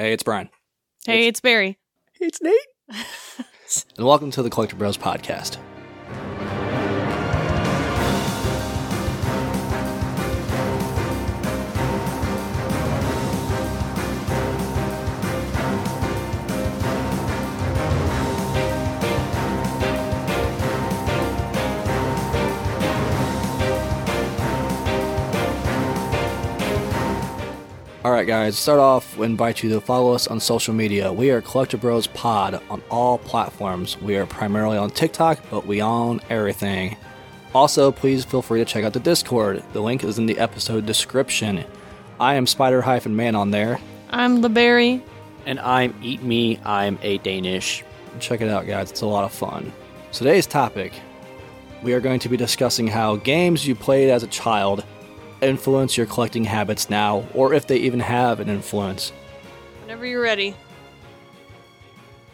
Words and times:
Hey, 0.00 0.14
it's 0.14 0.22
Brian. 0.22 0.48
Hey, 1.04 1.26
it's 1.26 1.42
Barry. 1.42 1.78
It's 2.22 2.40
Nate. 2.40 2.56
and 3.98 4.06
welcome 4.06 4.30
to 4.30 4.42
the 4.42 4.48
CollectiBros 4.48 4.96
podcast. 4.96 5.58
All 28.10 28.16
right, 28.16 28.26
guys. 28.26 28.58
Start 28.58 28.80
off, 28.80 29.16
we 29.16 29.24
invite 29.24 29.62
you 29.62 29.70
to 29.70 29.80
follow 29.80 30.12
us 30.14 30.26
on 30.26 30.40
social 30.40 30.74
media. 30.74 31.12
We 31.12 31.30
are 31.30 31.40
CollectiBros 31.40 32.12
Pod 32.12 32.60
on 32.68 32.82
all 32.90 33.18
platforms. 33.18 33.96
We 34.02 34.16
are 34.16 34.26
primarily 34.26 34.76
on 34.76 34.90
TikTok, 34.90 35.38
but 35.48 35.64
we 35.64 35.80
own 35.80 36.20
everything. 36.28 36.96
Also, 37.54 37.92
please 37.92 38.24
feel 38.24 38.42
free 38.42 38.58
to 38.58 38.64
check 38.64 38.82
out 38.82 38.94
the 38.94 38.98
Discord. 38.98 39.62
The 39.74 39.80
link 39.80 40.02
is 40.02 40.18
in 40.18 40.26
the 40.26 40.40
episode 40.40 40.86
description. 40.86 41.64
I 42.18 42.34
am 42.34 42.48
Spider 42.48 42.82
Hyphen 42.82 43.14
Man 43.14 43.36
on 43.36 43.52
there. 43.52 43.78
I'm 44.10 44.42
LeBerry. 44.42 45.04
And 45.46 45.60
I'm 45.60 45.94
Eat 46.02 46.24
Me, 46.24 46.58
I'm 46.64 46.98
a 47.02 47.18
Danish. 47.18 47.84
Check 48.18 48.40
it 48.40 48.48
out, 48.48 48.66
guys. 48.66 48.90
It's 48.90 49.02
a 49.02 49.06
lot 49.06 49.22
of 49.22 49.30
fun. 49.30 49.72
Today's 50.10 50.48
topic 50.48 50.94
we 51.84 51.94
are 51.94 52.00
going 52.00 52.20
to 52.20 52.28
be 52.28 52.36
discussing 52.36 52.88
how 52.88 53.16
games 53.16 53.66
you 53.66 53.76
played 53.76 54.10
as 54.10 54.24
a 54.24 54.26
child 54.26 54.84
influence 55.42 55.96
your 55.96 56.06
collecting 56.06 56.44
habits 56.44 56.90
now, 56.90 57.26
or 57.34 57.54
if 57.54 57.66
they 57.66 57.78
even 57.78 58.00
have 58.00 58.40
an 58.40 58.48
influence. 58.48 59.12
Whenever 59.82 60.06
you're 60.06 60.22
ready. 60.22 60.54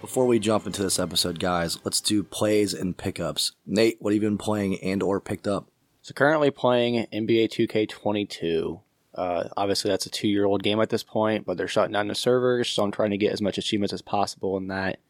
Before 0.01 0.27
we 0.27 0.38
jump 0.38 0.66
into 0.66 0.82
this 0.82 0.98
episode, 0.98 1.40
guys, 1.40 1.79
let's 1.85 2.01
do 2.01 2.23
plays 2.23 2.74
and 2.74 2.96
pickups. 2.96 3.52
Nate, 3.66 3.96
what 4.01 4.13
have 4.13 4.23
you 4.23 4.29
been 4.29 4.38
playing 4.38 4.79
and 4.80 5.02
or 5.02 5.21
picked 5.21 5.48
up? 5.48 5.68
So 6.02 6.15
currently 6.15 6.52
playing 6.52 7.07
NBA 7.13 7.48
2K22. 7.48 8.80
Uh, 9.16 9.48
obviously, 9.57 9.91
that's 9.91 10.07
a 10.07 10.10
two-year-old 10.10 10.63
game 10.63 10.80
at 10.80 10.91
this 10.91 11.02
point, 11.02 11.45
but 11.45 11.57
they're 11.57 11.66
shutting 11.66 11.95
down 11.95 12.07
the 12.07 12.15
servers, 12.15 12.68
so 12.68 12.85
I'm 12.85 12.93
trying 12.93 13.10
to 13.10 13.16
get 13.16 13.32
as 13.32 13.43
much 13.43 13.59
achievements 13.59 13.93
as 13.93 14.02
possible 14.02 14.57
in 14.59 14.68
that. 14.68 15.01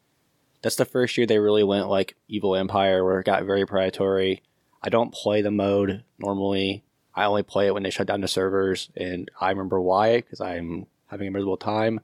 That's 0.62 0.76
the 0.76 0.86
first 0.86 1.18
year 1.18 1.26
they 1.26 1.38
really 1.38 1.64
went 1.64 1.88
like 1.88 2.16
Evil 2.28 2.56
Empire, 2.56 3.04
where 3.04 3.20
it 3.20 3.26
got 3.26 3.44
very 3.44 3.66
predatory. 3.66 4.42
I 4.82 4.88
don't 4.88 5.12
play 5.12 5.42
the 5.42 5.50
mode 5.50 6.04
normally. 6.18 6.84
I 7.16 7.24
only 7.24 7.42
play 7.42 7.66
it 7.66 7.74
when 7.74 7.82
they 7.82 7.90
shut 7.90 8.06
down 8.06 8.20
the 8.20 8.28
servers, 8.28 8.90
and 8.94 9.30
I 9.40 9.48
remember 9.50 9.80
why 9.80 10.16
because 10.18 10.40
I'm 10.40 10.86
having 11.06 11.26
a 11.26 11.30
miserable 11.30 11.56
time. 11.56 12.00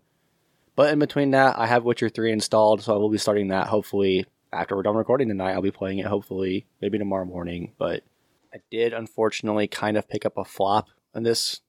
But 0.75 0.93
in 0.93 0.99
between 0.99 1.33
that, 1.33 1.59
I 1.59 1.67
have 1.67 1.85
Witcher 1.85 2.09
3 2.09 2.33
installed, 2.33 2.83
so 2.83 2.95
I 2.95 2.97
will 2.97 3.11
be 3.11 3.19
starting 3.19 3.49
that 3.49 3.67
hopefully 3.67 4.25
after 4.53 4.75
we're 4.75 4.83
done 4.83 4.97
recording 4.97 5.29
tonight. 5.29 5.53
I'll 5.53 5.63
be 5.63 5.71
playing 5.71 5.99
it 5.99 6.07
hopefully, 6.07 6.67
maybe 6.81 6.99
tomorrow 6.99 7.27
morning. 7.27 7.73
But 7.79 8.03
I 8.55 8.59
did 8.71 8.95
unfortunately 8.95 9.69
kind 9.69 9.99
of 9.99 10.09
pick 10.09 10.25
up 10.25 10.39
a 10.39 10.45
flop 10.45 10.89
in 11.15 11.23
this 11.25 11.61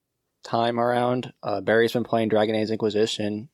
time 0.44 0.80
around. 0.80 1.34
Uh, 1.44 1.60
Barry's 1.60 1.94
been 1.94 2.04
playing 2.06 2.30
Dragon 2.30 2.56
Age 2.56 2.70
Inquisition. 2.70 3.50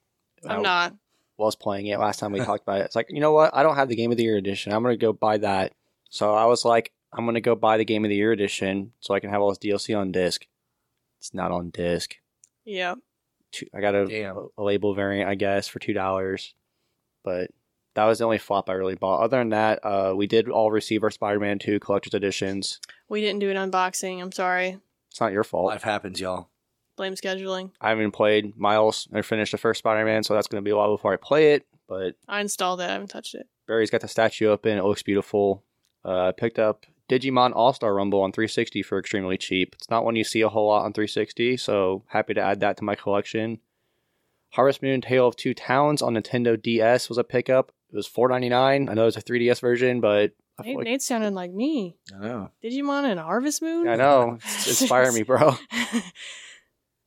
I'm 0.47 0.59
I 0.59 0.61
not. 0.61 0.95
was 1.37 1.55
playing 1.55 1.87
it 1.87 1.99
last 1.99 2.19
time 2.19 2.31
we 2.31 2.39
talked 2.45 2.63
about 2.63 2.81
it. 2.81 2.85
It's 2.85 2.95
like, 2.95 3.07
you 3.09 3.19
know 3.21 3.33
what? 3.33 3.55
I 3.55 3.63
don't 3.63 3.75
have 3.75 3.89
the 3.89 3.95
Game 3.95 4.11
of 4.11 4.17
the 4.17 4.23
Year 4.23 4.37
edition. 4.37 4.71
I'm 4.71 4.83
going 4.83 4.93
to 4.93 5.03
go 5.03 5.13
buy 5.13 5.37
that. 5.37 5.73
So 6.11 6.33
I 6.35 6.45
was 6.45 6.63
like, 6.63 6.91
I'm 7.11 7.25
going 7.25 7.35
to 7.35 7.41
go 7.41 7.55
buy 7.55 7.77
the 7.77 7.85
Game 7.85 8.05
of 8.05 8.09
the 8.09 8.15
Year 8.15 8.31
edition 8.31 8.93
so 8.99 9.13
I 9.13 9.19
can 9.19 9.29
have 9.29 9.41
all 9.41 9.49
this 9.49 9.57
DLC 9.57 9.97
on 9.97 10.11
disc. 10.11 10.45
It's 11.19 11.33
not 11.33 11.51
on 11.51 11.69
disc. 11.71 12.15
Yeah. 12.65 12.95
Two, 13.51 13.65
I 13.73 13.81
got 13.81 13.95
a, 13.95 14.35
a 14.57 14.63
label 14.63 14.93
variant, 14.93 15.29
I 15.29 15.35
guess, 15.35 15.67
for 15.67 15.79
two 15.79 15.93
dollars. 15.93 16.53
But 17.23 17.49
that 17.95 18.05
was 18.05 18.19
the 18.19 18.25
only 18.25 18.37
flop 18.37 18.69
I 18.69 18.73
really 18.73 18.95
bought. 18.95 19.21
Other 19.21 19.39
than 19.39 19.49
that, 19.49 19.83
uh, 19.83 20.13
we 20.15 20.27
did 20.27 20.47
all 20.49 20.71
receive 20.71 21.03
our 21.03 21.09
Spider-Man 21.09 21.59
2 21.59 21.79
collector's 21.79 22.13
editions. 22.13 22.79
We 23.09 23.21
didn't 23.21 23.39
do 23.39 23.49
an 23.49 23.57
unboxing. 23.71 24.21
I'm 24.21 24.31
sorry. 24.31 24.77
It's 25.09 25.19
not 25.19 25.31
your 25.31 25.43
fault. 25.43 25.65
Life 25.65 25.83
happens, 25.83 26.21
y'all. 26.21 26.49
Blame 26.95 27.15
scheduling. 27.15 27.71
I 27.81 27.89
haven't 27.89 28.11
played 28.11 28.55
Miles 28.57 29.07
or 29.11 29.23
finished 29.23 29.51
the 29.51 29.57
first 29.57 29.79
Spider-Man, 29.79 30.23
so 30.23 30.33
that's 30.33 30.47
going 30.47 30.63
to 30.63 30.65
be 30.65 30.71
a 30.71 30.75
while 30.77 30.95
before 30.95 31.13
I 31.13 31.17
play 31.17 31.53
it. 31.53 31.65
But 31.87 32.15
I 32.27 32.41
installed 32.41 32.81
it. 32.81 32.89
I 32.89 32.93
haven't 32.93 33.07
touched 33.07 33.35
it. 33.35 33.47
Barry's 33.67 33.89
got 33.89 34.01
the 34.01 34.07
statue 34.07 34.47
open. 34.47 34.77
It 34.77 34.83
looks 34.83 35.01
beautiful. 35.03 35.63
Uh, 36.05 36.27
I 36.27 36.31
picked 36.31 36.59
up 36.59 36.85
Digimon 37.09 37.53
All 37.55 37.73
Star 37.73 37.93
Rumble 37.93 38.21
on 38.21 38.31
360 38.31 38.83
for 38.83 38.99
extremely 38.99 39.37
cheap. 39.37 39.75
It's 39.75 39.89
not 39.89 40.05
one 40.05 40.15
you 40.15 40.23
see 40.23 40.41
a 40.41 40.49
whole 40.49 40.67
lot 40.67 40.85
on 40.85 40.93
360, 40.93 41.57
so 41.57 42.03
happy 42.07 42.33
to 42.35 42.41
add 42.41 42.59
that 42.59 42.77
to 42.77 42.83
my 42.83 42.95
collection. 42.95 43.59
Harvest 44.51 44.81
Moon 44.81 45.01
Tale 45.01 45.27
of 45.27 45.35
Two 45.35 45.53
Towns 45.53 46.01
on 46.01 46.13
Nintendo 46.13 46.59
DS 46.61 47.09
was 47.09 47.17
a 47.17 47.23
pickup. 47.23 47.71
It 47.91 47.95
was 47.95 48.07
4.99. 48.07 48.89
I 48.89 48.93
know 48.93 49.07
it's 49.07 49.17
a 49.17 49.21
3DS 49.21 49.59
version, 49.59 49.99
but 50.01 50.31
I 50.57 50.63
feel 50.63 50.71
Nate, 50.71 50.77
like, 50.77 50.85
Nate 50.85 51.01
sounded 51.01 51.33
like 51.33 51.51
me. 51.51 51.97
I 52.15 52.19
know. 52.19 52.51
Digimon 52.63 53.05
and 53.05 53.19
Harvest 53.19 53.61
Moon? 53.61 53.87
I 53.87 53.95
know 53.95 54.37
it's 54.43 54.81
inspire 54.81 55.11
me, 55.11 55.23
bro. 55.23 55.55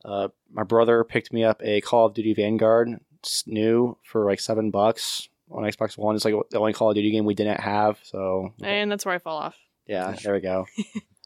Uh, 0.05 0.27
my 0.51 0.63
brother 0.63 1.03
picked 1.03 1.31
me 1.31 1.43
up 1.43 1.61
a 1.63 1.79
Call 1.81 2.07
of 2.07 2.13
Duty 2.13 2.33
Vanguard. 2.33 2.89
It's 3.19 3.47
new 3.47 3.97
for 4.03 4.25
like 4.25 4.41
seven 4.41 4.69
bucks 4.69 5.29
on 5.49 5.63
Xbox 5.63 5.97
One. 5.97 6.15
It's 6.15 6.25
like 6.25 6.35
the 6.51 6.59
only 6.59 6.73
Call 6.73 6.89
of 6.89 6.95
Duty 6.95 7.11
game 7.11 7.25
we 7.25 7.35
didn't 7.35 7.61
have, 7.61 7.99
so 8.03 8.53
and 8.61 8.91
that's 8.91 9.05
where 9.05 9.15
I 9.15 9.19
fall 9.19 9.37
off. 9.37 9.57
Yeah, 9.87 10.15
there 10.23 10.33
we 10.33 10.39
go. 10.41 10.67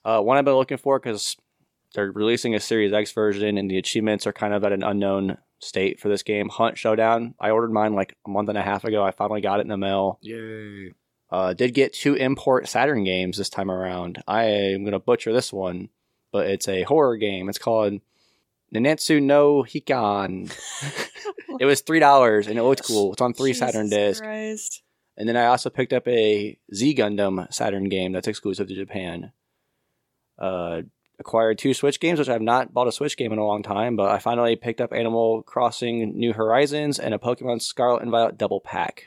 uh, 0.05 0.21
one 0.21 0.37
I've 0.37 0.45
been 0.45 0.55
looking 0.55 0.77
for 0.77 0.99
because 0.99 1.35
they're 1.93 2.11
releasing 2.11 2.55
a 2.55 2.59
Series 2.59 2.93
X 2.93 3.11
version 3.11 3.57
and 3.57 3.69
the 3.69 3.77
achievements 3.77 4.27
are 4.27 4.33
kind 4.33 4.53
of 4.53 4.63
at 4.63 4.71
an 4.71 4.83
unknown 4.83 5.37
state 5.59 5.99
for 5.99 6.09
this 6.09 6.23
game. 6.23 6.49
Hunt 6.49 6.77
Showdown. 6.77 7.33
I 7.39 7.51
ordered 7.51 7.71
mine 7.71 7.93
like 7.93 8.15
a 8.25 8.29
month 8.29 8.49
and 8.49 8.57
a 8.57 8.61
half 8.61 8.83
ago. 8.83 9.03
I 9.03 9.11
finally 9.11 9.41
got 9.41 9.59
it 9.59 9.63
in 9.63 9.69
the 9.69 9.77
mail. 9.77 10.19
Yay. 10.21 10.93
Uh, 11.29 11.53
did 11.53 11.73
get 11.73 11.93
two 11.93 12.15
import 12.15 12.67
Saturn 12.67 13.03
games 13.03 13.37
this 13.37 13.49
time 13.49 13.69
around. 13.69 14.23
I 14.27 14.43
am 14.43 14.85
gonna 14.85 14.99
butcher 14.99 15.33
this 15.33 15.51
one, 15.51 15.89
but 16.31 16.47
it's 16.47 16.67
a 16.67 16.83
horror 16.83 17.17
game. 17.17 17.49
It's 17.49 17.57
called 17.57 17.99
Nanetsu 18.73 19.21
no 19.21 19.63
Hikan. 19.63 20.51
it 21.59 21.65
was 21.65 21.81
three 21.81 21.99
dollars 21.99 22.47
and 22.47 22.57
it 22.57 22.63
looked 22.63 22.85
cool. 22.85 23.13
It's 23.13 23.21
on 23.21 23.33
three 23.33 23.53
Saturn 23.53 23.89
discs. 23.89 24.21
Christ. 24.21 24.83
And 25.17 25.27
then 25.27 25.35
I 25.35 25.47
also 25.47 25.69
picked 25.69 25.93
up 25.93 26.07
a 26.07 26.57
Z 26.73 26.95
Gundam 26.95 27.51
Saturn 27.51 27.89
game 27.89 28.11
that's 28.11 28.27
exclusive 28.27 28.67
to 28.67 28.75
Japan. 28.75 29.31
Uh, 30.37 30.83
acquired 31.19 31.57
two 31.57 31.73
Switch 31.73 31.99
games, 31.99 32.19
which 32.19 32.29
I've 32.29 32.41
not 32.41 32.73
bought 32.73 32.87
a 32.87 32.91
Switch 32.91 33.17
game 33.17 33.33
in 33.33 33.39
a 33.39 33.45
long 33.45 33.63
time, 33.63 33.95
but 33.95 34.11
I 34.11 34.19
finally 34.19 34.55
picked 34.55 34.81
up 34.81 34.93
Animal 34.93 35.41
Crossing 35.43 36.17
New 36.17 36.33
Horizons 36.33 36.99
and 36.99 37.13
a 37.13 37.19
Pokemon 37.19 37.61
Scarlet 37.61 38.03
and 38.03 38.11
Violet 38.11 38.37
double 38.37 38.61
pack. 38.61 39.05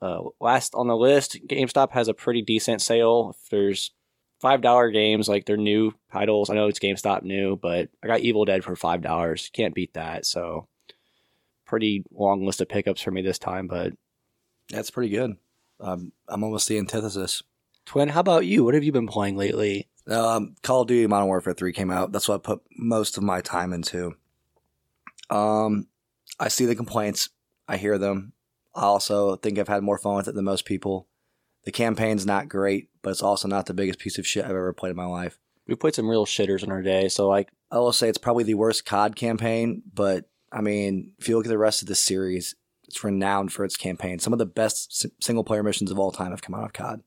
Uh, 0.00 0.24
last 0.40 0.74
on 0.74 0.86
the 0.86 0.96
list, 0.96 1.38
GameStop 1.48 1.92
has 1.92 2.08
a 2.08 2.14
pretty 2.14 2.42
decent 2.42 2.82
sale. 2.82 3.34
If 3.34 3.48
there's 3.50 3.92
five 4.40 4.60
dollar 4.60 4.90
games, 4.90 5.28
like 5.28 5.46
they're 5.46 5.56
new 5.56 5.94
titles. 6.12 6.50
I 6.50 6.54
know 6.54 6.68
it's 6.68 6.78
GameStop 6.78 7.22
new, 7.22 7.56
but 7.56 7.88
I 8.02 8.06
got 8.06 8.20
Evil 8.20 8.44
Dead 8.44 8.62
for 8.62 8.76
five 8.76 9.02
dollars. 9.02 9.50
Can't 9.52 9.74
beat 9.74 9.94
that. 9.94 10.26
So, 10.26 10.68
pretty 11.66 12.04
long 12.12 12.44
list 12.44 12.60
of 12.60 12.68
pickups 12.68 13.00
for 13.00 13.10
me 13.10 13.22
this 13.22 13.38
time, 13.38 13.66
but 13.66 13.94
That's 14.70 14.90
pretty 14.90 15.10
good. 15.10 15.36
Um, 15.80 16.12
I'm 16.28 16.44
almost 16.44 16.68
the 16.68 16.78
antithesis. 16.78 17.42
Twin, 17.86 18.10
how 18.10 18.20
about 18.20 18.46
you? 18.46 18.64
What 18.64 18.74
have 18.74 18.84
you 18.84 18.92
been 18.92 19.06
playing 19.06 19.36
lately? 19.36 19.88
Um, 20.06 20.56
Call 20.62 20.82
of 20.82 20.88
Duty 20.88 21.06
Modern 21.06 21.28
Warfare 21.28 21.54
3 21.54 21.72
came 21.72 21.90
out. 21.90 22.12
That's 22.12 22.28
what 22.28 22.36
I 22.36 22.38
put 22.38 22.62
most 22.76 23.16
of 23.16 23.22
my 23.22 23.40
time 23.40 23.72
into. 23.72 24.16
Um, 25.30 25.86
I 26.38 26.48
see 26.48 26.64
the 26.64 26.74
complaints. 26.74 27.30
I 27.66 27.76
hear 27.76 27.98
them. 27.98 28.32
I 28.74 28.82
also 28.82 29.36
think 29.36 29.58
I've 29.58 29.68
had 29.68 29.82
more 29.82 29.98
fun 29.98 30.16
with 30.16 30.28
it 30.28 30.34
than 30.34 30.44
most 30.44 30.64
people. 30.64 31.08
The 31.64 31.72
campaign's 31.72 32.24
not 32.24 32.48
great, 32.48 32.88
but 33.02 33.10
it's 33.10 33.22
also 33.22 33.48
not 33.48 33.66
the 33.66 33.74
biggest 33.74 33.98
piece 33.98 34.18
of 34.18 34.26
shit 34.26 34.44
I've 34.44 34.50
ever 34.50 34.72
played 34.72 34.90
in 34.90 34.96
my 34.96 35.04
life. 35.04 35.38
We 35.66 35.74
played 35.74 35.94
some 35.94 36.08
real 36.08 36.24
shitters 36.24 36.62
in 36.62 36.70
our 36.70 36.80
day, 36.80 37.08
so 37.08 37.28
like 37.28 37.50
I 37.70 37.78
will 37.78 37.92
say 37.92 38.08
it's 38.08 38.16
probably 38.16 38.44
the 38.44 38.54
worst 38.54 38.86
COD 38.86 39.16
campaign, 39.16 39.82
but 39.92 40.30
I 40.50 40.62
mean, 40.62 41.12
if 41.18 41.28
you 41.28 41.36
look 41.36 41.44
at 41.44 41.50
the 41.50 41.58
rest 41.58 41.82
of 41.82 41.88
the 41.88 41.94
series, 41.94 42.54
it's 42.88 43.04
renowned 43.04 43.52
for 43.52 43.64
its 43.64 43.76
campaign. 43.76 44.18
Some 44.18 44.32
of 44.32 44.38
the 44.38 44.46
best 44.46 45.06
single 45.22 45.44
player 45.44 45.62
missions 45.62 45.90
of 45.90 45.98
all 45.98 46.10
time 46.10 46.30
have 46.30 46.42
come 46.42 46.54
out 46.54 46.64
of 46.64 46.72
COD. 46.72 47.02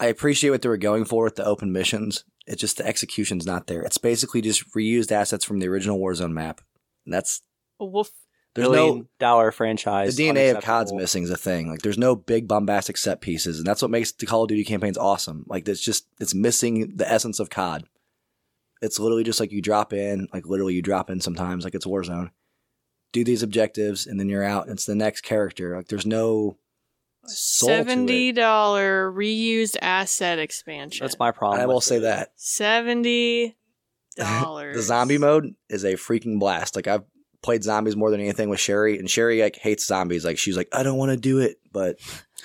I 0.00 0.06
appreciate 0.06 0.50
what 0.50 0.62
they 0.62 0.68
were 0.68 0.76
going 0.76 1.04
for 1.04 1.24
with 1.24 1.36
the 1.36 1.44
open 1.44 1.72
missions. 1.72 2.24
It's 2.46 2.60
just 2.60 2.78
the 2.78 2.86
execution's 2.86 3.46
not 3.46 3.66
there. 3.66 3.82
It's 3.82 3.98
basically 3.98 4.40
just 4.40 4.72
reused 4.74 5.12
assets 5.12 5.44
from 5.44 5.58
the 5.58 5.68
original 5.68 5.98
Warzone 5.98 6.32
map. 6.32 6.60
And 7.04 7.14
that's 7.14 7.42
Woof. 7.80 8.10
there's 8.54 8.68
billion 8.68 8.98
no 8.98 9.06
dollar 9.18 9.50
franchise. 9.52 10.16
the. 10.16 10.28
DNA 10.28 10.54
of 10.54 10.62
COD's 10.62 10.92
missing 10.92 11.22
is 11.22 11.30
a 11.30 11.36
thing. 11.36 11.68
Like 11.70 11.82
there's 11.82 11.98
no 11.98 12.14
big 12.14 12.46
bombastic 12.48 12.96
set 12.96 13.20
pieces, 13.20 13.58
and 13.58 13.66
that's 13.66 13.82
what 13.82 13.90
makes 13.90 14.12
the 14.12 14.26
Call 14.26 14.42
of 14.42 14.48
Duty 14.48 14.64
campaigns 14.64 14.98
awesome. 14.98 15.44
Like 15.48 15.68
it's 15.68 15.80
just 15.80 16.06
it's 16.20 16.34
missing 16.34 16.96
the 16.96 17.10
essence 17.10 17.40
of 17.40 17.50
COD. 17.50 17.84
It's 18.82 18.98
literally 18.98 19.24
just 19.24 19.40
like 19.40 19.52
you 19.52 19.62
drop 19.62 19.92
in, 19.92 20.28
like 20.32 20.46
literally 20.46 20.74
you 20.74 20.82
drop 20.82 21.10
in 21.10 21.20
sometimes, 21.20 21.64
like 21.64 21.74
it's 21.74 21.86
Warzone. 21.86 22.30
Do 23.12 23.24
these 23.24 23.42
objectives, 23.42 24.06
and 24.06 24.20
then 24.20 24.28
you're 24.28 24.44
out. 24.44 24.68
It's 24.68 24.84
the 24.84 24.94
next 24.94 25.22
character. 25.22 25.76
Like 25.76 25.88
there's 25.88 26.06
no 26.06 26.58
soul 27.24 27.68
to 27.68 27.74
it. 27.74 27.78
Seventy 27.78 28.32
dollar 28.32 29.10
reused 29.10 29.76
asset 29.80 30.38
expansion. 30.38 31.04
That's 31.04 31.18
my 31.18 31.30
problem. 31.30 31.60
I 31.60 31.66
will 31.66 31.80
say 31.80 31.96
it. 31.96 32.28
Seventy 32.36 33.56
dollars. 34.16 34.76
the 34.76 34.82
zombie 34.82 35.18
mode 35.18 35.54
is 35.68 35.84
a 35.84 35.94
freaking 35.94 36.38
blast. 36.38 36.76
Like 36.76 36.86
I've 36.86 37.04
played 37.42 37.62
zombies 37.62 37.96
more 37.96 38.10
than 38.10 38.20
anything 38.20 38.48
with 38.48 38.60
Sherry, 38.60 38.98
and 38.98 39.08
Sherry 39.08 39.40
like 39.40 39.56
hates 39.56 39.86
zombies. 39.86 40.24
Like 40.24 40.38
she's 40.38 40.56
like, 40.56 40.68
I 40.72 40.82
don't 40.82 40.98
want 40.98 41.12
to 41.12 41.16
do 41.16 41.38
it, 41.38 41.58
but 41.72 41.98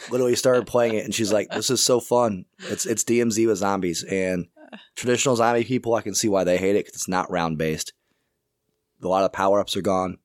literally 0.09 0.35
started 0.35 0.67
playing 0.67 0.95
it, 0.95 1.05
and 1.05 1.13
she's 1.13 1.33
like, 1.33 1.49
this 1.49 1.69
is 1.69 1.83
so 1.83 1.99
fun. 1.99 2.45
It's 2.59 2.85
it's 2.85 3.03
DMZ 3.03 3.47
with 3.47 3.57
zombies, 3.57 4.03
and 4.03 4.47
traditional 4.95 5.35
zombie 5.35 5.63
people, 5.63 5.95
I 5.95 6.01
can 6.01 6.15
see 6.15 6.29
why 6.29 6.43
they 6.43 6.57
hate 6.57 6.75
it 6.75 6.85
because 6.85 6.93
it's 6.93 7.07
not 7.07 7.31
round 7.31 7.57
based. 7.57 7.93
A 9.03 9.07
lot 9.07 9.23
of 9.23 9.33
power 9.33 9.59
ups 9.59 9.75
are 9.75 9.81
gone, 9.81 10.17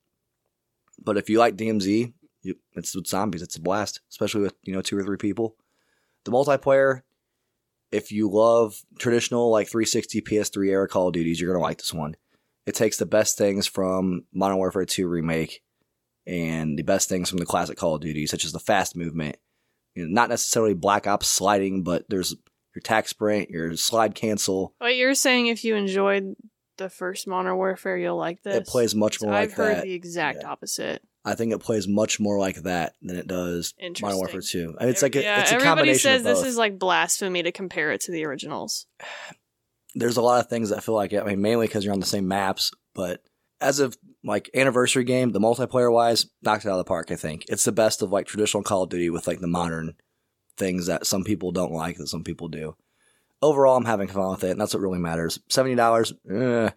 but 1.02 1.16
if 1.16 1.28
you 1.28 1.38
like 1.38 1.56
DMZ, 1.56 2.12
you, 2.42 2.54
it's 2.74 2.94
with 2.94 3.06
zombies. 3.06 3.42
It's 3.42 3.56
a 3.56 3.60
blast, 3.60 4.00
especially 4.10 4.42
with 4.42 4.54
you 4.62 4.72
know 4.72 4.82
two 4.82 4.96
or 4.96 5.02
three 5.02 5.16
people. 5.16 5.56
The 6.24 6.32
multiplayer, 6.32 7.02
if 7.92 8.10
you 8.10 8.30
love 8.30 8.76
traditional 8.98 9.50
like 9.50 9.68
360 9.68 10.22
PS3 10.22 10.68
era 10.68 10.88
Call 10.88 11.08
of 11.08 11.12
Duties, 11.14 11.40
you're 11.40 11.52
gonna 11.52 11.62
like 11.62 11.78
this 11.78 11.92
one. 11.92 12.16
It 12.66 12.74
takes 12.74 12.96
the 12.96 13.06
best 13.06 13.38
things 13.38 13.66
from 13.66 14.24
Modern 14.32 14.56
Warfare 14.56 14.84
2 14.84 15.06
remake 15.06 15.62
and 16.26 16.76
the 16.76 16.82
best 16.82 17.08
things 17.08 17.30
from 17.30 17.38
the 17.38 17.46
classic 17.46 17.78
Call 17.78 17.94
of 17.94 18.00
Duty, 18.00 18.26
such 18.26 18.44
as 18.44 18.52
the 18.52 18.58
fast 18.58 18.96
movement. 18.96 19.36
You 19.94 20.02
know, 20.02 20.12
not 20.12 20.28
necessarily 20.28 20.74
Black 20.74 21.06
Ops 21.06 21.28
sliding, 21.28 21.84
but 21.84 22.04
there's 22.08 22.34
your 22.74 22.82
tac 22.82 23.08
sprint, 23.08 23.50
your 23.50 23.76
slide 23.76 24.14
cancel. 24.14 24.74
But 24.78 24.96
you're 24.96 25.14
saying 25.14 25.46
if 25.46 25.64
you 25.64 25.76
enjoyed 25.76 26.34
the 26.76 26.88
first 26.90 27.26
Modern 27.26 27.56
Warfare, 27.56 27.96
you'll 27.96 28.16
like 28.16 28.42
this. 28.42 28.56
It 28.56 28.66
plays 28.66 28.94
much 28.94 29.20
more 29.22 29.32
like 29.32 29.54
that. 29.54 29.60
I've 29.60 29.76
heard 29.76 29.84
the 29.84 29.92
exact 29.92 30.38
Yeah. 30.42 30.50
opposite. 30.50 31.02
I 31.24 31.34
think 31.34 31.52
it 31.52 31.58
plays 31.58 31.88
much 31.88 32.20
more 32.20 32.38
like 32.38 32.62
that 32.62 32.94
than 33.02 33.16
it 33.16 33.26
does 33.26 33.74
Modern. 34.00 34.18
Warfare 34.18 34.40
2. 34.40 34.76
I 34.78 34.84
mean, 34.84 34.90
it's 34.90 35.02
like 35.02 35.16
a, 35.16 35.22
yeah, 35.22 35.40
it's 35.40 35.50
a 35.50 35.54
everybody 35.54 35.76
combination 35.76 35.98
says 36.00 36.22
this 36.22 36.44
is 36.44 36.56
like 36.56 36.78
blasphemy 36.78 37.42
to 37.42 37.50
compare 37.52 37.90
it 37.90 38.02
to 38.02 38.12
the 38.12 38.24
originals. 38.24 38.86
there's 39.94 40.16
a 40.16 40.22
lot 40.22 40.40
of 40.40 40.48
things 40.48 40.70
that 40.70 40.84
feel 40.84 40.94
like 40.94 41.12
it. 41.12 41.22
I 41.22 41.26
mean, 41.26 41.40
mainly 41.40 41.66
because 41.66 41.84
you're 41.84 41.94
on 41.94 42.00
the 42.00 42.06
same 42.06 42.28
maps, 42.28 42.70
but 42.94 43.22
as 43.60 43.80
of 43.80 43.96
like 44.22 44.50
anniversary 44.54 45.04
game, 45.04 45.30
the 45.32 45.40
multiplayer 45.40 45.92
wise, 45.92 46.26
knocked 46.42 46.64
it 46.64 46.68
out 46.68 46.72
of 46.72 46.78
the 46.78 46.84
park. 46.84 47.10
I 47.10 47.16
think 47.16 47.46
it's 47.48 47.64
the 47.64 47.72
best 47.72 48.02
of 48.02 48.10
like 48.12 48.26
traditional 48.26 48.62
Call 48.62 48.82
of 48.82 48.90
Duty 48.90 49.10
with 49.10 49.26
like 49.26 49.40
the 49.40 49.46
modern 49.46 49.94
things 50.56 50.86
that 50.86 51.06
some 51.06 51.24
people 51.24 51.50
don't 51.52 51.72
like 51.72 51.96
that 51.96 52.08
some 52.08 52.24
people 52.24 52.48
do. 52.48 52.76
Overall, 53.42 53.76
I'm 53.76 53.84
having 53.84 54.08
fun 54.08 54.30
with 54.30 54.44
it, 54.44 54.50
and 54.52 54.60
that's 54.60 54.72
what 54.74 54.80
really 54.80 54.98
matters. 54.98 55.38
Seventy 55.48 55.74
dollars, 55.74 56.12
eh, 56.30 56.70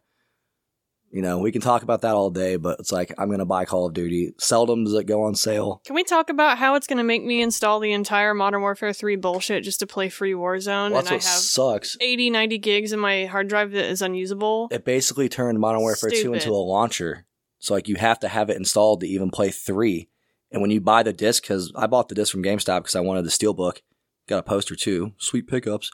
you 1.12 1.22
know, 1.24 1.40
we 1.40 1.52
can 1.52 1.62
talk 1.62 1.82
about 1.84 2.02
that 2.02 2.14
all 2.14 2.30
day, 2.30 2.58
but 2.58 2.80
it's 2.80 2.92
like 2.92 3.14
I'm 3.18 3.32
gonna 3.32 3.46
buy 3.46 3.66
Call 3.66 3.88
of 3.88 3.94
Duty. 3.94 4.34
Seldom 4.38 4.84
does 4.84 4.94
it 4.94 5.06
go 5.06 5.24
on 5.24 5.36
sale. 5.36 5.82
Can 5.86 5.96
we 5.96 6.04
talk 6.04 6.30
about 6.30 6.58
how 6.58 6.76
it's 6.76 6.86
going 6.86 6.98
to 6.98 7.04
make 7.04 7.24
me 7.24 7.42
install 7.42 7.80
the 7.80 7.92
entire 7.94 8.34
Modern 8.34 8.62
Warfare 8.62 8.94
3 8.94 9.16
bullshit 9.16 9.64
just 9.64 9.80
to 9.80 9.88
play 9.88 10.10
free 10.10 10.34
Warzone? 10.34 10.92
Well, 10.92 10.98
and 11.00 11.08
that's 11.08 11.10
I 11.10 11.16
what 11.16 11.24
have 11.24 11.34
sucks. 11.34 11.98
80, 12.00 12.30
90 12.30 12.58
gigs 12.60 12.94
in 12.94 13.00
my 13.00 13.26
hard 13.26 13.48
drive 13.48 13.72
that 13.72 13.86
is 13.86 14.02
unusable. 14.02 14.68
it 14.72 14.86
basically 14.86 15.30
turned 15.30 15.60
Modern 15.60 15.82
Warfare 15.82 16.12
2 16.12 16.34
into 16.34 16.52
a 16.52 16.54
launcher. 16.54 17.26
So 17.58 17.74
like 17.74 17.88
you 17.88 17.96
have 17.96 18.20
to 18.20 18.28
have 18.28 18.50
it 18.50 18.58
installed 18.58 19.00
to 19.02 19.08
even 19.08 19.32
play 19.32 19.50
3. 19.50 20.08
And 20.52 20.62
when 20.62 20.72
you 20.72 20.82
buy 20.82 21.04
the 21.04 21.14
disc 21.14 21.44
cuz 21.46 21.72
I 21.76 21.88
bought 21.88 22.10
the 22.10 22.16
disc 22.16 22.32
from 22.32 22.44
GameStop 22.44 22.84
cuz 22.84 22.96
I 22.96 23.00
wanted 23.02 23.26
the 23.26 23.30
steelbook, 23.30 23.82
got 24.28 24.40
a 24.40 24.44
poster 24.44 24.76
too. 24.76 25.14
Sweet 25.18 25.48
pickups. 25.48 25.90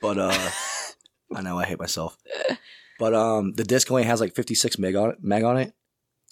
But 0.00 0.18
uh 0.18 0.50
I 1.34 1.42
know 1.42 1.58
I 1.58 1.64
hate 1.64 1.78
myself. 1.78 2.16
But 2.98 3.14
um 3.14 3.52
the 3.52 3.64
disc 3.64 3.90
only 3.90 4.04
has 4.04 4.20
like 4.20 4.34
56 4.34 4.78
meg 4.78 4.96
on 4.96 5.10
it, 5.10 5.16
meg 5.22 5.42
on 5.44 5.56
it. 5.58 5.72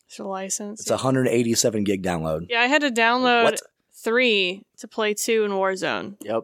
It's 0.06 0.18
a 0.18 0.24
license. 0.24 0.80
It's 0.80 0.90
a 0.90 0.94
187 0.94 1.84
gig 1.84 2.02
download. 2.02 2.46
yeah, 2.50 2.60
I 2.60 2.66
had 2.66 2.82
to 2.82 2.90
download 2.90 3.44
What? 3.44 3.62
3 4.02 4.62
to 4.78 4.88
play 4.88 5.14
2 5.14 5.44
in 5.44 5.50
Warzone. 5.52 6.16
Yep. 6.22 6.42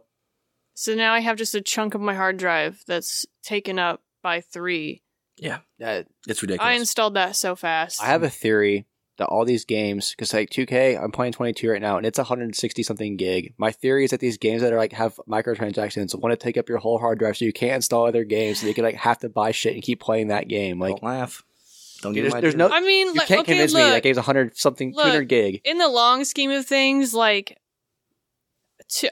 So 0.74 0.94
now 0.94 1.12
I 1.12 1.20
have 1.20 1.36
just 1.36 1.54
a 1.54 1.60
chunk 1.60 1.94
of 1.94 2.00
my 2.00 2.14
hard 2.14 2.38
drive 2.38 2.82
that's 2.86 3.26
taken 3.42 3.78
up 3.78 4.02
by 4.22 4.40
3. 4.40 5.02
Yeah, 5.36 5.58
That 5.78 6.06
it's 6.26 6.42
ridiculous. 6.42 6.68
I 6.68 6.72
installed 6.74 7.14
that 7.14 7.36
so 7.36 7.54
fast. 7.56 8.02
I 8.02 8.06
have 8.06 8.22
a 8.22 8.30
theory 8.30 8.86
that 9.20 9.26
all 9.28 9.44
these 9.44 9.64
games, 9.64 10.10
because 10.10 10.34
like 10.34 10.50
2K, 10.50 11.00
I'm 11.02 11.12
playing 11.12 11.32
22 11.32 11.70
right 11.70 11.80
now, 11.80 11.96
and 11.96 12.04
it's 12.04 12.18
160 12.18 12.82
something 12.82 13.16
gig. 13.16 13.54
My 13.56 13.70
theory 13.70 14.04
is 14.04 14.10
that 14.10 14.20
these 14.20 14.36
games 14.36 14.62
that 14.62 14.72
are 14.72 14.78
like 14.78 14.92
have 14.92 15.18
microtransactions 15.28 16.14
want 16.18 16.32
to 16.32 16.36
take 16.36 16.56
up 16.56 16.68
your 16.68 16.78
whole 16.78 16.98
hard 16.98 17.18
drive, 17.18 17.36
so 17.36 17.44
you 17.44 17.52
can't 17.52 17.76
install 17.76 18.06
other 18.06 18.24
games, 18.24 18.60
so 18.60 18.66
you 18.66 18.74
can 18.74 18.84
like 18.84 18.96
have 18.96 19.18
to 19.20 19.28
buy 19.28 19.52
shit 19.52 19.74
and 19.74 19.82
keep 19.82 20.00
playing 20.00 20.28
that 20.28 20.48
game. 20.48 20.78
Like 20.80 20.96
don't 20.96 21.04
laugh. 21.04 21.42
Don't 22.02 22.14
There's- 22.14 22.28
give 22.28 22.32
my 22.34 22.40
there's 22.40 22.54
no- 22.56 22.68
I 22.70 22.80
mean, 22.80 23.08
you 23.08 23.14
like, 23.14 23.28
can't 23.28 23.40
okay, 23.40 23.52
convince 23.52 23.72
look, 23.74 23.84
me 23.84 23.90
that 23.90 24.02
game's 24.02 24.16
100 24.16 24.56
something, 24.56 24.94
Look. 24.94 25.04
200 25.04 25.28
gig. 25.28 25.60
in 25.64 25.76
the 25.78 25.88
long 25.88 26.24
scheme 26.24 26.50
of 26.50 26.66
things, 26.66 27.12
like 27.14 27.58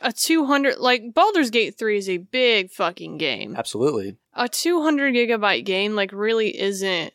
a 0.02 0.12
200 0.12 0.78
like 0.78 1.14
Baldur's 1.14 1.50
Gate 1.50 1.78
3 1.78 1.98
is 1.98 2.08
a 2.08 2.16
big 2.16 2.70
fucking 2.70 3.18
game. 3.18 3.54
Absolutely. 3.56 4.16
A 4.34 4.48
200 4.48 5.14
gigabyte 5.14 5.64
game 5.64 5.94
like 5.94 6.10
really 6.12 6.58
isn't 6.58 7.12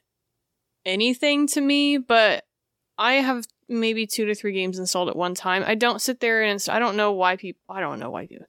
anything 0.86 1.48
to 1.48 1.62
me, 1.62 1.98
but 1.98 2.46
I 2.98 3.14
have 3.14 3.46
maybe 3.68 4.06
2 4.06 4.26
to 4.26 4.36
3 4.36 4.52
games 4.54 4.80
installed 4.80 5.10
at 5.10 5.16
one 5.16 5.36
time. 5.36 5.64
I 5.66 5.76
don't 5.76 6.02
sit 6.02 6.20
there 6.20 6.44
and 6.44 6.52
inst- 6.52 6.70
I 6.70 6.80
don't 6.80 6.96
know 6.96 7.14
why 7.14 7.36
people 7.36 7.62
I 7.70 7.80
don't 7.80 8.00
know 8.00 8.10
why 8.10 8.28
people 8.28 8.46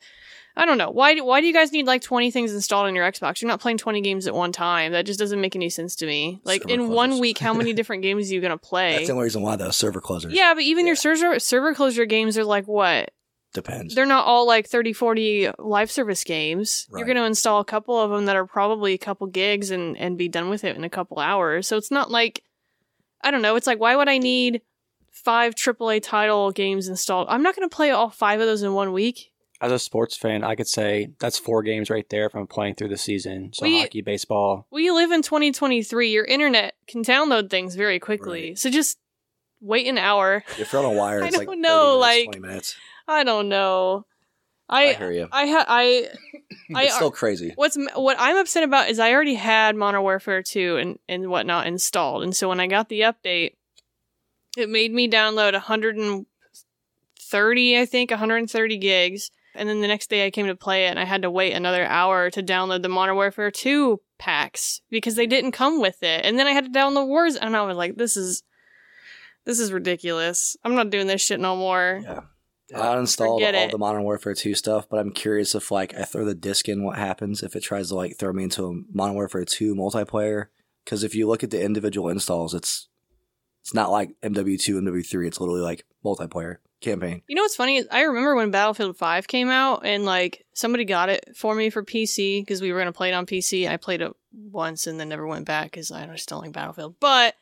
I 0.57 0.67
don't 0.67 0.79
know. 0.79 0.91
Why 0.91 1.15
do, 1.15 1.25
why 1.25 1.41
do 1.41 1.49
you 1.49 1.53
guys 1.53 1.73
need 1.73 1.87
like 1.87 2.03
20 2.03 2.31
things 2.31 2.53
installed 2.53 2.87
on 2.87 2.95
your 2.95 3.11
Xbox? 3.11 3.43
You're 3.43 3.49
not 3.49 3.61
playing 3.61 3.79
20 3.79 4.01
games 4.03 4.27
at 4.29 4.35
one 4.35 4.53
time. 4.53 4.93
That 4.93 5.05
just 5.05 5.19
doesn't 5.19 5.41
make 5.41 5.57
any 5.57 5.69
sense 5.69 5.97
to 5.97 6.07
me. 6.07 6.41
Like 6.45 6.63
Server 6.63 6.75
in 6.75 6.91
one 6.91 7.19
week, 7.19 7.39
how 7.39 7.55
many 7.55 7.73
different 7.75 8.03
games 8.03 8.31
are 8.31 8.35
you 8.35 8.41
going 8.41 8.53
to 8.53 8.57
play? 8.57 8.93
That's 8.93 9.09
the 9.09 9.15
only 9.15 9.25
reason 9.25 9.43
why 9.43 9.57
the 9.57 9.73
server 9.73 10.01
closers. 10.01 10.33
Yeah, 10.33 10.55
but 10.55 10.63
even 10.63 10.87
your 10.87 10.95
server 10.95 11.41
server 11.41 11.75
closure 11.75 12.07
games 12.07 12.39
are 12.39 12.45
like 12.45 12.67
what? 12.67 13.11
Depends. 13.53 13.95
They're 13.95 14.07
not 14.07 14.27
all 14.27 14.47
like 14.47 14.69
30, 14.69 14.93
40 14.93 15.51
live 15.59 15.91
service 15.91 16.23
games. 16.23 16.87
You're 16.93 17.07
going 17.07 17.17
to 17.17 17.25
install 17.25 17.61
a 17.61 17.65
couple 17.65 17.99
of 17.99 18.11
them 18.11 18.27
that 18.27 18.37
are 18.37 18.47
probably 18.47 18.95
a 18.95 18.99
couple 18.99 19.27
gigs 19.29 19.71
and 19.71 19.97
and 19.97 20.17
be 20.17 20.29
done 20.29 20.51
with 20.51 20.63
it 20.63 20.77
in 20.77 20.85
a 20.85 20.91
couple 20.91 21.19
hours. 21.19 21.67
So 21.67 21.77
it's 21.77 21.91
not 21.91 22.13
like 22.13 22.44
I 23.25 23.31
don't 23.31 23.43
know. 23.43 23.57
It's 23.57 23.67
like 23.67 23.81
why 23.81 23.97
would 23.97 24.09
I 24.09 24.19
need 24.19 24.63
five 25.11 25.55
AAA 25.55 26.03
title 26.03 26.53
games 26.53 26.89
installed? 26.89 27.27
I'm 27.31 27.43
not 27.43 27.57
going 27.57 27.69
to 27.69 27.75
play 27.75 27.91
all 27.91 28.11
five 28.11 28.41
of 28.41 28.47
those 28.47 28.63
in 28.63 28.75
one 28.75 28.93
week. 28.93 29.31
As 29.61 29.73
a 29.73 29.79
sports 29.79 30.17
fan, 30.17 30.45
I 30.45 30.57
could 30.57 30.69
say 30.69 31.09
that's 31.21 31.39
four 31.39 31.63
games 31.63 31.89
right 31.89 32.07
there 32.11 32.29
from 32.29 32.47
playing 32.47 32.75
through 32.75 32.89
the 32.89 32.99
season. 32.99 33.51
So 33.55 33.65
We- 33.65 33.81
hockey, 33.81 34.03
baseball. 34.03 34.67
We 34.71 34.91
live 34.91 35.11
in 35.11 35.23
2023. 35.23 36.11
Your 36.11 36.25
internet 36.25 36.75
can 36.87 37.03
download 37.03 37.49
things 37.51 37.75
very 37.75 37.99
quickly. 37.99 38.49
Right. 38.49 38.59
So 38.59 38.69
just 38.69 38.99
wait 39.61 39.87
an 39.87 39.97
hour. 39.97 40.45
If 40.59 40.73
you're 40.73 40.85
on 40.85 40.93
a 40.93 40.99
wire, 40.99 41.23
I 41.23 41.29
it's 41.29 41.37
like 41.39 41.47
don't 41.47 41.63
30 41.63 41.63
know, 41.63 41.99
minutes, 41.99 42.01
like- 42.03 42.25
20 42.33 42.39
minutes. 42.41 42.77
I 43.09 43.25
don't 43.25 43.49
know. 43.49 44.07
I, 44.69 44.91
I 44.91 44.93
hear 44.95 45.13
you. 45.13 45.29
I 45.31 45.47
ha- 45.47 45.67
I 45.69 46.09
I 46.75 46.85
it's 46.85 46.95
still 46.95 47.11
crazy. 47.11 47.53
What's 47.55 47.77
what 47.95 48.17
I'm 48.19 48.37
upset 48.37 48.63
about 48.63 48.89
is 48.89 48.99
I 48.99 49.13
already 49.13 49.35
had 49.35 49.77
Modern 49.77 50.01
Warfare 50.03 50.43
2 50.43 50.79
and 50.79 50.99
and 51.09 51.29
whatnot 51.29 51.67
installed, 51.67 52.23
and 52.23 52.35
so 52.35 52.49
when 52.49 52.61
I 52.61 52.67
got 52.67 52.89
the 52.89 53.03
update, 53.03 53.57
it 54.57 54.71
made 54.71 54.93
me 54.93 55.09
download 55.09 55.53
130, 55.53 57.79
I 57.79 57.87
think, 57.87 58.11
130 58.11 58.79
gigs, 58.79 59.31
and 59.55 59.69
then 59.69 59.83
the 59.83 59.89
next 59.89 60.09
day 60.11 60.27
I 60.27 60.31
came 60.31 60.47
to 60.47 60.57
play 60.57 60.87
it, 60.87 60.91
and 60.91 60.99
I 60.99 61.05
had 61.05 61.23
to 61.23 61.31
wait 61.31 61.53
another 61.53 61.85
hour 61.85 62.31
to 62.31 62.43
download 62.43 62.83
the 62.83 62.89
Modern 62.89 63.17
Warfare 63.17 63.51
2 63.51 64.01
packs 64.19 64.81
because 64.91 65.15
they 65.17 65.27
didn't 65.27 65.53
come 65.53 65.81
with 65.81 66.03
it, 66.03 66.25
and 66.25 66.39
then 66.39 66.47
I 66.47 66.53
had 66.53 66.65
to 66.65 66.71
download 66.79 67.09
Wars, 67.09 67.37
and 67.37 67.55
I 67.57 67.63
was 67.63 67.77
like, 67.77 67.97
this 67.97 68.17
is. 68.17 68.43
This 69.47 69.59
is 69.59 69.75
ridiculous. 69.75 70.57
I'm 70.65 70.75
not 70.75 70.89
doing 70.89 71.07
this 71.07 71.21
shit 71.21 71.39
no 71.39 71.55
more. 71.55 72.01
Yeah. 72.03 72.21
I 72.75 72.97
uninstalled 72.97 73.37
Forget 73.37 73.55
all 73.55 73.65
it. 73.65 73.71
the 73.71 73.79
Modern 73.79 74.03
Warfare 74.03 74.35
2 74.35 74.55
stuff, 74.55 74.89
but 74.89 74.99
I'm 74.99 75.11
curious 75.13 75.55
if 75.55 75.71
like 75.71 75.95
I 75.95 76.05
throw 76.05 76.25
the 76.25 76.35
disc 76.35 76.69
in, 76.69 76.85
what 76.85 76.99
happens 76.99 77.43
if 77.43 77.57
it 77.57 77.63
tries 77.63 77.89
to 77.89 77.95
like 77.95 78.19
throw 78.19 78.33
me 78.33 78.45
into 78.45 78.67
a 78.67 78.73
Modern 78.93 79.15
Warfare 79.15 79.45
2 79.45 79.75
multiplayer? 79.75 80.47
Because 80.85 81.03
if 81.05 81.15
you 81.15 81.27
look 81.27 81.43
at 81.43 81.51
the 81.51 81.63
individual 81.63 82.09
installs, 82.09 82.55
it's 82.55 82.89
it's 83.63 83.73
not 83.73 83.91
like 83.91 84.15
MW2, 84.23 84.83
MW3. 84.83 85.27
It's 85.27 85.41
literally 85.41 85.63
like 85.63 85.87
multiplayer 86.05 86.57
campaign. 86.83 87.23
You 87.27 87.35
know 87.35 87.43
what's 87.43 87.57
funny 87.57 87.79
is 87.79 87.89
I 87.91 88.03
remember 88.03 88.35
when 88.35 88.51
Battlefield 88.51 88.97
5 88.99 89.27
came 89.27 89.49
out 89.49 89.87
and 89.87 90.05
like 90.05 90.45
somebody 90.53 90.85
got 90.85 91.09
it 91.09 91.35
for 91.35 91.55
me 91.55 91.71
for 91.71 91.83
PC 91.83 92.43
because 92.43 92.61
we 92.61 92.73
were 92.73 92.79
going 92.79 92.93
to 92.93 92.97
play 92.97 93.09
it 93.09 93.15
on 93.15 93.25
PC. 93.25 93.67
I 93.69 93.79
played 93.79 94.03
it 94.03 94.13
once 94.33 94.87
and 94.87 95.01
then 95.01 95.09
never 95.09 95.27
went 95.27 95.47
back 95.47 95.71
because 95.71 95.91
I 95.91 96.07
just 96.07 96.29
don't 96.29 96.43
like 96.43 96.53
Battlefield. 96.53 96.97
But 97.01 97.35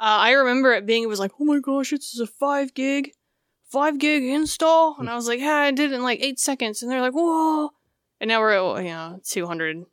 uh, 0.00 0.18
I 0.20 0.32
remember 0.32 0.72
it 0.72 0.86
being, 0.86 1.02
it 1.02 1.08
was 1.08 1.20
like, 1.20 1.32
oh 1.38 1.44
my 1.44 1.60
gosh, 1.60 1.90
this 1.90 2.14
is 2.14 2.20
a 2.20 2.26
5 2.26 2.74
gig, 2.74 3.12
5 3.68 3.98
gig 3.98 4.24
install. 4.24 4.96
And 4.98 5.08
hmm. 5.08 5.12
I 5.12 5.16
was 5.16 5.28
like, 5.28 5.40
yeah, 5.40 5.56
I 5.56 5.70
did 5.70 5.92
it 5.92 5.94
in 5.94 6.02
like 6.02 6.20
8 6.22 6.38
seconds. 6.38 6.82
And 6.82 6.90
they're 6.90 7.00
like, 7.00 7.14
whoa. 7.14 7.70
And 8.20 8.28
now 8.28 8.40
we're 8.40 8.76
at, 8.76 8.84
you 8.84 8.90
know, 8.90 9.20
200. 9.24 9.84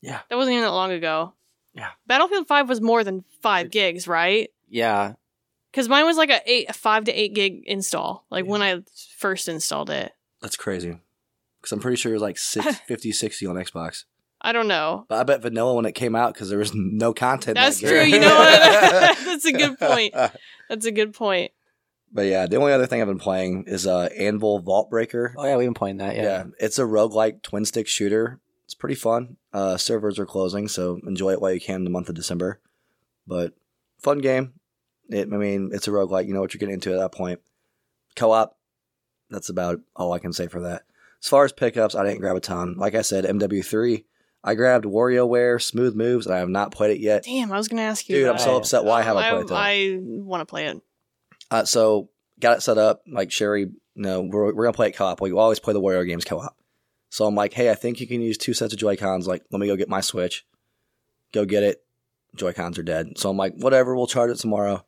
Yeah. 0.00 0.20
That 0.28 0.36
wasn't 0.36 0.54
even 0.54 0.64
that 0.64 0.70
long 0.70 0.92
ago. 0.92 1.34
Yeah. 1.74 1.90
Battlefield 2.06 2.46
5 2.46 2.68
was 2.68 2.80
more 2.80 3.04
than 3.04 3.24
5 3.42 3.70
gigs, 3.70 4.08
right? 4.08 4.50
Yeah. 4.68 5.14
Because 5.76 5.90
mine 5.90 6.06
was 6.06 6.16
like 6.16 6.30
a 6.30 6.40
eight, 6.46 6.70
a 6.70 6.72
five 6.72 7.04
to 7.04 7.12
eight 7.12 7.34
gig 7.34 7.62
install, 7.66 8.24
like 8.30 8.46
Yeah. 8.46 8.50
when 8.50 8.62
I 8.62 8.82
first 9.18 9.46
installed 9.46 9.90
it. 9.90 10.10
That's 10.40 10.56
crazy. 10.56 10.96
Because 11.60 11.72
I'm 11.72 11.80
pretty 11.80 11.96
sure 11.96 12.12
it 12.12 12.14
was 12.14 12.22
like 12.22 12.38
six, 12.38 12.80
50, 12.86 13.12
60 13.12 13.46
on 13.46 13.56
Xbox. 13.56 14.04
I 14.40 14.52
don't 14.52 14.68
know. 14.68 15.04
But 15.08 15.18
I 15.18 15.22
bet 15.24 15.42
vanilla 15.42 15.74
when 15.74 15.84
it 15.84 15.92
came 15.92 16.16
out 16.16 16.32
because 16.32 16.48
there 16.48 16.58
was 16.58 16.72
no 16.74 17.12
content. 17.12 17.56
That's 17.56 17.80
that 17.80 17.88
true. 17.88 18.00
You 18.00 18.20
know 18.20 18.34
what? 18.34 19.18
That's 19.26 19.44
a 19.44 19.52
good 19.52 19.78
point. 19.78 20.14
That's 20.70 20.86
a 20.86 20.92
good 20.92 21.12
point. 21.12 21.52
But 22.16 22.26
yeah, 22.26 22.46
the 22.46 22.56
only 22.56 22.72
other 22.72 22.86
thing 22.86 23.02
I've 23.02 23.06
been 23.06 23.18
playing 23.18 23.64
is 23.66 23.86
uh, 23.86 24.08
Anvil 24.16 24.60
Vault 24.60 24.88
Breaker. 24.88 25.34
Oh 25.36 25.44
yeah, 25.44 25.56
we've 25.58 25.66
been 25.66 25.74
playing 25.74 25.98
that. 25.98 26.16
Yeah. 26.16 26.22
Yeah. 26.22 26.44
it's 26.58 26.78
a 26.78 26.82
roguelike 26.82 27.42
twin 27.42 27.66
stick 27.66 27.86
shooter. 27.86 28.40
It's 28.64 28.74
pretty 28.74 28.94
fun. 28.94 29.36
Uh, 29.52 29.76
servers 29.76 30.18
are 30.18 30.24
closing, 30.24 30.66
so 30.66 30.98
enjoy 31.06 31.32
it 31.32 31.42
while 31.42 31.52
you 31.52 31.60
can 31.60 31.76
in 31.76 31.84
the 31.84 31.90
month 31.90 32.08
of 32.08 32.14
December. 32.14 32.58
But 33.26 33.52
fun 33.98 34.18
game. 34.18 34.54
It, 35.10 35.28
I 35.30 35.36
mean, 35.36 35.70
it's 35.74 35.86
a 35.88 35.90
roguelike. 35.90 36.26
You 36.26 36.32
know 36.32 36.40
what 36.40 36.54
you're 36.54 36.58
getting 36.58 36.74
into 36.74 36.92
at 36.94 36.98
that 36.98 37.12
point. 37.12 37.40
Co 38.16 38.32
op, 38.32 38.56
that's 39.28 39.50
about 39.50 39.80
all 39.94 40.14
I 40.14 40.18
can 40.18 40.32
say 40.32 40.48
for 40.48 40.60
that. 40.62 40.84
As 41.22 41.28
far 41.28 41.44
as 41.44 41.52
pickups, 41.52 41.94
I 41.94 42.02
didn't 42.02 42.20
grab 42.20 42.36
a 42.36 42.40
ton. 42.40 42.76
Like 42.78 42.94
I 42.94 43.02
said, 43.02 43.24
MW3. 43.24 44.04
I 44.42 44.54
grabbed 44.54 44.86
WarioWare 44.86 45.60
Smooth 45.60 45.94
Moves, 45.94 46.24
and 46.24 46.34
I 46.34 46.38
have 46.38 46.48
not 46.48 46.72
played 46.72 46.92
it 46.92 47.00
yet. 47.00 47.24
Damn, 47.24 47.52
I 47.52 47.58
was 47.58 47.68
gonna 47.68 47.82
ask 47.82 48.08
you. 48.08 48.16
Dude, 48.16 48.28
I'm 48.28 48.38
so 48.38 48.56
upset. 48.56 48.84
Why 48.84 49.02
haven't 49.02 49.22
I 49.22 49.30
played 49.30 49.42
it? 49.42 49.48
though? 49.48 49.54
I 49.56 49.98
want 50.00 50.40
to 50.40 50.46
play 50.46 50.66
it. 50.66 50.80
Uh, 51.50 51.64
so 51.64 52.10
got 52.40 52.58
it 52.58 52.60
set 52.62 52.78
up. 52.78 53.02
Like 53.06 53.30
Sherry, 53.32 53.70
no, 53.94 54.22
we're, 54.22 54.52
we're 54.54 54.64
gonna 54.64 54.72
play 54.72 54.88
it 54.88 54.96
co-op. 54.96 55.20
We 55.20 55.32
always 55.32 55.60
play 55.60 55.72
the 55.72 55.80
Wario 55.80 56.06
games 56.06 56.24
co-op. 56.24 56.56
So 57.08 57.24
I'm 57.26 57.34
like, 57.34 57.52
hey, 57.52 57.70
I 57.70 57.74
think 57.74 58.00
you 58.00 58.06
can 58.06 58.20
use 58.20 58.36
two 58.36 58.52
sets 58.52 58.72
of 58.72 58.78
Joy 58.78 58.96
Cons. 58.96 59.26
Like, 59.26 59.42
let 59.50 59.60
me 59.60 59.66
go 59.68 59.76
get 59.76 59.88
my 59.88 60.00
Switch. 60.00 60.44
Go 61.32 61.44
get 61.44 61.62
it. 61.62 61.82
Joy 62.34 62.52
Cons 62.52 62.78
are 62.78 62.82
dead. 62.82 63.16
So 63.16 63.30
I'm 63.30 63.36
like, 63.36 63.54
whatever. 63.56 63.94
We'll 63.96 64.06
charge 64.06 64.30
it 64.30 64.38
tomorrow. 64.38 64.84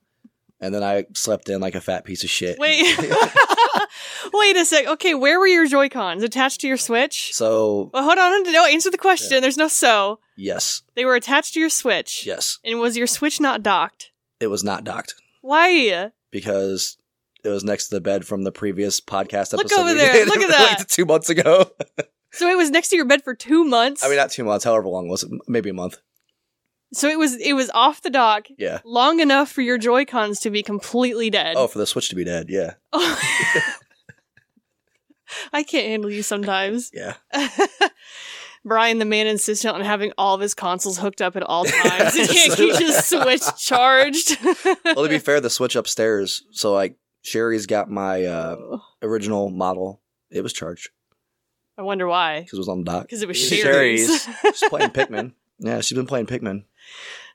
And 0.60 0.74
then 0.74 0.82
I 0.82 1.04
slept 1.14 1.48
in 1.48 1.60
like 1.60 1.76
a 1.76 1.80
fat 1.80 2.04
piece 2.04 2.24
of 2.24 2.30
shit. 2.30 2.58
Wait, 2.58 2.82
wait 4.32 4.56
a 4.56 4.64
sec. 4.64 4.86
Okay, 4.88 5.14
where 5.14 5.38
were 5.38 5.46
your 5.46 5.66
Joy 5.68 5.88
Cons 5.88 6.22
attached 6.24 6.60
to 6.62 6.66
your 6.68 6.76
Switch? 6.76 7.32
So 7.34 7.90
Well, 7.94 8.02
hold 8.02 8.18
on. 8.18 8.52
No, 8.52 8.66
answer 8.66 8.90
the 8.90 8.98
question. 8.98 9.40
There's 9.40 9.56
no 9.56 9.68
so. 9.68 10.18
yes, 10.36 10.82
They 10.96 11.04
were 11.04 11.14
attached 11.14 11.54
to 11.54 11.60
your 11.60 11.70
Switch. 11.70 12.26
yes, 12.26 12.58
And 12.64 12.80
was 12.80 12.96
your 12.96 13.06
Switch 13.06 13.40
not 13.40 13.62
docked? 13.62 14.10
it 14.40 14.48
was 14.48 14.62
not 14.64 14.84
docked 14.84 15.14
Why? 15.40 16.10
Because 16.30 16.96
it 17.44 17.48
was 17.48 17.64
next 17.64 17.88
to 17.88 17.94
the 17.96 18.00
bed 18.00 18.24
from 18.26 18.42
the 18.42 18.52
previous 18.52 19.00
podcast 19.00 19.54
episode. 19.54 19.56
Look 19.62 19.72
over 19.78 19.94
there. 19.94 20.12
did, 20.12 20.28
Look 20.28 20.38
at 20.38 20.48
like, 20.50 20.78
that. 20.78 20.88
two 20.88 21.04
months 21.04 21.28
ago. 21.30 21.70
So 22.30 22.46
it 22.46 22.58
was 22.58 22.70
next 22.70 22.88
to 22.90 22.96
your 22.96 23.06
bed 23.06 23.24
for 23.24 23.34
two 23.34 23.64
months. 23.64 24.04
I 24.04 24.08
mean, 24.08 24.18
not 24.18 24.30
two 24.30 24.44
months. 24.44 24.62
However 24.62 24.86
long 24.86 25.08
was 25.08 25.22
it? 25.22 25.30
Maybe 25.48 25.70
a 25.70 25.72
month. 25.72 25.96
so 26.92 27.08
it 27.08 27.18
was 27.18 27.34
it 27.36 27.54
was 27.54 27.70
off 27.72 28.02
the 28.02 28.10
dock 28.10 28.48
Yeah. 28.58 28.80
long 28.84 29.20
enough 29.20 29.50
for 29.50 29.62
your 29.62 29.78
Joy 29.78 30.04
Cons 30.04 30.38
to 30.40 30.50
be 30.50 30.62
completely 30.62 31.30
dead. 31.30 31.54
Oh, 31.56 31.66
for 31.66 31.78
the 31.78 31.86
Switch 31.86 32.10
to 32.10 32.14
be 32.14 32.24
dead. 32.24 32.50
Yeah. 32.50 32.74
Oh. 32.92 33.20
I 35.52 35.62
can't 35.62 35.86
handle 35.86 36.10
you 36.10 36.22
sometimes. 36.22 36.90
Yeah. 36.92 37.14
Brian, 38.68 38.98
the 38.98 39.04
man 39.04 39.26
insistent 39.26 39.74
on 39.74 39.80
having 39.80 40.12
all 40.18 40.34
of 40.34 40.40
his 40.40 40.54
consoles 40.54 40.98
hooked 40.98 41.22
up 41.22 41.36
at 41.36 41.42
all 41.42 41.64
times. 41.64 42.14
He 42.14 42.26
can't 42.26 42.56
keep 42.56 42.76
his 42.76 43.04
Switch 43.04 43.42
charged. 43.58 44.38
well, 44.84 45.04
to 45.04 45.08
be 45.08 45.18
fair, 45.18 45.40
the 45.40 45.50
Switch 45.50 45.76
upstairs. 45.76 46.44
So 46.50 46.72
like 46.72 46.96
Sherry's 47.22 47.66
got 47.66 47.90
my 47.90 48.24
uh, 48.24 48.78
original 49.02 49.50
model. 49.50 50.00
It 50.30 50.42
was 50.42 50.52
charged 50.52 50.90
I 51.78 51.82
wonder 51.82 52.06
why. 52.06 52.40
because 52.40 52.58
it 52.58 52.60
was 52.60 52.68
on 52.68 52.84
the 52.84 52.90
dock. 52.90 53.02
Because 53.04 53.22
it 53.22 53.28
was 53.28 53.38
Sherry's. 53.38 54.24
Sherry's. 54.24 54.58
She's 54.58 54.68
playing 54.68 54.90
Pikmin. 54.90 55.32
Yeah, 55.60 55.80
she's 55.80 55.96
been 55.96 56.06
playing 56.06 56.26
Pikmin. 56.26 56.64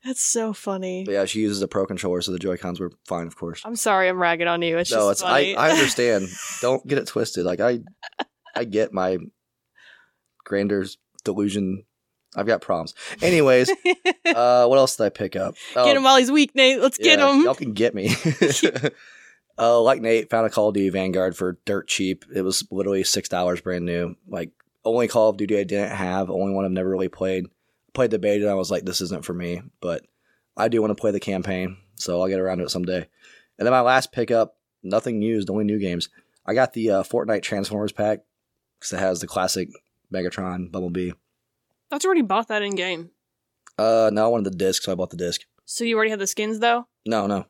That's 0.04 0.22
so 0.22 0.54
funny. 0.54 1.04
But 1.06 1.14
yeah, 1.14 1.26
she 1.26 1.40
uses 1.40 1.62
a 1.62 1.68
Pro 1.68 1.86
controller, 1.86 2.22
so 2.22 2.32
the 2.32 2.40
Joy 2.40 2.58
Cons 2.58 2.80
were 2.80 2.92
fine, 3.06 3.26
of 3.26 3.38
course. 3.38 3.62
I'm 3.66 3.76
sorry 3.76 4.10
I'm 4.10 4.22
ragging 4.22 4.48
on 4.48 4.62
you. 4.62 4.78
It's 4.78 4.92
no, 4.92 5.10
just 5.10 5.22
it's. 5.22 5.24
I, 5.24 5.54
I 5.54 5.72
understand. 5.72 6.28
Don't 6.62 6.86
get 6.86 6.98
it 6.98 7.08
twisted. 7.08 7.46
Like 7.46 7.62
I, 7.62 7.80
I 8.56 8.66
get 8.66 8.94
my 8.94 9.18
grander's 10.44 10.98
delusion. 11.24 11.86
I've 12.36 12.48
got 12.48 12.62
problems. 12.62 12.96
Anyways, 13.22 13.70
uh, 14.26 14.66
what 14.66 14.78
else 14.78 14.96
did 14.96 15.04
I 15.04 15.10
pick 15.10 15.36
up? 15.36 15.56
Oh, 15.76 15.86
Get 15.86 15.96
him 15.96 16.04
while 16.04 16.18
he's 16.18 16.32
weak, 16.32 16.56
Nate. 16.56 16.80
Let's 16.80 16.98
get 16.98 17.20
him. 17.20 17.44
Y'all 17.44 17.54
can 17.54 17.74
get 17.74 17.94
me. 17.94 18.16
uh, 19.58 19.80
like 19.82 20.02
Nate 20.02 20.30
found 20.30 20.48
a 20.48 20.50
Call 20.50 20.70
of 20.70 20.76
Duty 20.76 20.90
Vanguard 20.90 21.36
for 21.36 21.60
dirt 21.66 21.88
cheap. 21.88 22.26
It 22.34 22.42
was 22.42 22.66
literally 22.72 23.04
six 23.04 23.30
dollars 23.30 23.62
brand 23.62 23.86
new. 23.86 24.16
Like 24.28 24.52
only 24.84 25.08
Call 25.08 25.30
of 25.30 25.38
Duty 25.38 25.60
I 25.60 25.64
didn't 25.64 25.96
have. 25.96 26.30
Only 26.30 26.54
one 26.54 26.66
I've 26.66 26.72
never 26.72 26.90
really 26.90 27.10
played. 27.10 27.46
Played 27.94 28.12
the 28.12 28.20
beta. 28.20 28.44
and 28.44 28.52
I 28.52 28.56
was 28.56 28.72
like, 28.72 28.84
this 28.84 29.02
isn't 29.02 29.26
for 29.26 29.34
me. 29.34 29.62
But 29.80 30.04
I 30.58 30.68
do 30.68 30.82
want 30.82 30.92
to 30.92 31.00
play 31.00 31.12
the 31.12 31.20
campaign, 31.20 31.78
so 31.96 32.20
I'll 32.20 32.28
get 32.28 32.40
around 32.40 32.58
to 32.58 32.66
it 32.66 32.72
someday. 32.72 33.08
And 33.58 33.66
then 33.66 33.72
my 33.72 33.82
last 33.82 34.12
pickup, 34.12 34.58
nothing 34.82 35.22
used, 35.22 35.50
only 35.50 35.64
new 35.64 35.80
games. 35.80 36.10
I 36.46 36.54
got 36.54 36.74
the 36.74 36.90
uh, 36.90 37.04
Fortnite 37.04 37.44
Transformers 37.44 37.92
pack 37.92 38.20
because 38.80 38.94
it 38.94 39.00
has 39.00 39.22
the 39.22 39.28
classic 39.28 39.70
Megatron, 40.14 40.72
Bumblebee. 40.72 41.12
I 41.12 41.14
thought 41.90 42.06
already 42.06 42.22
bought 42.22 42.48
that 42.48 42.62
in 42.62 42.76
game. 42.76 43.10
Uh, 43.78 44.10
no, 44.14 44.26
I 44.26 44.28
wanted 44.28 44.52
the 44.52 44.58
disc, 44.58 44.84
so 44.84 44.92
I 44.92 44.96
bought 44.96 45.10
the 45.10 45.18
disc. 45.18 45.42
So 45.66 45.84
you 45.84 45.96
already 45.96 46.12
have 46.12 46.20
the 46.20 46.28
skins 46.28 46.60
though? 46.60 46.88
No, 47.06 47.26
no, 47.28 47.46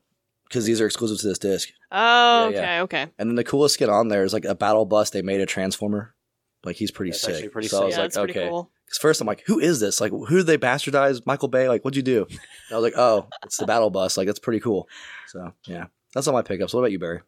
because 0.47 0.65
these 0.65 0.79
are 0.81 0.85
exclusive 0.85 1.19
to 1.19 1.27
this 1.27 1.39
disc. 1.39 1.69
Oh, 1.91 2.49
Yeah, 2.49 2.57
okay, 2.57 2.61
yeah. 2.61 2.81
okay. 2.83 3.01
And 3.19 3.29
then 3.29 3.35
the 3.35 3.43
coolest 3.43 3.75
skin 3.75 3.89
on 3.89 4.07
there 4.07 4.23
is 4.23 4.33
like 4.33 4.45
a 4.45 4.55
battle 4.55 4.85
bus. 4.85 5.09
They 5.09 5.21
made 5.21 5.41
a 5.41 5.45
transformer. 5.45 6.15
Like 6.63 6.75
he's 6.77 6.91
pretty 6.91 7.11
That's 7.11 7.21
sick. 7.21 7.35
actually 7.35 7.49
pretty 7.49 7.67
so 7.67 7.77
I 7.77 7.79
sick. 7.79 7.85
was 7.87 7.91
yeah, 7.95 7.97
like, 8.01 8.05
that's 8.05 8.17
pretty 8.17 8.39
okay. 8.39 8.49
cool. 8.49 8.71
Because 8.85 8.97
first 8.99 9.19
I'm 9.21 9.27
like, 9.27 9.43
who 9.47 9.59
is 9.59 9.79
this? 9.79 9.99
Like, 9.99 10.11
who 10.11 10.37
did 10.37 10.45
they 10.45 10.57
bastardize? 10.57 11.25
Michael 11.25 11.49
Bay? 11.49 11.67
Like, 11.67 11.83
what'd 11.83 11.97
you 11.97 12.03
do? 12.03 12.25
And 12.29 12.39
I 12.71 12.75
was 12.75 12.83
like, 12.83 12.93
oh, 12.97 13.27
it's 13.43 13.57
the 13.57 13.65
battle 13.65 13.89
bus. 13.89 14.15
Like, 14.17 14.27
that's 14.27 14.39
pretty 14.39 14.59
cool. 14.61 14.87
So 15.27 15.51
yeah, 15.65 15.85
that's 16.13 16.27
all 16.27 16.33
my 16.33 16.41
pickups. 16.41 16.73
What 16.73 16.79
about 16.81 16.91
you, 16.91 16.99
Barry? 16.99 17.21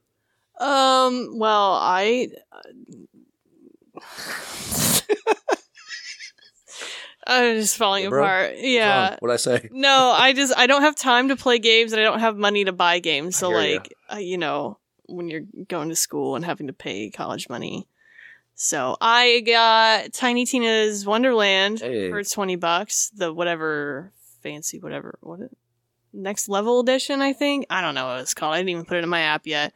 Um. 0.59 1.37
Well, 1.37 1.73
I. 1.81 2.29
I'm 7.27 7.55
just 7.57 7.77
falling 7.77 8.05
apart. 8.05 8.55
Yeah. 8.57 9.15
What'd 9.19 9.33
I 9.33 9.37
say? 9.37 9.69
No, 9.71 10.13
I 10.15 10.33
just 10.33 10.53
I 10.55 10.67
don't 10.67 10.81
have 10.83 10.95
time 10.95 11.29
to 11.29 11.35
play 11.35 11.59
games 11.59 11.91
and 11.91 11.99
I 11.99 12.03
don't 12.03 12.19
have 12.19 12.37
money 12.37 12.65
to 12.65 12.71
buy 12.71 12.99
games. 12.99 13.35
So 13.35 13.49
I 13.55 13.61
hear 13.63 13.71
ya. 13.73 13.77
like, 13.79 13.93
uh, 14.13 14.17
you 14.17 14.37
know, 14.37 14.77
when 15.07 15.27
you're 15.29 15.43
going 15.67 15.89
to 15.89 15.95
school 15.95 16.35
and 16.35 16.45
having 16.45 16.67
to 16.67 16.73
pay 16.73 17.09
college 17.09 17.49
money. 17.49 17.87
So 18.53 18.95
I 19.01 19.41
got 19.45 20.13
Tiny 20.13 20.45
Tina's 20.45 21.05
Wonderland 21.05 21.79
Hey. 21.81 22.09
for 22.09 22.23
20 22.23 22.55
bucks, 22.55 23.09
the 23.15 23.33
whatever 23.33 24.11
fancy 24.41 24.79
whatever 24.79 25.17
what 25.21 25.39
it 25.41 25.57
next 26.13 26.47
level 26.47 26.79
edition, 26.79 27.21
I 27.21 27.33
think. 27.33 27.65
I 27.69 27.81
don't 27.81 27.95
know 27.95 28.05
what 28.05 28.21
it's 28.21 28.33
called. 28.33 28.53
I 28.53 28.57
didn't 28.59 28.69
even 28.69 28.85
put 28.85 28.97
it 28.97 29.03
in 29.03 29.09
my 29.09 29.21
app 29.21 29.45
yet. 29.45 29.73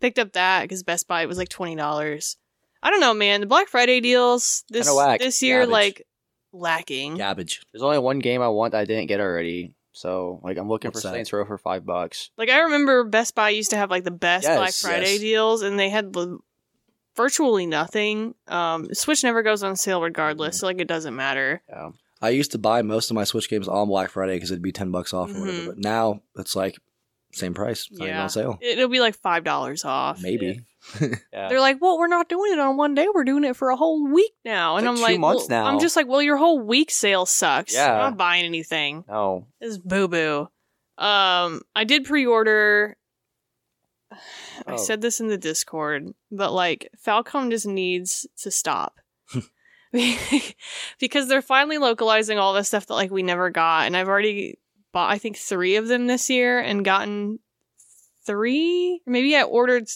Picked 0.00 0.18
up 0.18 0.32
that 0.32 0.68
cuz 0.68 0.82
Best 0.82 1.06
Buy 1.08 1.22
it 1.22 1.28
was 1.28 1.36
like 1.38 1.48
$20. 1.48 2.36
I 2.84 2.90
don't 2.90 3.00
know, 3.00 3.14
man. 3.14 3.40
The 3.40 3.46
Black 3.46 3.68
Friday 3.68 4.00
deals 4.00 4.64
this 4.70 4.88
this 5.18 5.42
year 5.42 5.58
Garbage. 5.66 5.72
like 5.72 6.06
lacking. 6.52 7.16
Garbage. 7.16 7.62
There's 7.72 7.82
only 7.82 7.98
one 7.98 8.18
game 8.18 8.42
I 8.42 8.48
want 8.48 8.72
that 8.72 8.78
I 8.80 8.84
didn't 8.84 9.06
get 9.08 9.20
already. 9.20 9.74
So 9.92 10.40
like 10.42 10.56
I'm 10.58 10.68
looking 10.68 10.88
What's 10.90 11.02
for 11.02 11.08
that? 11.08 11.14
Saints 11.14 11.32
Row 11.32 11.44
for 11.44 11.58
five 11.58 11.84
bucks. 11.84 12.30
Like 12.38 12.48
I 12.48 12.60
remember 12.60 13.04
Best 13.04 13.34
Buy 13.34 13.50
used 13.50 13.70
to 13.70 13.76
have 13.76 13.90
like 13.90 14.04
the 14.04 14.10
best 14.10 14.44
Yes, 14.44 14.56
Black 14.56 14.72
Friday 14.74 15.12
yes. 15.12 15.20
deals, 15.20 15.62
and 15.62 15.78
they 15.78 15.90
had 15.90 16.12
the, 16.12 16.38
virtually 17.16 17.66
nothing. 17.66 18.34
Um, 18.48 18.92
Switch 18.94 19.22
never 19.22 19.42
goes 19.42 19.62
on 19.62 19.76
sale 19.76 19.98
Mm-hmm. 19.98 20.04
regardless, 20.04 20.60
so 20.60 20.66
like 20.66 20.80
it 20.80 20.88
doesn't 20.88 21.14
matter. 21.14 21.62
Yeah. 21.68 21.90
I 22.22 22.30
used 22.30 22.52
to 22.52 22.58
buy 22.58 22.82
most 22.82 23.10
of 23.10 23.16
my 23.16 23.24
Switch 23.24 23.50
games 23.50 23.66
on 23.68 23.88
Black 23.88 24.10
Friday 24.10 24.34
because 24.36 24.50
it'd 24.50 24.62
be 24.62 24.72
ten 24.72 24.90
bucks 24.92 25.12
off 25.12 25.30
or 25.30 25.34
Mhm. 25.34 25.40
whatever. 25.40 25.66
But 25.70 25.78
now 25.78 26.22
it's 26.36 26.54
like 26.56 26.78
same 27.32 27.52
price. 27.52 27.88
It's 27.90 27.98
not 27.98 28.04
even 28.06 28.16
Yeah. 28.16 28.22
on 28.22 28.28
sale. 28.30 28.58
It, 28.60 28.78
will 28.78 28.88
be 28.88 29.00
like 29.00 29.16
five 29.16 29.44
dollars 29.44 29.84
off. 29.84 30.22
Maybe. 30.22 30.60
Yeah. 31.00 31.48
They're 31.48 31.60
like, 31.60 31.80
well, 31.80 31.98
we're 31.98 32.08
not 32.08 32.28
doing 32.28 32.52
it 32.52 32.58
on 32.58 32.76
one 32.76 32.94
day. 32.94 33.06
We're 33.14 33.24
doing 33.24 33.44
it 33.44 33.56
for 33.56 33.70
a 33.70 33.76
whole 33.76 34.06
week 34.12 34.32
now, 34.44 34.76
and 34.76 34.86
like 34.86 34.96
I'm 34.96 35.00
like, 35.00 35.20
months 35.20 35.48
well, 35.48 35.62
now. 35.64 35.70
I'm 35.70 35.80
just 35.80 35.96
like, 35.96 36.08
well, 36.08 36.20
your 36.22 36.36
whole 36.36 36.58
week 36.60 36.90
sale 36.90 37.24
sucks. 37.24 37.74
Yeah. 37.74 37.92
I'm 37.92 37.98
not 37.98 38.16
buying 38.16 38.44
anything. 38.44 39.04
no. 39.08 39.46
This 39.60 39.70
is 39.70 39.78
boo 39.78 40.08
boo. 40.08 40.48
Um, 40.98 41.62
I 41.74 41.84
did 41.84 42.04
pre-order. 42.04 42.96
I 44.12 44.16
Oh. 44.72 44.76
said 44.76 45.00
this 45.00 45.20
in 45.20 45.28
the 45.28 45.38
Discord, 45.38 46.12
but 46.30 46.52
like 46.52 46.88
Falcom 47.04 47.50
just 47.50 47.66
needs 47.66 48.26
to 48.42 48.50
stop 48.50 49.00
because 51.00 51.28
they're 51.28 51.42
finally 51.42 51.78
localizing 51.78 52.38
all 52.38 52.52
the 52.52 52.62
stuff 52.64 52.86
that 52.86 52.94
like 52.94 53.10
we 53.10 53.22
never 53.22 53.50
got, 53.50 53.86
and 53.86 53.96
I've 53.96 54.08
already 54.08 54.58
bought 54.92 55.10
I 55.10 55.18
think 55.18 55.36
three 55.38 55.76
of 55.76 55.88
them 55.88 56.06
this 56.06 56.28
year 56.28 56.58
and 56.60 56.84
gotten 56.84 57.38
three. 58.26 59.00
Maybe 59.06 59.34
I 59.36 59.42
ordered 59.44 59.88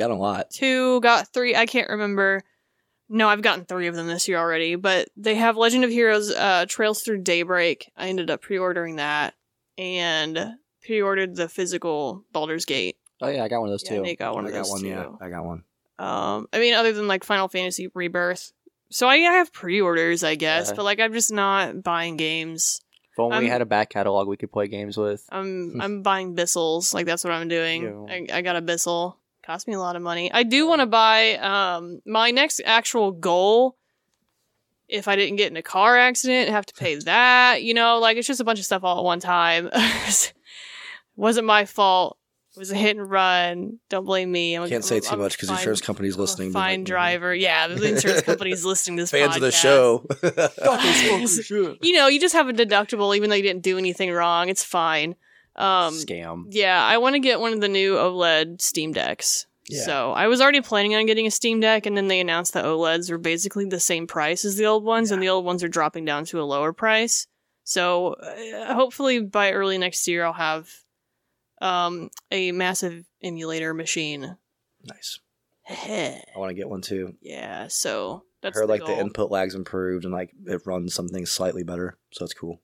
Got 0.00 0.10
a 0.10 0.16
lot. 0.16 0.50
two, 0.50 1.00
got 1.00 1.32
three. 1.32 1.54
I 1.54 1.66
can't 1.66 1.88
remember. 1.90 2.42
No, 3.08 3.28
I've 3.28 3.42
gotten 3.42 3.64
three 3.64 3.86
of 3.88 3.94
them 3.94 4.06
this 4.06 4.28
year 4.28 4.38
already, 4.38 4.76
but 4.76 5.08
they 5.16 5.34
have 5.34 5.56
Legend 5.56 5.84
of 5.84 5.90
Heroes 5.90 6.30
uh, 6.30 6.64
Trails 6.68 7.02
Through 7.02 7.22
Daybreak. 7.22 7.90
I 7.96 8.08
ended 8.08 8.30
up 8.30 8.40
pre 8.40 8.56
ordering 8.58 8.96
that 8.96 9.34
and 9.78 10.54
pre 10.84 11.02
ordered 11.02 11.34
the 11.36 11.48
physical 11.48 12.24
Baldur's 12.32 12.64
Gate. 12.64 12.96
Oh 13.20 13.28
yeah, 13.28 13.44
I 13.44 13.48
got 13.48 13.60
one 13.60 13.68
of 13.68 13.72
those 13.72 13.84
Yeah, 13.84 13.96
too. 13.96 14.02
Nate 14.02 14.18
got 14.18 14.34
one 14.34 14.44
I 14.44 14.48
of 14.48 14.54
got 14.54 14.58
those 14.60 14.70
one. 14.70 14.80
too. 14.82 14.88
Yeah, 14.88 15.08
I 15.20 15.28
got 15.28 15.44
one. 15.44 15.64
Um, 15.98 16.46
I 16.52 16.58
mean, 16.60 16.74
other 16.74 16.92
than 16.92 17.06
like 17.08 17.24
Final 17.24 17.48
Fantasy 17.48 17.88
Rebirth. 17.94 18.52
So 18.92 19.06
I 19.08 19.18
have 19.18 19.52
pre 19.52 19.80
orders, 19.80 20.24
I 20.24 20.34
guess, 20.36 20.68
Yeah. 20.70 20.74
but 20.76 20.84
like 20.84 20.98
I'm 21.00 21.12
just 21.12 21.32
not 21.32 21.82
buying 21.82 22.16
games. 22.16 22.80
If 23.12 23.18
only 23.20 23.38
we 23.38 23.44
I'm- 23.44 23.52
had 23.52 23.60
a 23.60 23.66
back 23.66 23.90
catalog 23.90 24.26
we 24.28 24.36
could 24.36 24.50
play 24.52 24.68
games 24.68 24.96
with. 24.96 25.24
I'm 25.30 25.78
I'm 25.82 26.02
buying 26.02 26.34
Bissells. 26.34 26.94
Like 26.94 27.06
that's 27.06 27.22
what 27.24 27.32
I'm 27.32 27.48
doing. 27.48 27.82
Yeah. 27.82 28.14
I, 28.34 28.38
I 28.38 28.42
got 28.42 28.56
a 28.56 28.60
Bissell. 28.62 29.18
Cost 29.50 29.66
me 29.66 29.74
a 29.74 29.80
lot 29.80 29.96
of 29.96 30.02
money. 30.02 30.30
I 30.32 30.44
do 30.44 30.68
want 30.68 30.78
to 30.78 30.86
buy 30.86 31.34
um 31.38 32.00
my 32.06 32.30
next 32.30 32.60
actual 32.64 33.10
goal. 33.10 33.76
If 34.86 35.08
I 35.08 35.16
didn't 35.16 35.36
get 35.38 35.50
in 35.50 35.56
a 35.56 35.62
car 35.62 35.98
accident, 35.98 36.50
have 36.50 36.66
to 36.66 36.74
pay 36.74 36.94
that. 36.94 37.64
You 37.64 37.74
know, 37.74 37.98
like 37.98 38.16
it's 38.16 38.28
just 38.28 38.38
a 38.38 38.44
bunch 38.44 38.60
of 38.60 38.64
stuff 38.64 38.84
all 38.84 38.98
at 38.98 39.04
one 39.04 39.18
time. 39.18 39.68
Wasn't 41.16 41.44
my 41.48 41.64
fault. 41.64 42.16
It 42.54 42.60
was 42.60 42.70
a 42.70 42.76
hit 42.76 42.96
and 42.96 43.10
run. 43.10 43.80
Don't 43.88 44.04
blame 44.04 44.30
me. 44.30 44.54
I'm 44.54 44.68
Can't 44.68 44.84
say 44.84 44.96
I'm- 44.96 45.02
too 45.02 45.10
I'm 45.14 45.18
much 45.18 45.32
because 45.32 45.50
insurance 45.50 45.80
a 45.80 46.16
listening. 46.16 46.52
Fine 46.52 46.84
driver. 46.84 47.34
Yeah, 47.34 47.66
the 47.66 47.88
insurance 47.88 48.22
company's 48.26 48.64
listening 48.64 48.98
to 48.98 49.02
this. 49.02 49.10
Fans 49.10 49.34
of 49.34 49.42
the 49.42 49.50
show. 49.50 50.06
you 51.82 51.92
know, 51.92 52.06
you 52.06 52.20
just 52.20 52.34
have 52.36 52.48
a 52.48 52.52
deductible 52.52 53.16
even 53.16 53.30
though 53.30 53.36
you 53.36 53.42
didn't 53.42 53.64
do 53.64 53.78
anything 53.78 54.12
wrong. 54.12 54.48
It's 54.48 54.62
fine. 54.62 55.16
Um, 55.60 55.94
Scam. 55.94 56.46
yeah, 56.50 56.82
I 56.82 56.98
want 56.98 57.14
to 57.14 57.20
get 57.20 57.40
one 57.40 57.52
of 57.52 57.60
the 57.60 57.68
new 57.68 57.94
OLED 57.94 58.62
Steam 58.62 58.92
Decks. 58.92 59.46
Yeah. 59.68 59.82
So 59.82 60.12
I 60.12 60.26
was 60.26 60.40
already 60.40 60.62
planning 60.62 60.94
on 60.94 61.06
getting 61.06 61.26
a 61.26 61.30
Steam 61.30 61.60
Deck, 61.60 61.86
and 61.86 61.96
then 61.96 62.08
they 62.08 62.18
announced 62.18 62.54
that 62.54 62.64
OLEDs 62.64 63.10
were 63.10 63.18
basically 63.18 63.66
the 63.66 63.78
same 63.78 64.06
price 64.06 64.44
as 64.44 64.56
the 64.56 64.66
old 64.66 64.84
ones, 64.84 65.10
and 65.10 65.22
the 65.22 65.28
old 65.28 65.44
ones 65.44 65.62
are 65.62 65.68
dropping 65.68 66.04
down 66.04 66.24
to 66.26 66.40
a 66.40 66.44
lower 66.44 66.72
price. 66.72 67.26
So 67.62 68.14
uh, 68.14 68.74
hopefully 68.74 69.20
by 69.20 69.52
early 69.52 69.78
next 69.78 70.08
year, 70.08 70.24
I'll 70.24 70.32
have 70.32 70.68
um, 71.60 72.10
a 72.30 72.52
massive 72.52 73.04
emulator 73.22 73.74
machine. 73.74 74.36
Nice. 74.82 75.20
I 75.68 76.22
want 76.36 76.50
to 76.50 76.54
get 76.54 76.68
one 76.68 76.80
too. 76.80 77.14
Yeah. 77.20 77.68
So 77.68 78.24
I 78.24 78.26
that's 78.42 78.58
heard 78.58 78.66
the 78.66 78.72
like 78.72 78.80
goal. 78.80 78.96
the 78.96 79.00
input 79.00 79.30
lag's 79.30 79.54
improved 79.54 80.04
and 80.04 80.12
like 80.12 80.32
it 80.46 80.62
runs 80.64 80.94
something 80.94 81.26
slightly 81.26 81.62
better, 81.62 81.98
so 82.12 82.24
it's 82.24 82.34
cool. 82.34 82.60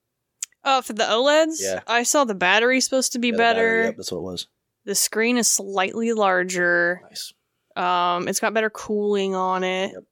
Oh, 0.68 0.82
for 0.82 0.92
the 0.92 1.04
OLEDs, 1.04 1.56
Yeah. 1.60 1.80
I 1.86 2.02
saw 2.02 2.24
the 2.24 2.34
battery's 2.34 2.84
supposed 2.84 3.12
to 3.12 3.18
be 3.20 3.28
Yeah, 3.28 3.36
better. 3.36 3.60
battery, 3.60 3.84
Yep, 3.86 3.96
that's 3.96 4.12
what 4.12 4.18
it 4.18 4.22
was. 4.22 4.46
The 4.84 4.94
screen 4.94 5.36
is 5.38 5.48
slightly 5.48 6.12
larger. 6.12 7.00
Nice. 7.08 7.32
Um, 7.76 8.26
it's 8.28 8.40
got 8.40 8.52
better 8.54 8.70
cooling 8.70 9.34
on 9.34 9.62
it. 9.64 9.92
Yep. 9.92 10.04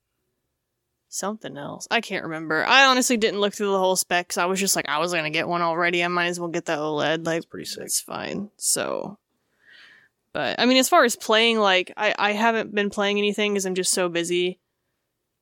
Something 1.08 1.56
else. 1.56 1.86
I 1.90 2.00
can't 2.00 2.24
remember. 2.24 2.64
I 2.64 2.86
honestly 2.86 3.16
didn't 3.16 3.40
look 3.40 3.54
through 3.54 3.70
the 3.70 3.78
whole 3.78 3.94
specs. 3.96 4.36
I 4.36 4.46
was 4.46 4.58
just 4.58 4.74
like, 4.74 4.88
I 4.88 4.98
was 4.98 5.12
gonna 5.12 5.30
get 5.30 5.46
one 5.46 5.62
already. 5.62 6.02
I 6.02 6.08
might 6.08 6.26
as 6.26 6.40
well 6.40 6.48
get 6.48 6.64
the 6.64 6.72
OLED. 6.76 7.24
Like, 7.24 7.36
It's 7.38 7.46
pretty 7.46 7.66
sick. 7.66 7.80
that's 7.80 8.00
fine. 8.00 8.50
So, 8.56 9.18
but 10.32 10.58
I 10.58 10.66
mean, 10.66 10.76
as 10.78 10.88
far 10.88 11.04
as 11.04 11.14
playing, 11.14 11.58
like, 11.60 11.92
I 11.96 12.14
I 12.18 12.32
haven't 12.32 12.74
been 12.74 12.90
playing 12.90 13.18
anything 13.18 13.52
because 13.54 13.64
I'm 13.64 13.76
just 13.76 13.92
so 13.92 14.08
busy. 14.08 14.58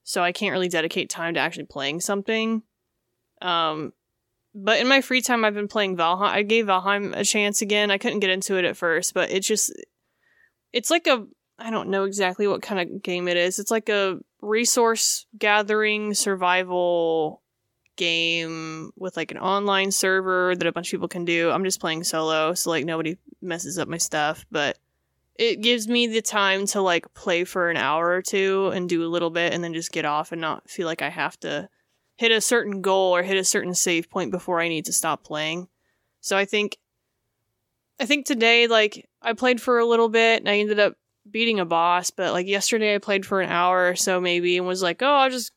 So 0.04 0.22
I 0.22 0.32
can't 0.32 0.52
really 0.52 0.68
dedicate 0.68 1.08
time 1.08 1.34
to 1.34 1.40
actually 1.40 1.64
playing 1.64 2.00
something. 2.00 2.62
Um, 3.40 3.94
but 4.54 4.80
in 4.80 4.88
my 4.88 5.00
free 5.00 5.20
time, 5.20 5.44
I've 5.44 5.54
been 5.54 5.68
playing 5.68 5.96
Valheim. 5.96 6.28
I 6.28 6.42
gave 6.42 6.66
Valheim 6.66 7.16
a 7.16 7.24
chance 7.24 7.62
again. 7.62 7.90
I 7.90 7.98
couldn't 7.98 8.20
get 8.20 8.30
into 8.30 8.56
it 8.56 8.64
at 8.64 8.76
first, 8.76 9.14
but 9.14 9.30
it's 9.30 9.46
just, 9.46 9.72
it's 10.72 10.90
like 10.90 11.06
a, 11.06 11.26
I 11.58 11.70
don't 11.70 11.90
know 11.90 12.04
exactly 12.04 12.46
what 12.46 12.62
kind 12.62 12.80
of 12.80 13.02
game 13.02 13.28
it 13.28 13.36
is. 13.36 13.58
It's 13.58 13.70
like 13.70 13.88
a 13.88 14.18
resource 14.40 15.26
gathering 15.38 16.14
survival 16.14 17.42
game 17.96 18.90
with 18.96 19.16
like 19.16 19.30
an 19.30 19.38
online 19.38 19.90
server 19.92 20.54
that 20.56 20.66
a 20.66 20.72
bunch 20.72 20.88
of 20.88 20.90
people 20.92 21.08
can 21.08 21.24
do. 21.24 21.50
I'm 21.50 21.64
just 21.64 21.80
playing 21.80 22.04
solo, 22.04 22.54
so 22.54 22.70
like 22.70 22.84
nobody 22.84 23.16
messes 23.40 23.78
up 23.78 23.88
my 23.88 23.98
stuff, 23.98 24.44
but 24.50 24.78
it 25.36 25.60
gives 25.60 25.88
me 25.88 26.06
the 26.06 26.22
time 26.22 26.66
to 26.66 26.80
like 26.80 27.12
play 27.14 27.44
for 27.44 27.70
an 27.70 27.76
hour 27.76 28.08
or 28.08 28.22
two 28.22 28.70
and 28.74 28.88
do 28.88 29.04
a 29.04 29.08
little 29.08 29.30
bit 29.30 29.52
and 29.52 29.62
then 29.64 29.74
just 29.74 29.92
get 29.92 30.04
off 30.04 30.32
and 30.32 30.40
not 30.40 30.68
feel 30.68 30.86
like 30.86 31.02
I 31.02 31.08
have 31.08 31.38
to 31.40 31.68
hit 32.22 32.30
a 32.30 32.40
certain 32.40 32.82
goal 32.82 33.16
or 33.16 33.24
hit 33.24 33.36
a 33.36 33.42
certain 33.42 33.74
save 33.74 34.08
point 34.08 34.30
before 34.30 34.60
I 34.60 34.68
need 34.68 34.84
to 34.84 34.92
stop 34.92 35.24
playing. 35.24 35.66
So 36.20 36.36
I 36.36 36.44
think 36.44 36.78
I 37.98 38.06
think 38.06 38.26
today 38.26 38.68
like 38.68 39.08
I 39.20 39.32
played 39.32 39.60
for 39.60 39.80
a 39.80 39.84
little 39.84 40.08
bit 40.08 40.38
and 40.38 40.48
I 40.48 40.58
ended 40.58 40.78
up 40.78 40.94
beating 41.28 41.58
a 41.58 41.64
boss, 41.64 42.12
but 42.12 42.32
like 42.32 42.46
yesterday 42.46 42.94
I 42.94 42.98
played 42.98 43.26
for 43.26 43.40
an 43.40 43.50
hour 43.50 43.88
or 43.88 43.96
so 43.96 44.20
maybe 44.20 44.56
and 44.56 44.68
was 44.68 44.84
like, 44.84 45.02
"Oh, 45.02 45.12
I'll 45.12 45.30
just 45.30 45.50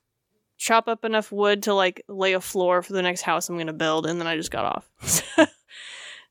chop 0.57 0.87
up 0.87 1.05
enough 1.05 1.31
wood 1.31 1.61
to 1.63 1.75
like 1.75 2.03
lay 2.07 2.33
a 2.33 2.41
floor 2.41 2.81
for 2.81 2.93
the 2.93 3.03
next 3.03 3.21
house 3.21 3.47
I'm 3.47 3.57
going 3.57 3.67
to 3.67 3.73
build." 3.73 4.07
And 4.07 4.19
then 4.19 4.25
I 4.25 4.35
just 4.35 4.49
got 4.49 4.65
off. 4.65 5.21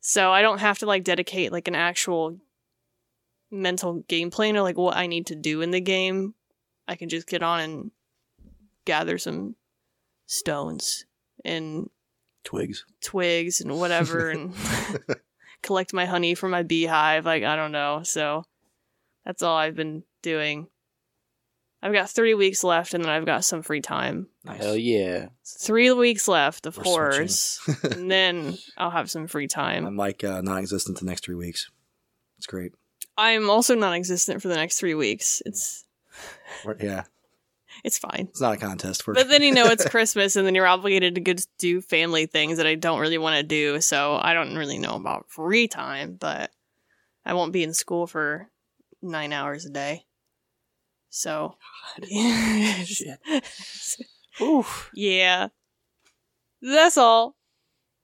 so 0.00 0.32
I 0.32 0.42
don't 0.42 0.58
have 0.58 0.80
to 0.80 0.86
like 0.86 1.04
dedicate 1.04 1.52
like 1.52 1.68
an 1.68 1.76
actual 1.76 2.40
mental 3.52 4.02
game 4.08 4.32
plan 4.32 4.56
or 4.56 4.62
like 4.62 4.78
what 4.78 4.96
I 4.96 5.06
need 5.06 5.28
to 5.28 5.36
do 5.36 5.60
in 5.60 5.70
the 5.70 5.80
game. 5.80 6.34
I 6.88 6.96
can 6.96 7.08
just 7.08 7.28
get 7.28 7.44
on 7.44 7.60
and 7.60 7.90
gather 8.84 9.16
some 9.16 9.54
stones 10.34 11.06
and 11.44 11.88
Twigs. 12.44 12.84
twigs 13.00 13.60
and 13.60 13.78
whatever 13.78 14.30
and 14.30 14.54
collect 15.62 15.92
my 15.92 16.06
honey 16.06 16.34
from 16.34 16.50
my 16.50 16.62
beehive. 16.62 17.24
Like, 17.24 17.42
I 17.42 17.56
don't 17.56 17.72
know. 17.72 18.02
So 18.02 18.44
that's 19.24 19.42
all 19.42 19.56
I've 19.56 19.76
been 19.76 20.04
doing. 20.22 20.68
I've 21.82 21.92
got 21.92 22.08
three 22.08 22.32
weeks 22.32 22.64
left 22.64 22.94
and 22.94 23.04
then 23.04 23.10
I've 23.10 23.26
got 23.26 23.44
some 23.44 23.62
free 23.62 23.82
time. 23.82 24.28
Nice. 24.42 24.62
Hell 24.62 24.76
yeah. 24.76 25.28
Three 25.44 25.92
weeks 25.92 26.26
left, 26.26 26.64
of 26.64 26.78
We're 26.78 26.82
course. 26.84 27.60
and 27.82 28.10
then 28.10 28.56
I'll 28.78 28.90
have 28.90 29.10
some 29.10 29.26
free 29.26 29.48
time. 29.48 29.86
I'm 29.86 29.96
like 29.96 30.24
uh, 30.24 30.40
non-existent 30.40 30.98
the 30.98 31.04
next 31.04 31.24
three 31.24 31.34
weeks. 31.34 31.70
It's 32.38 32.46
great. 32.46 32.72
I'm 33.18 33.50
also 33.50 33.74
non 33.74 33.92
existent 33.92 34.40
for 34.40 34.48
the 34.48 34.56
next 34.56 34.78
three 34.78 34.94
weeks. 34.94 35.42
It's 35.44 35.84
yeah, 36.80 37.04
it's 37.84 37.98
fine. 37.98 38.28
it's 38.30 38.40
not 38.40 38.54
a 38.54 38.56
contest. 38.56 39.06
We're, 39.06 39.14
But 39.14 39.28
then 39.28 39.42
you 39.42 39.52
know 39.52 39.66
it's 39.70 39.88
Christmas 39.88 40.36
and 40.36 40.46
then 40.46 40.54
you're 40.54 40.66
obligated 40.66 41.14
to 41.14 41.46
do 41.58 41.80
family 41.80 42.26
things 42.26 42.56
that 42.56 42.66
I 42.66 42.74
don't 42.74 42.98
really 43.00 43.18
want 43.18 43.36
to 43.36 43.42
do. 43.42 43.80
So 43.80 44.18
I 44.20 44.34
don't 44.34 44.56
really 44.56 44.78
know 44.78 44.94
about 44.94 45.28
free 45.28 45.68
time, 45.68 46.16
but 46.18 46.50
I 47.24 47.34
won't 47.34 47.52
be 47.52 47.62
in 47.62 47.74
school 47.74 48.06
for 48.06 48.48
nine 49.02 49.32
hours 49.32 49.66
a 49.66 49.70
day. 49.70 50.04
So 51.10 51.56
Shit. 52.84 53.18
Oof. 54.40 54.90
yeah. 54.94 55.48
That's 56.62 56.96
all. 56.96 57.36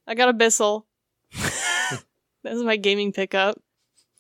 I 0.07 0.14
got 0.14 0.29
a 0.29 0.33
Bissell. 0.35 0.87
That's 1.33 2.62
my 2.62 2.77
gaming 2.77 3.12
pickup. 3.12 3.59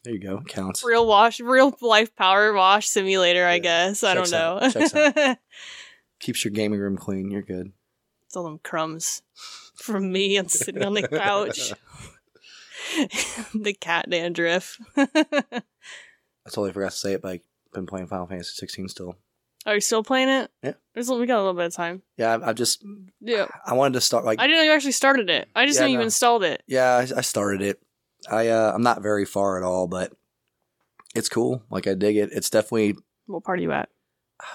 There 0.04 0.12
you 0.14 0.20
go. 0.20 0.40
Counts. 0.40 0.82
Real 0.84 1.06
wash, 1.06 1.40
real 1.40 1.76
life 1.80 2.14
power 2.16 2.52
wash 2.52 2.88
simulator, 2.88 3.44
I 3.46 3.54
Yeah. 3.54 3.58
guess. 3.60 4.02
I 4.04 4.14
don't 4.14 4.30
know. 4.30 4.58
out. 4.62 4.72
Checks 4.72 4.94
out. 4.94 5.38
Keeps 6.20 6.44
your 6.44 6.52
gaming 6.52 6.80
room 6.80 6.96
clean. 6.96 7.30
You're 7.30 7.42
good. 7.42 7.72
It's 8.26 8.36
all 8.36 8.44
them 8.44 8.60
crumbs 8.62 9.22
from 9.74 10.12
me 10.12 10.36
and 10.36 10.50
sitting 10.50 10.82
on 10.84 10.94
the 10.94 11.08
couch. 11.08 11.72
the 13.54 13.72
cat 13.78 14.08
dandruff. 14.10 14.78
I 14.96 15.62
totally 16.48 16.72
forgot 16.72 16.92
to 16.92 16.96
say 16.96 17.12
it, 17.14 17.22
but 17.22 17.32
I've 17.32 17.40
been 17.72 17.86
playing 17.86 18.06
Final 18.06 18.26
Fantasy 18.26 18.52
16 18.54 18.88
still. 18.88 19.16
Are 19.66 19.74
you 19.74 19.80
still 19.80 20.02
playing 20.02 20.28
it? 20.28 20.50
Yeah. 20.62 20.72
There's 20.94 21.10
we 21.10 21.26
got 21.26 21.36
a 21.36 21.42
little 21.44 21.54
bit 21.54 21.66
of 21.66 21.74
time. 21.74 22.02
Yeah, 22.16 22.38
I've, 22.42 22.54
just 22.54 22.82
Yeah. 23.20 23.46
I 23.66 23.74
wanted 23.74 23.94
to 23.94 24.00
start 24.00 24.24
like 24.24 24.40
I 24.40 24.46
didn't 24.46 24.58
know 24.60 24.64
you 24.64 24.72
actually 24.72 24.92
started 24.92 25.28
it. 25.28 25.48
I 25.54 25.66
just 25.66 25.78
Yeah, 25.78 25.86
knew 25.86 25.92
you 25.94 26.00
installed 26.00 26.44
it. 26.44 26.62
yeah, 26.66 26.94
I, 26.96 27.18
I 27.18 27.20
started 27.20 27.60
it. 27.60 27.82
I 28.30 28.48
uh, 28.48 28.72
I'm 28.74 28.82
not 28.82 29.02
very 29.02 29.24
far 29.24 29.56
at 29.56 29.62
all, 29.64 29.86
but 29.86 30.12
it's 31.14 31.28
cool. 31.28 31.62
Like 31.70 31.86
I 31.86 31.94
dig 31.94 32.16
it. 32.16 32.30
It's 32.32 32.50
definitely 32.50 32.96
What 33.26 33.44
part 33.44 33.58
are 33.58 33.62
you 33.62 33.72
at? 33.72 33.88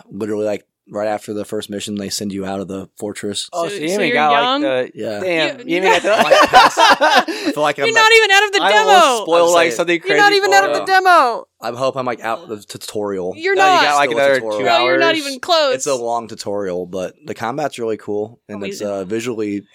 literally 0.10 0.46
like 0.46 0.66
right 0.90 1.08
after 1.08 1.34
the 1.34 1.46
first 1.46 1.70
mission, 1.70 1.96
they 1.96 2.10
send 2.10 2.32
you 2.32 2.46
out 2.46 2.60
of 2.60 2.68
the 2.68 2.88
fortress. 2.98 3.50
Oh, 3.52 3.64
So- 3.64 3.70
so, 3.70 3.76
so 3.76 3.82
you 3.82 3.90
even 3.94 4.08
you're 4.08 4.14
got 4.16 4.32
young? 4.42 4.62
like 4.64 4.94
the 4.94 5.00
Yeah, 5.00 5.20
damn. 5.20 5.60
You- 5.60 5.66
You, 5.66 5.78
even 5.78 5.92
got 5.92 6.02
the. 6.04 6.12
I 6.18 7.52
feel 7.54 7.64
like 7.64 7.80
I'm 7.80 7.86
You're 7.86 7.96
not 7.96 8.12
even 8.12 8.32
out 8.32 8.44
of 8.46 8.52
the 8.54 8.62
I 8.64 8.72
demo. 8.72 8.88
will 8.90 9.22
spoil 9.24 9.48
I'm 9.48 9.54
like 9.54 9.62
saying- 9.64 9.76
something 9.78 10.00
crazy. 10.00 10.14
You're 10.14 10.22
not 10.24 10.34
even 10.34 10.52
for 10.52 10.56
out 10.58 10.70
of 10.70 10.76
the 10.78 10.86
demo. 10.86 11.48
I 11.62 11.72
hope 11.76 11.98
I'm 11.98 12.06
like 12.06 12.20
out 12.22 12.40
of 12.40 12.50
the 12.50 12.58
tutorial. 12.64 13.34
You're 13.36 13.56
No, 13.56 13.62
not. 13.64 13.82
you 13.82 13.88
got 13.88 13.96
like 13.96 14.12
another 14.12 14.36
tutorial. 14.36 14.60
two 14.60 14.66
no, 14.66 14.86
you're 14.86 15.00
not 15.00 15.16
even 15.16 15.40
close. 15.40 15.76
It's 15.76 15.88
a 15.88 15.96
long 15.96 16.28
tutorial, 16.28 16.86
but 16.86 17.16
the 17.26 17.34
combat's 17.34 17.80
really 17.80 17.98
cool 17.98 18.40
and 18.48 18.64
it's 18.64 18.82
uh, 18.82 19.06
visually 19.06 19.66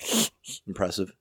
impressive. 0.68 1.12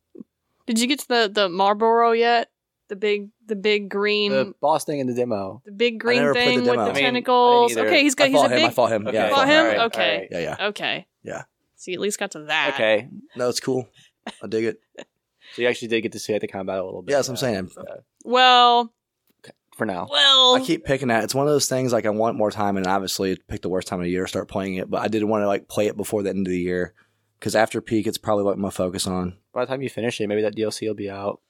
Did 0.67 0.79
you 0.79 0.85
get 0.87 0.99
to 0.99 1.07
the 1.07 1.31
the 1.33 1.47
Malboro 1.47 2.17
yet? 2.17 2.49
The 2.89 2.95
big 2.95 3.29
the 3.45 3.55
big 3.55 3.87
green 3.89 4.31
the 4.31 4.53
boss 4.59 4.83
thing 4.83 4.99
in 4.99 5.07
the 5.07 5.13
demo. 5.13 5.61
the 5.65 5.71
big 5.71 5.99
green 5.99 6.33
thing 6.33 6.63
the 6.63 6.71
with 6.71 6.75
the 6.75 6.81
I 6.81 6.85
mean, 6.87 6.95
tentacles. 6.95 7.77
okay, 7.77 8.01
he's 8.01 8.15
got 8.15 8.25
I 8.25 8.27
he's 8.29 8.39
a 8.41 8.43
him. 8.45 8.49
big 8.51 8.65
I 8.65 8.69
fought 8.71 8.91
him. 8.91 9.07
Okay. 9.07 9.15
Yeah, 9.17 9.25
I 9.25 9.29
Fought 9.29 9.35
fought 9.37 9.47
him? 9.47 9.59
Alright, 9.65 9.79
Okay. 9.79 10.11
alright. 10.13 10.27
Yeah, 10.31 10.39
yeah. 10.59 10.67
Okay. 10.67 11.07
Yeah. 11.23 11.43
So 11.75 11.91
you 11.91 11.95
at 11.97 12.01
least 12.01 12.19
got 12.19 12.31
to 12.31 12.39
that. 12.45 12.71
Okay. 12.73 13.07
No, 13.35 13.47
it's 13.47 13.59
cool. 13.61 13.87
I 14.43 14.47
dig 14.47 14.65
it. 14.65 14.79
So 15.55 15.63
you 15.63 15.67
actually 15.67 15.87
did 15.87 16.01
get 16.01 16.11
to 16.11 16.19
see 16.19 16.35
at 16.35 16.41
the 16.41 16.47
combat 16.47 16.77
a 16.77 16.83
little 16.85 17.01
bit. 17.01 17.11
Yeah, 17.11 17.17
that's 17.17 17.27
what 17.27 17.33
I'm 17.33 17.37
saying. 17.37 17.71
uh, 17.75 18.01
Well, 18.23 18.93
for 19.75 19.85
now. 19.87 20.07
well. 20.11 20.55
I 20.55 20.59
keep 20.63 20.85
picking 20.85 21.09
at. 21.09 21.23
It's 21.23 21.33
one 21.33 21.47
of 21.47 21.51
those 21.53 21.67
things 21.67 21.91
like 21.91 22.05
I 22.05 22.09
want 22.11 22.37
more 22.37 22.51
time, 22.51 22.77
and 22.77 22.85
obviously 22.85 23.35
pick 23.47 23.63
the 23.63 23.69
worst 23.69 23.87
time 23.87 23.99
of 23.99 24.03
the 24.03 24.11
year 24.11 24.25
to 24.25 24.27
start 24.27 24.47
playing 24.47 24.75
it. 24.75 24.91
But 24.91 25.01
I 25.01 25.07
didn't 25.07 25.29
want 25.29 25.41
to 25.41 25.47
like 25.47 25.67
play 25.67 25.87
it 25.87 25.97
before 25.97 26.21
the 26.21 26.29
end 26.29 26.45
of 26.45 26.51
the 26.51 26.59
year 26.59 26.93
because 27.39 27.55
after 27.55 27.81
peak, 27.81 28.05
it's 28.05 28.19
probably 28.19 28.43
what 28.43 28.53
I'm 28.53 28.61
gonna 28.61 28.69
focus 28.69 29.07
on. 29.07 29.37
By 29.51 29.65
the 29.65 29.69
time 29.71 29.81
you 29.81 29.89
finish 29.89 30.21
it, 30.21 30.27
maybe 30.27 30.43
that 30.43 30.55
DLC 30.55 30.87
will 30.87 30.93
be 30.93 31.09
out. 31.09 31.41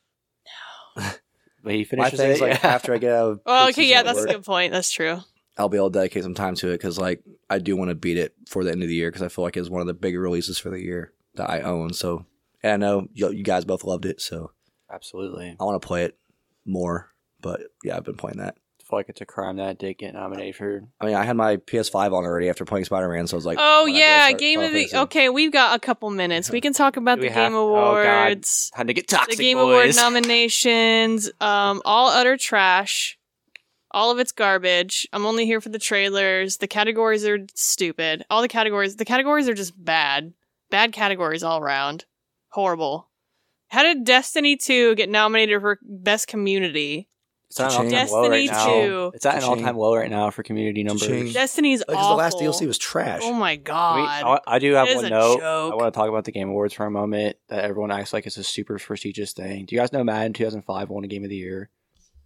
But 1.63 1.73
he 1.73 1.79
My 1.79 1.83
finishes 1.85 2.19
thing 2.19 2.29
it. 2.31 2.33
is 2.33 2.41
like 2.41 2.63
yeah. 2.63 2.69
after 2.69 2.93
I 2.93 2.97
get 2.97 3.13
out 3.13 3.31
of 3.31 3.41
well, 3.45 3.69
okay, 3.69 3.85
yeah, 3.89 3.99
at 3.99 4.05
that's 4.05 4.23
a 4.23 4.27
good 4.27 4.45
point. 4.45 4.71
That's 4.71 4.91
true. 4.91 5.19
I'll 5.57 5.69
be 5.69 5.77
able 5.77 5.91
to 5.91 5.99
dedicate 5.99 6.23
some 6.23 6.35
time 6.35 6.55
to 6.55 6.69
it 6.69 6.77
because 6.77 6.97
like 6.97 7.21
I 7.49 7.59
do 7.59 7.75
want 7.75 7.89
to 7.89 7.95
beat 7.95 8.17
it 8.17 8.33
for 8.47 8.63
the 8.63 8.71
end 8.71 8.81
of 8.81 8.87
the 8.87 8.95
year 8.95 9.09
because 9.09 9.21
I 9.23 9.27
feel 9.27 9.43
like 9.43 9.57
it's 9.57 9.69
one 9.69 9.81
of 9.81 9.87
the 9.87 9.93
bigger 9.93 10.21
releases 10.21 10.57
for 10.57 10.69
the 10.69 10.81
year 10.81 11.11
that 11.35 11.49
I 11.49 11.61
own. 11.61 11.93
So 11.93 12.25
and 12.63 12.71
I 12.71 12.77
know 12.77 13.07
you, 13.13 13.31
you 13.31 13.43
guys 13.43 13.65
both 13.65 13.83
loved 13.83 14.05
it, 14.05 14.21
so 14.21 14.51
Absolutely. 14.91 15.55
I 15.59 15.63
want 15.63 15.81
to 15.81 15.85
play 15.87 16.05
it 16.05 16.17
more. 16.65 17.11
But 17.41 17.61
yeah, 17.83 17.97
I've 17.97 18.05
been 18.05 18.17
playing 18.17 18.37
that. 18.37 18.57
I 18.89 18.91
feel 18.91 18.99
like 18.99 19.09
it's 19.09 19.21
a 19.21 19.25
crime 19.25 19.57
that 19.57 19.69
it 19.69 19.77
did 19.77 19.97
get 19.99 20.15
nominated 20.15 20.55
for. 20.55 20.81
I 20.99 21.05
mean, 21.05 21.13
I 21.13 21.23
had 21.23 21.37
my 21.37 21.57
PS5 21.57 22.07
on 22.07 22.23
already 22.23 22.49
after 22.49 22.65
playing 22.65 22.85
Spider 22.85 23.07
Man, 23.07 23.27
so 23.27 23.35
I 23.35 23.37
was 23.37 23.45
like, 23.45 23.59
oh 23.61 23.83
why 23.83 23.91
not 23.91 23.93
go 23.93 23.99
yeah, 23.99 24.31
game 24.31 24.59
of 24.61 24.71
the. 24.71 24.85
Fantasy? 24.85 24.97
Okay, 24.97 25.29
we've 25.29 25.51
got 25.51 25.75
a 25.75 25.79
couple 25.79 26.09
minutes. 26.09 26.49
We 26.49 26.59
can 26.59 26.73
talk 26.73 26.97
about 26.97 27.15
Do 27.15 27.21
the 27.21 27.27
we 27.27 27.33
Game 27.33 27.37
have- 27.37 27.53
oh, 27.53 27.71
God. 27.73 28.27
Awards. 28.27 28.71
Time 28.75 28.87
to 28.87 28.93
get 28.93 29.07
toxic, 29.07 29.27
the 29.27 29.31
toxic, 29.33 29.43
Game 29.43 29.57
Award 29.59 29.87
boys. 29.87 29.95
nominations. 30.49 31.29
Um, 31.39 31.83
all 31.85 32.09
utter 32.09 32.35
trash. 32.35 33.19
All 33.91 34.11
of 34.11 34.19
it's 34.19 34.31
garbage. 34.31 35.07
I'm 35.13 35.25
only 35.25 35.45
here 35.45 35.61
for 35.61 35.69
the 35.69 35.79
trailers. 35.79 36.57
The 36.57 36.67
categories 36.67 37.25
are 37.25 37.39
stupid. 37.55 38.23
All 38.29 38.41
the 38.41 38.47
categories. 38.47 38.95
The 38.95 39.05
categories 39.05 39.47
are 39.49 39.53
just 39.55 39.73
bad. 39.83 40.33
Bad 40.71 40.93
categories 40.93 41.43
all 41.43 41.59
around. 41.59 42.05
Horrible. 42.49 43.09
How 43.67 43.83
did 43.83 44.03
Destiny 44.03 44.57
2 44.57 44.95
get 44.95 45.09
nominated 45.09 45.61
for 45.61 45.79
Best 45.83 46.27
Community? 46.27 47.08
It's 47.49 47.59
at 47.59 47.65
an 47.65 47.89
Cha-ching. 47.89 47.93
all-time 47.95 48.07
low 48.11 48.29
right 48.29 48.47
Destiny 48.47 48.79
now. 48.81 48.85
2. 48.85 49.11
It's 49.15 49.25
at 49.25 49.33
an 49.35 49.41
Cha-ching. 49.41 49.57
all-time 49.59 49.77
low 49.77 49.95
right 49.95 50.09
now 50.11 50.29
for 50.29 50.43
community 50.43 50.83
numbers. 50.83 51.07
Cha-ching. 51.07 51.31
Destiny's 51.33 51.79
Because 51.79 51.95
awful. 51.97 52.09
the 52.11 52.15
last 52.23 52.37
DLC 52.37 52.67
was 52.67 52.77
trash. 52.77 53.21
Oh 53.23 53.33
my 53.33 53.51
I, 53.51 53.55
mean, 53.55 53.63
god. 53.63 54.39
I, 54.47 54.55
I 54.55 54.59
do 54.59 54.73
have 54.73 54.87
It 54.87 54.91
is 54.91 54.95
one 54.97 55.05
a 55.05 55.09
note. 55.09 55.39
joke. 55.39 55.73
I 55.73 55.75
want 55.75 55.91
to 55.93 55.97
talk 55.97 56.09
about 56.09 56.25
the 56.25 56.31
Game 56.31 56.49
Awards 56.49 56.75
for 56.75 56.85
a 56.85 56.91
moment. 56.91 57.37
That 57.47 57.63
everyone 57.63 57.89
acts 57.91 58.13
like 58.13 58.27
it's 58.27 58.37
a 58.37 58.43
super 58.43 58.77
prestigious 58.77 59.33
thing. 59.33 59.65
Do 59.65 59.75
you 59.75 59.81
guys 59.81 59.91
know 59.91 60.03
Madden 60.03 60.33
2005 60.33 60.89
won 60.89 61.03
a 61.03 61.07
Game 61.07 61.23
of 61.23 61.29
the 61.31 61.35
Year 61.37 61.69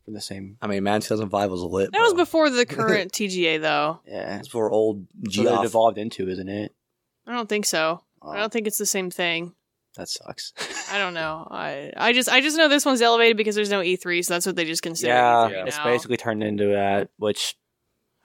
from 0.04 0.14
the 0.14 0.20
same? 0.22 0.58
I 0.62 0.68
mean, 0.68 0.84
man, 0.84 1.00
2005 1.00 1.50
was 1.52 1.62
lit. 1.62 1.94
that 1.94 2.02
was 2.02 2.14
bro. 2.14 2.24
before 2.24 2.50
the 2.50 2.66
current 2.68 3.14
TGA 3.14 3.62
though. 3.62 4.02
Yeah, 4.06 4.26
That's 4.36 4.50
before 4.50 4.70
old 4.72 5.06
so 5.30 5.62
it 5.62 5.66
evolved 5.66 5.98
into, 5.98 6.28
isn't 6.28 6.50
it? 6.50 6.74
I 7.26 7.32
don't 7.34 7.48
think 7.48 7.66
so. 7.66 8.04
I 8.22 8.38
don't 8.38 8.52
think 8.52 8.68
it's 8.68 8.78
the 8.78 8.86
same 8.86 9.10
thing. 9.10 9.54
That 9.96 10.10
sucks. 10.10 10.54
I 10.92 10.98
don't 10.98 11.14
know. 11.14 11.48
I 11.50 11.92
I 11.96 12.14
just 12.14 12.30
I 12.30 12.42
just 12.42 12.58
know 12.58 12.68
this 12.68 12.86
one's 12.86 13.02
elevated 13.02 13.38
because 13.38 13.56
there's 13.56 13.70
no 13.70 13.82
E3, 13.82 14.24
so 14.26 14.34
that's 14.34 14.46
what 14.46 14.56
they 14.56 14.66
just 14.66 14.82
consider. 14.82 15.14
yeah, 15.14 15.50
E3 15.50 15.68
it's 15.68 15.78
now. 15.78 15.84
basically 15.86 16.18
turned 16.18 16.44
into 16.44 16.68
that, 16.68 17.10
which 17.18 17.56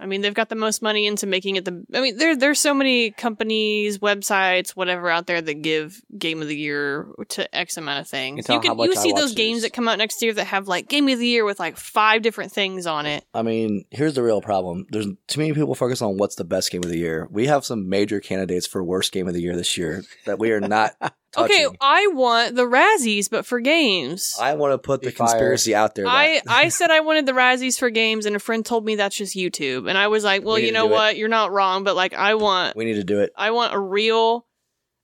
I 0.00 0.06
mean, 0.06 0.20
they've 0.20 0.34
got 0.34 0.48
the 0.48 0.54
most 0.54 0.80
money 0.80 1.06
into 1.06 1.26
making 1.26 1.56
it 1.56 1.64
the. 1.64 1.84
I 1.92 2.00
mean, 2.00 2.16
there 2.16 2.36
there's 2.36 2.60
so 2.60 2.72
many 2.72 3.10
companies, 3.10 3.98
websites, 3.98 4.70
whatever 4.70 5.10
out 5.10 5.26
there 5.26 5.40
that 5.42 5.54
give 5.62 6.00
Game 6.16 6.40
of 6.40 6.46
the 6.46 6.56
Year 6.56 7.08
to 7.30 7.52
X 7.54 7.76
amount 7.76 8.00
of 8.02 8.06
things. 8.08 8.38
You 8.38 8.44
can 8.44 8.54
You 8.54 8.60
can 8.76 8.78
you 8.78 8.92
I 8.92 8.94
see 8.94 9.12
watch 9.12 9.20
those 9.22 9.34
games 9.34 9.56
these. 9.56 9.62
that 9.64 9.72
come 9.72 9.88
out 9.88 9.98
next 9.98 10.22
year 10.22 10.32
that 10.34 10.44
have 10.44 10.68
like 10.68 10.88
Game 10.88 11.08
of 11.08 11.18
the 11.18 11.26
Year 11.26 11.44
with 11.44 11.58
like 11.58 11.76
five 11.76 12.22
different 12.22 12.52
things 12.52 12.86
on 12.86 13.06
it. 13.06 13.24
I 13.34 13.42
mean, 13.42 13.86
here's 13.90 14.14
the 14.14 14.22
real 14.22 14.40
problem. 14.40 14.86
There's 14.90 15.08
too 15.26 15.40
many 15.40 15.52
people 15.52 15.74
focus 15.74 16.00
on 16.00 16.16
what's 16.16 16.36
the 16.36 16.44
best 16.44 16.70
game 16.70 16.84
of 16.84 16.90
the 16.90 16.98
year. 16.98 17.26
We 17.28 17.48
have 17.48 17.64
some 17.64 17.88
major 17.88 18.20
candidates 18.20 18.68
for 18.68 18.84
worst 18.84 19.10
game 19.10 19.26
of 19.26 19.34
the 19.34 19.42
year 19.42 19.56
this 19.56 19.76
year 19.76 20.04
that 20.26 20.38
we 20.38 20.52
are 20.52 20.60
not 20.60 20.94
touching. 21.38 21.66
Okay, 21.66 21.76
I 21.80 22.06
want 22.08 22.54
the 22.56 22.62
Razzies, 22.64 23.30
but 23.30 23.46
for 23.46 23.60
games. 23.60 24.36
I 24.40 24.54
want 24.54 24.72
to 24.72 24.78
put 24.78 25.00
the 25.02 25.08
Be 25.08 25.14
fired. 25.14 25.28
conspiracy 25.30 25.74
out 25.74 25.94
there. 25.94 26.04
that- 26.04 26.12
I, 26.14 26.40
I 26.48 26.68
said 26.68 26.90
I 26.90 27.00
wanted 27.00 27.26
the 27.26 27.32
Razzies 27.32 27.78
for 27.78 27.90
games, 27.90 28.26
and 28.26 28.34
a 28.36 28.38
friend 28.38 28.64
told 28.64 28.84
me 28.84 28.96
that's 28.96 29.16
just 29.16 29.36
YouTube, 29.36 29.88
and 29.88 29.96
I 29.98 30.08
was 30.08 30.24
like, 30.24 30.44
well, 30.44 30.54
We 30.54 30.60
need 30.62 30.66
you 30.68 30.72
to 30.72 30.78
know 30.78 30.86
do 30.88 30.92
it. 30.92 30.96
what? 30.96 31.16
You're 31.16 31.28
not 31.28 31.52
wrong, 31.52 31.84
but 31.84 31.96
like, 31.96 32.14
I 32.14 32.34
want 32.34 32.76
we 32.76 32.84
need 32.84 32.94
to 32.94 33.04
do 33.04 33.20
it. 33.20 33.32
I 33.36 33.50
want 33.52 33.74
a 33.74 33.78
real 33.78 34.46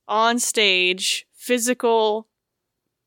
on 0.07 0.37
stage 0.39 1.25
physical 1.33 2.27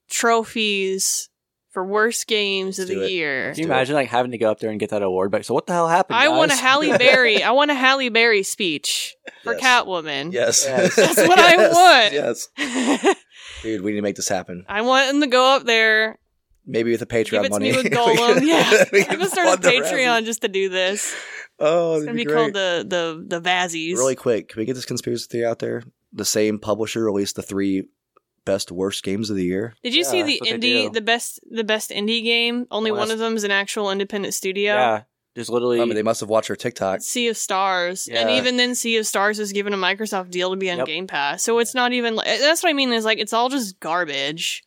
trophies 0.09 1.29
for 1.71 1.85
worst 1.87 2.27
games 2.27 2.79
of 2.79 2.89
Let's 2.89 2.99
the 3.01 3.07
it. 3.07 3.11
year. 3.13 3.51
can 3.53 3.59
you 3.61 3.65
do 3.67 3.71
it. 3.71 3.75
imagine 3.75 3.95
like 3.95 4.09
having 4.09 4.31
to 4.33 4.39
go 4.39 4.51
up 4.51 4.59
there 4.59 4.71
and 4.71 4.81
get 4.81 4.91
that 4.91 5.03
award 5.03 5.31
back? 5.31 5.45
So 5.45 5.55
what 5.55 5.67
the 5.67 5.73
hell 5.75 5.89
happened? 5.89 6.17
I 6.19 6.29
want 6.29 6.51
a 6.51 6.55
guys? 6.55 6.61
Halle 6.61 6.99
Berry. 6.99 7.43
I 7.43 7.51
want 7.53 7.71
a 7.71 7.75
Halle 7.75 8.09
Berry 8.09 8.43
speech 8.43 9.15
for 9.43 9.53
Yes. 9.55 9.63
Catwoman. 9.63 10.33
Yes. 10.33 10.65
Yes. 10.67 10.97
That's 10.97 11.17
what 11.29 11.39
I 11.39 11.57
want. 11.69 12.13
Yes. 12.15 12.49
Dude, 13.63 13.83
we 13.83 13.91
need 13.93 13.97
to 13.97 14.03
make 14.03 14.17
this 14.17 14.29
happen. 14.29 14.65
I 14.69 14.83
want 14.83 15.11
him 15.15 15.21
to 15.21 15.27
go 15.27 15.45
up 15.57 15.65
there, 15.65 16.19
Maybe 16.67 16.91
with 16.91 17.01
the 17.01 17.07
Patreon 17.07 17.31
give 17.31 17.45
it 17.45 17.49
to 17.49 17.51
money. 17.51 17.71
me 17.71 17.77
with 17.77 17.85
We 17.85 17.91
Gollum. 17.91 18.35
can- 18.39 18.47
yeah, 18.47 18.85
we 18.93 19.01
I'm 19.05 19.19
gonna 19.19 19.27
start 19.29 19.59
a 19.59 19.69
Patreon 19.69 20.21
Razzies. 20.21 20.25
just 20.27 20.43
to 20.43 20.49
do 20.49 20.69
this. 20.69 21.15
Oh, 21.59 21.97
It's 21.97 22.05
gonna 22.05 22.17
be 22.17 22.25
great. 22.25 22.35
called 22.35 22.53
the 22.55 22.85
the 22.87 23.39
the 23.41 23.41
Vazzies. 23.41 23.95
Really 23.97 24.15
quick, 24.15 24.51
can 24.51 24.61
we 24.61 24.65
get 24.67 24.75
this 24.75 24.85
conspiracy 24.85 25.27
theory 25.31 25.45
out 25.47 25.59
there? 25.59 25.83
The 26.13 26.25
same 26.25 26.59
publisher 26.59 27.05
released 27.05 27.37
the 27.37 27.43
three 27.43 27.89
best 28.49 28.73
worst 28.73 29.05
games 29.05 29.29
of 29.31 29.37
the 29.37 29.45
year. 29.45 29.75
Did 29.83 29.95
you 29.95 30.05
see 30.05 30.23
the 30.23 30.39
that's 30.39 30.53
what 30.53 30.61
they 30.61 30.87
indie, 30.87 30.93
the 30.93 31.01
best, 31.01 31.41
the 31.51 31.65
best 31.65 31.91
indie 31.91 32.23
game? 32.23 32.67
Only 32.71 32.91
Well, 32.91 33.01
one 33.01 33.11
of 33.11 33.19
them 33.19 33.37
is 33.37 33.45
an 33.45 33.51
actual 33.51 33.91
independent 33.91 34.35
studio. 34.35 34.75
Yeah, 34.75 35.03
there's 35.35 35.51
literally 35.51 35.81
I 35.81 35.85
mean, 35.85 35.95
they 35.95 36.03
must 36.03 36.21
have 36.21 36.31
watched 36.31 36.51
our 36.51 36.57
TikTok. 36.57 37.03
Sea 37.03 37.29
of 37.29 37.37
Stars, 37.37 38.09
and 38.09 38.31
even 38.31 38.57
then, 38.57 38.75
Sea 38.75 38.97
of 38.97 39.07
Stars 39.07 39.39
was 39.39 39.53
given 39.53 39.73
a 39.73 39.77
Microsoft 39.77 40.31
deal 40.31 40.51
to 40.51 40.57
be 40.57 40.71
on 40.71 40.79
Yep. 40.79 40.87
Game 40.87 41.07
Pass. 41.07 41.43
So 41.43 41.59
it's 41.59 41.75
not 41.75 41.93
even 41.93 42.17
like 42.17 42.27
that's 42.27 42.63
what 42.63 42.71
I 42.71 42.73
mean. 42.73 42.93
Is 42.93 43.05
like 43.05 43.19
it's 43.19 43.33
all 43.33 43.49
just 43.49 43.79
garbage. 43.81 44.65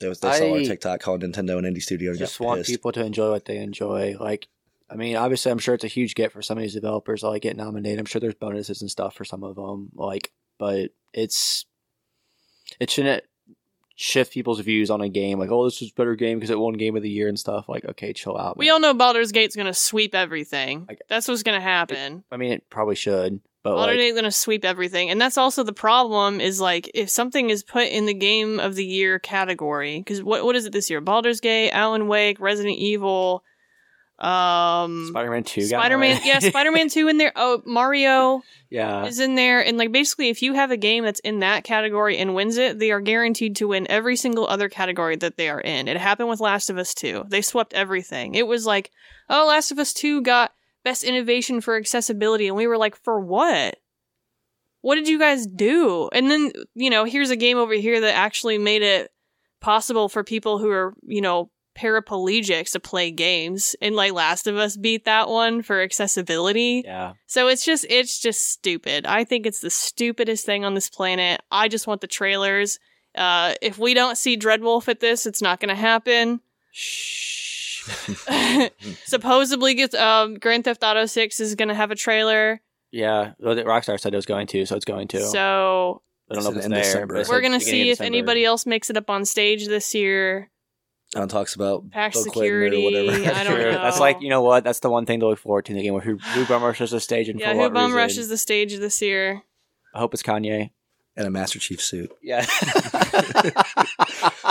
They, 0.00 0.08
was, 0.08 0.20
they 0.20 0.32
saw 0.38 0.52
our 0.52 0.58
TikTok 0.58 1.00
called 1.00 1.22
Nintendo 1.22 1.56
and 1.56 1.66
Indie 1.66 1.80
Studio 1.80 2.10
and 2.10 2.18
just 2.18 2.40
want 2.40 2.60
pissed. 2.60 2.70
people 2.70 2.92
to 2.92 3.04
enjoy 3.04 3.30
what 3.30 3.44
they 3.44 3.58
enjoy. 3.58 4.16
Like, 4.18 4.48
I 4.90 4.96
mean, 4.96 5.16
obviously, 5.16 5.52
I'm 5.52 5.58
sure 5.58 5.74
it's 5.74 5.84
a 5.84 5.88
huge 5.88 6.14
get 6.14 6.32
for 6.32 6.42
some 6.42 6.58
of 6.58 6.62
these 6.62 6.74
developers. 6.74 7.22
Like, 7.22 7.42
get 7.42 7.56
nominated. 7.56 8.00
I'm 8.00 8.04
sure 8.04 8.20
there's 8.20 8.34
bonuses 8.34 8.82
and 8.82 8.90
stuff 8.90 9.14
for 9.14 9.24
some 9.24 9.44
of 9.44 9.54
them. 9.56 9.90
Like, 9.94 10.32
but 10.58 10.90
it's 11.12 11.64
it 12.80 12.90
shouldn't 12.90 13.24
shift 13.96 14.32
people's 14.32 14.60
views 14.60 14.90
on 14.90 15.00
a 15.00 15.08
game. 15.08 15.38
Like, 15.38 15.50
oh, 15.50 15.64
this 15.64 15.80
is 15.80 15.90
a 15.90 15.94
better 15.94 16.16
game 16.16 16.38
because 16.38 16.50
it 16.50 16.58
won 16.58 16.74
Game 16.74 16.96
of 16.96 17.02
the 17.02 17.10
Year 17.10 17.28
and 17.28 17.38
stuff. 17.38 17.68
Like, 17.68 17.84
okay, 17.84 18.12
chill 18.12 18.36
out. 18.36 18.56
We 18.58 18.70
all 18.70 18.80
know 18.80 18.92
Baldur's 18.94 19.30
Gate's 19.32 19.54
gonna 19.56 19.74
sweep 19.74 20.14
everything. 20.14 20.84
Like- 20.88 21.02
That's 21.08 21.28
what's 21.28 21.42
gonna 21.44 21.60
happen. 21.60 22.24
I 22.30 22.36
mean, 22.36 22.52
it 22.52 22.68
probably 22.70 22.96
should, 22.96 23.40
but 23.62 23.74
Baldur's 23.76 23.94
like, 23.96 23.98
Gate's 23.98 24.16
gonna 24.16 24.30
sweep 24.32 24.64
everything, 24.64 25.10
and 25.10 25.20
that's 25.20 25.38
also 25.38 25.62
the 25.62 25.72
problem. 25.72 26.40
Is 26.40 26.60
like 26.60 26.90
if 26.92 27.08
something 27.08 27.50
is 27.50 27.62
put 27.62 27.86
in 27.88 28.06
the 28.06 28.14
Game 28.14 28.58
of 28.58 28.74
the 28.74 28.84
Year 28.84 29.18
category, 29.20 29.98
because 29.98 30.22
what 30.22 30.44
what 30.44 30.56
is 30.56 30.66
it 30.66 30.72
this 30.72 30.90
year? 30.90 31.00
Baldur's 31.00 31.40
Gate, 31.40 31.70
Alan 31.70 32.08
Wake, 32.08 32.40
Resident 32.40 32.76
Evil, 32.76 33.44
um, 34.18 35.06
Spider-Man 35.08 35.42
Two, 35.42 35.62
got 35.62 35.80
Spider 35.80 35.98
Man, 35.98 36.20
yeah, 36.24 36.38
Spider 36.40 36.70
Man 36.70 36.88
Two 36.88 37.08
in 37.08 37.18
there. 37.18 37.32
Oh, 37.34 37.62
Mario. 37.66 38.42
yeah. 38.70 39.06
is 39.06 39.18
in 39.18 39.34
there. 39.34 39.64
And 39.64 39.76
like 39.76 39.90
basically 39.90 40.28
if 40.28 40.40
you 40.40 40.54
have 40.54 40.70
a 40.70 40.76
game 40.76 41.04
that's 41.04 41.20
in 41.20 41.40
that 41.40 41.64
category 41.64 42.18
and 42.18 42.34
wins 42.34 42.56
it 42.56 42.78
they 42.78 42.92
are 42.92 43.00
guaranteed 43.00 43.56
to 43.56 43.68
win 43.68 43.86
every 43.90 44.14
single 44.16 44.46
other 44.46 44.68
category 44.68 45.16
that 45.16 45.36
they 45.36 45.48
are 45.48 45.60
in. 45.60 45.88
It 45.88 45.96
happened 45.96 46.28
with 46.28 46.40
last 46.40 46.70
of 46.70 46.78
us 46.78 46.94
2 46.94 47.24
they 47.28 47.42
swept 47.42 47.74
everything. 47.74 48.34
It 48.36 48.46
was 48.46 48.66
like 48.66 48.92
oh 49.28 49.46
last 49.48 49.72
of 49.72 49.78
us 49.80 49.92
2 49.92 50.22
got 50.22 50.52
best 50.84 51.02
innovation 51.02 51.60
for 51.60 51.76
accessibility. 51.76 52.46
And 52.46 52.56
we 52.56 52.68
were 52.68 52.78
like 52.78 52.94
for 52.94 53.18
what? 53.18 53.76
What 54.82 54.94
did 54.94 55.08
you 55.08 55.18
guys 55.18 55.46
do? 55.46 56.08
And 56.12 56.30
then 56.30 56.52
you 56.74 56.88
know 56.90 57.04
here's 57.04 57.30
a 57.30 57.36
game 57.36 57.58
over 57.58 57.74
here 57.74 58.00
that 58.00 58.14
actually 58.14 58.58
made 58.58 58.82
it 58.82 59.10
possible 59.60 60.08
for 60.08 60.22
people 60.22 60.58
who 60.58 60.70
are 60.70 60.94
you 61.02 61.20
know 61.20 61.50
paraplegics 61.74 62.72
to 62.72 62.80
play 62.80 63.10
games 63.10 63.74
and 63.80 63.94
like 63.96 64.12
last 64.12 64.46
of 64.46 64.56
us 64.56 64.76
beat 64.76 65.04
that 65.04 65.28
one 65.28 65.62
for 65.62 65.80
accessibility 65.82 66.82
Yeah. 66.84 67.14
so 67.26 67.48
it's 67.48 67.64
just 67.64 67.84
it's 67.90 68.18
just 68.20 68.50
stupid. 68.50 69.06
I 69.06 69.24
think 69.24 69.46
it's 69.46 69.60
the 69.60 69.70
stupidest 69.70 70.46
thing 70.46 70.64
on 70.64 70.74
this 70.74 70.88
planet. 70.88 71.40
I 71.50 71.68
just 71.68 71.86
want 71.86 72.00
the 72.00 72.06
trailers. 72.06 72.78
Uh, 73.14 73.54
if 73.62 73.78
we 73.78 73.94
don't 73.94 74.16
see 74.18 74.36
Dreadwolf 74.36 74.88
at 74.88 75.00
this, 75.00 75.24
it's 75.26 75.40
not 75.42 75.60
going 75.60 75.68
to 75.68 75.74
happen. 75.80 76.40
Shh. 76.72 77.88
Supposedly, 79.04 79.74
gets, 79.74 79.94
um, 79.94 80.34
Grand 80.34 80.64
Theft 80.64 80.82
Auto 80.82 81.06
Six 81.06 81.38
is 81.40 81.54
going 81.54 81.68
to 81.68 81.74
have 81.74 81.90
a 81.90 81.94
trailer. 81.94 82.60
yeah. 82.90 83.32
Rockstar 83.42 84.00
said 84.00 84.12
it 84.12 84.16
was 84.16 84.26
going 84.26 84.46
to, 84.48 84.66
so 84.66 84.76
it's 84.76 84.84
going 84.84 85.08
to. 85.08 85.20
So 85.26 86.02
I 86.30 86.34
don't 86.34 86.44
know 86.44 86.50
if 86.50 86.56
It's 86.56 86.58
it's 86.58 86.66
in 86.66 86.72
there. 86.72 86.82
December. 86.82 87.24
we're 87.28 87.40
going 87.40 87.52
to 87.52 87.60
see 87.60 87.90
if 87.90 87.98
December. 87.98 88.06
anybody 88.06 88.44
else 88.44 88.66
makes 88.66 88.90
it 88.90 88.96
up 88.96 89.10
on 89.10 89.24
stage 89.24 89.66
this 89.68 89.94
year. 89.94 90.50
Alan 91.14 91.28
talks 91.28 91.54
about 91.54 91.90
Patch 91.90 92.12
Bill 92.14 92.24
Clinton 92.24 92.42
security. 92.42 92.82
or 92.82 93.04
whatever. 93.06 93.34
I 93.38 93.44
don't 93.44 93.58
know. 93.72 93.72
That's 93.72 94.00
like 94.00 94.20
you 94.20 94.28
know 94.28 94.42
what? 94.42 94.64
That's 94.64 94.80
the 94.80 94.90
one 94.90 95.06
thing 95.06 95.20
to 95.20 95.28
look 95.28 95.38
forward 95.38 95.64
to 95.66 95.72
in 95.72 95.76
the 95.78 95.82
game. 95.84 95.92
Where 95.94 96.02
who 96.02 96.16
who 96.18 96.44
bum 96.46 96.62
rushes 96.62 96.90
the 96.90 97.00
stage 97.00 97.28
and 97.28 97.38
Yeah, 97.40 97.48
for 97.50 97.54
who 97.54 97.58
what 97.60 97.72
bum 97.74 97.84
reason. 97.86 97.96
rushes 97.96 98.28
the 98.28 98.38
stage 98.38 98.76
this 98.78 99.00
year? 99.02 99.42
I 99.94 99.98
hope 100.00 100.12
it's 100.14 100.22
Kanye. 100.22 100.70
and 101.16 101.26
a 101.26 101.30
Master 101.30 101.58
Chief 101.60 101.80
suit. 101.80 102.10
Yeah. 102.22 102.44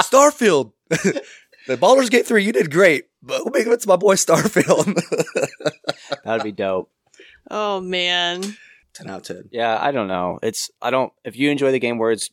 Starfield. 0.04 0.72
the 0.90 1.78
Baldur's 1.78 2.10
Gate 2.10 2.26
3, 2.26 2.44
you 2.44 2.52
did 2.54 2.72
great, 2.72 3.06
but 3.22 3.44
we'll 3.44 3.52
make 3.54 3.68
it 3.68 3.80
to 3.82 3.88
my 3.88 3.96
boy 3.96 4.16
Starfield. 4.16 5.02
That'd 6.24 6.44
be 6.44 6.52
dope. 6.52 6.90
Oh 7.50 7.82
man. 7.82 8.42
10 8.94 9.10
out 9.10 9.30
of 9.30 9.36
10. 9.38 9.50
Yeah, 9.52 9.78
I 9.82 9.92
don't 9.92 10.08
know. 10.08 10.40
It's 10.44 10.70
I 10.82 10.92
don't. 10.92 11.12
If 11.26 11.36
you 11.36 11.50
enjoy 11.50 11.72
the 11.72 11.80
game 11.80 11.98
words, 11.98 12.30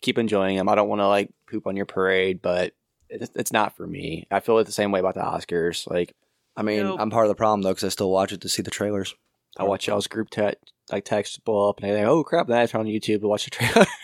keep 0.00 0.18
enjoying 0.18 0.56
them. 0.56 0.68
I 0.68 0.74
don't 0.74 0.88
want 0.88 1.00
to 1.00 1.08
like 1.08 1.30
poop 1.50 1.66
on 1.66 1.76
your 1.76 1.86
parade, 1.86 2.40
but 2.40 2.72
it's, 3.08 3.30
it's 3.34 3.52
not 3.52 3.76
for 3.76 3.86
me. 3.86 4.26
I 4.30 4.40
feel 4.40 4.62
the 4.64 4.72
same 4.72 4.90
way 4.92 5.00
about 5.00 5.14
the 5.14 5.20
Oscars. 5.22 5.88
Like 5.90 6.14
I 6.56 6.62
mean, 6.62 6.82
Nope. 6.84 7.00
I'm 7.00 7.10
part 7.10 7.26
of 7.26 7.28
the 7.28 7.34
problem 7.34 7.62
though 7.62 7.70
because 7.70 7.84
I 7.84 7.88
still 7.90 8.10
watch 8.10 8.32
it 8.32 8.40
to 8.42 8.48
see 8.48 8.62
the 8.62 8.70
trailers. 8.70 9.14
I 9.58 9.64
watch 9.64 9.86
y'all's 9.86 10.06
group 10.06 10.28
te- 10.30 10.54
like 10.92 11.04
text 11.04 11.44
blow 11.44 11.68
up, 11.70 11.80
and 11.82 11.90
I 11.90 11.94
think, 11.94 12.06
oh 12.06 12.22
crap, 12.24 12.46
that's 12.46 12.74
on 12.74 12.86
YouTube 12.86 13.20
to 13.20 13.28
watch 13.28 13.44
the 13.44 13.50
trailer. 13.50 13.86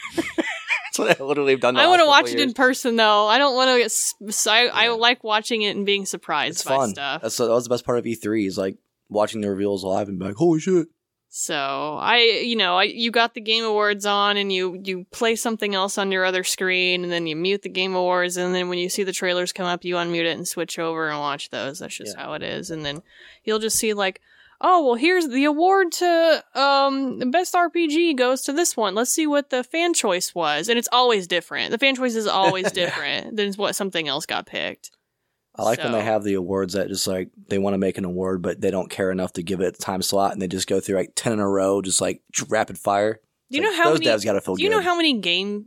That's 0.94 0.98
what 0.98 1.20
I 1.20 1.24
literally 1.24 1.52
have 1.54 1.60
done. 1.60 1.76
I 1.78 1.86
want 1.86 2.00
to 2.02 2.06
watch 2.06 2.28
it 2.28 2.38
in 2.38 2.52
person 2.52 2.96
though. 2.96 3.26
I 3.26 3.38
don't 3.38 3.54
want 3.56 3.70
to 3.70 3.78
get. 3.78 3.86
s- 3.86 4.14
s- 4.28 4.46
I, 4.46 4.66
I 4.66 4.84
Yeah. 4.84 4.90
like 4.90 5.24
watching 5.24 5.62
it 5.62 5.74
and 5.74 5.86
being 5.86 6.04
surprised 6.04 6.56
It's 6.56 6.64
by 6.64 6.76
fun. 6.76 6.90
stuff. 6.90 7.22
That's 7.22 7.36
that 7.38 7.48
was 7.48 7.64
the 7.64 7.70
best 7.70 7.86
part 7.86 7.98
of 7.98 8.04
E3 8.04 8.46
is 8.46 8.58
like 8.58 8.76
watching 9.08 9.40
the 9.40 9.48
reveals 9.50 9.84
live 9.84 10.08
and 10.10 10.18
be 10.18 10.26
like, 10.26 10.34
holy 10.34 10.60
shit. 10.60 10.88
So 11.34 11.96
I, 11.98 12.42
you 12.44 12.56
know, 12.56 12.76
I 12.76 12.82
you 12.82 13.10
got 13.10 13.32
the 13.32 13.40
Game 13.40 13.64
Awards 13.64 14.04
on, 14.04 14.36
and 14.36 14.52
you 14.52 14.78
you 14.84 15.06
play 15.12 15.34
something 15.34 15.74
else 15.74 15.96
on 15.96 16.12
your 16.12 16.26
other 16.26 16.44
screen, 16.44 17.04
and 17.04 17.10
then 17.10 17.26
you 17.26 17.34
mute 17.36 17.62
the 17.62 17.70
Game 17.70 17.94
Awards, 17.94 18.36
and 18.36 18.54
then 18.54 18.68
when 18.68 18.78
you 18.78 18.90
see 18.90 19.02
the 19.02 19.12
trailers 19.14 19.50
come 19.50 19.64
up, 19.64 19.82
you 19.82 19.94
unmute 19.94 20.26
it 20.26 20.36
and 20.36 20.46
switch 20.46 20.78
over 20.78 21.08
and 21.08 21.18
watch 21.18 21.48
those. 21.48 21.78
That's 21.78 21.96
just 21.96 22.16
Yeah. 22.18 22.22
how 22.22 22.34
it 22.34 22.42
is, 22.42 22.70
and 22.70 22.84
then 22.84 23.02
you'll 23.44 23.60
just 23.60 23.78
see 23.78 23.94
like. 23.94 24.20
Oh 24.64 24.84
well, 24.84 24.94
here's 24.94 25.26
the 25.26 25.44
award 25.46 25.90
to 25.92 26.44
um 26.54 27.18
the 27.18 27.26
best 27.26 27.54
RPG 27.54 28.14
goes 28.16 28.42
to 28.42 28.52
this 28.52 28.76
one. 28.76 28.94
Let's 28.94 29.10
see 29.10 29.26
what 29.26 29.48
the 29.48 29.64
fan 29.64 29.94
choice 29.94 30.34
was, 30.34 30.68
and 30.68 30.78
it's 30.78 30.88
always 30.92 31.26
different. 31.26 31.70
The 31.72 31.78
fan 31.78 31.96
choice 31.96 32.14
is 32.14 32.26
always 32.28 32.70
different 32.80 33.36
than 33.36 33.54
what 33.54 33.74
something 33.74 34.06
else 34.06 34.24
got 34.26 34.44
picked. 34.46 34.90
I 35.56 35.62
like 35.64 35.78
when 35.80 35.92
they 35.92 36.02
have 36.02 36.24
the 36.24 36.34
awards 36.34 36.72
that 36.74 36.88
just 36.88 37.06
like 37.06 37.28
they 37.48 37.58
want 37.58 37.74
to 37.74 37.78
make 37.78 37.98
an 37.98 38.04
award, 38.06 38.40
but 38.42 38.60
they 38.60 38.70
don't 38.70 38.88
care 38.90 39.10
enough 39.10 39.34
to 39.34 39.42
give 39.42 39.60
it 39.60 39.74
a 39.76 39.78
time 39.78 40.00
slot 40.02 40.32
and 40.32 40.40
they 40.40 40.48
just 40.48 40.66
go 40.66 40.80
through 40.80 40.96
like 40.96 41.12
10 41.14 41.34
in 41.34 41.40
a 41.40 41.48
row, 41.48 41.82
just 41.82 42.00
like 42.00 42.22
rapid 42.48 42.78
fire. 42.78 43.20
Do 43.50 43.58
you 43.58 43.62
Like, 43.64 43.70
know 43.72 43.76
how 43.76 43.90
those 43.90 43.98
many? 43.98 44.10
devs 44.10 44.24
got 44.24 44.32
to 44.32 44.40
feel 44.40 44.54
Do 44.56 44.62
you 44.62 44.70
good. 44.70 44.76
know 44.76 44.80
how 44.82 44.96
many 44.96 45.18
game 45.18 45.66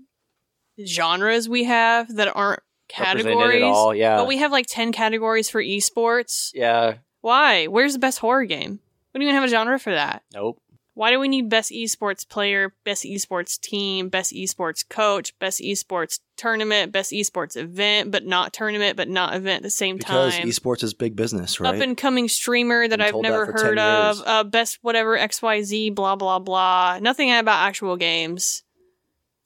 genres 0.86 1.48
we 1.48 1.66
have 1.66 2.14
that 2.16 2.36
aren't 2.36 2.62
categories. 2.90 3.62
at 3.62 3.64
all. 3.64 3.94
Yeah, 3.96 4.18
But 4.18 4.28
we 4.28 4.38
have 4.38 4.52
like 4.52 4.66
10 4.68 4.92
categories 4.92 5.50
for 5.50 5.62
esports. 5.64 6.52
yeah, 6.54 6.96
Why? 7.22 7.66
Where's 7.68 7.94
the 7.94 8.00
best 8.00 8.20
horror 8.20 8.46
game? 8.46 8.80
We 9.14 9.20
don't 9.20 9.24
even 9.24 9.36
have 9.36 9.44
a 9.44 9.48
genre 9.48 9.80
for 9.80 9.94
that. 9.94 10.24
nope. 10.34 10.60
Why 10.96 11.12
do 11.12 11.20
we 11.20 11.28
need 11.28 11.50
best 11.50 11.72
esports 11.72 12.28
player, 12.28 12.74
best 12.86 13.04
esports 13.04 13.60
team, 13.60 14.08
best 14.08 14.34
esports 14.34 14.88
coach, 14.88 15.38
best 15.40 15.60
esports 15.60 16.22
tournament, 16.38 16.94
best 16.94 17.12
esports 17.12 17.58
event, 17.58 18.12
but 18.12 18.26
not 18.26 18.54
tournament, 18.54 18.96
but 18.96 19.10
not 19.10 19.36
event 19.36 19.58
at 19.58 19.64
the 19.64 19.70
same 19.70 19.98
Because 19.98 20.34
time? 20.34 20.42
Because 20.42 20.60
esports 20.60 20.84
is 20.84 20.94
big 20.94 21.18
business, 21.18 21.60
right? 21.60 21.76
Up 21.76 21.82
and 21.82 21.98
coming 21.98 22.30
streamer 22.30 22.88
that 22.88 23.02
I've 23.02 23.12
told 23.12 23.26
that 23.26 23.30
never 23.30 23.46
heard 23.46 23.78
of, 23.78 24.22
uh, 24.26 24.46
best 24.46 24.80
whatever 24.84 25.18
XYZ, 25.18 25.94
blah, 25.94 26.16
blah, 26.16 26.40
blah. 26.40 27.00
Nothing 27.02 27.30
about 27.34 27.68
actual 27.68 27.98
games. 27.98 28.64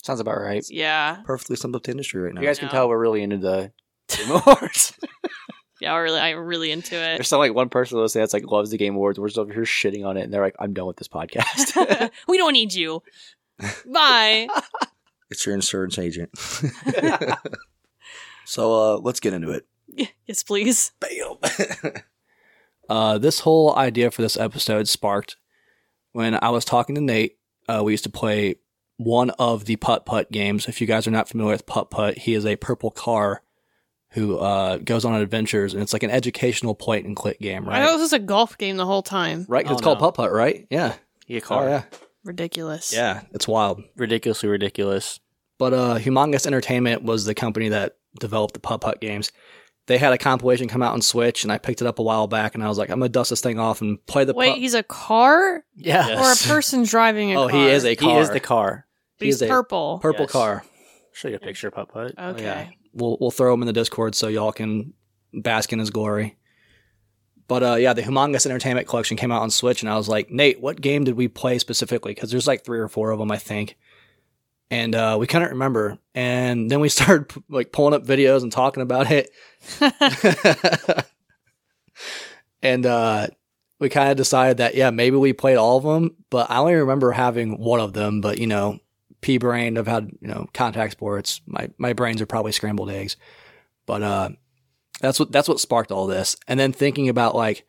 Sounds 0.04 0.20
about 0.20 0.40
right. 0.40 0.64
Yeah. 0.70 1.18
Perfectly 1.26 1.56
summed 1.56 1.76
up 1.76 1.82
the 1.82 1.92
industry 1.92 2.22
right 2.22 2.34
now. 2.34 2.42
You 2.42 2.48
guys 2.48 2.60
can 2.60 2.70
tell 2.70 2.88
we're 2.88 3.00
really 3.00 3.24
into 3.24 3.38
the 3.38 3.72
Game 4.08 4.30
Awards. 4.30 4.94
Yeah, 5.80 5.94
I 5.94 5.98
really, 5.98 6.20
I'm 6.20 6.38
really 6.38 6.72
into 6.72 6.96
it. 6.96 7.18
There's 7.18 7.28
some 7.28 7.39
like 7.39 7.54
one 7.54 7.70
person 7.70 7.98
listening 7.98 8.24
that's 8.24 8.34
like 8.34 8.46
loves 8.46 8.72
the 8.72 8.78
Game 8.78 8.96
Awards. 8.96 9.20
We're 9.20 9.28
just 9.28 9.39
over 9.39 9.54
here 9.54 9.63
shitting 9.63 10.06
on 10.06 10.18
it, 10.18 10.22
and 10.22 10.34
they're 10.34 10.42
like, 10.42 10.56
"I'm 10.60 10.74
done 10.74 10.88
with 10.88 10.98
this 10.98 11.08
podcast." 11.08 12.10
we 12.28 12.38
don't 12.38 12.54
need 12.54 12.74
you. 12.74 13.02
Bye. 13.86 14.48
It's 15.32 15.46
your 15.46 15.54
insurance 15.54 16.00
agent. 16.00 16.32
so 18.46 18.74
uh, 18.74 18.98
let's 18.98 19.20
get 19.20 19.36
into 19.36 19.52
it. 19.52 19.68
yes, 20.26 20.42
please. 20.42 20.92
Bam. 21.00 22.02
Uh, 22.89 23.20
this 23.20 23.42
whole 23.42 23.76
idea 23.76 24.10
for 24.10 24.24
this 24.24 24.36
episode 24.36 24.88
sparked 24.88 25.38
when 26.12 26.38
I 26.42 26.50
was 26.50 26.65
talking 26.65 26.96
to 26.96 27.02
Nate. 27.02 27.38
Uh, 27.68 27.84
we 27.84 27.94
used 27.94 28.04
to 28.06 28.10
play 28.10 28.56
one 28.98 29.30
of 29.32 29.65
the 29.65 29.76
putt 29.76 30.06
putt 30.06 30.32
games. 30.32 30.68
If 30.68 30.82
you 30.82 30.88
guys 30.88 31.08
are 31.08 31.12
not 31.12 31.30
familiar 31.30 31.54
with 31.54 31.68
putt 31.68 31.92
putt, 31.92 32.18
he 32.18 32.34
is 32.34 32.46
a 32.46 32.56
purple 32.56 32.89
car 32.89 33.44
who 34.12 34.38
uh, 34.38 34.78
goes 34.78 35.06
on 35.06 35.13
adventures, 35.15 35.74
and 35.74 35.84
it's 35.84 35.93
like 35.93 36.04
an 36.04 36.10
educational 36.12 36.76
point 36.76 37.06
and 37.06 37.15
click 37.15 37.39
game, 37.39 37.65
right? 37.67 37.82
I 37.82 37.86
thought 37.86 37.91
right? 37.91 37.93
this 37.98 38.02
was 38.02 38.13
a 38.13 38.19
golf 38.19 38.58
game 38.58 38.78
the 38.78 38.86
whole 38.86 39.04
time. 39.04 39.45
Right? 39.48 39.63
'cause 39.65 39.72
Oh, 39.74 39.76
it's 39.76 39.82
called 39.84 40.00
no. 40.00 40.06
putt 40.08 40.15
putt, 40.15 40.32
right? 40.32 40.65
Yeah. 40.69 40.95
yeah, 41.28 41.39
car. 41.41 41.65
Oh 41.65 41.69
yeah. 41.69 41.84
Ridiculous. 42.24 42.93
Yeah. 42.93 43.22
It's 43.32 43.48
wild. 43.48 43.82
ridiculously 43.95 44.50
ridiculous. 44.50 45.19
But 45.58 45.74
uh, 45.74 45.98
Humongous 46.00 46.45
Entertainment 46.48 47.04
was 47.04 47.26
the 47.26 47.36
company 47.36 47.69
that 47.69 47.98
developed 48.19 48.54
the 48.54 48.60
putt 48.60 48.82
putt 48.82 49.00
games. 49.02 49.32
They 49.88 49.98
had 49.98 50.13
a 50.13 50.17
compilation 50.17 50.67
come 50.67 50.84
out 50.84 50.93
on 50.93 51.02
Switch, 51.02 51.43
and 51.43 51.52
I 51.52 51.58
picked 51.58 51.82
it 51.82 51.88
up 51.88 51.98
a 52.00 52.04
while 52.04 52.28
back, 52.28 52.54
and 52.56 52.63
I 52.63 52.67
was 52.69 52.78
like, 52.78 52.89
I'm 52.89 53.00
gonna 53.00 53.10
dust 53.10 53.32
this 53.32 53.41
thing 53.41 53.60
off 53.60 53.82
and 53.82 54.04
play 54.06 54.24
the. 54.24 54.34
Wait, 54.34 54.50
putt- 54.52 54.60
he's 54.60 54.74
a 54.76 54.84
car 54.84 55.63
Yeah, 55.76 56.08
Yes. 56.08 56.19
or 56.48 56.52
a 56.52 56.54
person 56.56 56.84
driving 56.84 57.32
a 57.34 57.41
oh, 57.41 57.50
car? 57.50 57.60
he 57.60 57.67
is 57.69 57.86
a 57.86 57.95
he 57.95 58.12
is 58.17 58.30
the 58.30 58.39
car. 58.39 58.86
But 59.17 59.26
he 59.26 59.30
he's 59.30 59.36
is 59.36 59.41
a 59.43 59.48
purple. 59.48 60.00
purple 60.02 60.22
Yes. 60.26 60.32
car. 60.32 60.63
Show 61.13 61.28
you 61.30 61.36
a 61.36 61.39
picture, 61.39 61.72
putt 61.72 61.89
putt. 61.91 62.13
okay. 62.17 62.43
yeah. 62.43 62.69
We'll 62.93 63.17
we'll 63.19 63.32
throw 63.32 63.54
him 63.54 63.62
in 63.62 63.67
the 63.67 63.73
Discord 63.73 64.15
so 64.15 64.28
y'all 64.28 64.52
can 64.52 64.93
bask 65.34 65.71
in 65.73 65.80
his 65.80 65.89
glory. 65.89 66.38
But 67.47 67.63
uh, 67.63 67.75
yeah, 67.75 67.93
the 67.93 68.04
Humongous 68.04 68.45
Entertainment 68.45 68.88
Collection 68.88 69.17
came 69.17 69.32
out 69.32 69.41
on 69.41 69.49
Switch, 69.49 69.82
and 69.82 69.89
I 69.89 69.97
was 69.97 70.08
like, 70.08 70.30
Nate, 70.30 70.62
what 70.62 70.80
game 70.80 71.04
did 71.04 71.15
we 71.15 71.28
play 71.28 71.58
specifically? 71.58 72.13
Because 72.13 72.30
there's 72.30 72.47
like 72.47 72.63
three 72.63 72.80
or 72.80 72.88
four 72.88 73.10
of 73.10 73.17
them, 73.17 73.32
I 73.32 73.38
think. 73.38 73.75
And 74.69 74.93
uh, 74.93 75.17
we 75.19 75.25
couldn't 75.25 75.49
remember. 75.49 75.97
And 76.13 76.69
then 76.69 76.80
we 76.80 76.89
started 76.89 77.32
like 77.49 77.71
pulling 77.71 77.95
up 77.95 78.06
videos 78.06 78.43
and 78.43 78.52
talking 78.52 78.84
about 78.84 79.08
it. 79.10 79.32
and 82.62 82.86
uh, 82.86 83.28
we 83.80 83.89
kind 83.89 84.12
of 84.12 84.17
decided 84.17 84.58
that 84.58 84.75
yeah, 84.75 84.91
maybe 84.91 85.17
we 85.17 85.34
played 85.34 85.58
all 85.58 85.78
of 85.78 85.84
them, 85.84 86.15
but 86.30 86.52
I 86.52 86.58
only 86.58 86.75
remember 86.75 87.12
having 87.12 87.58
one 87.58 87.80
of 87.80 87.93
them. 87.93 88.21
But 88.21 88.38
you 88.38 88.47
know, 88.47 88.80
P 89.22 89.38
brain, 89.38 89.78
I've 89.78 89.88
had 89.88 90.12
you 90.22 90.28
know 90.28 90.48
contact 90.54 90.94
sports. 90.94 91.42
My 91.46 91.70
my 91.78 91.94
brains 91.94 92.22
are 92.22 92.26
probably 92.26 92.52
scrambled 92.52 92.90
eggs. 92.90 93.18
But 93.86 94.04
uh, 94.04 94.30
that's 95.02 95.20
what 95.20 95.32
that's 95.32 95.48
what 95.48 95.60
sparked 95.60 95.92
all 95.92 96.06
this. 96.08 96.36
And 96.48 96.60
then 96.60 96.72
thinking 96.72 97.10
about 97.10 97.36
like 97.36 97.66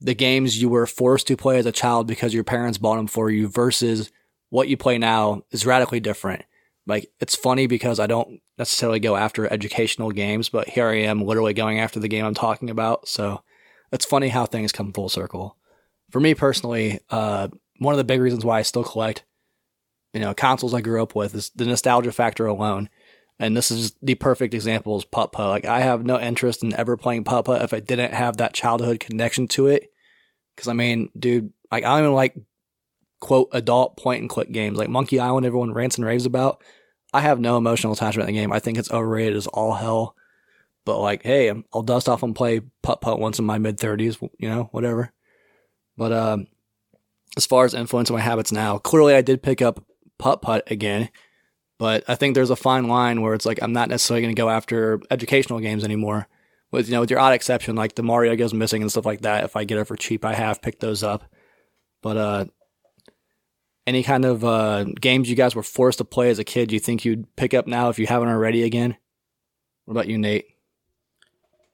the 0.00 0.14
games 0.14 0.60
you 0.60 0.68
were 0.68 0.86
forced 0.86 1.26
to 1.28 1.36
play 1.36 1.58
as 1.58 1.66
a 1.66 1.72
child 1.72 2.06
because 2.06 2.34
your 2.34 2.44
parents 2.44 2.78
bought 2.78 2.96
them 2.96 3.06
for 3.06 3.30
you 3.30 3.48
versus 3.48 4.10
what 4.50 4.68
you 4.68 4.76
play 4.76 4.98
now 4.98 5.42
is 5.50 5.66
radically 5.66 6.00
different. 6.00 6.44
Like 6.86 7.10
it's 7.20 7.34
funny 7.34 7.66
because 7.66 7.98
I 7.98 8.06
don't 8.06 8.40
necessarily 8.58 9.00
go 9.00 9.16
after 9.16 9.52
educational 9.52 10.10
games, 10.10 10.48
but 10.48 10.68
here 10.68 10.88
I 10.88 10.98
am 10.98 11.22
literally 11.22 11.54
going 11.54 11.80
after 11.80 12.00
the 12.00 12.08
game 12.08 12.24
I'm 12.24 12.34
talking 12.34 12.70
about. 12.70 13.08
So 13.08 13.42
it's 13.92 14.04
funny 14.04 14.28
how 14.28 14.46
things 14.46 14.72
come 14.72 14.92
full 14.92 15.08
circle. 15.08 15.56
For 16.10 16.20
me 16.20 16.34
personally, 16.34 17.00
uh, 17.10 17.48
one 17.78 17.94
of 17.94 17.98
the 17.98 18.04
big 18.04 18.20
reasons 18.20 18.44
why 18.44 18.58
I 18.58 18.62
still 18.62 18.84
collect, 18.84 19.24
you 20.12 20.20
know, 20.20 20.34
consoles 20.34 20.74
I 20.74 20.80
grew 20.80 21.02
up 21.02 21.14
with 21.14 21.34
is 21.34 21.50
the 21.54 21.64
nostalgia 21.64 22.12
factor 22.12 22.46
alone. 22.46 22.88
And 23.38 23.56
this 23.56 23.70
is 23.70 23.92
the 24.02 24.14
perfect 24.14 24.54
example 24.54 24.96
is 24.96 25.04
putt 25.04 25.32
putt. 25.32 25.48
Like 25.48 25.64
I 25.64 25.80
have 25.80 26.04
no 26.04 26.20
interest 26.20 26.62
in 26.62 26.74
ever 26.74 26.96
playing 26.96 27.24
putt 27.24 27.46
putt 27.46 27.62
if 27.62 27.72
I 27.72 27.80
didn't 27.80 28.14
have 28.14 28.36
that 28.36 28.54
childhood 28.54 29.00
connection 29.00 29.48
to 29.48 29.66
it. 29.66 29.90
Cause 30.56 30.68
I 30.68 30.74
mean, 30.74 31.10
dude, 31.18 31.52
like 31.70 31.84
I 31.84 31.88
don't 31.88 32.00
even 32.00 32.14
like 32.14 32.36
quote 33.20 33.48
adult 33.52 33.96
point 33.96 34.20
and 34.20 34.28
click 34.28 34.52
games 34.52 34.76
like 34.76 34.90
Monkey 34.90 35.18
Island. 35.18 35.46
Everyone 35.46 35.72
rants 35.72 35.96
and 35.96 36.04
raves 36.04 36.26
about. 36.26 36.62
I 37.14 37.20
have 37.20 37.40
no 37.40 37.56
emotional 37.56 37.94
attachment 37.94 38.26
to 38.28 38.32
the 38.32 38.38
game. 38.38 38.52
I 38.52 38.58
think 38.58 38.78
it's 38.78 38.90
overrated 38.90 39.36
as 39.36 39.46
all 39.46 39.74
hell. 39.74 40.14
But 40.84 41.00
like, 41.00 41.22
hey, 41.22 41.52
I'll 41.72 41.82
dust 41.82 42.08
off 42.08 42.22
and 42.22 42.34
play 42.34 42.60
putt 42.82 43.00
putt 43.00 43.18
once 43.18 43.38
in 43.38 43.44
my 43.44 43.58
mid 43.58 43.78
thirties. 43.78 44.18
You 44.38 44.48
know, 44.48 44.68
whatever. 44.72 45.12
But 45.96 46.12
um, 46.12 46.46
as 47.36 47.46
far 47.46 47.64
as 47.64 47.74
influencing 47.74 48.14
my 48.14 48.22
habits 48.22 48.52
now, 48.52 48.78
clearly 48.78 49.14
I 49.14 49.22
did 49.22 49.42
pick 49.42 49.62
up 49.62 49.84
putt 50.22 50.40
putt 50.40 50.70
again. 50.70 51.10
But 51.78 52.04
I 52.06 52.14
think 52.14 52.34
there's 52.34 52.50
a 52.50 52.56
fine 52.56 52.86
line 52.86 53.22
where 53.22 53.34
it's 53.34 53.44
like 53.44 53.60
I'm 53.60 53.72
not 53.72 53.88
necessarily 53.88 54.22
going 54.22 54.34
to 54.34 54.40
go 54.40 54.48
after 54.48 55.00
educational 55.10 55.58
games 55.58 55.82
anymore. 55.82 56.28
With 56.70 56.88
you 56.88 56.94
know, 56.94 57.00
with 57.00 57.10
your 57.10 57.18
odd 57.18 57.34
exception, 57.34 57.74
like 57.74 57.96
the 57.96 58.04
Mario 58.04 58.36
goes 58.36 58.54
missing 58.54 58.82
and 58.82 58.90
stuff 58.90 59.04
like 59.04 59.22
that. 59.22 59.44
If 59.44 59.56
I 59.56 59.64
get 59.64 59.78
it 59.78 59.84
for 59.84 59.96
cheap, 59.96 60.24
I 60.24 60.34
have 60.34 60.62
picked 60.62 60.80
those 60.80 61.02
up. 61.02 61.24
But 62.02 62.16
uh, 62.16 62.44
any 63.84 64.04
kind 64.04 64.24
of 64.24 64.44
uh, 64.44 64.84
games 64.84 65.28
you 65.28 65.34
guys 65.34 65.56
were 65.56 65.62
forced 65.64 65.98
to 65.98 66.04
play 66.04 66.30
as 66.30 66.38
a 66.38 66.44
kid, 66.44 66.70
you 66.70 66.78
think 66.78 67.04
you'd 67.04 67.34
pick 67.34 67.52
up 67.52 67.66
now 67.66 67.88
if 67.88 67.98
you 67.98 68.06
haven't 68.06 68.28
already 68.28 68.62
again? 68.62 68.96
What 69.84 69.92
about 69.92 70.08
you, 70.08 70.18
Nate? 70.18 70.46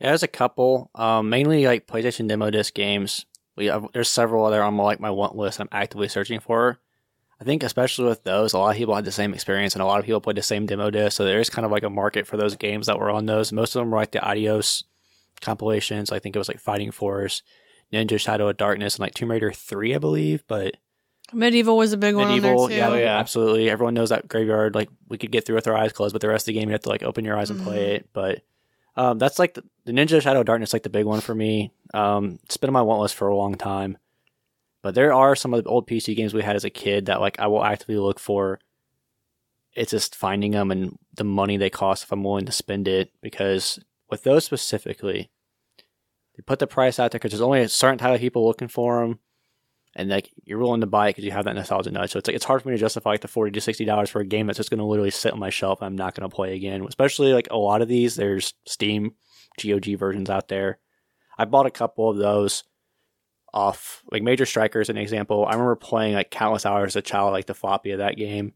Yeah, 0.00 0.08
there's 0.08 0.22
a 0.22 0.28
couple. 0.28 0.90
Um, 0.94 1.28
mainly 1.28 1.66
like 1.66 1.86
PlayStation 1.86 2.28
demo 2.28 2.50
disc 2.50 2.72
games. 2.72 3.26
We 3.56 3.66
have, 3.66 3.86
there's 3.92 4.08
several 4.08 4.46
other 4.46 4.62
on 4.62 4.74
my, 4.74 4.84
like 4.84 5.00
my 5.00 5.10
want 5.10 5.36
list. 5.36 5.60
I'm 5.60 5.68
actively 5.70 6.08
searching 6.08 6.40
for. 6.40 6.80
I 7.40 7.44
think 7.44 7.62
especially 7.62 8.06
with 8.06 8.24
those, 8.24 8.52
a 8.52 8.58
lot 8.58 8.70
of 8.70 8.76
people 8.76 8.94
had 8.94 9.04
the 9.04 9.12
same 9.12 9.32
experience, 9.32 9.74
and 9.74 9.82
a 9.82 9.86
lot 9.86 10.00
of 10.00 10.06
people 10.06 10.20
played 10.20 10.36
the 10.36 10.42
same 10.42 10.66
demo 10.66 10.90
disc. 10.90 11.16
So 11.16 11.24
there 11.24 11.38
is 11.38 11.50
kind 11.50 11.64
of 11.64 11.70
like 11.70 11.84
a 11.84 11.90
market 11.90 12.26
for 12.26 12.36
those 12.36 12.56
games 12.56 12.86
that 12.86 12.98
were 12.98 13.10
on 13.10 13.26
those. 13.26 13.52
Most 13.52 13.76
of 13.76 13.80
them 13.80 13.90
were 13.90 13.98
like 13.98 14.10
the 14.10 14.22
Adios 14.22 14.84
compilations. 15.40 16.10
I 16.10 16.18
think 16.18 16.34
it 16.34 16.38
was 16.38 16.48
like 16.48 16.58
Fighting 16.58 16.90
Force, 16.90 17.42
Ninja 17.92 18.18
Shadow 18.18 18.48
of 18.48 18.56
Darkness, 18.56 18.96
and 18.96 19.00
like 19.00 19.14
Tomb 19.14 19.30
Raider 19.30 19.52
Three, 19.52 19.94
I 19.94 19.98
believe. 19.98 20.42
But 20.48 20.78
MediEvil 21.32 21.76
was 21.76 21.92
a 21.92 21.96
big 21.96 22.16
one 22.16 22.26
on 22.26 22.38
MediEvil, 22.38 22.68
there 22.68 22.68
too. 22.68 22.74
yeah, 22.74 22.96
yeah. 22.96 23.18
absolutely. 23.18 23.70
Everyone 23.70 23.94
knows 23.94 24.08
that 24.08 24.26
graveyard. 24.26 24.74
Like 24.74 24.88
we 25.08 25.18
could 25.18 25.30
get 25.30 25.46
through 25.46 25.56
with 25.56 25.68
our 25.68 25.76
eyes 25.76 25.92
closed, 25.92 26.14
but 26.14 26.20
the 26.20 26.28
rest 26.28 26.42
of 26.42 26.54
the 26.54 26.58
game 26.58 26.68
you 26.68 26.72
have 26.72 26.82
to 26.82 26.88
like 26.88 27.02
open 27.02 27.24
your 27.24 27.38
eyes 27.38 27.50
and 27.50 27.62
play 27.62 27.94
it. 27.94 28.08
But 28.12 28.42
um, 28.96 29.18
that's 29.18 29.38
like 29.38 29.54
the, 29.54 29.62
the 29.84 29.92
Ninja 29.92 30.20
Shadow 30.20 30.40
of 30.40 30.46
Darkness, 30.46 30.72
like 30.72 30.82
the 30.82 30.90
big 30.90 31.04
one 31.04 31.20
for 31.20 31.34
me. 31.34 31.70
Um, 31.94 32.40
it's 32.44 32.56
been 32.56 32.70
on 32.70 32.74
my 32.74 32.82
want 32.82 33.00
list 33.00 33.14
for 33.14 33.28
a 33.28 33.36
long 33.36 33.54
time. 33.54 33.96
But 34.82 34.94
there 34.94 35.12
are 35.12 35.34
some 35.34 35.54
of 35.54 35.64
the 35.64 35.70
old 35.70 35.88
PC 35.88 36.16
games 36.16 36.32
we 36.32 36.42
had 36.42 36.56
as 36.56 36.64
a 36.64 36.70
kid 36.70 37.06
that 37.06 37.20
like 37.20 37.38
I 37.38 37.46
will 37.46 37.64
actively 37.64 37.96
look 37.96 38.20
for. 38.20 38.60
It's 39.74 39.90
just 39.90 40.16
finding 40.16 40.52
them 40.52 40.70
and 40.70 40.98
the 41.14 41.24
money 41.24 41.56
they 41.56 41.70
cost 41.70 42.04
if 42.04 42.12
I'm 42.12 42.24
willing 42.24 42.46
to 42.46 42.52
spend 42.52 42.88
it. 42.88 43.12
Because 43.20 43.78
with 44.10 44.22
those 44.22 44.44
specifically, 44.44 45.30
they 46.36 46.42
put 46.42 46.58
the 46.58 46.66
price 46.66 46.98
out 46.98 47.10
there 47.10 47.18
because 47.18 47.32
there's 47.32 47.40
only 47.40 47.60
a 47.60 47.68
certain 47.68 47.98
type 47.98 48.14
of 48.14 48.20
people 48.20 48.46
looking 48.46 48.68
for 48.68 49.00
them 49.00 49.18
and 49.98 50.08
like 50.08 50.30
you're 50.44 50.58
willing 50.58 50.80
to 50.80 50.86
buy 50.86 51.08
it 51.08 51.10
because 51.10 51.24
you 51.24 51.32
have 51.32 51.44
that 51.44 51.56
nostalgia 51.56 51.90
nudge. 51.90 52.12
So 52.12 52.18
it's 52.18 52.28
like 52.28 52.36
it's 52.36 52.44
hard 52.44 52.62
for 52.62 52.68
me 52.68 52.74
to 52.74 52.80
justify 52.80 53.10
like 53.10 53.20
the 53.20 53.28
forty 53.28 53.50
to 53.50 53.60
sixty 53.60 53.84
dollars 53.84 54.10
for 54.10 54.20
a 54.20 54.26
game 54.26 54.46
that's 54.46 54.56
just 54.56 54.70
going 54.70 54.78
to 54.78 54.84
literally 54.84 55.10
sit 55.10 55.32
on 55.32 55.40
my 55.40 55.50
shelf. 55.50 55.82
I'm 55.82 55.96
not 55.96 56.14
going 56.14 56.28
to 56.28 56.34
play 56.34 56.54
again. 56.54 56.84
Especially 56.86 57.32
like 57.32 57.48
a 57.50 57.56
lot 57.56 57.82
of 57.82 57.88
these, 57.88 58.14
there's 58.14 58.54
Steam 58.64 59.14
GOG 59.60 59.98
versions 59.98 60.30
out 60.30 60.48
there. 60.48 60.78
I 61.36 61.44
bought 61.46 61.66
a 61.66 61.70
couple 61.70 62.08
of 62.08 62.16
those 62.16 62.62
off 63.58 64.02
like 64.12 64.22
Major 64.22 64.46
Stryker 64.46 64.80
as 64.80 64.88
an 64.88 64.96
example. 64.96 65.44
I 65.46 65.52
remember 65.52 65.76
playing 65.76 66.14
like 66.14 66.30
countless 66.30 66.64
hours 66.64 66.92
as 66.92 66.96
a 66.96 67.02
child, 67.02 67.32
like 67.32 67.46
the 67.46 67.54
floppy 67.54 67.90
of 67.90 67.98
that 67.98 68.16
game. 68.16 68.52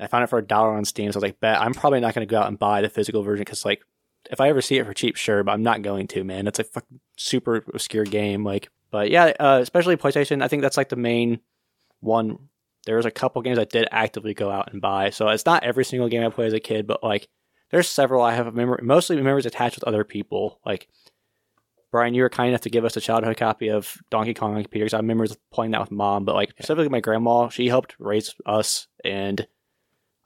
I 0.00 0.06
found 0.06 0.24
it 0.24 0.28
for 0.28 0.38
a 0.38 0.46
dollar 0.46 0.72
on 0.74 0.84
Steam, 0.84 1.12
so 1.12 1.16
I 1.16 1.18
was 1.18 1.22
like, 1.22 1.40
bet 1.40 1.60
I'm 1.60 1.74
probably 1.74 2.00
not 2.00 2.14
going 2.14 2.26
to 2.26 2.30
go 2.30 2.40
out 2.40 2.48
and 2.48 2.58
buy 2.58 2.80
the 2.80 2.88
physical 2.88 3.22
version 3.22 3.42
because 3.42 3.64
like 3.64 3.82
if 4.30 4.40
I 4.40 4.48
ever 4.48 4.60
see 4.60 4.78
it 4.78 4.86
for 4.86 4.94
cheap, 4.94 5.16
sure, 5.16 5.42
but 5.44 5.52
I'm 5.52 5.62
not 5.62 5.82
going 5.82 6.06
to, 6.08 6.24
man. 6.24 6.46
It's 6.46 6.58
a 6.58 6.64
fucking 6.64 7.00
super 7.16 7.56
obscure 7.72 8.04
game, 8.04 8.44
like. 8.44 8.70
But 8.90 9.10
yeah, 9.10 9.34
uh, 9.38 9.58
especially 9.60 9.98
PlayStation, 9.98 10.42
I 10.42 10.48
think 10.48 10.62
that's 10.62 10.78
like 10.78 10.88
the 10.88 10.96
main 10.96 11.40
one. 12.00 12.38
There's 12.86 13.04
a 13.04 13.10
couple 13.10 13.42
games 13.42 13.58
I 13.58 13.64
did 13.64 13.86
actively 13.90 14.32
go 14.32 14.50
out 14.50 14.72
and 14.72 14.80
buy, 14.80 15.10
so 15.10 15.28
it's 15.28 15.44
not 15.44 15.62
every 15.62 15.84
single 15.84 16.08
game 16.08 16.24
I 16.24 16.30
played 16.30 16.46
as 16.46 16.52
a 16.54 16.60
kid, 16.60 16.86
but 16.86 17.04
like 17.04 17.28
there's 17.70 17.86
several 17.86 18.22
I 18.22 18.34
have 18.34 18.54
memory, 18.54 18.80
mostly 18.82 19.16
memories 19.16 19.44
attached 19.44 19.76
with 19.76 19.84
other 19.84 20.04
people. 20.04 20.58
Like 20.64 20.88
Brian, 21.90 22.14
you 22.14 22.22
were 22.22 22.28
kind 22.28 22.50
enough 22.50 22.60
to 22.62 22.70
give 22.70 22.84
us 22.84 22.96
a 22.96 23.00
childhood 23.00 23.36
copy 23.36 23.68
of 23.68 23.96
Donkey 24.10 24.34
Kong 24.34 24.54
on 24.54 24.62
computer 24.62 24.84
'cause 24.86 24.94
I 24.94 24.98
remember 24.98 25.26
playing 25.52 25.72
that 25.72 25.80
with 25.80 25.90
mom, 25.90 26.24
but 26.24 26.34
like 26.34 26.50
specifically 26.50 26.88
my 26.90 27.00
grandma, 27.00 27.48
she 27.48 27.68
helped 27.68 27.94
raise 27.98 28.34
us, 28.44 28.86
and 29.04 29.46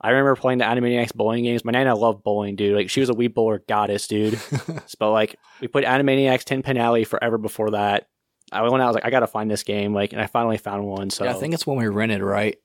I 0.00 0.10
remember 0.10 0.34
playing 0.34 0.58
the 0.58 0.64
Animaniacs 0.64 1.14
bowling 1.14 1.44
games. 1.44 1.64
My 1.64 1.70
nana 1.70 1.94
loved 1.94 2.24
bowling, 2.24 2.56
dude. 2.56 2.74
Like 2.74 2.90
she 2.90 2.98
was 3.00 3.08
a 3.08 3.14
Wii 3.14 3.32
bowler 3.32 3.62
goddess, 3.68 4.08
dude. 4.08 4.38
but 4.98 5.12
like 5.12 5.36
we 5.60 5.68
played 5.68 5.84
Animaniacs 5.84 6.42
10 6.44 6.62
Pin 6.62 6.76
Alley 6.76 7.04
forever 7.04 7.38
before 7.38 7.70
that. 7.70 8.08
I 8.50 8.62
went 8.62 8.74
out, 8.74 8.82
I 8.82 8.86
was 8.88 8.94
like, 8.94 9.04
I 9.04 9.10
gotta 9.10 9.28
find 9.28 9.50
this 9.50 9.62
game, 9.62 9.94
like, 9.94 10.12
and 10.12 10.20
I 10.20 10.26
finally 10.26 10.58
found 10.58 10.84
one. 10.84 11.10
So 11.10 11.24
Yeah, 11.24 11.30
I 11.30 11.34
think 11.34 11.54
it's 11.54 11.66
when 11.66 11.78
we 11.78 11.86
rented, 11.86 12.20
right? 12.20 12.56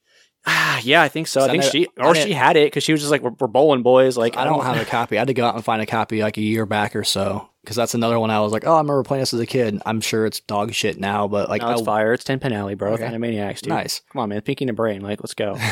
Ah, 0.46 0.80
yeah, 0.84 1.02
I 1.02 1.10
think 1.10 1.28
so. 1.28 1.42
I 1.42 1.44
So 1.44 1.50
I 1.50 1.52
think 1.52 1.64
she 1.72 1.88
or 2.00 2.16
she 2.16 2.32
had 2.34 2.56
it 2.58 2.68
because 2.68 2.84
she 2.84 2.92
was 2.94 3.02
just 3.02 3.12
like, 3.12 3.22
we're, 3.22 3.34
we're 3.40 3.48
bowling 3.48 3.84
boys. 3.84 4.18
Like 4.18 4.36
I 4.38 4.46
don't 4.46 4.64
have 4.64 4.78
a 4.82 4.86
copy. 4.86 5.18
I 5.18 5.20
had 5.22 5.28
to 5.28 5.34
go 5.34 5.46
out 5.46 5.56
and 5.56 5.64
find 5.64 5.82
a 5.82 5.86
copy 5.86 6.22
like 6.24 6.38
a 6.38 6.42
year 6.42 6.66
back 6.66 6.96
or 6.96 7.04
so 7.04 7.50
because 7.68 7.76
that's 7.76 7.94
another 7.94 8.18
one 8.18 8.32
I 8.32 8.40
was 8.40 8.54
like, 8.54 8.66
oh, 8.66 8.76
I 8.76 8.78
remember 8.78 9.04
playing 9.04 9.24
this 9.24 9.34
as 9.34 9.42
a 9.42 9.46
kid. 9.46 9.82
I'm 9.86 10.00
sure 10.00 10.26
it's 10.26 10.40
dog 10.40 10.74
shit 10.74 10.98
now, 10.98 11.28
but 11.28 11.50
like, 11.50 11.62
no, 11.62 11.72
it's 11.72 11.82
I- 11.82 11.86
fire. 11.86 12.14
It's 12.14 12.24
10 12.24 12.40
Pin 12.40 12.54
Alley, 12.54 12.76
bro. 12.76 12.94
Okay. 12.94 13.04
Animaniacs, 13.04 13.60
dude. 13.60 13.74
nice. 13.74 14.00
Come 14.14 14.22
on, 14.22 14.30
man. 14.30 14.40
Pinky 14.40 14.64
in 14.64 14.68
the 14.68 14.74
brain. 14.74 15.02
Like, 15.02 15.22
let's 15.22 15.34
go. 15.34 15.58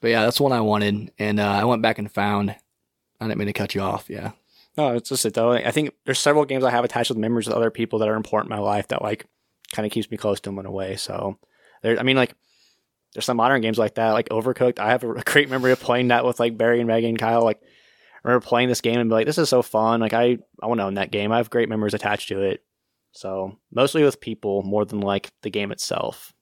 But 0.00 0.08
yeah, 0.08 0.24
that's 0.24 0.40
one 0.40 0.50
I 0.50 0.60
wanted, 0.62 1.12
and 1.20 1.38
uh, 1.38 1.48
I 1.48 1.64
went 1.64 1.80
back 1.80 1.96
and 2.00 2.10
found. 2.10 2.50
I 3.20 3.24
didn't 3.28 3.38
mean 3.38 3.46
to 3.46 3.52
cut 3.52 3.76
you 3.76 3.82
off. 3.82 4.10
Yeah, 4.10 4.32
No, 4.76 4.96
it's 4.96 5.08
just 5.08 5.24
it 5.24 5.34
though. 5.34 5.52
I 5.52 5.70
think 5.70 5.92
there's 6.04 6.18
several 6.18 6.44
games 6.44 6.64
I 6.64 6.70
have 6.70 6.84
attached 6.84 7.08
with 7.08 7.18
memories 7.18 7.46
with 7.46 7.54
other 7.54 7.70
people 7.70 8.00
that 8.00 8.08
are 8.08 8.16
important 8.16 8.50
in 8.52 8.58
my 8.58 8.62
life 8.64 8.88
that 8.88 9.00
like 9.00 9.26
kind 9.72 9.86
of 9.86 9.92
keeps 9.92 10.10
me 10.10 10.16
close 10.16 10.40
to 10.40 10.50
them 10.50 10.58
in 10.58 10.66
a 10.66 10.72
way. 10.72 10.96
So 10.96 11.38
there, 11.82 12.00
I 12.00 12.02
mean, 12.02 12.16
like 12.16 12.34
there's 13.14 13.24
some 13.24 13.36
modern 13.36 13.60
games 13.60 13.78
like 13.78 13.94
that, 13.94 14.10
like 14.10 14.28
Overcooked. 14.30 14.80
I 14.80 14.90
have 14.90 15.04
a 15.04 15.22
great 15.24 15.48
memory 15.48 15.70
of 15.70 15.78
playing 15.78 16.08
that 16.08 16.24
with 16.24 16.40
like 16.40 16.58
Barry 16.58 16.80
and 16.80 16.88
Megan 16.88 17.10
and 17.10 17.18
Kyle. 17.18 17.44
Like 17.44 17.60
Remember 18.24 18.44
playing 18.44 18.68
this 18.68 18.80
game 18.80 19.00
and 19.00 19.10
be 19.10 19.14
like, 19.14 19.26
this 19.26 19.38
is 19.38 19.48
so 19.48 19.62
fun. 19.62 20.00
Like 20.00 20.12
I, 20.12 20.38
I 20.62 20.66
want 20.66 20.78
to 20.80 20.84
own 20.84 20.94
that 20.94 21.10
game. 21.10 21.32
I 21.32 21.38
have 21.38 21.50
great 21.50 21.68
memories 21.68 21.94
attached 21.94 22.28
to 22.28 22.40
it. 22.40 22.62
So 23.12 23.58
mostly 23.70 24.04
with 24.04 24.20
people 24.20 24.62
more 24.62 24.84
than 24.84 25.00
like 25.00 25.28
the 25.42 25.50
game 25.50 25.72
itself. 25.72 26.32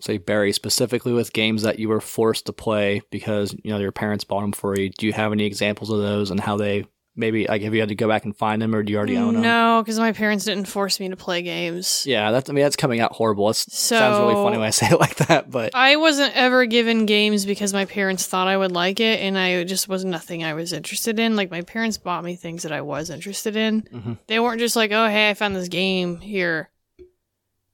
say 0.00 0.18
Barry 0.18 0.52
specifically 0.52 1.12
with 1.12 1.32
games 1.32 1.62
that 1.62 1.78
you 1.78 1.88
were 1.88 2.00
forced 2.00 2.46
to 2.46 2.52
play 2.52 3.02
because 3.10 3.54
you 3.64 3.70
know 3.70 3.78
your 3.78 3.92
parents 3.92 4.24
bought 4.24 4.42
them 4.42 4.52
for 4.52 4.78
you. 4.78 4.88
Do 4.90 5.06
you 5.06 5.12
have 5.12 5.32
any 5.32 5.44
examples 5.44 5.90
of 5.90 5.98
those 5.98 6.30
and 6.30 6.40
how 6.40 6.56
they 6.56 6.84
maybe 7.18 7.46
like 7.46 7.60
have 7.62 7.74
you 7.74 7.80
had 7.80 7.88
to 7.90 7.94
go 7.94 8.08
back 8.08 8.24
and 8.24 8.34
find 8.36 8.62
them 8.62 8.74
or 8.74 8.82
do 8.82 8.92
you 8.92 8.96
already 8.96 9.16
own 9.16 9.34
them? 9.34 9.42
No, 9.42 9.82
because 9.84 9.98
my 9.98 10.12
parents 10.12 10.44
didn't 10.44 10.66
force 10.66 10.98
me 11.00 11.08
to 11.08 11.16
play 11.16 11.42
games. 11.42 12.04
Yeah, 12.06 12.30
that's 12.30 12.48
I 12.48 12.52
mean 12.52 12.62
that's 12.62 12.76
coming 12.76 13.00
out 13.00 13.12
horrible. 13.12 13.50
It 13.50 13.56
So 13.56 13.96
sounds 13.98 14.18
really 14.20 14.34
funny 14.34 14.56
when 14.56 14.66
I 14.66 14.70
say 14.80 14.86
it 14.88 14.98
like 15.00 15.16
that, 15.16 15.50
but 15.50 15.74
I 15.74 15.96
wasn't 15.96 16.34
ever 16.36 16.64
given 16.66 17.04
games 17.04 17.44
because 17.44 17.72
my 17.72 17.84
parents 17.84 18.26
thought 18.26 18.48
I 18.48 18.56
would 18.56 18.72
like 18.72 19.00
it, 19.00 19.20
and 19.20 19.36
I 19.36 19.64
just 19.64 19.88
was 19.88 20.04
nothing 20.04 20.44
I 20.44 20.54
was 20.54 20.72
interested 20.72 21.18
in. 21.18 21.36
Like 21.36 21.50
my 21.50 21.62
parents 21.62 21.98
bought 21.98 22.24
me 22.24 22.36
things 22.36 22.62
that 22.62 22.72
I 22.72 22.80
was 22.80 23.10
interested 23.10 23.56
in. 23.56 23.82
Mhm. 23.82 24.18
They 24.28 24.38
weren't 24.40 24.60
just 24.60 24.76
like, 24.76 24.92
"Oh, 24.92 25.08
hey, 25.08 25.28
I 25.30 25.34
found 25.34 25.56
this 25.56 25.68
game 25.68 26.20
here." 26.20 26.70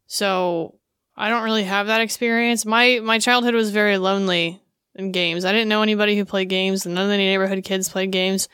So 0.07 0.74
I 1.16 1.28
don't 1.28 1.44
really 1.44 1.64
have 1.64 1.87
that 1.88 2.00
experience. 2.00 2.64
My 2.66 3.00
my 3.02 3.18
childhood 3.18 3.54
was 3.54 3.70
very 3.70 3.98
lonely 3.98 4.61
in 4.94 5.12
games. 5.12 5.44
I 5.44 5.52
didn't 5.52 5.68
know 5.68 5.83
anybody 5.83 6.16
who 6.16 6.24
played 6.24 6.48
games. 6.48 6.87
and 6.87 6.94
None 6.94 7.04
of 7.04 7.11
the 7.11 7.16
neighborhood 7.16 7.64
kids 7.64 7.88
played 7.88 8.11
games. 8.12 8.48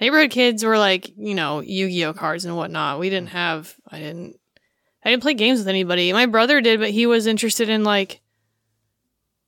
Neighborhood 0.00 0.30
kids 0.30 0.64
were 0.64 0.78
like, 0.78 1.10
you 1.16 1.34
know, 1.34 1.60
Yu-Gi-Oh 1.60 2.12
cards 2.12 2.44
and 2.44 2.56
whatnot. 2.56 2.98
We 2.98 3.08
didn't 3.08 3.30
have. 3.30 3.74
I 3.90 3.98
didn't. 3.98 4.38
I 5.04 5.10
didn't 5.10 5.22
play 5.22 5.34
games 5.34 5.60
with 5.60 5.68
anybody. 5.68 6.12
My 6.12 6.26
brother 6.26 6.60
did, 6.60 6.80
but 6.80 6.90
he 6.90 7.06
was 7.06 7.26
interested 7.26 7.68
in 7.68 7.84
like 7.84 8.20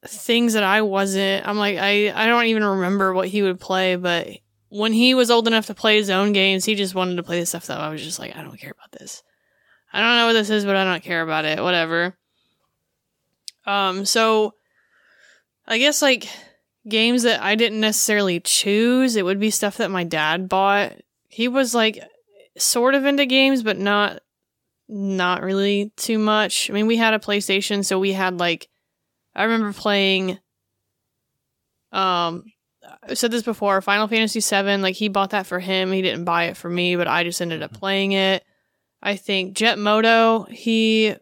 things 0.07 0.53
that 0.55 0.63
I 0.63 0.83
wasn't. 0.83 1.47
I'm 1.47 1.59
like, 1.59 1.79
I, 1.79 2.13
I 2.15 2.27
don't 2.27 2.47
even 2.47 2.65
remember 2.65 3.13
what 3.13 3.29
he 3.29 3.43
would 3.43 3.59
play, 3.61 3.97
but 3.97 4.29
when 4.69 4.93
he 4.93 5.15
was 5.15 5.31
old 5.31 5.47
enough 5.47 5.67
to 5.67 5.75
play 5.75 5.97
his 5.97 6.11
own 6.11 6.33
games, 6.33 6.65
he 6.65 6.75
just 6.75 6.95
wanted 6.95 7.17
to 7.17 7.23
play 7.23 7.41
the 7.41 7.47
stuff 7.47 7.67
that 7.67 7.81
I 7.81 7.91
was 7.91 8.03
just 8.03 8.19
like, 8.19 8.37
I 8.37 8.43
don't 8.43 8.59
care 8.59 8.71
about 8.71 8.93
this. 8.93 9.23
I 9.93 10.01
don't 10.01 10.17
know 10.17 10.27
what 10.27 10.35
this 10.35 10.51
is, 10.51 10.65
but 10.65 10.77
I 10.77 10.85
don't 10.85 11.03
care 11.03 11.23
about 11.23 11.45
it. 11.45 11.63
Whatever. 11.63 12.17
Um, 13.67 14.05
so 14.05 14.55
I 15.67 15.79
guess 15.79 16.01
like 16.03 16.29
games 16.87 17.23
that 17.23 17.43
I 17.43 17.55
didn't 17.55 17.81
necessarily 17.81 18.41
choose, 18.41 19.17
it 19.17 19.25
would 19.25 19.41
be 19.41 19.51
stuff 19.51 19.79
that 19.79 19.91
my 19.91 20.05
dad 20.05 20.49
bought. 20.49 20.93
He 21.29 21.49
was 21.49 21.75
like 21.75 22.03
sort 22.57 22.95
of 22.95 23.05
into 23.05 23.27
games, 23.27 23.63
but 23.63 23.79
not 23.79 24.21
not 24.89 25.43
really 25.43 25.93
too 25.97 26.19
much. 26.19 26.71
I 26.71 26.73
mean, 26.73 26.87
we 26.87 26.97
had 26.97 27.15
a 27.15 27.19
PlayStation, 27.19 27.85
so 27.85 27.99
we 27.99 28.13
had 28.13 28.39
like 28.39 28.69
I 29.35 29.45
remember 29.45 29.73
playing 29.73 30.39
um 31.93 32.45
I 33.03 33.15
said 33.15 33.31
this 33.31 33.43
before, 33.43 33.81
Final 33.81 34.09
Fantasy 34.09 34.41
7, 34.41 34.83
like 34.83 34.95
he 34.95 35.09
bought 35.09 35.31
that 35.31 35.47
for 35.47 35.61
him. 35.61 35.93
He 35.93 36.03
didn't 36.03 36.25
buy 36.25 36.45
it 36.45 36.57
for 36.57 36.71
me, 36.71 36.97
but 36.97 37.09
I 37.09 37.25
just 37.25 37.41
ended 37.41 37.63
up 37.63 37.73
playing 37.73 38.13
it. 38.13 38.45
I 39.03 39.17
think 39.17 39.55
Jet 39.55 39.79
Moto, 39.79 40.45
he 40.45 41.15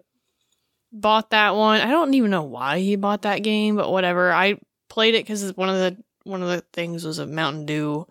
bought 0.93 1.31
that 1.31 1.55
one. 1.55 1.81
I 1.81 1.91
don't 1.91 2.15
even 2.15 2.31
know 2.31 2.45
why 2.45 2.79
he 2.79 2.97
bought 2.97 3.23
that 3.23 3.43
game, 3.43 3.77
but 3.77 3.91
whatever. 3.91 4.33
I 4.33 4.59
played 4.97 5.15
it 5.15 5.27
cuz 5.27 5.55
one 5.57 5.69
of 5.69 5.77
the 5.77 5.97
one 6.25 6.43
of 6.43 6.49
the 6.49 6.63
things 6.73 7.05
was 7.05 7.19
a 7.19 7.27
Mountain 7.27 7.67
Dew 7.67 8.07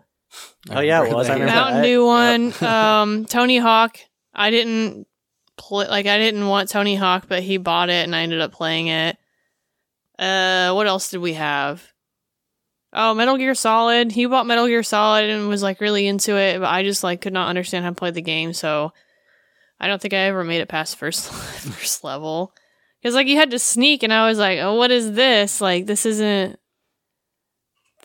Oh, 0.70 0.82
yeah, 0.82 1.04
it 1.06 1.14
was. 1.14 1.30
I 1.30 1.34
remember 1.34 1.54
Mountain 1.54 1.82
that. 1.82 1.88
Dew 1.88 2.06
one. 2.06 2.54
um, 2.64 3.26
Tony 3.26 3.58
Hawk. 3.58 3.98
I 4.34 4.50
didn't 4.52 5.08
play 5.58 5.88
like 5.88 6.08
I 6.08 6.18
didn't 6.18 6.48
want 6.48 6.70
Tony 6.70 6.96
Hawk, 6.96 7.26
but 7.30 7.42
he 7.44 7.58
bought 7.58 7.90
it 7.90 8.04
and 8.04 8.16
I 8.16 8.22
ended 8.22 8.42
up 8.42 8.52
playing 8.52 8.88
it. 8.88 9.18
Uh, 10.20 10.74
what 10.74 10.88
else 10.88 11.10
did 11.10 11.20
we 11.20 11.34
have? 11.34 11.84
Oh, 12.94 13.14
Metal 13.14 13.38
Gear 13.38 13.56
Solid. 13.56 14.12
He 14.12 14.26
bought 14.26 14.46
Metal 14.48 14.68
Gear 14.68 14.84
Solid 14.84 15.30
and 15.30 15.48
was 15.48 15.64
like 15.64 15.82
really 15.82 16.08
into 16.08 16.36
it, 16.38 16.60
but 16.60 16.68
I 16.70 16.84
just 16.84 17.04
like 17.04 17.22
could 17.22 17.34
not 17.34 17.50
understand 17.50 17.84
how 17.86 17.92
to 17.92 17.96
play 17.96 18.12
the 18.12 18.22
game, 18.22 18.54
so 18.54 18.92
I 19.80 19.88
don't 19.88 20.02
think 20.02 20.14
I 20.14 20.18
ever 20.30 20.44
made 20.44 20.62
it 20.62 20.70
past 20.70 20.98
first 21.02 21.32
first 21.32 22.04
level. 22.04 22.54
Cuz 23.04 23.14
like 23.14 23.28
you 23.28 23.38
had 23.38 23.52
to 23.52 23.60
sneak 23.60 24.04
and 24.04 24.12
I 24.14 24.28
was 24.28 24.40
like, 24.40 24.60
"Oh, 24.60 24.76
what 24.76 24.92
is 24.92 25.14
this? 25.14 25.62
Like 25.62 25.86
this 25.86 26.06
isn't 26.06 26.60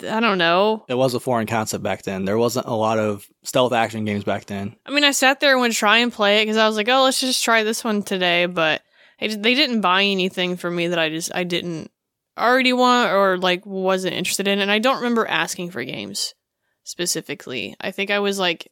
I 0.02 0.20
don't 0.20 0.38
know. 0.38 0.84
it 0.88 0.94
was 0.94 1.14
a 1.14 1.20
foreign 1.20 1.46
concept 1.46 1.82
back 1.82 2.02
then. 2.02 2.24
There 2.24 2.38
wasn't 2.38 2.66
a 2.66 2.74
lot 2.74 2.98
of 2.98 3.26
stealth 3.42 3.72
action 3.72 4.04
games 4.04 4.24
back 4.24 4.46
then. 4.46 4.76
I 4.86 4.90
mean, 4.90 5.04
I 5.04 5.10
sat 5.10 5.40
there 5.40 5.52
and 5.52 5.60
would 5.60 5.72
try 5.72 5.98
and 5.98 6.12
play 6.12 6.38
it 6.38 6.44
because 6.44 6.56
I 6.56 6.66
was 6.66 6.76
like, 6.76 6.88
oh, 6.88 7.04
let's 7.04 7.20
just 7.20 7.44
try 7.44 7.62
this 7.62 7.84
one 7.84 8.02
today. 8.02 8.46
But 8.46 8.82
I 9.20 9.26
just, 9.26 9.42
they 9.42 9.54
didn't 9.54 9.80
buy 9.80 10.04
anything 10.04 10.56
for 10.56 10.70
me 10.70 10.88
that 10.88 10.98
I 10.98 11.10
just 11.10 11.34
I 11.34 11.44
didn't 11.44 11.90
already 12.38 12.72
want 12.72 13.12
or 13.12 13.38
like 13.38 13.66
wasn't 13.66 14.14
interested 14.14 14.48
in. 14.48 14.60
And 14.60 14.70
I 14.70 14.78
don't 14.78 14.96
remember 14.96 15.26
asking 15.26 15.70
for 15.70 15.84
games 15.84 16.34
specifically. 16.84 17.76
I 17.80 17.90
think 17.90 18.10
I 18.10 18.18
was 18.18 18.38
like, 18.38 18.70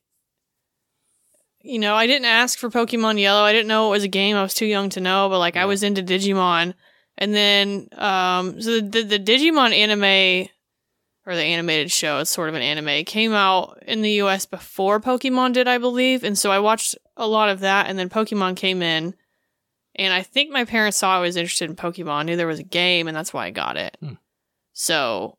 you 1.61 1.79
know, 1.79 1.95
I 1.95 2.07
didn't 2.07 2.27
ask 2.27 2.59
for 2.59 2.71
Pokemon 2.71 3.21
Yellow. 3.21 3.43
I 3.43 3.53
didn't 3.53 3.69
know 3.69 3.88
it 3.88 3.91
was 3.91 4.05
a 4.05 4.09
game. 4.09 4.37
I 4.37 4.43
was 4.43 4.55
too 4.55 4.67
young 4.67 4.91
to 4.91 5.01
know. 5.01 5.29
But 5.29 5.38
like, 5.38 5.57
I 5.57 5.67
was 5.67 5.83
into 5.83 6.03
Digimon. 6.03 6.75
And 7.19 7.35
then, 7.35 7.88
um, 7.97 8.62
so 8.62 8.81
the, 8.81 9.03
the, 9.03 9.03
the 9.03 9.19
Digimon 9.19 9.77
anime 9.77 10.49
or 11.29 11.37
the 11.37 11.43
animated 11.43 11.93
show, 11.93 12.21
it's 12.21 12.31
sort 12.31 12.49
of 12.49 12.55
an 12.55 12.62
anime, 12.62 13.05
came 13.05 13.35
out 13.35 13.83
in 13.87 14.01
the 14.01 14.12
US 14.23 14.47
before 14.47 14.99
Pokemon 14.99 15.53
did, 15.53 15.69
I 15.69 15.77
believe. 15.77 16.25
And 16.25 16.38
so 16.38 16.51
I 16.51 16.59
watched 16.59 16.97
a 17.19 17.27
lot 17.27 17.51
of 17.51 17.61
that, 17.61 17.87
and 17.87 17.99
then 17.99 18.09
Pokemon 18.09 18.57
came 18.57 18.81
in. 18.81 19.14
And 19.95 20.14
I 20.14 20.23
think 20.23 20.51
my 20.51 20.64
parents 20.64 20.97
saw 20.97 21.17
I 21.17 21.21
was 21.21 21.37
interested 21.37 21.69
in 21.69 21.77
Pokemon, 21.77 22.25
knew 22.25 22.37
there 22.37 22.47
was 22.47 22.61
a 22.61 22.64
game, 22.64 23.09
and 23.09 23.17
that's 23.17 23.35
why 23.35 23.45
I 23.45 23.51
got 23.51 23.77
it. 23.77 23.99
Hmm. 24.01 24.14
So, 24.73 25.37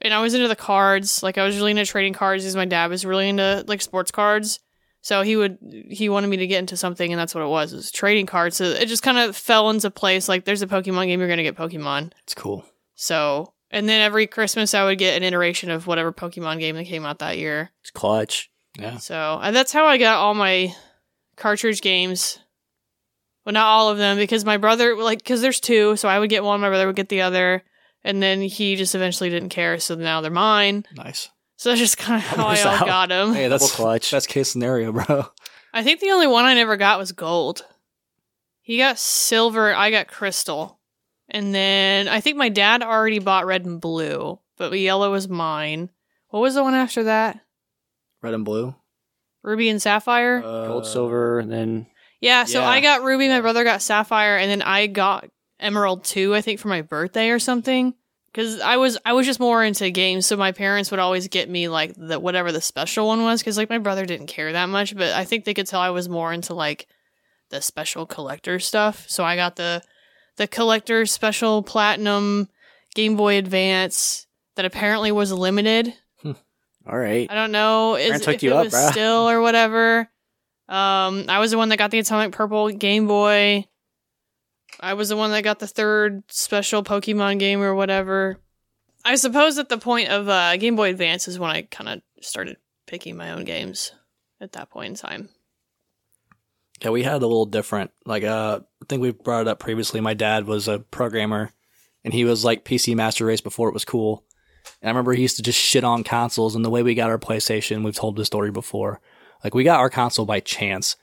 and 0.00 0.14
I 0.14 0.22
was 0.22 0.32
into 0.32 0.48
the 0.48 0.56
cards. 0.56 1.22
Like, 1.22 1.36
I 1.36 1.44
was 1.44 1.56
really 1.56 1.72
into 1.72 1.84
trading 1.84 2.14
cards 2.14 2.42
because 2.42 2.56
my 2.56 2.64
dad 2.64 2.88
was 2.88 3.04
really 3.04 3.28
into, 3.28 3.64
like, 3.68 3.82
sports 3.82 4.10
cards. 4.10 4.60
So 5.02 5.20
he 5.20 5.36
would, 5.36 5.58
he 5.90 6.08
wanted 6.08 6.28
me 6.28 6.38
to 6.38 6.46
get 6.46 6.60
into 6.60 6.78
something, 6.78 7.12
and 7.12 7.20
that's 7.20 7.34
what 7.34 7.44
it 7.44 7.48
was, 7.48 7.74
it 7.74 7.76
was 7.76 7.90
trading 7.90 8.24
cards. 8.24 8.56
So 8.56 8.64
it 8.64 8.86
just 8.86 9.02
kind 9.02 9.18
of 9.18 9.36
fell 9.36 9.68
into 9.68 9.90
place. 9.90 10.26
Like, 10.26 10.46
there's 10.46 10.62
a 10.62 10.66
Pokemon 10.66 11.08
game, 11.08 11.20
you're 11.20 11.28
going 11.28 11.36
to 11.36 11.42
get 11.42 11.56
Pokemon. 11.56 12.12
It's 12.22 12.34
cool. 12.34 12.64
So, 12.94 13.51
and 13.72 13.88
then 13.88 14.00
every 14.00 14.26
Christmas 14.26 14.74
I 14.74 14.84
would 14.84 14.98
get 14.98 15.16
an 15.16 15.24
iteration 15.24 15.70
of 15.70 15.86
whatever 15.86 16.12
Pokemon 16.12 16.60
game 16.60 16.76
that 16.76 16.84
came 16.84 17.04
out 17.04 17.18
that 17.18 17.38
year. 17.38 17.70
It's 17.80 17.90
clutch. 17.90 18.50
Yeah. 18.78 18.98
So 18.98 19.40
and 19.42 19.56
that's 19.56 19.72
how 19.72 19.86
I 19.86 19.98
got 19.98 20.18
all 20.18 20.34
my 20.34 20.74
cartridge 21.36 21.80
games. 21.80 22.38
Well, 23.44 23.52
not 23.54 23.66
all 23.66 23.88
of 23.88 23.98
them 23.98 24.16
because 24.18 24.44
my 24.44 24.56
brother, 24.56 24.94
like, 24.96 25.18
because 25.18 25.40
there's 25.40 25.58
two, 25.58 25.96
so 25.96 26.08
I 26.08 26.20
would 26.20 26.30
get 26.30 26.44
one, 26.44 26.60
my 26.60 26.68
brother 26.68 26.86
would 26.86 26.94
get 26.94 27.08
the 27.08 27.22
other, 27.22 27.64
and 28.04 28.22
then 28.22 28.40
he 28.40 28.76
just 28.76 28.94
eventually 28.94 29.30
didn't 29.30 29.48
care, 29.48 29.80
so 29.80 29.96
now 29.96 30.20
they're 30.20 30.30
mine. 30.30 30.86
Nice. 30.94 31.28
So 31.56 31.70
that's 31.70 31.80
just 31.80 31.98
kind 31.98 32.22
of 32.22 32.22
how 32.28 32.46
I 32.46 32.60
all 32.60 32.68
out. 32.68 32.86
got 32.86 33.08
them. 33.08 33.34
Hey, 33.34 33.48
that's 33.48 33.74
clutch. 33.74 34.12
Best 34.12 34.28
case 34.28 34.48
scenario, 34.50 34.92
bro. 34.92 35.26
I 35.74 35.82
think 35.82 35.98
the 35.98 36.10
only 36.10 36.28
one 36.28 36.44
I 36.44 36.54
never 36.54 36.76
got 36.76 37.00
was 37.00 37.10
gold. 37.10 37.64
He 38.60 38.78
got 38.78 38.98
silver, 38.98 39.74
I 39.74 39.90
got 39.90 40.06
crystal. 40.06 40.78
And 41.32 41.54
then 41.54 42.08
I 42.08 42.20
think 42.20 42.36
my 42.36 42.50
dad 42.50 42.82
already 42.82 43.18
bought 43.18 43.46
red 43.46 43.64
and 43.64 43.80
blue, 43.80 44.38
but 44.58 44.78
yellow 44.78 45.10
was 45.10 45.28
mine. 45.28 45.88
What 46.28 46.40
was 46.40 46.54
the 46.54 46.62
one 46.62 46.74
after 46.74 47.04
that? 47.04 47.40
Red 48.20 48.34
and 48.34 48.44
blue. 48.44 48.74
Ruby 49.42 49.70
and 49.70 49.82
sapphire? 49.82 50.38
Uh, 50.44 50.66
Gold, 50.68 50.86
silver, 50.86 51.40
and 51.40 51.50
then 51.50 51.86
yeah, 52.20 52.44
so 52.44 52.60
yeah. 52.60 52.68
I 52.68 52.80
got 52.80 53.02
ruby, 53.02 53.28
my 53.28 53.40
brother 53.40 53.64
got 53.64 53.82
sapphire, 53.82 54.36
and 54.36 54.48
then 54.48 54.62
I 54.62 54.86
got 54.86 55.28
emerald 55.58 56.04
too, 56.04 56.34
I 56.34 56.40
think 56.40 56.60
for 56.60 56.68
my 56.68 56.82
birthday 56.82 57.30
or 57.30 57.40
something. 57.40 57.94
Cause 58.32 58.60
I 58.60 58.76
was 58.76 58.96
I 59.04 59.12
was 59.12 59.26
just 59.26 59.40
more 59.40 59.64
into 59.64 59.90
games, 59.90 60.26
so 60.26 60.36
my 60.36 60.52
parents 60.52 60.90
would 60.90 61.00
always 61.00 61.28
get 61.28 61.50
me 61.50 61.68
like 61.68 61.94
the 61.96 62.20
whatever 62.20 62.52
the 62.52 62.60
special 62.60 63.08
one 63.08 63.22
was, 63.22 63.40
because 63.40 63.58
like 63.58 63.68
my 63.68 63.78
brother 63.78 64.06
didn't 64.06 64.28
care 64.28 64.52
that 64.52 64.68
much, 64.68 64.96
but 64.96 65.12
I 65.12 65.24
think 65.24 65.44
they 65.44 65.54
could 65.54 65.66
tell 65.66 65.80
I 65.80 65.90
was 65.90 66.08
more 66.08 66.32
into 66.32 66.54
like 66.54 66.86
the 67.50 67.60
special 67.60 68.06
collector 68.06 68.58
stuff. 68.58 69.06
So 69.08 69.24
I 69.24 69.36
got 69.36 69.56
the 69.56 69.82
the 70.42 70.48
collector 70.48 71.06
special 71.06 71.62
platinum 71.62 72.48
Game 72.96 73.16
Boy 73.16 73.36
Advance 73.38 74.26
that 74.56 74.64
apparently 74.64 75.12
was 75.12 75.30
limited. 75.30 75.94
All 76.24 76.98
right. 76.98 77.30
I 77.30 77.34
don't 77.36 77.52
know 77.52 77.94
is, 77.94 78.26
if 78.26 78.42
it 78.42 78.52
up, 78.52 78.64
was 78.64 78.74
bruh. 78.74 78.90
still 78.90 79.30
or 79.30 79.40
whatever. 79.40 80.10
Um, 80.68 81.26
I 81.28 81.38
was 81.38 81.52
the 81.52 81.58
one 81.58 81.68
that 81.68 81.76
got 81.76 81.92
the 81.92 82.00
Atomic 82.00 82.32
Purple 82.32 82.70
Game 82.70 83.06
Boy. 83.06 83.66
I 84.80 84.94
was 84.94 85.10
the 85.10 85.16
one 85.16 85.30
that 85.30 85.44
got 85.44 85.60
the 85.60 85.68
third 85.68 86.24
special 86.26 86.82
Pokemon 86.82 87.38
game 87.38 87.62
or 87.62 87.72
whatever. 87.76 88.38
I 89.04 89.14
suppose 89.14 89.58
at 89.58 89.68
the 89.68 89.78
point 89.78 90.08
of 90.08 90.28
uh, 90.28 90.56
Game 90.56 90.74
Boy 90.74 90.90
Advance 90.90 91.28
is 91.28 91.38
when 91.38 91.50
I 91.50 91.62
kind 91.62 91.88
of 91.88 92.02
started 92.20 92.56
picking 92.88 93.16
my 93.16 93.30
own 93.30 93.44
games 93.44 93.92
at 94.40 94.52
that 94.52 94.70
point 94.70 94.88
in 94.88 94.94
time. 94.96 95.28
Yeah, 96.82 96.90
we 96.90 97.04
had 97.04 97.22
a 97.22 97.26
little 97.26 97.46
different. 97.46 97.92
Like, 98.04 98.24
uh, 98.24 98.60
I 98.82 98.84
think 98.88 99.02
we 99.02 99.12
brought 99.12 99.42
it 99.42 99.48
up 99.48 99.60
previously. 99.60 100.00
My 100.00 100.14
dad 100.14 100.46
was 100.46 100.66
a 100.66 100.80
programmer, 100.80 101.52
and 102.04 102.12
he 102.12 102.24
was 102.24 102.44
like 102.44 102.64
PC 102.64 102.96
Master 102.96 103.24
Race 103.24 103.40
before 103.40 103.68
it 103.68 103.74
was 103.74 103.84
cool. 103.84 104.24
And 104.80 104.88
I 104.88 104.90
remember 104.90 105.12
he 105.12 105.22
used 105.22 105.36
to 105.36 105.42
just 105.42 105.58
shit 105.58 105.84
on 105.84 106.02
consoles. 106.02 106.56
And 106.56 106.64
the 106.64 106.70
way 106.70 106.82
we 106.82 106.94
got 106.94 107.10
our 107.10 107.18
PlayStation, 107.18 107.84
we've 107.84 107.94
told 107.94 108.16
this 108.16 108.26
story 108.26 108.50
before. 108.50 109.00
Like, 109.44 109.54
we 109.54 109.64
got 109.64 109.78
our 109.78 109.90
console 109.90 110.26
by 110.26 110.40
chance, 110.40 110.96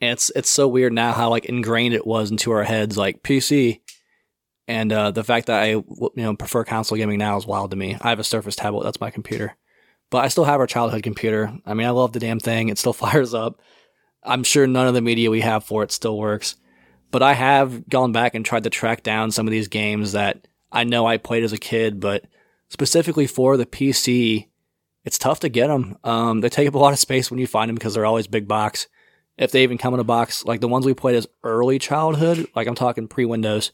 and 0.00 0.12
it's 0.12 0.30
it's 0.36 0.50
so 0.50 0.68
weird 0.68 0.92
now 0.92 1.12
how 1.12 1.30
like 1.30 1.46
ingrained 1.46 1.94
it 1.94 2.06
was 2.06 2.30
into 2.30 2.50
our 2.52 2.64
heads, 2.64 2.98
like 2.98 3.22
PC. 3.22 3.80
And 4.66 4.92
uh, 4.92 5.10
the 5.10 5.24
fact 5.24 5.46
that 5.46 5.62
I 5.62 5.68
you 5.68 6.10
know 6.16 6.36
prefer 6.36 6.64
console 6.64 6.98
gaming 6.98 7.18
now 7.18 7.36
is 7.36 7.46
wild 7.46 7.70
to 7.70 7.76
me. 7.76 7.96
I 8.00 8.10
have 8.10 8.18
a 8.18 8.24
Surface 8.24 8.56
tablet. 8.56 8.84
That's 8.84 9.00
my 9.00 9.10
computer. 9.10 9.56
But 10.10 10.24
I 10.24 10.28
still 10.28 10.44
have 10.44 10.60
our 10.60 10.66
childhood 10.66 11.02
computer. 11.02 11.52
I 11.66 11.74
mean, 11.74 11.86
I 11.86 11.90
love 11.90 12.12
the 12.12 12.20
damn 12.20 12.40
thing. 12.40 12.68
It 12.68 12.78
still 12.78 12.92
fires 12.94 13.32
up. 13.34 13.60
I'm 14.24 14.44
sure 14.44 14.66
none 14.66 14.86
of 14.86 14.94
the 14.94 15.00
media 15.00 15.30
we 15.30 15.40
have 15.40 15.64
for 15.64 15.82
it 15.82 15.92
still 15.92 16.18
works. 16.18 16.56
But 17.10 17.22
I 17.22 17.34
have 17.34 17.88
gone 17.88 18.12
back 18.12 18.34
and 18.34 18.44
tried 18.44 18.64
to 18.64 18.70
track 18.70 19.02
down 19.02 19.30
some 19.30 19.46
of 19.46 19.52
these 19.52 19.68
games 19.68 20.12
that 20.12 20.48
I 20.72 20.84
know 20.84 21.06
I 21.06 21.16
played 21.16 21.44
as 21.44 21.52
a 21.52 21.58
kid, 21.58 22.00
but 22.00 22.24
specifically 22.68 23.26
for 23.26 23.56
the 23.56 23.66
PC, 23.66 24.48
it's 25.04 25.18
tough 25.18 25.40
to 25.40 25.48
get 25.48 25.68
them. 25.68 25.96
Um, 26.02 26.40
they 26.40 26.48
take 26.48 26.66
up 26.66 26.74
a 26.74 26.78
lot 26.78 26.92
of 26.92 26.98
space 26.98 27.30
when 27.30 27.38
you 27.38 27.46
find 27.46 27.68
them 27.68 27.76
because 27.76 27.94
they're 27.94 28.06
always 28.06 28.26
big 28.26 28.48
box. 28.48 28.88
If 29.36 29.52
they 29.52 29.62
even 29.62 29.78
come 29.78 29.94
in 29.94 30.00
a 30.00 30.04
box, 30.04 30.44
like 30.44 30.60
the 30.60 30.68
ones 30.68 30.86
we 30.86 30.94
played 30.94 31.16
as 31.16 31.28
early 31.42 31.78
childhood, 31.78 32.48
like 32.56 32.66
I'm 32.66 32.74
talking 32.74 33.06
pre 33.06 33.24
Windows, 33.24 33.72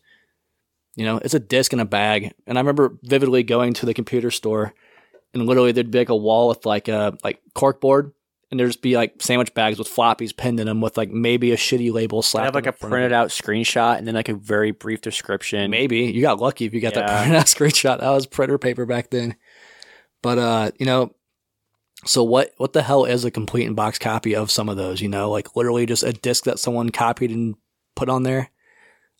you 0.96 1.05
know, 1.05 1.18
it's 1.18 1.34
a 1.34 1.40
disc 1.40 1.72
in 1.72 1.80
a 1.80 1.84
bag. 1.84 2.34
And 2.46 2.59
I 2.59 2.61
remember 2.61 2.98
vividly 3.03 3.42
going 3.42 3.74
to 3.74 3.86
the 3.86 3.94
computer 3.94 4.30
store 4.30 4.74
and 5.32 5.46
literally 5.46 5.72
there'd 5.72 5.90
be 5.90 5.98
like 5.98 6.09
a 6.09 6.16
wall 6.16 6.48
with 6.48 6.66
like 6.66 6.88
a 6.88 7.16
like 7.22 7.40
corkboard 7.55 8.12
and 8.51 8.59
there'd 8.59 8.68
just 8.68 8.82
be 8.82 8.96
like 8.96 9.14
sandwich 9.20 9.55
bags 9.55 9.78
with 9.78 9.88
floppies 9.88 10.36
pinned 10.36 10.59
in 10.59 10.66
them 10.66 10.80
with 10.80 10.96
like 10.96 11.11
maybe 11.11 11.53
a 11.53 11.57
shitty 11.57 11.92
label 11.92 12.18
I 12.18 12.22
slapped. 12.22 12.44
have 12.46 12.55
like 12.55 12.66
a 12.66 12.72
the 12.72 12.72
front 12.72 12.84
of 12.84 12.90
printed 12.90 13.12
out 13.12 13.28
screenshot 13.28 13.98
and 13.98 14.07
then 14.07 14.14
like 14.14 14.28
a 14.28 14.34
very 14.34 14.72
brief 14.72 15.01
description. 15.01 15.70
Maybe 15.70 15.98
you 16.07 16.20
got 16.20 16.40
lucky 16.40 16.64
if 16.64 16.74
you 16.74 16.80
got 16.80 16.94
that 16.94 17.09
printed 17.09 17.36
out 17.36 17.46
screenshot. 17.46 18.01
That 18.01 18.11
was 18.11 18.26
printer 18.26 18.59
paper 18.59 18.86
back 18.86 19.11
then. 19.11 19.36
But 20.22 20.38
uh, 20.38 20.70
you 20.78 20.86
know, 20.86 21.14
so 22.05 22.24
what? 22.24 22.53
What 22.57 22.72
the 22.72 22.82
hell 22.82 23.05
is 23.05 23.24
a 23.24 23.30
complete 23.30 23.66
in 23.66 23.74
box 23.74 23.98
copy 23.98 24.34
of 24.34 24.51
some 24.51 24.68
of 24.68 24.76
those? 24.76 25.01
You 25.01 25.09
know, 25.09 25.30
like 25.30 25.55
literally 25.55 25.86
just 25.86 26.03
a 26.03 26.12
disc 26.12 26.44
that 26.44 26.59
someone 26.59 26.90
copied 26.90 27.30
and 27.30 27.55
put 27.94 28.09
on 28.09 28.24
there. 28.24 28.51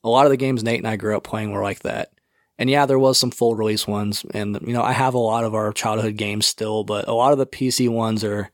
A 0.03 0.09
lot 0.09 0.27
of 0.27 0.31
the 0.31 0.37
games 0.37 0.65
Nate 0.65 0.79
and 0.79 0.89
I 0.89 0.97
grew 0.97 1.17
up 1.17 1.25
playing 1.25 1.53
were 1.53 1.63
like 1.63 1.81
that. 1.81 2.13
And 2.59 2.69
yeah, 2.69 2.85
there 2.85 2.99
was 2.99 3.17
some 3.17 3.31
full 3.31 3.55
release 3.55 3.87
ones, 3.87 4.25
and 4.35 4.59
you 4.67 4.75
know, 4.75 4.83
I 4.83 4.93
have 4.93 5.15
a 5.15 5.19
lot 5.19 5.45
of 5.45 5.55
our 5.55 5.73
childhood 5.73 6.17
games 6.17 6.47
still, 6.47 6.85
but 6.85 7.09
a 7.09 7.15
lot 7.15 7.33
of 7.33 7.39
the 7.39 7.47
PC 7.47 7.89
ones 7.89 8.23
are 8.23 8.51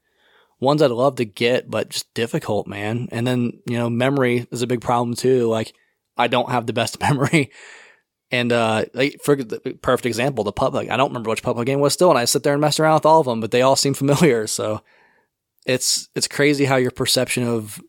ones 0.60 0.82
I'd 0.82 0.90
love 0.90 1.16
to 1.16 1.24
get, 1.24 1.70
but 1.70 1.90
just 1.90 2.12
difficult, 2.14 2.66
man. 2.66 3.08
And 3.12 3.26
then 3.26 3.60
you 3.66 3.76
know, 3.76 3.90
memory 3.90 4.46
is 4.50 4.62
a 4.62 4.66
big 4.66 4.80
problem 4.80 5.14
too. 5.14 5.48
Like 5.48 5.72
I 6.16 6.28
don't 6.28 6.50
have 6.50 6.66
the 6.66 6.72
best 6.72 7.00
memory. 7.00 7.50
And 8.30 8.52
uh, 8.52 8.86
like 8.92 9.20
for 9.22 9.36
the 9.36 9.60
perfect 9.82 10.06
example, 10.06 10.42
the 10.42 10.52
Putt-Putt. 10.52 10.90
I 10.90 10.96
don't 10.96 11.10
remember 11.10 11.30
which 11.30 11.42
Putt-Putt 11.42 11.66
game 11.66 11.80
was 11.80 11.92
still, 11.92 12.10
and 12.10 12.18
I 12.18 12.24
sit 12.24 12.42
there 12.42 12.54
and 12.54 12.60
mess 12.60 12.80
around 12.80 12.94
with 12.94 13.06
all 13.06 13.20
of 13.20 13.26
them, 13.26 13.40
but 13.40 13.52
they 13.52 13.62
all 13.62 13.76
seem 13.76 13.94
familiar. 13.94 14.46
So 14.46 14.82
it's 15.64 16.08
it's 16.14 16.28
crazy 16.28 16.64
how 16.64 16.76
your 16.76 16.90
perception 16.90 17.46
of 17.46 17.80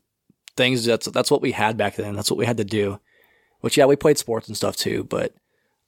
things 0.56 0.84
that's 0.84 1.06
that's 1.06 1.30
what 1.30 1.42
we 1.42 1.52
had 1.52 1.76
back 1.76 1.96
then. 1.96 2.14
That's 2.14 2.30
what 2.30 2.38
we 2.38 2.46
had 2.46 2.58
to 2.58 2.64
do. 2.64 3.00
Which 3.60 3.76
yeah, 3.76 3.86
we 3.86 3.96
played 3.96 4.18
sports 4.18 4.46
and 4.46 4.56
stuff 4.56 4.76
too, 4.76 5.04
but 5.04 5.34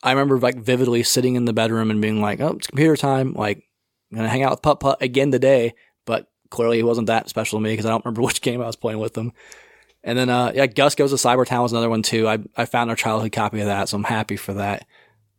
I 0.02 0.10
remember 0.10 0.38
like 0.38 0.56
vividly 0.56 1.02
sitting 1.04 1.36
in 1.36 1.44
the 1.44 1.52
bedroom 1.52 1.90
and 1.90 2.00
being 2.00 2.20
like, 2.20 2.40
"Oh, 2.40 2.54
it's 2.56 2.66
computer 2.66 2.96
time. 2.96 3.34
Like, 3.34 3.62
I'm 4.10 4.16
gonna 4.16 4.28
hang 4.28 4.42
out 4.42 4.50
with 4.50 4.62
Putt 4.62 4.80
Putt 4.80 5.00
again 5.00 5.30
today." 5.30 5.74
Clearly, 6.50 6.78
he 6.78 6.82
wasn't 6.82 7.06
that 7.06 7.28
special 7.28 7.58
to 7.58 7.62
me 7.62 7.72
because 7.72 7.86
I 7.86 7.90
don't 7.90 8.04
remember 8.04 8.22
which 8.22 8.40
game 8.40 8.60
I 8.60 8.66
was 8.66 8.76
playing 8.76 8.98
with 8.98 9.16
him. 9.16 9.32
And 10.02 10.16
then, 10.16 10.30
uh, 10.30 10.52
yeah, 10.54 10.66
Gus 10.66 10.94
Goes 10.94 11.10
to 11.10 11.16
Cybertown 11.16 11.62
was 11.62 11.72
another 11.72 11.90
one 11.90 12.02
too. 12.02 12.26
I, 12.26 12.38
I 12.56 12.64
found 12.64 12.90
our 12.90 12.96
childhood 12.96 13.32
copy 13.32 13.60
of 13.60 13.66
that, 13.66 13.88
so 13.88 13.96
I'm 13.96 14.04
happy 14.04 14.36
for 14.36 14.54
that. 14.54 14.86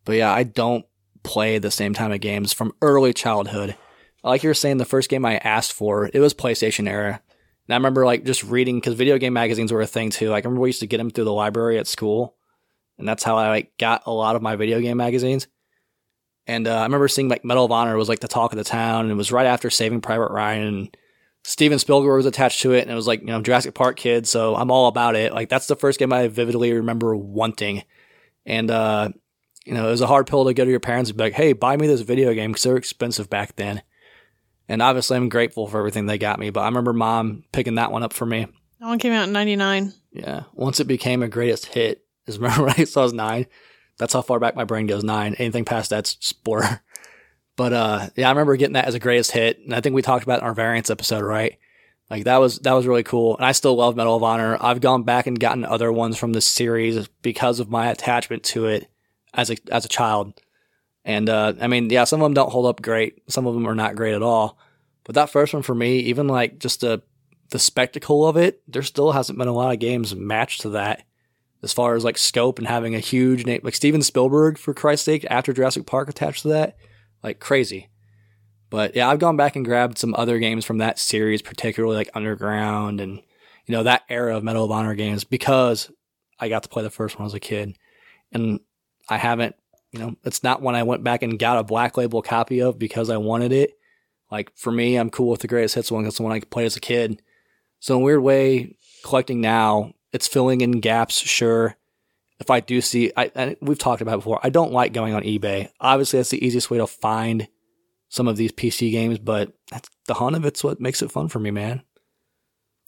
But 0.05 0.13
yeah, 0.13 0.31
I 0.31 0.43
don't 0.43 0.85
play 1.23 1.57
the 1.57 1.71
same 1.71 1.93
time 1.93 2.11
of 2.11 2.21
games 2.21 2.53
from 2.53 2.73
early 2.81 3.13
childhood. 3.13 3.75
Like 4.23 4.43
you 4.43 4.49
were 4.49 4.55
saying, 4.55 4.77
the 4.77 4.85
first 4.85 5.09
game 5.09 5.25
I 5.25 5.37
asked 5.37 5.73
for, 5.73 6.09
it 6.13 6.19
was 6.19 6.33
PlayStation 6.33 6.87
era. 6.87 7.21
And 7.67 7.73
I 7.73 7.77
remember 7.77 8.05
like 8.05 8.23
just 8.23 8.43
reading, 8.43 8.77
because 8.77 8.93
video 8.93 9.17
game 9.17 9.33
magazines 9.33 9.71
were 9.71 9.81
a 9.81 9.87
thing 9.87 10.11
too. 10.11 10.29
Like 10.29 10.45
I 10.45 10.47
remember 10.47 10.61
we 10.61 10.69
used 10.69 10.81
to 10.81 10.87
get 10.87 10.97
them 10.97 11.09
through 11.09 11.25
the 11.25 11.33
library 11.33 11.79
at 11.79 11.87
school. 11.87 12.35
And 12.97 13.07
that's 13.07 13.23
how 13.23 13.37
I 13.37 13.49
like 13.49 13.77
got 13.79 14.03
a 14.05 14.11
lot 14.11 14.35
of 14.35 14.43
my 14.43 14.55
video 14.55 14.79
game 14.79 14.97
magazines. 14.97 15.47
And 16.45 16.67
uh, 16.67 16.75
I 16.75 16.83
remember 16.83 17.07
seeing 17.07 17.29
like 17.29 17.45
Medal 17.45 17.65
of 17.65 17.71
Honor 17.71 17.97
was 17.97 18.09
like 18.09 18.19
the 18.19 18.27
talk 18.27 18.51
of 18.51 18.57
the 18.57 18.63
town. 18.63 19.05
And 19.05 19.11
it 19.11 19.15
was 19.15 19.31
right 19.31 19.47
after 19.47 19.69
Saving 19.69 20.01
Private 20.01 20.31
Ryan. 20.31 20.67
And 20.67 20.97
Steven 21.43 21.79
Spielberg 21.79 22.17
was 22.17 22.25
attached 22.25 22.61
to 22.61 22.73
it, 22.73 22.81
and 22.81 22.91
it 22.91 22.95
was 22.95 23.07
like 23.07 23.21
you 23.21 23.27
know 23.27 23.41
Jurassic 23.41 23.73
Park 23.73 23.97
kid, 23.97 24.27
so 24.27 24.55
I'm 24.55 24.71
all 24.71 24.87
about 24.87 25.15
it. 25.15 25.33
Like 25.33 25.49
that's 25.49 25.67
the 25.67 25.75
first 25.75 25.99
game 25.99 26.13
I 26.13 26.27
vividly 26.27 26.73
remember 26.73 27.15
wanting, 27.15 27.83
and 28.45 28.69
uh, 28.69 29.09
you 29.65 29.73
know 29.73 29.87
it 29.87 29.91
was 29.91 30.01
a 30.01 30.07
hard 30.07 30.27
pill 30.27 30.45
to 30.45 30.53
go 30.53 30.63
to 30.63 30.69
your 30.69 30.79
parents 30.79 31.09
and 31.09 31.17
be 31.17 31.23
like, 31.23 31.33
"Hey, 31.33 31.53
buy 31.53 31.77
me 31.77 31.87
this 31.87 32.01
video 32.01 32.33
game," 32.33 32.51
because 32.51 32.63
they're 32.63 32.77
expensive 32.77 33.29
back 33.29 33.55
then. 33.55 33.81
And 34.69 34.81
obviously, 34.81 35.17
I'm 35.17 35.29
grateful 35.29 35.67
for 35.67 35.79
everything 35.79 36.05
they 36.05 36.17
got 36.17 36.39
me, 36.39 36.49
but 36.49 36.61
I 36.61 36.65
remember 36.65 36.93
mom 36.93 37.43
picking 37.51 37.75
that 37.75 37.91
one 37.91 38.03
up 38.03 38.13
for 38.13 38.25
me. 38.25 38.47
That 38.79 38.87
one 38.87 38.99
came 38.99 39.13
out 39.13 39.27
in 39.27 39.33
'99. 39.33 39.93
Yeah, 40.13 40.43
once 40.53 40.79
it 40.79 40.85
became 40.85 41.23
a 41.23 41.27
greatest 41.27 41.65
hit, 41.65 42.05
is 42.27 42.37
remember 42.39 42.65
when 42.65 42.75
I 42.77 42.83
saw 42.83 43.01
it 43.01 43.05
was 43.05 43.13
nine. 43.13 43.47
That's 43.97 44.13
how 44.13 44.21
far 44.21 44.39
back 44.39 44.55
my 44.55 44.63
brain 44.63 44.87
goes. 44.87 45.03
Nine. 45.03 45.35
Anything 45.35 45.65
past 45.65 45.89
that's 45.89 46.17
spore. 46.19 46.81
But 47.55 47.73
uh, 47.73 48.09
yeah, 48.15 48.27
I 48.27 48.31
remember 48.31 48.55
getting 48.55 48.73
that 48.73 48.85
as 48.85 48.95
a 48.95 48.99
greatest 48.99 49.31
hit, 49.31 49.59
and 49.59 49.73
I 49.73 49.81
think 49.81 49.93
we 49.95 50.01
talked 50.01 50.23
about 50.23 50.39
in 50.39 50.45
our 50.45 50.53
variants 50.53 50.89
episode, 50.89 51.23
right? 51.23 51.57
Like 52.09 52.25
that 52.25 52.37
was 52.37 52.59
that 52.59 52.73
was 52.73 52.87
really 52.87 53.03
cool, 53.03 53.37
and 53.37 53.45
I 53.45 53.51
still 53.51 53.75
love 53.75 53.95
Medal 53.95 54.15
of 54.15 54.23
Honor. 54.23 54.57
I've 54.59 54.81
gone 54.81 55.03
back 55.03 55.27
and 55.27 55.39
gotten 55.39 55.63
other 55.63 55.91
ones 55.91 56.17
from 56.17 56.33
the 56.33 56.41
series 56.41 57.07
because 57.21 57.59
of 57.59 57.69
my 57.69 57.89
attachment 57.89 58.43
to 58.43 58.67
it 58.67 58.87
as 59.33 59.49
a 59.49 59.57
as 59.71 59.85
a 59.85 59.89
child. 59.89 60.39
And 61.03 61.29
uh, 61.29 61.53
I 61.59 61.67
mean, 61.67 61.89
yeah, 61.89 62.03
some 62.03 62.21
of 62.21 62.25
them 62.25 62.33
don't 62.33 62.51
hold 62.51 62.65
up 62.65 62.81
great. 62.81 63.21
Some 63.27 63.47
of 63.47 63.53
them 63.53 63.67
are 63.67 63.75
not 63.75 63.95
great 63.95 64.13
at 64.13 64.21
all. 64.21 64.57
But 65.03 65.15
that 65.15 65.29
first 65.29 65.53
one 65.53 65.63
for 65.63 65.73
me, 65.73 65.99
even 65.99 66.27
like 66.27 66.59
just 66.59 66.81
the 66.81 67.01
the 67.49 67.59
spectacle 67.59 68.27
of 68.27 68.37
it, 68.37 68.61
there 68.67 68.83
still 68.83 69.11
hasn't 69.11 69.37
been 69.37 69.47
a 69.47 69.53
lot 69.53 69.73
of 69.73 69.79
games 69.79 70.15
matched 70.15 70.61
to 70.61 70.69
that 70.69 71.03
as 71.63 71.73
far 71.73 71.95
as 71.95 72.03
like 72.03 72.17
scope 72.17 72.59
and 72.59 72.67
having 72.67 72.95
a 72.95 72.99
huge 72.99 73.45
name 73.45 73.61
like 73.63 73.75
Steven 73.75 74.01
Spielberg 74.01 74.57
for 74.57 74.73
Christ's 74.73 75.05
sake 75.05 75.25
after 75.29 75.53
Jurassic 75.53 75.85
Park 75.85 76.09
attached 76.09 76.41
to 76.43 76.49
that, 76.49 76.75
like 77.23 77.39
crazy. 77.39 77.89
But 78.69 78.95
yeah, 78.95 79.09
I've 79.09 79.19
gone 79.19 79.37
back 79.37 79.55
and 79.55 79.65
grabbed 79.65 79.97
some 79.97 80.15
other 80.15 80.39
games 80.39 80.65
from 80.65 80.77
that 80.77 80.97
series, 80.97 81.41
particularly 81.41 81.97
like 81.97 82.09
Underground 82.13 83.01
and 83.01 83.21
you 83.65 83.73
know 83.73 83.83
that 83.83 84.03
era 84.09 84.35
of 84.35 84.43
Medal 84.43 84.65
of 84.65 84.71
Honor 84.71 84.95
games 84.95 85.23
because 85.23 85.91
I 86.39 86.49
got 86.49 86.63
to 86.63 86.69
play 86.69 86.81
the 86.83 86.89
first 86.89 87.19
one 87.19 87.25
as 87.25 87.33
a 87.33 87.39
kid, 87.39 87.77
and 88.31 88.59
I 89.09 89.17
haven't. 89.17 89.55
You 89.91 89.99
know, 89.99 90.15
it's 90.23 90.41
not 90.41 90.61
one 90.61 90.73
I 90.73 90.83
went 90.83 91.03
back 91.03 91.21
and 91.21 91.37
got 91.37 91.57
a 91.57 91.65
black 91.65 91.97
label 91.97 92.21
copy 92.21 92.61
of 92.61 92.79
because 92.79 93.09
I 93.09 93.17
wanted 93.17 93.51
it. 93.51 93.77
Like 94.31 94.51
for 94.55 94.71
me, 94.71 94.95
I'm 94.95 95.09
cool 95.09 95.29
with 95.29 95.41
the 95.41 95.49
greatest 95.49 95.75
hits 95.75 95.91
one. 95.91 96.03
That's 96.05 96.15
the 96.15 96.23
one 96.23 96.31
I 96.31 96.39
played 96.39 96.65
as 96.65 96.77
a 96.77 96.81
kid. 96.81 97.21
So 97.81 97.95
in 97.95 98.01
a 98.01 98.05
weird 98.05 98.23
way, 98.23 98.77
collecting 99.03 99.41
now, 99.41 99.93
it's 100.13 100.27
filling 100.29 100.61
in 100.61 100.79
gaps. 100.79 101.19
Sure, 101.19 101.75
if 102.41 102.49
I 102.49 102.59
do 102.59 102.81
see, 102.81 103.11
I 103.15 103.31
and 103.35 103.55
we've 103.61 103.77
talked 103.77 104.01
about 104.01 104.15
it 104.15 104.17
before. 104.17 104.39
I 104.43 104.49
don't 104.49 104.73
like 104.73 104.93
going 104.93 105.13
on 105.13 105.23
eBay. 105.23 105.69
Obviously, 105.79 106.19
that's 106.19 106.31
the 106.31 106.45
easiest 106.45 106.69
way 106.69 106.79
to 106.79 106.87
find 106.87 107.47
some 108.09 108.27
of 108.27 108.35
these 108.35 108.51
PC 108.51 108.91
games, 108.91 109.19
but 109.19 109.53
that's, 109.69 109.89
the 110.07 110.15
hunt 110.15 110.35
of 110.35 110.43
it's 110.45 110.63
what 110.63 110.81
makes 110.81 111.01
it 111.01 111.11
fun 111.11 111.29
for 111.29 111.39
me, 111.39 111.51
man. 111.51 111.83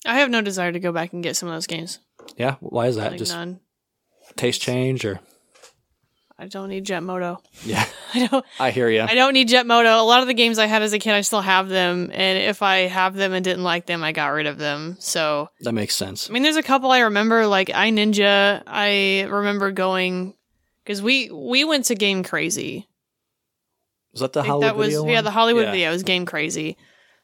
I 0.06 0.16
have 0.16 0.30
no 0.30 0.42
desire 0.42 0.72
to 0.74 0.80
go 0.80 0.92
back 0.92 1.14
and 1.14 1.24
get 1.24 1.38
some 1.38 1.48
of 1.48 1.56
those 1.56 1.68
games. 1.68 2.00
Yeah, 2.36 2.56
why 2.60 2.88
is 2.88 2.98
that? 2.98 3.12
Like 3.12 3.20
Just 3.20 3.32
none. 3.32 3.62
taste 4.36 4.62
change, 4.62 5.06
or 5.06 5.22
I 6.44 6.48
don't 6.48 6.68
need 6.70 6.84
Jet 6.86 7.02
Moto. 7.02 7.42
yeah, 7.64 7.86
I 8.14 8.28
don't. 8.28 8.46
I 8.60 8.72
hear 8.72 8.90
you. 8.90 9.02
I 9.02 9.16
don't 9.16 9.34
need 9.34 9.48
Jet 9.48 9.66
Moto. 9.66 9.90
A 9.90 10.04
lot 10.04 10.22
of 10.22 10.28
the 10.28 10.34
games 10.34 10.60
I 10.60 10.66
had 10.66 10.82
as 10.82 10.92
a 10.94 11.00
kid, 11.00 11.14
I 11.14 11.22
still 11.22 11.42
have 11.42 11.70
them, 11.70 12.10
and 12.14 12.38
if 12.38 12.62
I 12.62 12.80
have 12.88 13.16
them 13.16 13.34
and 13.34 13.44
didn't 13.44 13.64
like 13.64 13.86
them, 13.86 14.04
I 14.04 14.12
got 14.12 14.28
rid 14.28 14.46
of 14.46 14.58
them. 14.58 14.98
So 15.00 15.50
That 15.62 15.74
makes 15.74 15.96
sense. 15.96 16.30
I 16.30 16.34
mean, 16.34 16.44
there's 16.44 16.58
a 16.58 16.64
couple 16.64 16.92
I 16.92 17.00
remember, 17.00 17.48
like 17.48 17.70
I 17.74 17.90
Ninja. 17.92 18.62
I 18.68 19.22
remember 19.30 19.72
going 19.72 20.34
because 20.84 21.02
we 21.02 21.32
we 21.32 21.64
went 21.64 21.86
to 21.86 21.96
Game 21.96 22.24
Crazy. 22.24 22.88
Was 24.12 24.22
that 24.22 24.34
the 24.34 24.44
Hollywood 24.44 24.64
that 24.64 24.76
was 24.76 24.90
video 24.90 25.08
yeah, 25.08 25.22
the 25.22 25.32
Hollywood 25.32 25.66
Yeah. 25.66 25.72
video 25.72 25.92
was 25.92 26.04
Game 26.04 26.26
Crazy. 26.26 26.78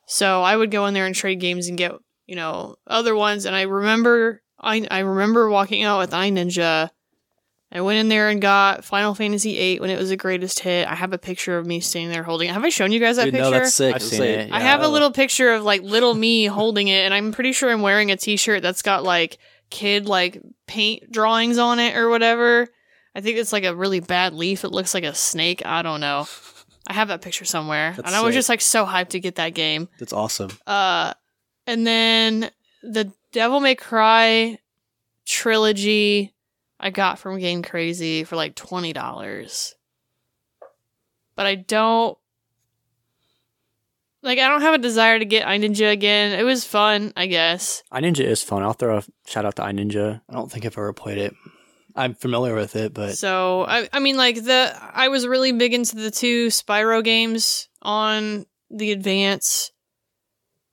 So 0.07 0.41
I 0.41 0.55
would 0.55 0.71
go 0.71 0.85
in 0.87 0.93
there 0.93 1.05
and 1.05 1.13
trade 1.13 1.39
games 1.39 1.67
and 1.67 1.77
get 1.77 1.91
you 2.25 2.35
know 2.35 2.75
other 2.87 3.15
ones. 3.15 3.45
And 3.45 3.55
I 3.55 3.63
remember 3.63 4.41
I 4.59 4.87
I 4.89 4.99
remember 4.99 5.49
walking 5.49 5.83
out 5.83 5.99
with 5.99 6.13
I 6.13 6.31
Ninja 6.31 6.89
I 7.71 7.81
went 7.81 7.99
in 7.99 8.09
there 8.09 8.29
and 8.29 8.41
got 8.41 8.83
Final 8.83 9.13
Fantasy 9.13 9.53
VIII 9.53 9.79
when 9.79 9.89
it 9.91 9.97
was 9.99 10.09
the 10.09 10.17
greatest 10.17 10.59
hit. 10.59 10.87
I 10.87 10.95
have 10.95 11.13
a 11.13 11.19
picture 11.19 11.57
of 11.57 11.67
me 11.67 11.79
standing 11.81 12.11
there 12.11 12.23
holding 12.23 12.49
it. 12.49 12.53
Have 12.53 12.63
I 12.65 12.69
shown 12.69 12.91
you 12.91 12.99
guys 12.99 13.17
that 13.17 13.25
Dude, 13.25 13.33
picture? 13.35 13.51
no, 13.51 13.51
that's 13.51 13.75
sick. 13.75 13.93
I've 13.93 14.01
It's 14.01 14.09
seen 14.09 14.19
like- 14.21 14.29
it. 14.29 14.51
I 14.51 14.57
Yeah. 14.57 14.63
have 14.65 14.81
a 14.81 14.87
little 14.87 15.11
picture 15.11 15.53
of 15.53 15.63
like 15.63 15.83
little 15.83 16.15
me 16.15 16.45
holding 16.45 16.87
it, 16.87 17.05
and 17.05 17.13
I'm 17.13 17.31
pretty 17.31 17.51
sure 17.53 17.69
I'm 17.71 17.81
wearing 17.83 18.09
a 18.09 18.17
T-shirt 18.17 18.63
that's 18.63 18.81
got 18.81 19.03
like 19.03 19.37
kid 19.69 20.07
like 20.07 20.41
paint 20.65 21.11
drawings 21.11 21.59
on 21.59 21.77
it 21.79 21.95
or 21.95 22.09
whatever. 22.09 22.67
I 23.13 23.21
think 23.21 23.37
it's 23.37 23.53
like 23.53 23.65
a 23.65 23.75
really 23.75 23.99
bad 23.99 24.33
leaf. 24.33 24.63
It 24.63 24.69
looks 24.69 24.93
like 24.95 25.03
a 25.03 25.13
snake. 25.13 25.63
I 25.65 25.81
don't 25.83 25.99
know. 26.01 26.27
I 26.87 26.93
have 26.93 27.09
that 27.09 27.21
picture 27.21 27.45
somewhere, 27.45 27.93
That's 27.95 28.07
and 28.07 28.15
I 28.15 28.21
was 28.21 28.29
sick. 28.33 28.39
just 28.39 28.49
like 28.49 28.61
so 28.61 28.83
hyped 28.87 29.09
to 29.09 29.19
get 29.19 29.35
that 29.35 29.53
game. 29.53 29.89
That's 29.99 30.13
awesome. 30.13 30.49
Uh, 30.65 31.13
and 31.67 31.85
then 31.85 32.49
the 32.81 33.11
Devil 33.31 33.59
May 33.59 33.75
Cry 33.75 34.57
trilogy 35.25 36.33
I 36.79 36.89
got 36.89 37.19
from 37.19 37.39
Game 37.39 37.61
Crazy 37.61 38.23
for 38.23 38.35
like 38.35 38.55
twenty 38.55 38.93
dollars. 38.93 39.75
But 41.35 41.45
I 41.45 41.55
don't 41.55 42.17
like 44.21 44.39
I 44.39 44.47
don't 44.47 44.61
have 44.61 44.75
a 44.75 44.79
desire 44.79 45.19
to 45.19 45.25
get 45.25 45.45
iNinja 45.45 45.91
again. 45.91 46.37
It 46.37 46.43
was 46.43 46.65
fun, 46.65 47.13
I 47.15 47.27
guess. 47.27 47.83
iNinja 47.91 48.25
is 48.25 48.43
fun. 48.43 48.63
I'll 48.63 48.73
throw 48.73 48.97
a 48.97 49.03
shout 49.27 49.45
out 49.45 49.55
to 49.57 49.63
iNinja. 49.63 50.21
I 50.29 50.33
don't 50.33 50.51
think 50.51 50.65
I've 50.65 50.77
ever 50.77 50.93
played 50.93 51.17
it. 51.17 51.33
I'm 51.95 52.13
familiar 52.13 52.55
with 52.55 52.75
it, 52.75 52.93
but 52.93 53.17
so 53.17 53.65
I 53.67 53.89
I 53.91 53.99
mean 53.99 54.15
like 54.15 54.35
the 54.35 54.73
I 54.93 55.09
was 55.09 55.27
really 55.27 55.51
big 55.51 55.73
into 55.73 55.95
the 55.95 56.11
two 56.11 56.47
Spyro 56.47 57.03
games 57.03 57.67
on 57.81 58.45
the 58.69 58.91
Advance. 58.91 59.71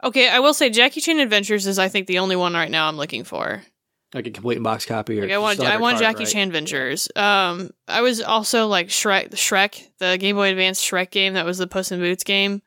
Okay, 0.05 0.29
I 0.29 0.41
will 0.41 0.55
say 0.55 0.71
Jackie 0.71 1.01
Chan 1.01 1.19
Adventures 1.19 1.67
is 1.67 1.79
I 1.79 1.89
think 1.89 2.07
the 2.07 2.19
only 2.19 2.37
one 2.37 2.55
right 2.55 2.71
now 2.71 2.87
I'm 2.87 2.97
looking 2.97 3.25
for. 3.25 3.63
Like 4.17 4.27
a 4.27 4.31
complete 4.31 4.63
box 4.63 4.87
copy. 4.87 5.19
Or 5.19 5.23
Like 5.23 5.31
I 5.31 5.39
want, 5.39 5.61
I 5.61 5.77
want 5.77 5.99
Jackie 5.99 6.25
right? 6.25 6.33
Chan 6.33 6.51
Ventures. 6.51 7.09
Um, 7.15 7.71
I 7.87 8.01
was 8.01 8.21
also 8.23 8.67
like 8.67 8.89
Shrek, 8.89 9.31
Shrek, 9.33 9.87
the 9.99 10.17
Game 10.19 10.37
Boy 10.37 10.51
Advance 10.51 10.83
Shrek 10.83 11.11
game 11.11 11.35
that 11.35 11.45
was 11.45 11.59
the 11.59 11.67
Puss 11.67 11.93
in 11.93 12.01
Boots 12.01 12.25
game. 12.25 12.63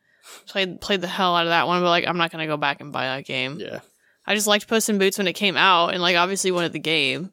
Played 0.48 0.80
played 0.80 1.02
the 1.02 1.08
hell 1.08 1.36
out 1.36 1.48
of 1.48 1.50
that 1.50 1.66
one, 1.66 1.82
but 1.82 1.90
like 1.90 2.08
I'm 2.08 2.18
not 2.18 2.32
gonna 2.32 2.46
go 2.46 2.56
back 2.56 2.82
and 2.82 2.94
buy 2.94 3.06
that 3.06 3.26
game. 3.26 3.60
Yeah, 3.60 3.80
I 4.28 4.36
just 4.36 4.46
liked 4.46 4.68
Puss 4.68 4.88
in 4.88 5.00
Boots 5.00 5.18
when 5.18 5.28
it 5.28 5.34
came 5.34 5.58
out, 5.58 5.94
and 5.94 6.02
like 6.02 6.16
obviously 6.16 6.52
wanted 6.52 6.72
the 6.72 6.80
game, 6.80 7.32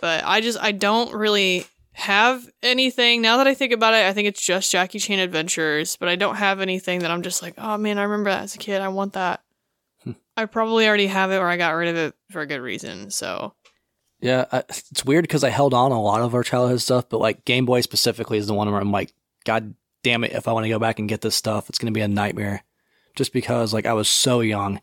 but 0.00 0.24
I 0.24 0.40
just 0.40 0.58
I 0.60 0.72
don't 0.72 1.14
really 1.14 1.64
have 1.92 2.44
anything 2.60 3.22
now 3.22 3.36
that 3.36 3.46
I 3.46 3.54
think 3.54 3.72
about 3.72 3.94
it. 3.94 4.04
I 4.04 4.12
think 4.12 4.26
it's 4.26 4.44
just 4.44 4.72
Jackie 4.72 4.98
Chan 4.98 5.20
Adventures, 5.20 5.96
but 5.96 6.08
I 6.08 6.16
don't 6.16 6.34
have 6.34 6.60
anything 6.60 7.00
that 7.00 7.12
I'm 7.12 7.22
just 7.22 7.40
like, 7.40 7.54
oh 7.56 7.78
man, 7.78 7.98
I 7.98 8.02
remember 8.02 8.30
that 8.30 8.42
as 8.42 8.56
a 8.56 8.58
kid. 8.58 8.80
I 8.80 8.88
want 8.88 9.12
that. 9.12 9.43
I 10.36 10.46
probably 10.46 10.86
already 10.86 11.06
have 11.06 11.30
it, 11.30 11.36
or 11.36 11.48
I 11.48 11.56
got 11.56 11.70
rid 11.70 11.88
of 11.88 11.96
it 11.96 12.14
for 12.30 12.40
a 12.40 12.46
good 12.46 12.60
reason. 12.60 13.10
So 13.10 13.54
yeah. 14.20 14.46
I, 14.50 14.58
it's 14.68 15.04
weird 15.04 15.24
because 15.24 15.44
I 15.44 15.50
held 15.50 15.74
on 15.74 15.92
a 15.92 16.00
lot 16.00 16.22
of 16.22 16.34
our 16.34 16.42
childhood 16.42 16.80
stuff, 16.80 17.08
but 17.08 17.20
like 17.20 17.44
Game 17.44 17.66
Boy 17.66 17.82
specifically 17.82 18.38
is 18.38 18.46
the 18.46 18.54
one 18.54 18.70
where 18.70 18.80
I'm 18.80 18.92
like, 18.92 19.12
God 19.44 19.74
damn 20.02 20.24
it! 20.24 20.32
If 20.32 20.48
I 20.48 20.52
want 20.52 20.64
to 20.64 20.70
go 20.70 20.78
back 20.78 20.98
and 20.98 21.08
get 21.08 21.20
this 21.20 21.34
stuff, 21.36 21.68
it's 21.68 21.78
gonna 21.78 21.92
be 21.92 22.00
a 22.00 22.08
nightmare. 22.08 22.64
Just 23.16 23.32
because 23.32 23.74
like 23.74 23.86
I 23.86 23.92
was 23.92 24.08
so 24.08 24.40
young. 24.40 24.80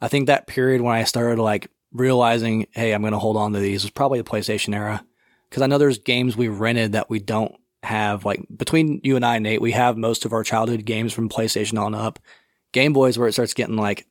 I 0.00 0.08
think 0.08 0.26
that 0.26 0.48
period 0.48 0.80
when 0.80 0.96
I 0.96 1.04
started 1.04 1.40
like 1.40 1.70
realizing, 1.92 2.66
hey, 2.72 2.92
I'm 2.92 3.02
gonna 3.02 3.18
hold 3.18 3.36
on 3.36 3.52
to 3.52 3.60
these 3.60 3.84
was 3.84 3.90
probably 3.90 4.20
the 4.20 4.28
PlayStation 4.28 4.74
era. 4.74 5.04
Because 5.48 5.62
I 5.62 5.66
know 5.66 5.78
there's 5.78 5.98
games 5.98 6.36
we 6.36 6.48
rented 6.48 6.92
that 6.92 7.10
we 7.10 7.18
don't 7.20 7.54
have. 7.82 8.24
Like 8.24 8.44
between 8.54 9.00
you 9.04 9.16
and 9.16 9.24
I, 9.24 9.38
Nate, 9.38 9.60
we 9.60 9.72
have 9.72 9.96
most 9.96 10.24
of 10.24 10.32
our 10.32 10.42
childhood 10.42 10.84
games 10.84 11.12
from 11.12 11.28
PlayStation 11.28 11.80
on 11.80 11.94
up. 11.94 12.18
Game 12.72 12.92
Boys 12.92 13.18
where 13.18 13.28
it 13.28 13.32
starts 13.32 13.54
getting 13.54 13.76
like 13.76 14.06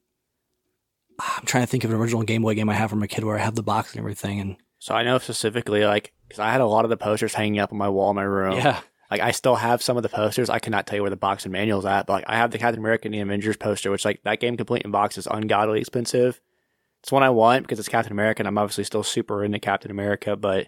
I'm 1.38 1.46
trying 1.46 1.64
to 1.64 1.68
think 1.68 1.84
of 1.84 1.92
an 1.92 1.98
original 1.98 2.24
Game 2.24 2.42
Boy 2.42 2.56
game 2.56 2.70
I 2.70 2.74
have 2.74 2.90
from 2.90 3.04
a 3.04 3.08
kid 3.08 3.24
where 3.24 3.38
I 3.38 3.42
have 3.42 3.56
the 3.56 3.64
box 3.64 3.92
and 3.92 4.00
everything. 4.00 4.40
And 4.40 4.56
So 4.80 4.96
I 4.96 5.04
know 5.04 5.18
specifically, 5.20 5.86
like, 5.86 6.14
because 6.28 6.40
I 6.40 6.52
had 6.52 6.62
a 6.62 6.66
lot 6.66 6.86
of 6.86 6.90
the 6.90 6.98
posters 6.98 7.34
hanging 7.34 7.60
up 7.60 7.72
on 7.72 7.78
my 7.78 7.90
wall 7.90 8.10
in 8.10 8.16
my 8.16 8.24
room. 8.24 8.54
yeah, 8.58 8.80
Like, 9.10 9.22
I 9.22 9.32
still 9.32 9.56
have 9.56 9.82
some 9.82 9.98
of 9.98 10.04
the 10.04 10.10
posters. 10.10 10.50
I 10.50 10.60
cannot 10.60 10.88
tell 10.88 10.96
you 10.98 11.02
where 11.04 11.10
the 11.10 11.16
box 11.18 11.44
and 11.46 11.52
manual's 11.52 11.86
at, 11.86 12.08
but 12.08 12.14
like, 12.14 12.24
I 12.28 12.38
have 12.38 12.52
the 12.52 12.58
Captain 12.58 12.80
America 12.80 13.08
and 13.08 13.14
the 13.14 13.20
Avengers 13.20 13.58
poster, 13.58 13.92
which, 13.92 14.06
like, 14.06 14.22
that 14.24 14.40
game 14.40 14.58
complete 14.58 14.84
in 14.84 14.92
box 14.92 15.18
is 15.18 15.28
ungodly 15.30 15.80
expensive. 15.80 16.40
It's 17.04 17.12
one 17.12 17.24
I 17.24 17.30
want 17.32 17.64
because 17.64 17.80
it's 17.80 17.90
Captain 17.90 18.12
America, 18.12 18.42
and 18.42 18.48
I'm 18.48 18.58
obviously 18.58 18.84
still 18.84 19.04
super 19.04 19.44
into 19.44 19.60
Captain 19.60 19.92
America, 19.92 20.36
but 20.36 20.68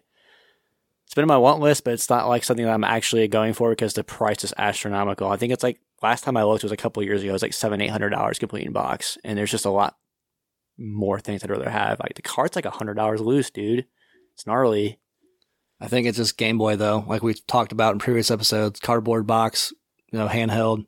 it's 1.05 1.13
been 1.13 1.23
on 1.23 1.27
my 1.27 1.37
want 1.37 1.59
list, 1.61 1.83
but 1.83 1.93
it's 1.93 2.09
not 2.09 2.27
like 2.27 2.43
something 2.43 2.65
that 2.65 2.73
I'm 2.73 2.83
actually 2.83 3.27
going 3.27 3.53
for 3.53 3.69
because 3.69 3.93
the 3.93 4.03
price 4.03 4.43
is 4.43 4.53
astronomical. 4.57 5.27
I 5.29 5.37
think 5.37 5.53
it's 5.53 5.61
like 5.63 5.79
last 6.01 6.23
time 6.23 6.35
I 6.35 6.43
looked 6.43 6.63
it 6.63 6.65
was 6.65 6.71
a 6.71 6.77
couple 6.77 7.01
of 7.01 7.07
years 7.07 7.21
ago. 7.21 7.29
It 7.29 7.33
was 7.33 7.41
like 7.43 7.53
seven, 7.53 7.81
eight 7.81 7.91
hundred 7.91 8.09
dollars 8.09 8.39
complete 8.39 8.65
in 8.65 8.71
box, 8.73 9.17
and 9.23 9.37
there's 9.37 9.51
just 9.51 9.65
a 9.65 9.69
lot 9.69 9.95
more 10.77 11.19
things 11.19 11.43
I'd 11.43 11.49
rather 11.49 11.69
have. 11.69 11.99
Like 11.99 12.15
the 12.15 12.21
card's 12.21 12.55
like 12.55 12.65
a 12.65 12.71
hundred 12.71 12.95
dollars 12.95 13.21
loose, 13.21 13.49
dude. 13.49 13.85
It's 14.33 14.47
gnarly. 14.47 14.99
I 15.79 15.87
think 15.87 16.07
it's 16.07 16.17
just 16.17 16.37
Game 16.37 16.57
Boy 16.57 16.75
though. 16.75 17.03
Like 17.07 17.23
we 17.23 17.33
talked 17.33 17.71
about 17.71 17.93
in 17.93 17.99
previous 17.99 18.31
episodes, 18.31 18.79
cardboard 18.79 19.27
box, 19.27 19.73
you 20.11 20.19
know, 20.19 20.27
handheld. 20.27 20.85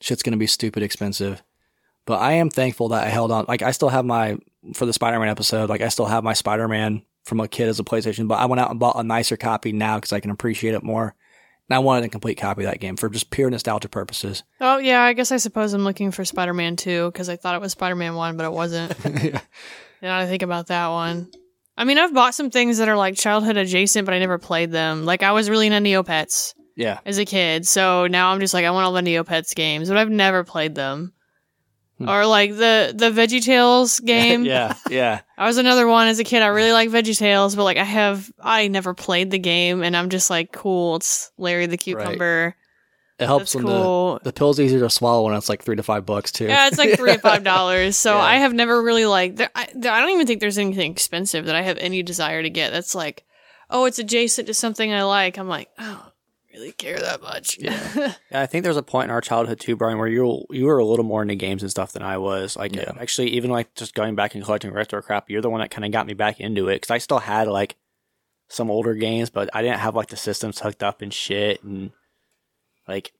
Shit's 0.00 0.22
gonna 0.22 0.36
be 0.36 0.46
stupid 0.46 0.82
expensive. 0.82 1.42
But 2.06 2.20
I 2.20 2.32
am 2.32 2.50
thankful 2.50 2.88
that 2.88 3.04
I 3.04 3.08
held 3.10 3.30
on. 3.30 3.44
Like 3.46 3.62
I 3.62 3.70
still 3.70 3.90
have 3.90 4.04
my 4.04 4.38
for 4.74 4.86
the 4.86 4.92
Spider-Man 4.92 5.28
episode. 5.28 5.68
Like 5.68 5.80
I 5.80 5.88
still 5.88 6.06
have 6.06 6.24
my 6.24 6.32
Spider-Man 6.32 7.02
from 7.24 7.40
a 7.40 7.48
kid 7.48 7.68
as 7.68 7.78
a 7.78 7.84
PlayStation. 7.84 8.26
But 8.28 8.36
I 8.36 8.46
went 8.46 8.60
out 8.60 8.70
and 8.70 8.80
bought 8.80 8.98
a 8.98 9.02
nicer 9.02 9.36
copy 9.36 9.72
now 9.72 9.96
because 9.96 10.12
I 10.12 10.20
can 10.20 10.30
appreciate 10.30 10.74
it 10.74 10.82
more. 10.82 11.14
And 11.70 11.76
I 11.76 11.78
wanted 11.78 12.04
a 12.04 12.08
complete 12.08 12.36
copy 12.36 12.64
of 12.64 12.70
that 12.70 12.80
game 12.80 12.96
for 12.96 13.08
just 13.08 13.30
pure 13.30 13.48
nostalgia 13.48 13.88
purposes. 13.88 14.42
Oh 14.60 14.78
yeah, 14.78 15.02
I 15.02 15.12
guess 15.12 15.30
I 15.30 15.36
suppose 15.36 15.72
I'm 15.72 15.84
looking 15.84 16.10
for 16.10 16.24
Spider-Man 16.24 16.74
2 16.74 17.12
because 17.12 17.28
I 17.28 17.36
thought 17.36 17.54
it 17.54 17.60
was 17.60 17.70
Spider-Man 17.72 18.16
1, 18.16 18.36
but 18.36 18.44
it 18.44 18.52
wasn't. 18.52 18.92
yeah. 19.22 19.40
now 20.02 20.18
I 20.18 20.26
think 20.26 20.42
about 20.42 20.66
that 20.66 20.88
one. 20.88 21.30
I 21.76 21.84
mean, 21.84 21.96
I've 21.96 22.12
bought 22.12 22.34
some 22.34 22.50
things 22.50 22.78
that 22.78 22.88
are 22.88 22.96
like 22.96 23.14
childhood 23.14 23.56
adjacent, 23.56 24.04
but 24.04 24.12
I 24.14 24.18
never 24.18 24.36
played 24.36 24.72
them. 24.72 25.04
Like 25.04 25.22
I 25.22 25.30
was 25.30 25.48
really 25.48 25.68
into 25.68 25.78
Neopets 25.78 26.54
Yeah. 26.76 26.98
as 27.06 27.18
a 27.18 27.24
kid, 27.24 27.66
so 27.68 28.08
now 28.08 28.32
I'm 28.32 28.40
just 28.40 28.52
like 28.52 28.64
I 28.64 28.72
want 28.72 28.86
all 28.86 28.92
the 28.92 29.00
Neopets 29.02 29.54
games, 29.54 29.88
but 29.88 29.96
I've 29.96 30.10
never 30.10 30.42
played 30.42 30.74
them. 30.74 31.12
Hmm. 32.00 32.08
Or 32.08 32.24
like 32.24 32.52
the 32.56 32.94
the 32.96 33.10
VeggieTales 33.10 34.02
game. 34.06 34.46
yeah. 34.46 34.74
Yeah. 34.88 35.20
I 35.36 35.46
was 35.46 35.58
another 35.58 35.86
one 35.86 36.08
as 36.08 36.18
a 36.18 36.24
kid. 36.24 36.42
I 36.42 36.46
really 36.46 36.72
like 36.72 36.88
VeggieTales, 36.88 37.54
but 37.56 37.64
like 37.64 37.76
I 37.76 37.84
have 37.84 38.30
I 38.40 38.68
never 38.68 38.94
played 38.94 39.30
the 39.30 39.38
game, 39.38 39.82
and 39.82 39.94
I'm 39.94 40.08
just 40.08 40.30
like, 40.30 40.50
cool. 40.50 40.96
It's 40.96 41.30
Larry 41.36 41.66
the 41.66 41.76
cucumber. 41.76 42.56
It 43.18 43.26
helps 43.26 43.52
That's 43.52 43.56
when 43.56 43.66
cool. 43.66 44.14
the, 44.14 44.30
the 44.30 44.32
pill's 44.32 44.58
easier 44.58 44.80
to 44.80 44.88
swallow 44.88 45.26
when 45.26 45.34
it's 45.34 45.50
like 45.50 45.62
three 45.62 45.76
to 45.76 45.82
five 45.82 46.06
bucks 46.06 46.32
too. 46.32 46.46
Yeah, 46.46 46.68
it's 46.68 46.78
like 46.78 46.96
three 46.96 47.12
to 47.12 47.18
five 47.22 47.44
dollars. 47.44 47.98
So 47.98 48.14
Yeah. 48.14 48.22
I 48.22 48.36
have 48.36 48.54
never 48.54 48.82
really 48.82 49.04
like. 49.04 49.36
There, 49.36 49.50
I, 49.54 49.68
there, 49.74 49.92
I 49.92 50.00
don't 50.00 50.08
even 50.08 50.26
think 50.26 50.40
there's 50.40 50.56
anything 50.56 50.90
expensive 50.90 51.44
that 51.44 51.54
I 51.54 51.60
have 51.60 51.76
any 51.76 52.02
desire 52.02 52.42
to 52.42 52.48
get. 52.48 52.72
That's 52.72 52.94
like, 52.94 53.24
oh, 53.68 53.84
it's 53.84 53.98
adjacent 53.98 54.46
to 54.46 54.54
something 54.54 54.90
I 54.90 55.02
like. 55.02 55.36
I'm 55.36 55.48
like, 55.48 55.68
oh, 55.78 56.09
really 56.52 56.72
care 56.72 56.98
that 56.98 57.20
much. 57.22 57.58
Yeah. 57.58 58.14
Yeah, 58.30 58.42
I 58.42 58.46
think 58.46 58.62
there's 58.64 58.76
a 58.76 58.82
point 58.82 59.04
in 59.06 59.10
our 59.10 59.20
childhood 59.20 59.58
too, 59.60 59.76
Brian, 59.76 59.98
where 59.98 60.06
you 60.08 60.44
you 60.50 60.66
were 60.66 60.78
a 60.78 60.84
little 60.84 61.04
more 61.04 61.22
into 61.22 61.34
games 61.34 61.62
and 61.62 61.70
stuff 61.70 61.92
than 61.92 62.02
I 62.02 62.18
was. 62.18 62.56
Like, 62.56 62.74
Yeah. 62.74 62.92
actually, 63.00 63.30
even 63.30 63.50
like 63.50 63.74
just 63.74 63.94
going 63.94 64.14
back 64.14 64.34
and 64.34 64.44
collecting 64.44 64.72
retro 64.72 65.02
crap, 65.02 65.28
you're 65.30 65.42
the 65.42 65.50
one 65.50 65.60
that 65.60 65.70
kind 65.70 65.84
of 65.84 65.92
got 65.92 66.06
me 66.06 66.14
back 66.14 66.40
into 66.40 66.68
it 66.68 66.76
because 66.76 66.90
I 66.90 66.98
still 66.98 67.18
had 67.18 67.48
like 67.48 67.76
some 68.48 68.70
older 68.70 68.94
games, 68.94 69.30
but 69.30 69.48
I 69.54 69.62
didn't 69.62 69.80
have 69.80 69.94
like 69.94 70.08
the 70.08 70.16
systems 70.16 70.60
hooked 70.60 70.82
up 70.82 71.02
and 71.02 71.12
shit, 71.14 71.62
and 71.62 71.90
like, 72.88 73.12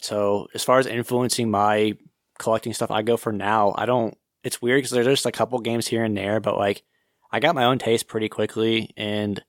so 0.00 0.48
as 0.54 0.64
far 0.64 0.78
as 0.78 0.86
influencing 0.86 1.50
my 1.50 1.96
collecting 2.38 2.72
stuff, 2.72 2.90
I 2.90 3.02
go 3.02 3.16
for 3.16 3.32
now. 3.32 3.74
I 3.76 3.86
don't. 3.86 4.16
It's 4.42 4.60
weird 4.60 4.78
because 4.78 4.90
there's 4.90 5.06
just 5.06 5.26
a 5.26 5.32
couple 5.32 5.58
games 5.60 5.86
here 5.86 6.04
and 6.04 6.16
there, 6.16 6.38
but 6.40 6.58
like, 6.58 6.82
I 7.30 7.40
got 7.40 7.54
my 7.54 7.64
own 7.64 7.78
taste 7.78 8.08
pretty 8.08 8.28
quickly, 8.28 8.92
and 8.96 9.42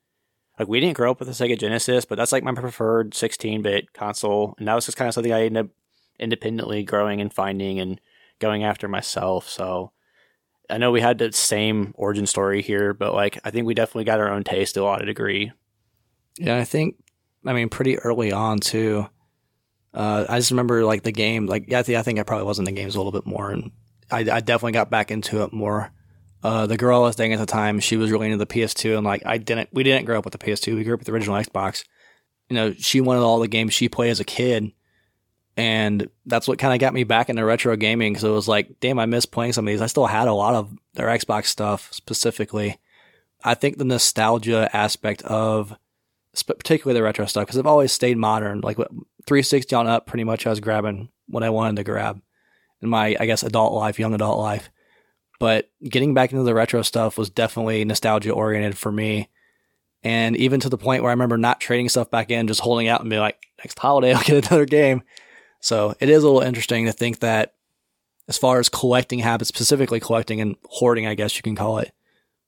like 0.57 0.67
we 0.67 0.79
didn't 0.79 0.95
grow 0.95 1.11
up 1.11 1.19
with 1.19 1.27
the 1.27 1.33
Sega 1.33 1.59
Genesis, 1.59 2.05
but 2.05 2.17
that's 2.17 2.31
like 2.31 2.43
my 2.43 2.53
preferred 2.53 3.11
16-bit 3.11 3.93
console, 3.93 4.55
and 4.57 4.67
that 4.67 4.75
was 4.75 4.85
just 4.85 4.97
kind 4.97 5.07
of 5.07 5.13
something 5.13 5.33
I 5.33 5.45
ended 5.45 5.65
up 5.65 5.71
independently 6.19 6.83
growing 6.83 7.19
and 7.21 7.33
finding 7.33 7.79
and 7.79 7.99
going 8.39 8.63
after 8.63 8.87
myself. 8.87 9.49
So 9.49 9.91
I 10.69 10.77
know 10.77 10.91
we 10.91 11.01
had 11.01 11.17
the 11.17 11.31
same 11.31 11.93
origin 11.95 12.25
story 12.25 12.61
here, 12.61 12.93
but 12.93 13.13
like 13.13 13.39
I 13.43 13.51
think 13.51 13.65
we 13.65 13.73
definitely 13.73 14.05
got 14.05 14.19
our 14.19 14.31
own 14.31 14.43
taste 14.43 14.75
to 14.75 14.81
a 14.81 14.83
lot 14.83 15.01
of 15.01 15.07
degree. 15.07 15.51
Yeah, 16.37 16.57
I 16.57 16.63
think, 16.63 16.95
I 17.45 17.53
mean, 17.53 17.69
pretty 17.69 17.97
early 17.99 18.31
on 18.31 18.59
too. 18.59 19.07
Uh, 19.93 20.25
I 20.27 20.39
just 20.39 20.51
remember 20.51 20.83
like 20.83 21.03
the 21.03 21.11
game, 21.11 21.45
like 21.45 21.65
yeah, 21.67 21.79
I 21.79 21.83
think 21.83 21.97
I 21.97 22.01
think 22.01 22.19
I 22.19 22.23
probably 22.23 22.45
was 22.45 22.59
in 22.59 22.65
the 22.65 22.71
games 22.71 22.95
a 22.95 22.99
little 22.99 23.13
bit 23.13 23.25
more, 23.25 23.51
and 23.51 23.71
I, 24.11 24.19
I 24.19 24.39
definitely 24.41 24.73
got 24.73 24.89
back 24.89 25.09
into 25.09 25.43
it 25.43 25.53
more. 25.53 25.91
Uh, 26.45 26.67
the 26.67 26.77
girl 26.77 26.99
I 26.99 27.07
was 27.07 27.15
dating 27.15 27.33
at 27.33 27.39
the 27.39 27.47
time, 27.47 27.79
she 27.79 27.97
was 27.97 28.11
really 28.11 28.27
into 28.27 28.37
the 28.37 28.45
PS2, 28.45 28.97
and 28.97 29.03
like 29.03 29.23
I 29.25 29.39
didn't, 29.39 29.69
we 29.73 29.81
didn't 29.81 30.05
grow 30.05 30.19
up 30.19 30.25
with 30.25 30.31
the 30.31 30.37
PS2. 30.37 30.75
We 30.75 30.83
grew 30.83 30.93
up 30.93 30.99
with 30.99 31.07
the 31.07 31.11
original 31.11 31.37
Xbox. 31.37 31.83
You 32.49 32.55
know, 32.55 32.73
she 32.73 33.01
wanted 33.01 33.21
all 33.21 33.39
the 33.39 33.47
games 33.47 33.73
she 33.73 33.89
played 33.89 34.11
as 34.11 34.19
a 34.19 34.23
kid, 34.25 34.71
and 35.57 36.07
that's 36.27 36.47
what 36.47 36.59
kind 36.59 36.71
of 36.71 36.79
got 36.79 36.93
me 36.93 37.03
back 37.03 37.29
into 37.29 37.43
retro 37.43 37.75
gaming. 37.75 38.13
Because 38.13 38.25
it 38.25 38.29
was 38.29 38.47
like, 38.47 38.79
damn, 38.79 38.99
I 38.99 39.07
miss 39.07 39.25
playing 39.25 39.53
some 39.53 39.67
of 39.67 39.71
these. 39.71 39.81
I 39.81 39.87
still 39.87 40.05
had 40.05 40.27
a 40.27 40.33
lot 40.33 40.53
of 40.53 40.71
their 40.93 41.07
Xbox 41.07 41.45
stuff 41.47 41.91
specifically. 41.91 42.77
I 43.43 43.55
think 43.55 43.79
the 43.79 43.83
nostalgia 43.83 44.69
aspect 44.71 45.23
of 45.23 45.75
particularly 46.45 46.99
the 46.99 47.03
retro 47.03 47.25
stuff 47.25 47.47
because 47.47 47.57
I've 47.57 47.65
always 47.65 47.91
stayed 47.91 48.19
modern. 48.19 48.61
Like 48.61 48.77
360 48.77 49.75
on 49.75 49.87
up, 49.87 50.05
pretty 50.05 50.25
much 50.25 50.45
I 50.45 50.51
was 50.51 50.59
grabbing 50.59 51.09
what 51.27 51.41
I 51.41 51.49
wanted 51.49 51.77
to 51.77 51.83
grab 51.83 52.21
in 52.83 52.89
my, 52.89 53.17
I 53.19 53.25
guess, 53.25 53.41
adult 53.41 53.73
life, 53.73 53.97
young 53.97 54.13
adult 54.13 54.37
life. 54.37 54.69
But 55.39 55.69
getting 55.83 56.13
back 56.13 56.31
into 56.31 56.43
the 56.43 56.53
retro 56.53 56.81
stuff 56.81 57.17
was 57.17 57.29
definitely 57.29 57.83
nostalgia 57.85 58.31
oriented 58.31 58.77
for 58.77 58.91
me. 58.91 59.29
And 60.03 60.37
even 60.37 60.59
to 60.61 60.69
the 60.69 60.77
point 60.77 61.01
where 61.01 61.09
I 61.09 61.13
remember 61.13 61.37
not 61.37 61.59
trading 61.59 61.89
stuff 61.89 62.11
back 62.11 62.29
in, 62.29 62.47
just 62.47 62.61
holding 62.61 62.87
out 62.87 63.01
and 63.01 63.09
be 63.09 63.17
like, 63.17 63.37
next 63.57 63.77
holiday, 63.77 64.13
I'll 64.15 64.23
get 64.23 64.47
another 64.47 64.65
game. 64.65 65.03
So 65.59 65.95
it 65.99 66.09
is 66.09 66.23
a 66.23 66.27
little 66.27 66.47
interesting 66.47 66.85
to 66.85 66.91
think 66.91 67.19
that 67.19 67.55
as 68.27 68.37
far 68.37 68.59
as 68.59 68.69
collecting 68.69 69.19
habits, 69.19 69.49
specifically 69.49 69.99
collecting 69.99 70.41
and 70.41 70.55
hoarding, 70.65 71.07
I 71.07 71.15
guess 71.15 71.35
you 71.35 71.41
can 71.41 71.55
call 71.55 71.79
it, 71.79 71.91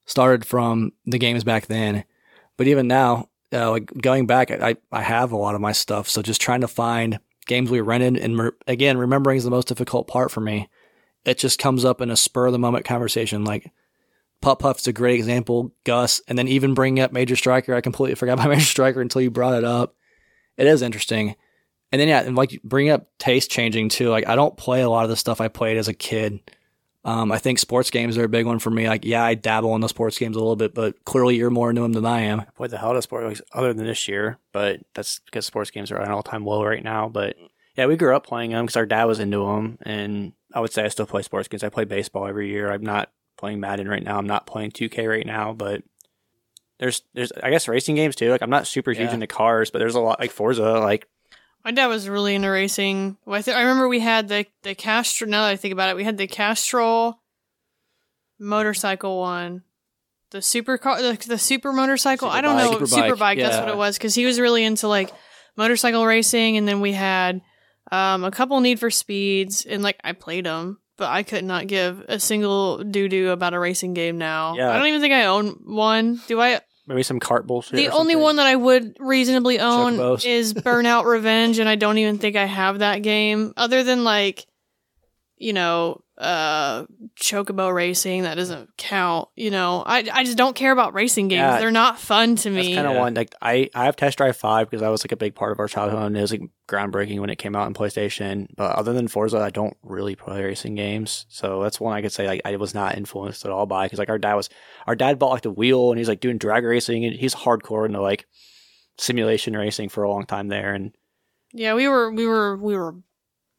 started 0.06 0.44
from 0.44 0.92
the 1.04 1.18
games 1.18 1.44
back 1.44 1.66
then. 1.66 2.04
But 2.56 2.68
even 2.68 2.88
now, 2.88 3.28
uh, 3.52 3.70
like 3.70 3.92
going 4.00 4.26
back, 4.26 4.50
I, 4.50 4.76
I 4.92 5.02
have 5.02 5.32
a 5.32 5.36
lot 5.36 5.54
of 5.54 5.60
my 5.60 5.72
stuff. 5.72 6.08
So 6.08 6.22
just 6.22 6.40
trying 6.40 6.60
to 6.62 6.68
find 6.68 7.18
games 7.46 7.70
we 7.70 7.80
rented 7.80 8.16
and 8.22 8.38
re- 8.38 8.50
again, 8.66 8.98
remembering 8.98 9.38
is 9.38 9.44
the 9.44 9.50
most 9.50 9.68
difficult 9.68 10.06
part 10.06 10.30
for 10.30 10.40
me. 10.40 10.68
It 11.24 11.38
just 11.38 11.58
comes 11.58 11.84
up 11.84 12.00
in 12.00 12.10
a 12.10 12.16
spur 12.16 12.46
of 12.46 12.52
the 12.52 12.58
moment 12.58 12.84
conversation. 12.84 13.44
Like 13.44 13.70
Putt 14.40 14.60
Putt's 14.60 14.86
a 14.86 14.92
great 14.92 15.16
example, 15.16 15.72
Gus, 15.84 16.20
and 16.28 16.38
then 16.38 16.48
even 16.48 16.74
bringing 16.74 17.02
up 17.02 17.12
Major 17.12 17.36
Stryker. 17.36 17.74
I 17.74 17.80
completely 17.80 18.14
forgot 18.14 18.34
about 18.34 18.48
Major 18.50 18.64
Stryker 18.64 19.00
until 19.00 19.22
you 19.22 19.30
brought 19.30 19.54
it 19.54 19.64
up. 19.64 19.94
It 20.56 20.66
is 20.66 20.82
interesting. 20.82 21.36
And 21.90 22.00
then 22.00 22.08
yeah, 22.08 22.20
and 22.20 22.36
like 22.36 22.60
bring 22.62 22.90
up 22.90 23.08
taste 23.18 23.50
changing 23.50 23.88
too. 23.88 24.10
Like 24.10 24.28
I 24.28 24.36
don't 24.36 24.56
play 24.56 24.82
a 24.82 24.90
lot 24.90 25.04
of 25.04 25.10
the 25.10 25.16
stuff 25.16 25.40
I 25.40 25.48
played 25.48 25.76
as 25.76 25.88
a 25.88 25.94
kid. 25.94 26.40
Um, 27.04 27.32
I 27.32 27.38
think 27.38 27.58
sports 27.58 27.90
games 27.90 28.18
are 28.18 28.24
a 28.24 28.28
big 28.28 28.44
one 28.44 28.58
for 28.58 28.70
me. 28.70 28.88
Like 28.88 29.04
yeah, 29.04 29.24
I 29.24 29.34
dabble 29.34 29.74
in 29.74 29.80
the 29.80 29.88
sports 29.88 30.18
games 30.18 30.36
a 30.36 30.40
little 30.40 30.56
bit, 30.56 30.74
but 30.74 31.04
clearly 31.04 31.36
you're 31.36 31.48
more 31.48 31.70
into 31.70 31.82
them 31.82 31.94
than 31.94 32.04
I 32.04 32.20
am. 32.22 32.40
I 32.40 32.44
played 32.44 32.70
the 32.70 32.78
hell 32.78 32.90
out 32.90 32.96
of 32.96 33.04
sports 33.04 33.40
other 33.52 33.72
than 33.72 33.86
this 33.86 34.06
year, 34.06 34.38
but 34.52 34.80
that's 34.94 35.20
because 35.20 35.46
sports 35.46 35.70
games 35.70 35.90
are 35.90 35.98
at 35.98 36.06
an 36.06 36.12
all 36.12 36.22
time 36.22 36.44
low 36.44 36.62
right 36.62 36.84
now. 36.84 37.08
But 37.08 37.36
yeah, 37.76 37.86
we 37.86 37.96
grew 37.96 38.14
up 38.14 38.26
playing 38.26 38.50
them 38.50 38.66
because 38.66 38.76
our 38.76 38.86
dad 38.86 39.04
was 39.04 39.20
into 39.20 39.46
them, 39.46 39.78
and 39.82 40.32
I 40.54 40.60
would 40.60 40.72
say 40.72 40.84
I 40.84 40.88
still 40.88 41.06
play 41.06 41.22
sports 41.22 41.48
games. 41.48 41.62
I 41.64 41.68
play 41.68 41.84
baseball 41.84 42.26
every 42.26 42.48
year. 42.48 42.70
I'm 42.72 42.82
not 42.82 43.10
playing 43.36 43.60
Madden 43.60 43.86
right 43.88 44.02
now. 44.02 44.18
I'm 44.18 44.26
not 44.26 44.46
playing 44.46 44.70
2K 44.72 45.08
right 45.08 45.26
now, 45.26 45.52
but 45.52 45.82
there's 46.78 47.02
there's 47.14 47.32
I 47.42 47.50
guess 47.50 47.68
racing 47.68 47.96
games 47.96 48.16
too. 48.16 48.30
Like 48.30 48.42
I'm 48.42 48.50
not 48.50 48.66
super 48.66 48.90
huge 48.92 49.08
Yeah. 49.08 49.14
into 49.14 49.26
cars, 49.26 49.70
but 49.70 49.78
there's 49.80 49.94
a 49.94 50.00
lot 50.00 50.20
like 50.20 50.30
Forza. 50.30 50.62
Like 50.80 51.06
My 51.64 51.70
dad 51.72 51.86
was 51.88 52.08
really 52.08 52.34
into 52.34 52.48
racing. 52.48 53.16
Well, 53.26 53.38
I, 53.38 53.42
th- 53.42 53.56
I 53.56 53.60
remember 53.62 53.88
we 53.88 54.00
had 54.00 54.28
the 54.28 54.46
the 54.62 54.74
Castrol. 54.74 55.30
Now 55.30 55.42
that 55.42 55.50
I 55.50 55.56
think 55.56 55.72
about 55.72 55.90
it, 55.90 55.96
we 55.96 56.04
had 56.04 56.16
the 56.18 56.26
Castrol 56.26 57.20
motorcycle 58.38 59.18
one, 59.18 59.62
the 60.30 60.40
super 60.42 60.78
car, 60.78 61.00
the, 61.02 61.18
the 61.26 61.38
super 61.38 61.72
motorcycle. 61.72 62.28
I 62.28 62.40
don't 62.40 62.56
know, 62.56 62.84
super 62.86 63.16
bike. 63.16 63.38
That's 63.38 63.56
Yeah. 63.56 63.60
what 63.64 63.68
it 63.70 63.76
was 63.76 63.98
because 63.98 64.14
he 64.14 64.24
was 64.24 64.38
really 64.40 64.64
into 64.64 64.88
like 64.88 65.10
motorcycle 65.56 66.06
racing. 66.06 66.56
And 66.56 66.66
then 66.66 66.80
we 66.80 66.92
had 66.92 67.40
um, 67.90 68.24
a 68.24 68.30
couple 68.30 68.60
Need 68.60 68.80
for 68.80 68.90
Speeds, 68.90 69.64
and 69.64 69.82
like 69.82 69.98
I 70.04 70.12
played 70.12 70.46
them, 70.46 70.78
but 70.96 71.10
I 71.10 71.22
could 71.22 71.44
not 71.44 71.66
give 71.66 72.04
a 72.08 72.18
single 72.18 72.84
doo 72.84 73.08
doo 73.08 73.30
about 73.30 73.54
a 73.54 73.58
racing 73.58 73.94
game 73.94 74.18
now. 74.18 74.54
Yeah. 74.56 74.70
I 74.70 74.78
don't 74.78 74.88
even 74.88 75.00
think 75.00 75.14
I 75.14 75.26
own 75.26 75.60
one. 75.64 76.20
Do 76.26 76.40
I? 76.40 76.60
maybe 76.88 77.02
some 77.02 77.20
cart 77.20 77.46
bullshit. 77.46 77.76
The 77.76 77.88
only 77.88 78.16
one 78.16 78.36
that 78.36 78.46
I 78.46 78.56
would 78.56 78.96
reasonably 78.98 79.60
own 79.60 79.96
Chocobos. 79.96 80.24
is 80.24 80.54
Burnout 80.54 81.04
Revenge, 81.04 81.58
and 81.58 81.68
I 81.68 81.76
don't 81.76 81.98
even 81.98 82.18
think 82.18 82.34
I 82.34 82.46
have 82.46 82.78
that 82.80 83.02
game. 83.02 83.52
Other 83.56 83.84
than 83.84 84.04
like, 84.04 84.46
you 85.36 85.52
know, 85.52 86.02
uh, 86.18 86.84
Chocobo 87.16 87.72
Racing, 87.72 88.22
that 88.24 88.34
doesn't 88.34 88.76
count. 88.76 89.28
You 89.36 89.50
know, 89.52 89.84
I 89.86 90.04
I 90.12 90.24
just 90.24 90.36
don't 90.36 90.56
care 90.56 90.72
about 90.72 90.92
racing 90.92 91.28
games. 91.28 91.38
Yeah. 91.38 91.58
They're 91.60 91.70
not 91.70 91.98
fun 92.00 92.34
to 92.36 92.50
That's 92.50 92.66
me. 92.66 92.74
kind 92.74 92.88
of 92.88 92.94
Yeah. 92.94 92.98
one 93.00 93.14
like 93.14 93.32
I 93.40 93.70
I 93.72 93.84
have 93.84 93.94
Test 93.94 94.18
Drive 94.18 94.36
Five 94.36 94.68
because 94.68 94.80
that 94.80 94.88
was 94.88 95.04
like 95.04 95.12
a 95.12 95.16
big 95.16 95.36
part 95.36 95.52
of 95.52 95.60
our 95.60 95.68
childhood 95.68 96.02
and 96.02 96.16
it 96.16 96.20
was 96.20 96.32
like 96.32 96.42
groundbreaking 96.66 97.20
when 97.20 97.30
it 97.30 97.36
came 97.38 97.54
out 97.54 97.66
on 97.66 97.72
PlayStation. 97.74 98.48
But 98.56 98.74
other 98.76 98.92
than 98.92 99.06
Forza, 99.06 99.38
I 99.38 99.50
don't 99.50 99.76
really 99.84 100.16
play 100.16 100.42
racing 100.42 100.74
games, 100.74 101.24
so 101.28 101.62
that's 101.62 101.78
one 101.78 101.96
I 101.96 102.02
could 102.02 102.10
say 102.12 102.26
like 102.26 102.40
I 102.44 102.56
was 102.56 102.74
not 102.74 102.96
influenced 102.96 103.44
at 103.44 103.52
all 103.52 103.66
by 103.66 103.86
because 103.86 104.00
like 104.00 104.10
our 104.10 104.18
dad 104.18 104.34
was 104.34 104.48
our 104.88 104.96
dad 104.96 105.20
bought 105.20 105.30
like 105.30 105.42
the 105.42 105.50
wheel 105.52 105.90
and 105.92 105.98
he's 105.98 106.08
like 106.08 106.20
doing 106.20 106.38
drag 106.38 106.64
racing 106.64 107.04
and 107.04 107.14
he's 107.14 107.34
hardcore 107.34 107.86
into 107.86 108.00
like 108.00 108.26
simulation 108.98 109.56
racing 109.56 109.88
for 109.88 110.02
a 110.02 110.10
long 110.10 110.26
time 110.26 110.48
there 110.48 110.74
and 110.74 110.96
Yeah, 111.52 111.74
we 111.74 111.86
were 111.86 112.10
we 112.10 112.26
were 112.26 112.56
we 112.56 112.76
were 112.76 112.96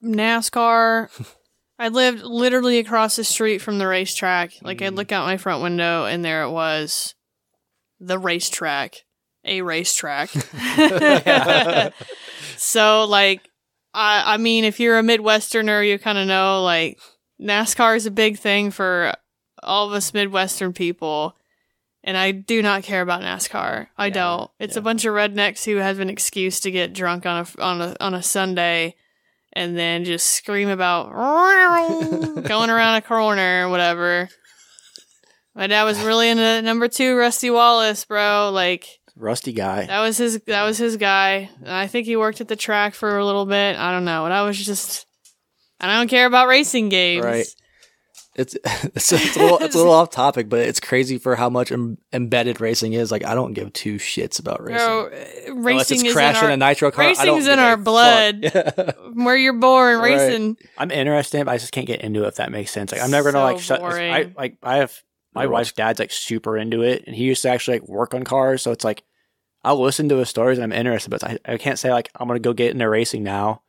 NASCAR. 0.03 1.09
I 1.79 1.87
lived 1.87 2.21
literally 2.23 2.77
across 2.77 3.15
the 3.15 3.23
street 3.23 3.59
from 3.59 3.77
the 3.77 3.87
racetrack. 3.87 4.51
Like 4.61 4.81
I'd 4.81 4.93
mm. 4.93 4.97
look 4.97 5.13
out 5.13 5.25
my 5.25 5.37
front 5.37 5.63
window 5.63 6.05
and 6.05 6.23
there 6.23 6.43
it 6.43 6.51
was. 6.51 7.15
The 8.01 8.19
racetrack. 8.19 9.05
A 9.45 9.61
racetrack. 9.61 10.29
so 12.57 13.05
like 13.05 13.49
I 13.93 14.33
I 14.33 14.37
mean 14.37 14.65
if 14.65 14.81
you're 14.81 14.99
a 14.99 15.03
Midwesterner 15.03 15.87
you 15.87 15.97
kinda 15.97 16.25
know 16.25 16.61
like 16.63 16.99
NASCAR 17.41 17.95
is 17.95 18.05
a 18.05 18.11
big 18.11 18.37
thing 18.37 18.71
for 18.71 19.13
all 19.63 19.87
of 19.87 19.93
us 19.93 20.13
Midwestern 20.13 20.73
people. 20.73 21.37
And 22.03 22.17
I 22.17 22.31
do 22.31 22.61
not 22.61 22.83
care 22.83 23.01
about 23.01 23.21
NASCAR. 23.21 23.87
I 23.97 24.07
Yeah, 24.07 24.13
don't. 24.13 24.51
It's 24.59 24.77
a 24.77 24.81
bunch 24.81 25.05
of 25.05 25.13
rednecks 25.13 25.65
who 25.65 25.77
have 25.77 25.99
an 25.99 26.09
excuse 26.09 26.59
to 26.61 26.71
get 26.71 26.93
drunk 26.93 27.25
on 27.25 27.45
a 27.45 27.61
on 27.61 27.81
a 27.81 27.95
on 27.99 28.13
a 28.13 28.23
Sunday, 28.23 28.95
and 29.53 29.77
then 29.77 30.05
just 30.05 30.27
scream 30.27 30.69
about 30.69 31.11
going 32.43 32.69
around 32.69 32.95
a 32.95 33.01
corner 33.01 33.65
or 33.65 33.69
whatever. 33.69 34.29
My 35.55 35.67
dad 35.67 35.83
was 35.83 35.99
really 36.01 36.29
into 36.29 36.61
number 36.61 36.87
two, 36.87 37.15
Rusty 37.17 37.49
Wallace, 37.49 38.05
bro. 38.05 38.51
Like 38.53 38.99
rusty 39.15 39.51
guy. 39.51 39.85
that 39.85 39.99
was 39.99 40.17
his 40.17 40.39
that 40.47 40.63
was 40.63 40.77
his 40.77 40.97
guy. 40.97 41.49
And 41.61 41.71
I 41.71 41.87
think 41.87 42.05
he 42.05 42.15
worked 42.15 42.41
at 42.41 42.47
the 42.47 42.55
track 42.55 42.93
for 42.93 43.17
a 43.17 43.25
little 43.25 43.45
bit. 43.45 43.75
I 43.75 43.91
don't 43.91 44.05
know. 44.05 44.25
And 44.25 44.33
I 44.33 44.43
was 44.43 44.63
just 44.63 45.05
and 45.79 45.91
I 45.91 45.97
don't 45.97 46.07
care 46.07 46.25
about 46.25 46.47
racing 46.47 46.89
games. 46.89 47.25
Right. 47.25 47.47
It's 48.39 48.55
it's, 48.63 49.11
it's 49.11 49.35
a 49.35 49.39
little 49.39 49.57
it's 49.59 49.75
a 49.75 49.77
little 49.77 49.93
off 49.99 50.09
topic, 50.09 50.47
but 50.47 50.59
it's 50.59 50.79
crazy 50.79 51.17
for 51.17 51.35
how 51.35 51.49
much 51.49 51.71
em- 51.71 51.97
embedded 52.13 52.61
racing 52.61 52.93
is. 52.93 53.11
Like 53.11 53.25
I 53.25 53.35
don't 53.35 53.53
give 53.53 53.73
two 53.73 53.95
shits 53.95 54.39
about 54.39 54.61
racing. 54.61 54.77
Bro, 54.77 55.07
uh, 55.07 55.25
Unless 55.47 55.65
racing 55.65 55.79
it's 55.79 55.91
is 55.91 56.03
in 56.03 56.13
crashing 56.13 56.47
our, 56.47 56.51
a 56.51 56.57
nitro 56.57 56.91
car. 56.91 57.05
Racing's 57.05 57.47
in 57.47 57.59
our 57.59 57.77
blood. 57.77 58.39
Yeah. 58.53 58.91
where 59.13 59.35
you're 59.35 59.53
born. 59.53 59.99
Right. 59.99 60.15
Racing. 60.15 60.57
I'm 60.77 60.91
interested, 60.91 61.45
but 61.45 61.51
I 61.51 61.57
just 61.57 61.71
can't 61.73 61.85
get 61.87 62.01
into 62.01 62.23
it 62.23 62.27
if 62.27 62.35
that 62.35 62.51
makes 62.51 62.71
sense. 62.71 62.91
Like 62.91 63.01
I'm 63.01 63.11
never 63.11 63.31
gonna 63.31 63.43
like 63.43 63.59
shut. 63.59 63.81
I 63.81 64.31
like 64.37 64.57
I 64.63 64.77
have 64.77 64.97
my 65.33 65.41
Never 65.41 65.53
wife's 65.53 65.73
dad's 65.73 65.99
like 65.99 66.11
super 66.11 66.57
into 66.57 66.81
it, 66.81 67.03
and 67.05 67.15
he 67.15 67.25
used 67.25 67.41
to 67.41 67.49
actually 67.49 67.79
like 67.79 67.89
work 67.89 68.13
on 68.13 68.23
cars. 68.23 68.61
So 68.61 68.71
it's 68.71 68.85
like 68.85 69.03
I'll 69.63 69.79
listen 69.79 70.07
to 70.09 70.17
his 70.17 70.29
stories 70.29 70.57
and 70.57 70.63
I'm 70.71 70.79
interested, 70.79 71.09
but 71.09 71.23
I, 71.23 71.37
I 71.45 71.57
can't 71.57 71.77
say 71.77 71.91
like 71.91 72.09
I'm 72.15 72.27
gonna 72.27 72.39
go 72.39 72.53
get 72.53 72.71
into 72.71 72.87
racing 72.87 73.23
now. 73.23 73.61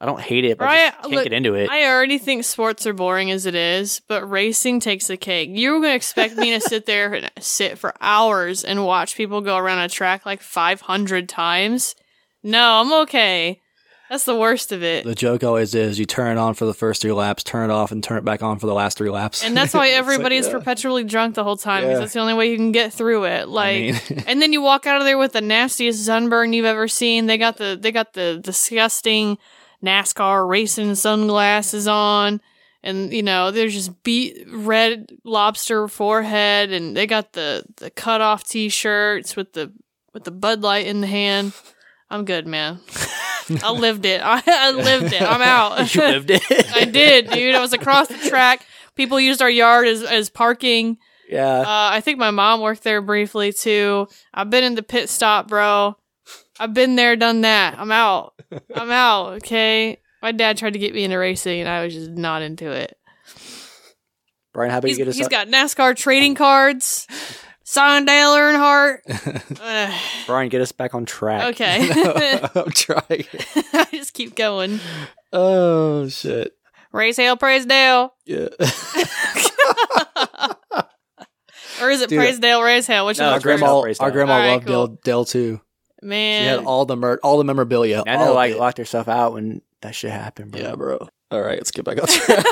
I 0.00 0.04
don't 0.06 0.20
hate 0.20 0.44
it, 0.44 0.58
but 0.58 0.64
I 0.64 0.66
Right, 0.68 0.84
just 0.90 1.00
can't 1.02 1.12
look, 1.14 1.24
get 1.24 1.32
into 1.32 1.54
it. 1.54 1.70
I 1.70 1.86
already 1.90 2.18
think 2.18 2.44
sports 2.44 2.86
are 2.86 2.92
boring 2.92 3.30
as 3.30 3.46
it 3.46 3.54
is, 3.54 4.02
but 4.08 4.28
racing 4.28 4.80
takes 4.80 5.06
the 5.06 5.16
cake. 5.16 5.48
You're 5.52 5.80
going 5.80 5.92
to 5.92 5.94
expect 5.96 6.36
me 6.36 6.50
to 6.50 6.60
sit 6.60 6.84
there 6.84 7.14
and 7.14 7.30
sit 7.40 7.78
for 7.78 7.94
hours 8.00 8.62
and 8.62 8.84
watch 8.84 9.16
people 9.16 9.40
go 9.40 9.56
around 9.56 9.78
a 9.78 9.88
track 9.88 10.26
like 10.26 10.42
500 10.42 11.28
times? 11.30 11.94
No, 12.42 12.80
I'm 12.82 12.92
okay. 13.04 13.62
That's 14.10 14.24
the 14.24 14.36
worst 14.36 14.70
of 14.70 14.84
it. 14.84 15.04
The 15.04 15.16
joke 15.16 15.42
always 15.42 15.74
is 15.74 15.98
you 15.98 16.04
turn 16.04 16.36
it 16.36 16.38
on 16.40 16.54
for 16.54 16.64
the 16.64 16.74
first 16.74 17.02
three 17.02 17.10
laps, 17.10 17.42
turn 17.42 17.70
it 17.70 17.72
off, 17.72 17.90
and 17.90 18.04
turn 18.04 18.18
it 18.18 18.24
back 18.24 18.40
on 18.40 18.60
for 18.60 18.66
the 18.66 18.74
last 18.74 18.98
three 18.98 19.10
laps. 19.10 19.42
And 19.42 19.56
that's 19.56 19.74
why 19.74 19.86
It's 19.86 19.94
like, 19.94 19.98
everybody 19.98 20.36
is 20.36 20.46
yeah. 20.46 20.52
perpetually 20.52 21.02
drunk 21.02 21.34
the 21.34 21.42
whole 21.42 21.56
time 21.56 21.82
because 21.82 21.94
Yeah. 21.94 22.00
that's 22.00 22.12
the 22.12 22.20
only 22.20 22.34
way 22.34 22.50
you 22.50 22.56
can 22.56 22.70
get 22.70 22.92
through 22.92 23.24
it. 23.24 23.48
Like, 23.48 23.76
I 23.76 23.80
mean, 23.80 24.24
and 24.28 24.40
then 24.42 24.52
you 24.52 24.60
walk 24.62 24.86
out 24.86 25.00
of 25.00 25.06
there 25.06 25.18
with 25.18 25.32
the 25.32 25.40
nastiest 25.40 26.04
sunburn 26.04 26.52
you've 26.52 26.66
ever 26.66 26.86
seen. 26.86 27.26
They 27.26 27.38
got 27.38 27.56
the 27.56 27.76
they 27.80 27.90
got 27.90 28.12
the 28.12 28.38
disgusting 28.44 29.38
NASCAR 29.84 30.48
racing 30.48 30.94
sunglasses 30.94 31.86
on, 31.86 32.40
and 32.82 33.12
you 33.12 33.22
know 33.22 33.50
there's 33.50 33.74
just 33.74 34.02
beat 34.02 34.44
red 34.48 35.10
lobster 35.24 35.88
forehead, 35.88 36.72
and 36.72 36.96
they 36.96 37.06
got 37.06 37.32
the 37.32 37.64
the 37.76 37.90
cut 37.90 38.20
off 38.20 38.44
t-shirts 38.44 39.36
with 39.36 39.52
the 39.52 39.72
with 40.12 40.24
the 40.24 40.30
Bud 40.30 40.62
Light 40.62 40.86
in 40.86 41.00
the 41.00 41.06
hand. 41.06 41.52
I'm 42.08 42.24
good, 42.24 42.46
man. 42.46 42.80
I 43.62 43.72
lived 43.78 44.06
it. 44.06 44.20
I, 44.24 44.42
I 44.46 44.70
lived 44.70 45.12
it. 45.12 45.22
I'm 45.22 45.42
out. 45.42 45.94
you 45.94 46.00
lived 46.00 46.30
it. 46.30 46.42
I 46.74 46.84
did, 46.84 47.30
dude. 47.30 47.54
I 47.54 47.60
was 47.60 47.72
across 47.72 48.08
the 48.08 48.28
track. 48.28 48.64
People 48.94 49.20
used 49.20 49.42
our 49.42 49.50
yard 49.50 49.86
as 49.88 50.02
as 50.02 50.30
parking. 50.30 50.98
yeah. 51.28 51.60
Uh, 51.60 51.90
I 51.92 52.00
think 52.00 52.18
my 52.18 52.30
mom 52.30 52.60
worked 52.60 52.82
there 52.82 53.02
briefly 53.02 53.52
too. 53.52 54.08
I've 54.32 54.50
been 54.50 54.64
in 54.64 54.74
the 54.74 54.82
pit 54.82 55.08
stop, 55.10 55.48
bro. 55.48 55.96
I've 56.58 56.74
been 56.74 56.96
there, 56.96 57.16
done 57.16 57.42
that. 57.42 57.78
I'm 57.78 57.92
out. 57.92 58.34
I'm 58.74 58.90
out. 58.90 59.34
Okay. 59.34 59.98
My 60.22 60.32
dad 60.32 60.56
tried 60.56 60.72
to 60.72 60.78
get 60.78 60.94
me 60.94 61.04
into 61.04 61.18
racing, 61.18 61.60
and 61.60 61.68
I 61.68 61.84
was 61.84 61.94
just 61.94 62.10
not 62.10 62.42
into 62.42 62.70
it. 62.70 62.96
Brian, 64.52 64.70
how 64.70 64.78
about 64.78 64.88
He's, 64.88 64.98
you 64.98 65.04
get 65.04 65.10
us? 65.10 65.16
he's 65.18 65.28
got 65.28 65.48
NASCAR 65.48 65.94
trading 65.96 66.34
cards. 66.34 67.06
Sign 67.64 68.04
Dale 68.06 68.30
Earnhardt. 68.34 68.98
Ugh, 69.60 70.00
Brian, 70.26 70.48
get 70.48 70.60
us 70.62 70.72
back 70.72 70.94
on 70.94 71.04
track. 71.04 71.48
okay. 71.54 71.88
I'm 72.54 72.70
trying. 72.70 73.24
I 73.72 73.86
just 73.90 74.14
keep 74.14 74.34
going. 74.36 74.78
Oh 75.32 76.08
shit. 76.08 76.52
Race 76.92 77.16
Hail, 77.18 77.36
praise 77.36 77.66
Dale. 77.66 78.14
Yeah. 78.24 78.46
Or 81.82 81.90
is 81.90 82.00
it 82.00 82.08
Dude, 82.08 82.18
praise 82.18 82.38
Dale, 82.38 82.62
raise 82.62 82.86
Hail? 82.86 83.04
Which 83.06 83.18
No, 83.18 83.26
one 83.26 83.34
our 83.34 83.40
Grandma- 83.40 83.66
first? 83.66 83.68
grandma, 83.68 83.82
Praise 83.82 84.00
our 84.00 84.10
grandma 84.10 84.32
All 84.32 84.38
right, 84.38 84.52
loved 84.54 84.66
cool. 84.66 84.86
Dale, 84.86 84.98
Dale 85.04 85.24
too. 85.26 85.60
Man, 86.06 86.42
she 86.42 86.46
had 86.48 86.64
all 86.64 86.84
the 86.86 86.96
mer- 86.96 87.20
all 87.22 87.38
the 87.38 87.44
memorabilia. 87.44 88.02
I 88.06 88.16
know, 88.16 88.32
like 88.32 88.52
it. 88.52 88.58
locked 88.58 88.78
herself 88.78 89.08
out 89.08 89.32
when 89.34 89.60
that 89.82 89.94
shit 89.94 90.10
happened. 90.10 90.52
Bro. 90.52 90.60
yeah, 90.60 90.74
bro. 90.74 91.08
All 91.30 91.40
right, 91.42 91.58
let's 91.58 91.70
get 91.72 91.84
back 91.84 92.00
on 92.00 92.06
track. 92.08 92.46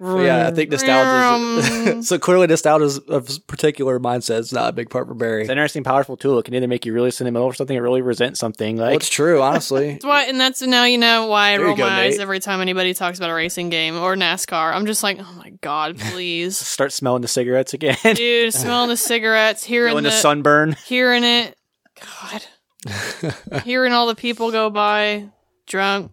So, 0.00 0.20
yeah, 0.20 0.48
I 0.48 0.50
think 0.50 0.70
nostalgia. 0.70 1.98
Is, 1.98 2.08
so 2.08 2.18
clearly, 2.18 2.46
nostalgia 2.48 3.00
of 3.08 3.28
particular 3.46 4.00
mindset 4.00 4.40
is 4.40 4.52
not 4.52 4.68
a 4.70 4.72
big 4.72 4.90
part 4.90 5.06
for 5.06 5.14
Barry. 5.14 5.42
It's 5.42 5.48
an 5.50 5.52
interesting, 5.52 5.84
powerful 5.84 6.16
tool. 6.16 6.38
It 6.40 6.44
can 6.44 6.54
either 6.54 6.66
make 6.66 6.84
you 6.84 6.92
really 6.92 7.12
sentimental 7.12 7.50
for 7.50 7.56
something 7.56 7.76
or 7.76 7.82
really 7.82 8.02
resent 8.02 8.36
something. 8.36 8.76
Like 8.76 8.86
Well, 8.88 8.96
it's 8.96 9.08
true, 9.08 9.40
honestly. 9.40 9.92
That's 9.92 10.04
why, 10.04 10.24
and 10.24 10.40
that's 10.40 10.62
now 10.62 10.84
you 10.84 10.98
know 10.98 11.26
why 11.26 11.50
I 11.50 11.58
There 11.58 11.66
roll 11.66 11.76
go, 11.76 11.84
my 11.84 12.02
eyes 12.02 12.18
every 12.18 12.40
time 12.40 12.60
anybody 12.60 12.92
talks 12.92 13.18
about 13.18 13.30
a 13.30 13.34
racing 13.34 13.70
game 13.70 13.96
or 13.96 14.16
NASCAR. 14.16 14.74
I'm 14.74 14.86
just 14.86 15.02
like, 15.04 15.18
oh 15.20 15.34
my 15.38 15.50
god, 15.60 15.96
please, 15.98 16.58
start 16.58 16.92
smelling 16.92 17.22
the 17.22 17.28
cigarettes 17.28 17.72
again. 17.72 17.96
dude, 18.02 18.52
smelling 18.52 18.88
the 18.88 18.96
cigarettes, 18.96 19.62
hearing 19.62 19.90
Feeling 19.92 20.04
the, 20.04 20.10
the 20.10 20.16
sunburn. 20.16 20.72
hearing 20.86 21.22
it, 21.22 21.56
God, 22.00 22.44
hearing 23.64 23.92
all 23.92 24.06
the 24.06 24.14
people 24.14 24.50
go 24.50 24.70
by 24.70 25.28
drunk, 25.66 26.12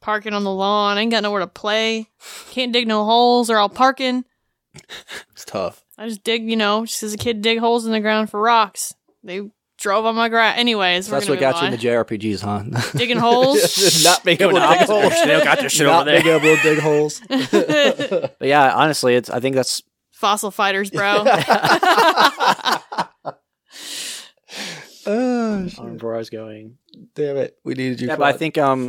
parking 0.00 0.34
on 0.34 0.44
the 0.44 0.50
lawn. 0.52 0.98
I 0.98 1.00
Ain't 1.02 1.10
got 1.10 1.22
nowhere 1.22 1.40
to 1.40 1.46
play. 1.46 2.08
Can't 2.50 2.72
dig 2.72 2.86
no 2.88 3.04
holes. 3.04 3.48
They're 3.48 3.58
all 3.58 3.68
parking. 3.68 4.24
It's 5.32 5.44
tough. 5.44 5.84
I 5.98 6.08
just 6.08 6.24
dig, 6.24 6.48
you 6.48 6.56
know, 6.56 6.84
just 6.86 7.02
as 7.02 7.14
a 7.14 7.18
kid, 7.18 7.42
dig 7.42 7.58
holes 7.58 7.86
in 7.86 7.92
the 7.92 8.00
ground 8.00 8.30
for 8.30 8.40
rocks. 8.40 8.94
They 9.22 9.42
drove 9.78 10.06
on 10.06 10.14
my 10.14 10.28
grass. 10.28 10.56
Anyways, 10.58 11.06
So 11.06 11.12
we're 11.12 11.18
that's 11.18 11.28
what 11.28 11.40
got 11.40 11.56
you 11.62 11.70
move 11.70 11.74
into 11.74 11.86
JRPGs, 11.86 12.40
huh? 12.40 12.48
on. 12.50 12.74
digging 12.96 13.18
holes. 13.18 14.02
not 14.04 14.24
being 14.24 14.40
able 14.40 14.52
to 14.54 14.60
dig 14.78 14.88
holes. 14.88 15.12
They 15.24 15.40
got 15.44 15.58
their 15.58 15.68
shit 15.68 15.86
over 15.86 15.96
Not 15.96 16.06
being 16.06 16.24
there. 16.24 16.36
able 16.36 16.56
to 16.56 16.62
dig 16.62 16.78
holes. 16.78 17.20
But 17.28 18.48
yeah, 18.48 18.72
honestly, 18.74 19.14
it's. 19.14 19.28
I 19.30 19.40
think 19.40 19.54
that's 19.56 19.82
Fossil 20.12 20.50
fighters, 20.50 20.90
bro. 20.90 21.24
Oh, 25.06 25.64
where 26.00 26.14
I 26.14 26.18
was 26.18 26.30
going. 26.30 26.78
damn 27.14 27.36
it. 27.36 27.58
We 27.64 27.74
needed 27.74 28.00
you. 28.00 28.08
Yeah, 28.08 28.16
but 28.16 28.34
I 28.34 28.36
think 28.36 28.58
um, 28.58 28.88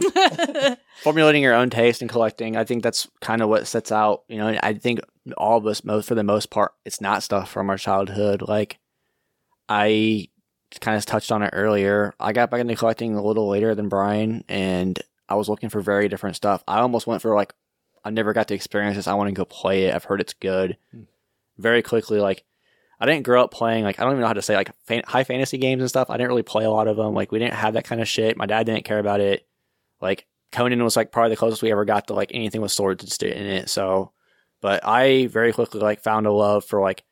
formulating 1.03 1.41
your 1.41 1.53
own 1.53 1.69
taste 1.69 2.01
and 2.01 2.09
collecting, 2.09 2.55
I 2.55 2.63
think 2.63 2.83
that's 2.83 3.07
kind 3.21 3.41
of 3.41 3.49
what 3.49 3.67
sets 3.67 3.91
out. 3.91 4.23
You 4.27 4.37
know, 4.37 4.57
I 4.61 4.73
think 4.73 4.99
all 5.37 5.57
of 5.57 5.65
us, 5.65 5.83
most 5.83 6.07
for 6.07 6.15
the 6.15 6.23
most 6.23 6.49
part, 6.49 6.73
it's 6.85 7.01
not 7.01 7.23
stuff 7.23 7.49
from 7.49 7.69
our 7.69 7.77
childhood. 7.77 8.41
Like 8.41 8.79
I 9.69 10.29
kind 10.81 10.97
of 10.97 11.05
touched 11.05 11.31
on 11.31 11.43
it 11.43 11.51
earlier. 11.53 12.13
I 12.19 12.33
got 12.33 12.49
back 12.51 12.61
into 12.61 12.75
collecting 12.75 13.15
a 13.15 13.23
little 13.23 13.47
later 13.47 13.75
than 13.75 13.89
Brian, 13.89 14.43
and 14.47 14.99
I 15.29 15.35
was 15.35 15.49
looking 15.49 15.69
for 15.69 15.81
very 15.81 16.07
different 16.07 16.35
stuff. 16.35 16.63
I 16.67 16.79
almost 16.79 17.07
went 17.07 17.21
for 17.21 17.35
like, 17.35 17.53
I 18.03 18.09
never 18.09 18.33
got 18.33 18.47
to 18.49 18.55
experience 18.55 18.97
this. 18.97 19.07
I 19.07 19.13
want 19.13 19.29
to 19.29 19.33
go 19.33 19.45
play 19.45 19.85
it. 19.85 19.95
I've 19.95 20.03
heard 20.03 20.21
it's 20.21 20.33
good. 20.33 20.77
Very 21.57 21.81
quickly, 21.81 22.19
like. 22.19 22.43
I 22.99 23.05
didn't 23.05 23.23
grow 23.23 23.43
up 23.43 23.51
playing 23.51 23.83
like 23.83 23.99
I 23.99 24.03
don't 24.03 24.13
even 24.13 24.21
know 24.21 24.27
how 24.27 24.33
to 24.33 24.41
say 24.41 24.55
like 24.55 24.71
fan- 24.85 25.03
high 25.05 25.23
fantasy 25.23 25.57
games 25.57 25.81
and 25.81 25.89
stuff. 25.89 26.09
I 26.09 26.17
didn't 26.17 26.29
really 26.29 26.43
play 26.43 26.65
a 26.65 26.71
lot 26.71 26.87
of 26.87 26.97
them. 26.97 27.13
Like 27.13 27.31
we 27.31 27.39
didn't 27.39 27.55
have 27.55 27.73
that 27.73 27.85
kind 27.85 28.01
of 28.01 28.07
shit. 28.07 28.37
My 28.37 28.45
dad 28.45 28.65
didn't 28.65 28.85
care 28.85 28.99
about 28.99 29.19
it. 29.19 29.47
Like 30.01 30.25
Conan 30.51 30.83
was 30.83 30.95
like 30.95 31.11
probably 31.11 31.31
the 31.31 31.37
closest 31.37 31.61
we 31.61 31.71
ever 31.71 31.85
got 31.85 32.07
to 32.07 32.13
like 32.13 32.31
anything 32.33 32.61
with 32.61 32.71
swords 32.71 33.17
in 33.21 33.45
it. 33.45 33.69
So, 33.69 34.11
but 34.61 34.85
I 34.85 35.27
very 35.27 35.51
quickly 35.51 35.81
like 35.81 36.01
found 36.01 36.27
a 36.27 36.31
love 36.31 36.63
for 36.63 36.81
like 36.81 37.03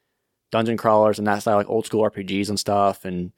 dungeon 0.51 0.77
crawlers 0.77 1.17
and 1.17 1.27
that 1.27 1.41
style, 1.41 1.57
like 1.57 1.69
old 1.69 1.85
school 1.85 2.07
RPGs 2.09 2.49
and 2.49 2.59
stuff, 2.59 3.03
and 3.03 3.31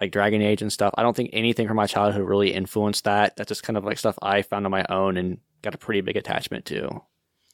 like 0.00 0.10
Dragon 0.10 0.42
Age 0.42 0.62
and 0.62 0.72
stuff. 0.72 0.92
I 0.96 1.02
don't 1.02 1.14
think 1.14 1.30
anything 1.32 1.68
from 1.68 1.76
my 1.76 1.86
childhood 1.86 2.26
really 2.26 2.52
influenced 2.52 3.04
that. 3.04 3.36
That's 3.36 3.48
just 3.48 3.62
kind 3.62 3.76
of 3.76 3.84
like 3.84 3.98
stuff 3.98 4.18
I 4.20 4.42
found 4.42 4.66
on 4.66 4.72
my 4.72 4.84
own 4.88 5.16
and 5.16 5.38
got 5.62 5.74
a 5.74 5.78
pretty 5.78 6.00
big 6.00 6.16
attachment 6.16 6.64
to. 6.66 7.02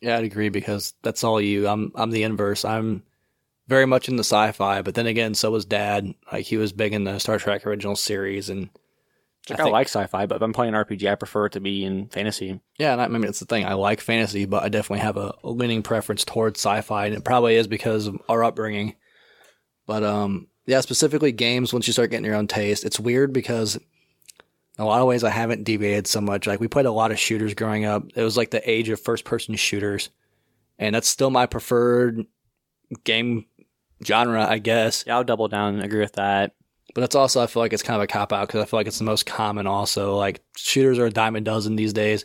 Yeah, 0.01 0.17
I'd 0.17 0.25
agree 0.25 0.49
because 0.49 0.95
that's 1.03 1.23
all 1.23 1.41
you. 1.41 1.69
I'm 1.69 1.93
I'm 1.95 2.11
the 2.11 2.23
inverse. 2.23 2.65
I'm 2.65 3.03
very 3.71 3.87
much 3.87 4.09
in 4.09 4.17
the 4.17 4.25
sci-fi, 4.25 4.83
but 4.83 4.95
then 4.95 5.07
again, 5.07 5.33
so 5.35 5.51
was 5.51 5.65
Dad. 5.65 6.13
Like 6.31 6.45
he 6.45 6.59
was 6.59 6.73
big 6.73 6.93
in 6.93 7.05
the 7.05 7.19
Star 7.19 7.39
Trek 7.39 7.65
original 7.67 7.97
series, 7.97 8.51
and 8.51 8.69
Like 9.49 9.59
I 9.59 9.63
I, 9.63 9.65
think- 9.65 9.73
like 9.73 9.87
sci-fi, 9.87 10.27
but 10.27 10.37
if 10.37 10.43
I'm 10.43 10.53
playing 10.53 10.75
RPG, 10.75 11.11
I 11.11 11.15
prefer 11.15 11.47
it 11.47 11.53
to 11.53 11.61
be 11.61 11.85
in 11.85 12.09
fantasy. 12.09 12.61
yeah, 12.79 12.93
and 12.93 13.01
I, 13.01 13.05
I 13.05 13.09
mean 13.09 13.25
it's 13.25 13.41
the 13.41 13.47
thing. 13.47 13.65
I 13.65 13.73
like 13.75 14.01
fantasy, 14.03 14.45
but 14.45 14.63
I 14.65 14.69
definitely 14.69 15.01
have 15.05 15.17
a, 15.17 15.33
a 15.45 15.51
leaning 15.51 15.83
preference 15.83 16.25
towards 16.25 16.61
sci-fi, 16.61 17.07
and 17.07 17.15
it 17.15 17.25
probably 17.25 17.55
is 17.57 17.67
because 17.69 18.07
of 18.09 18.21
our 18.29 18.45
upbringing. 18.45 18.97
But 19.87 20.03
um, 20.05 20.49
yeah, 20.67 20.81
specifically 20.83 21.33
games. 21.33 21.73
Once 21.73 21.87
you 21.87 21.93
start 21.93 22.11
getting 22.11 22.27
your 22.27 22.35
own 22.37 22.49
taste, 22.49 22.85
it's 22.85 23.01
weird 23.01 23.33
because 23.33 23.77
in 23.77 23.83
a 24.85 24.87
lot 24.87 25.01
of 25.01 25.07
ways 25.09 25.25
I 25.25 25.31
haven't 25.31 25.65
deviated 25.65 26.07
so 26.07 26.21
much. 26.21 26.47
Like 26.47 26.61
we 26.61 26.69
played 26.69 26.87
a 26.87 26.93
lot 26.93 27.11
of 27.13 27.19
shooters 27.19 27.55
growing 27.55 27.85
up. 27.85 28.05
It 28.15 28.23
was 28.23 28.37
like 28.37 28.51
the 28.51 28.69
age 28.71 28.89
of 28.89 29.01
first-person 29.01 29.55
shooters, 29.57 30.11
and 30.79 30.95
that's 30.95 31.09
still 31.09 31.31
my 31.31 31.47
preferred 31.47 32.25
game 33.05 33.47
genre, 34.05 34.47
I 34.47 34.59
guess. 34.59 35.05
Yeah, 35.07 35.17
I'll 35.17 35.25
double 35.25 35.49
down 35.49 35.75
and 35.75 35.83
agree 35.83 36.01
with 36.01 36.15
that. 36.15 36.55
But 36.95 37.05
it's 37.05 37.15
also 37.15 37.43
I 37.43 37.47
feel 37.47 37.63
like 37.63 37.73
it's 37.73 37.83
kind 37.83 37.97
of 37.97 38.03
a 38.03 38.07
cop 38.07 38.33
out 38.33 38.49
because 38.49 38.63
I 38.63 38.65
feel 38.65 38.81
like 38.81 38.87
it's 38.87 38.99
the 38.99 39.05
most 39.05 39.27
common. 39.27 39.67
Also, 39.67 40.17
like 40.17 40.41
shooters 40.57 40.99
are 40.99 41.07
a 41.07 41.11
dime 41.11 41.37
a 41.37 41.41
dozen 41.41 41.77
these 41.77 41.93
days, 41.93 42.25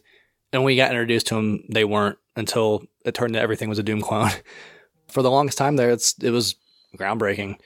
and 0.52 0.62
when 0.62 0.68
we 0.68 0.76
got 0.76 0.92
introduced 0.92 1.28
to 1.28 1.36
them, 1.36 1.64
they 1.70 1.86
weren't 1.86 2.18
until 2.36 2.84
it 3.06 3.14
turned 3.14 3.36
out 3.36 3.44
everything 3.44 3.70
was 3.70 3.80
a 3.80 3.84
Doom 3.84 4.02
clone. 4.02 4.32
For 5.08 5.22
the 5.22 5.32
longest 5.32 5.58
time 5.58 5.76
there, 5.76 5.92
it's 5.92 6.16
it 6.22 6.32
was 6.32 6.56
groundbreaking, 6.98 7.58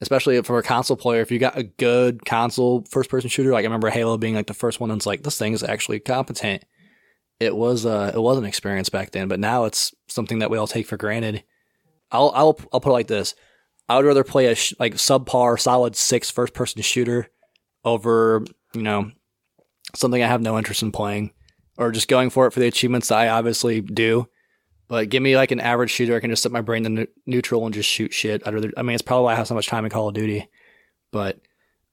especially 0.00 0.42
for 0.42 0.58
a 0.58 0.62
console 0.64 0.96
player. 0.96 1.22
If 1.22 1.30
you 1.30 1.38
got 1.38 1.56
a 1.56 1.62
good 1.62 2.24
console 2.26 2.84
first 2.90 3.08
person 3.08 3.30
shooter, 3.30 3.52
like 3.52 3.62
I 3.62 3.66
remember 3.66 3.88
Halo 3.88 4.18
being 4.18 4.34
like 4.34 4.48
the 4.48 4.54
first 4.54 4.80
one 4.80 4.90
that's 4.90 5.06
like 5.06 5.22
this 5.22 5.38
thing 5.38 5.52
is 5.52 5.62
actually 5.62 6.00
competent. 6.00 6.64
It 7.38 7.54
was 7.54 7.86
uh 7.86 8.10
it 8.14 8.18
was 8.20 8.36
an 8.36 8.44
experience 8.44 8.88
back 8.88 9.12
then, 9.12 9.28
but 9.28 9.38
now 9.38 9.64
it's 9.64 9.94
something 10.08 10.40
that 10.40 10.50
we 10.50 10.58
all 10.58 10.66
take 10.66 10.86
for 10.86 10.96
granted. 10.96 11.44
I'll 12.12 12.30
I'll 12.34 12.60
I'll 12.72 12.80
put 12.80 12.90
it 12.90 12.92
like 12.92 13.06
this. 13.08 13.34
I 13.88 13.96
would 13.96 14.04
rather 14.04 14.24
play 14.24 14.46
a 14.46 14.54
sh- 14.54 14.74
like 14.78 14.94
subpar, 14.94 15.58
solid 15.58 15.96
six 15.96 16.30
first 16.30 16.54
person 16.54 16.80
shooter 16.82 17.28
over 17.84 18.44
you 18.74 18.82
know 18.82 19.10
something 19.94 20.22
I 20.22 20.28
have 20.28 20.40
no 20.40 20.56
interest 20.56 20.82
in 20.82 20.92
playing, 20.92 21.32
or 21.76 21.90
just 21.90 22.08
going 22.08 22.30
for 22.30 22.46
it 22.46 22.52
for 22.52 22.60
the 22.60 22.68
achievements 22.68 23.08
that 23.08 23.18
I 23.18 23.28
obviously 23.28 23.80
do. 23.80 24.28
But 24.88 25.08
give 25.08 25.22
me 25.22 25.36
like 25.36 25.50
an 25.50 25.60
average 25.60 25.90
shooter, 25.90 26.14
I 26.14 26.20
can 26.20 26.30
just 26.30 26.42
set 26.42 26.52
my 26.52 26.60
brain 26.60 26.84
to 26.84 26.88
ne- 26.90 27.06
neutral 27.26 27.64
and 27.64 27.74
just 27.74 27.88
shoot 27.88 28.12
shit. 28.12 28.42
I'd 28.46 28.54
rather. 28.54 28.70
I 28.76 28.82
mean, 28.82 28.94
it's 28.94 29.02
probably 29.02 29.24
why 29.24 29.32
I 29.32 29.36
have 29.36 29.48
so 29.48 29.54
much 29.54 29.66
time 29.66 29.84
in 29.84 29.90
Call 29.90 30.08
of 30.08 30.14
Duty, 30.14 30.48
but 31.10 31.40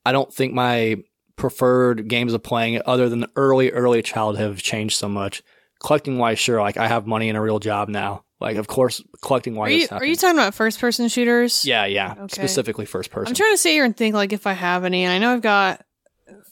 I 0.04 0.12
don't 0.12 0.32
think 0.32 0.52
my 0.52 0.96
preferred 1.36 2.08
games 2.08 2.34
of 2.34 2.42
playing, 2.42 2.82
other 2.84 3.08
than 3.08 3.20
the 3.20 3.30
early 3.36 3.70
early 3.70 4.02
childhood, 4.02 4.44
have 4.46 4.62
changed 4.62 4.96
so 4.96 5.08
much. 5.08 5.42
Collecting 5.82 6.18
wise, 6.18 6.38
sure, 6.38 6.60
like 6.60 6.76
I 6.76 6.88
have 6.88 7.06
money 7.06 7.28
and 7.30 7.38
a 7.38 7.40
real 7.40 7.58
job 7.58 7.88
now. 7.88 8.24
Like, 8.40 8.56
of 8.56 8.66
course, 8.66 9.02
collecting 9.22 9.54
Are 9.56 9.60
wise. 9.60 9.82
you 9.82 9.88
are 9.90 10.04
you 10.04 10.16
talking 10.16 10.38
about 10.38 10.54
first 10.54 10.80
person 10.80 11.08
shooters? 11.08 11.64
Yeah, 11.64 11.84
yeah. 11.84 12.14
Okay. 12.18 12.34
Specifically 12.34 12.86
first 12.86 13.10
person. 13.10 13.28
I'm 13.28 13.34
trying 13.34 13.52
to 13.52 13.58
sit 13.58 13.72
here 13.72 13.84
and 13.84 13.94
think 13.94 14.14
like 14.14 14.32
if 14.32 14.46
I 14.46 14.54
have 14.54 14.84
any, 14.84 15.04
and 15.04 15.12
I 15.12 15.18
know 15.18 15.34
I've 15.34 15.42
got 15.42 15.84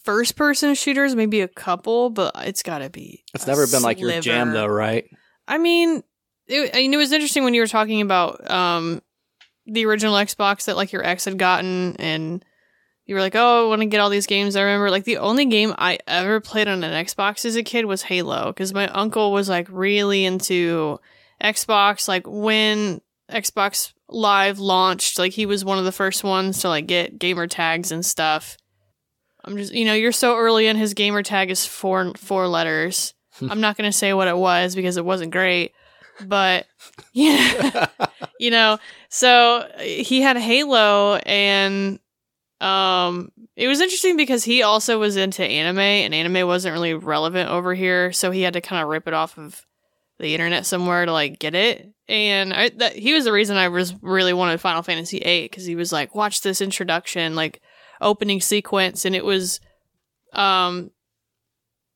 first 0.04 0.36
person 0.36 0.74
shooters, 0.74 1.14
maybe 1.14 1.40
a 1.40 1.48
couple, 1.48 2.10
but 2.10 2.34
it's 2.40 2.62
got 2.62 2.78
to 2.78 2.90
be. 2.90 3.24
it's 3.34 3.46
never 3.46 3.66
been 3.66 3.82
like 3.82 4.00
your 4.00 4.20
jam 4.20 4.52
though, 4.52 4.66
right? 4.66 5.06
I 5.46 5.56
mean, 5.56 6.02
it, 6.46 6.70
I 6.74 6.78
mean, 6.78 6.92
it 6.92 6.98
was 6.98 7.12
interesting 7.12 7.44
when 7.44 7.54
you 7.54 7.62
were 7.62 7.66
talking 7.66 8.02
about 8.02 8.50
um 8.50 9.00
the 9.66 9.86
original 9.86 10.14
Xbox 10.14 10.66
that 10.66 10.76
like 10.76 10.92
your 10.92 11.04
ex 11.04 11.24
had 11.24 11.38
gotten, 11.38 11.96
and 11.96 12.44
you 13.06 13.14
were 13.14 13.22
like, 13.22 13.34
"Oh, 13.34 13.64
I 13.64 13.68
want 13.68 13.80
to 13.80 13.86
get 13.86 14.00
all 14.00 14.10
these 14.10 14.26
games." 14.26 14.56
I 14.56 14.62
remember 14.62 14.90
like 14.90 15.04
the 15.04 15.18
only 15.18 15.46
game 15.46 15.74
I 15.78 15.98
ever 16.06 16.40
played 16.40 16.68
on 16.68 16.84
an 16.84 17.06
Xbox 17.06 17.46
as 17.46 17.56
a 17.56 17.62
kid 17.62 17.86
was 17.86 18.02
Halo, 18.02 18.48
because 18.48 18.74
my 18.74 18.88
uncle 18.88 19.32
was 19.32 19.48
like 19.48 19.68
really 19.70 20.26
into 20.26 21.00
Xbox. 21.42 22.08
Like 22.08 22.26
when 22.26 23.00
Xbox 23.30 23.92
Live 24.08 24.58
launched, 24.58 25.18
like 25.18 25.32
he 25.32 25.46
was 25.46 25.64
one 25.64 25.78
of 25.78 25.84
the 25.84 25.92
first 25.92 26.24
ones 26.24 26.60
to 26.60 26.68
like 26.68 26.86
get 26.86 27.18
gamer 27.18 27.46
tags 27.46 27.92
and 27.92 28.04
stuff. 28.04 28.56
I'm 29.44 29.56
just, 29.56 29.72
you 29.72 29.84
know, 29.84 29.94
you're 29.94 30.12
so 30.12 30.36
early 30.36 30.66
in 30.66 30.76
his 30.76 30.94
gamer 30.94 31.22
tag 31.22 31.50
is 31.50 31.64
four 31.66 32.12
four 32.16 32.48
letters. 32.48 33.14
I'm 33.40 33.60
not 33.60 33.76
gonna 33.76 33.92
say 33.92 34.12
what 34.14 34.28
it 34.28 34.36
was 34.36 34.74
because 34.74 34.96
it 34.96 35.04
wasn't 35.04 35.32
great, 35.32 35.72
but 36.24 36.66
yeah, 37.12 37.86
you 38.40 38.50
know. 38.50 38.78
So 39.08 39.68
he 39.80 40.20
had 40.20 40.36
Halo, 40.36 41.16
and 41.16 41.98
um, 42.60 43.30
it 43.56 43.68
was 43.68 43.80
interesting 43.80 44.16
because 44.16 44.44
he 44.44 44.62
also 44.62 44.98
was 44.98 45.16
into 45.16 45.44
anime, 45.44 45.78
and 45.78 46.14
anime 46.14 46.46
wasn't 46.46 46.72
really 46.72 46.94
relevant 46.94 47.50
over 47.50 47.74
here, 47.74 48.12
so 48.12 48.30
he 48.30 48.42
had 48.42 48.54
to 48.54 48.60
kind 48.60 48.82
of 48.82 48.88
rip 48.88 49.06
it 49.06 49.14
off 49.14 49.38
of 49.38 49.64
the 50.18 50.34
internet 50.34 50.66
somewhere 50.66 51.06
to 51.06 51.12
like 51.12 51.38
get 51.38 51.54
it. 51.54 51.88
And 52.08 52.52
I, 52.52 52.70
that, 52.70 52.96
he 52.96 53.12
was 53.12 53.24
the 53.24 53.32
reason 53.32 53.56
I 53.56 53.68
was 53.68 53.94
really 54.02 54.32
wanted 54.32 54.60
Final 54.60 54.82
Fantasy 54.82 55.20
VIII 55.20 55.44
because 55.44 55.64
he 55.64 55.76
was 55.76 55.92
like, 55.92 56.14
watch 56.14 56.40
this 56.40 56.60
introduction, 56.60 57.34
like 57.34 57.60
opening 58.00 58.40
sequence, 58.40 59.04
and 59.04 59.14
it 59.14 59.24
was, 59.24 59.60
um, 60.32 60.90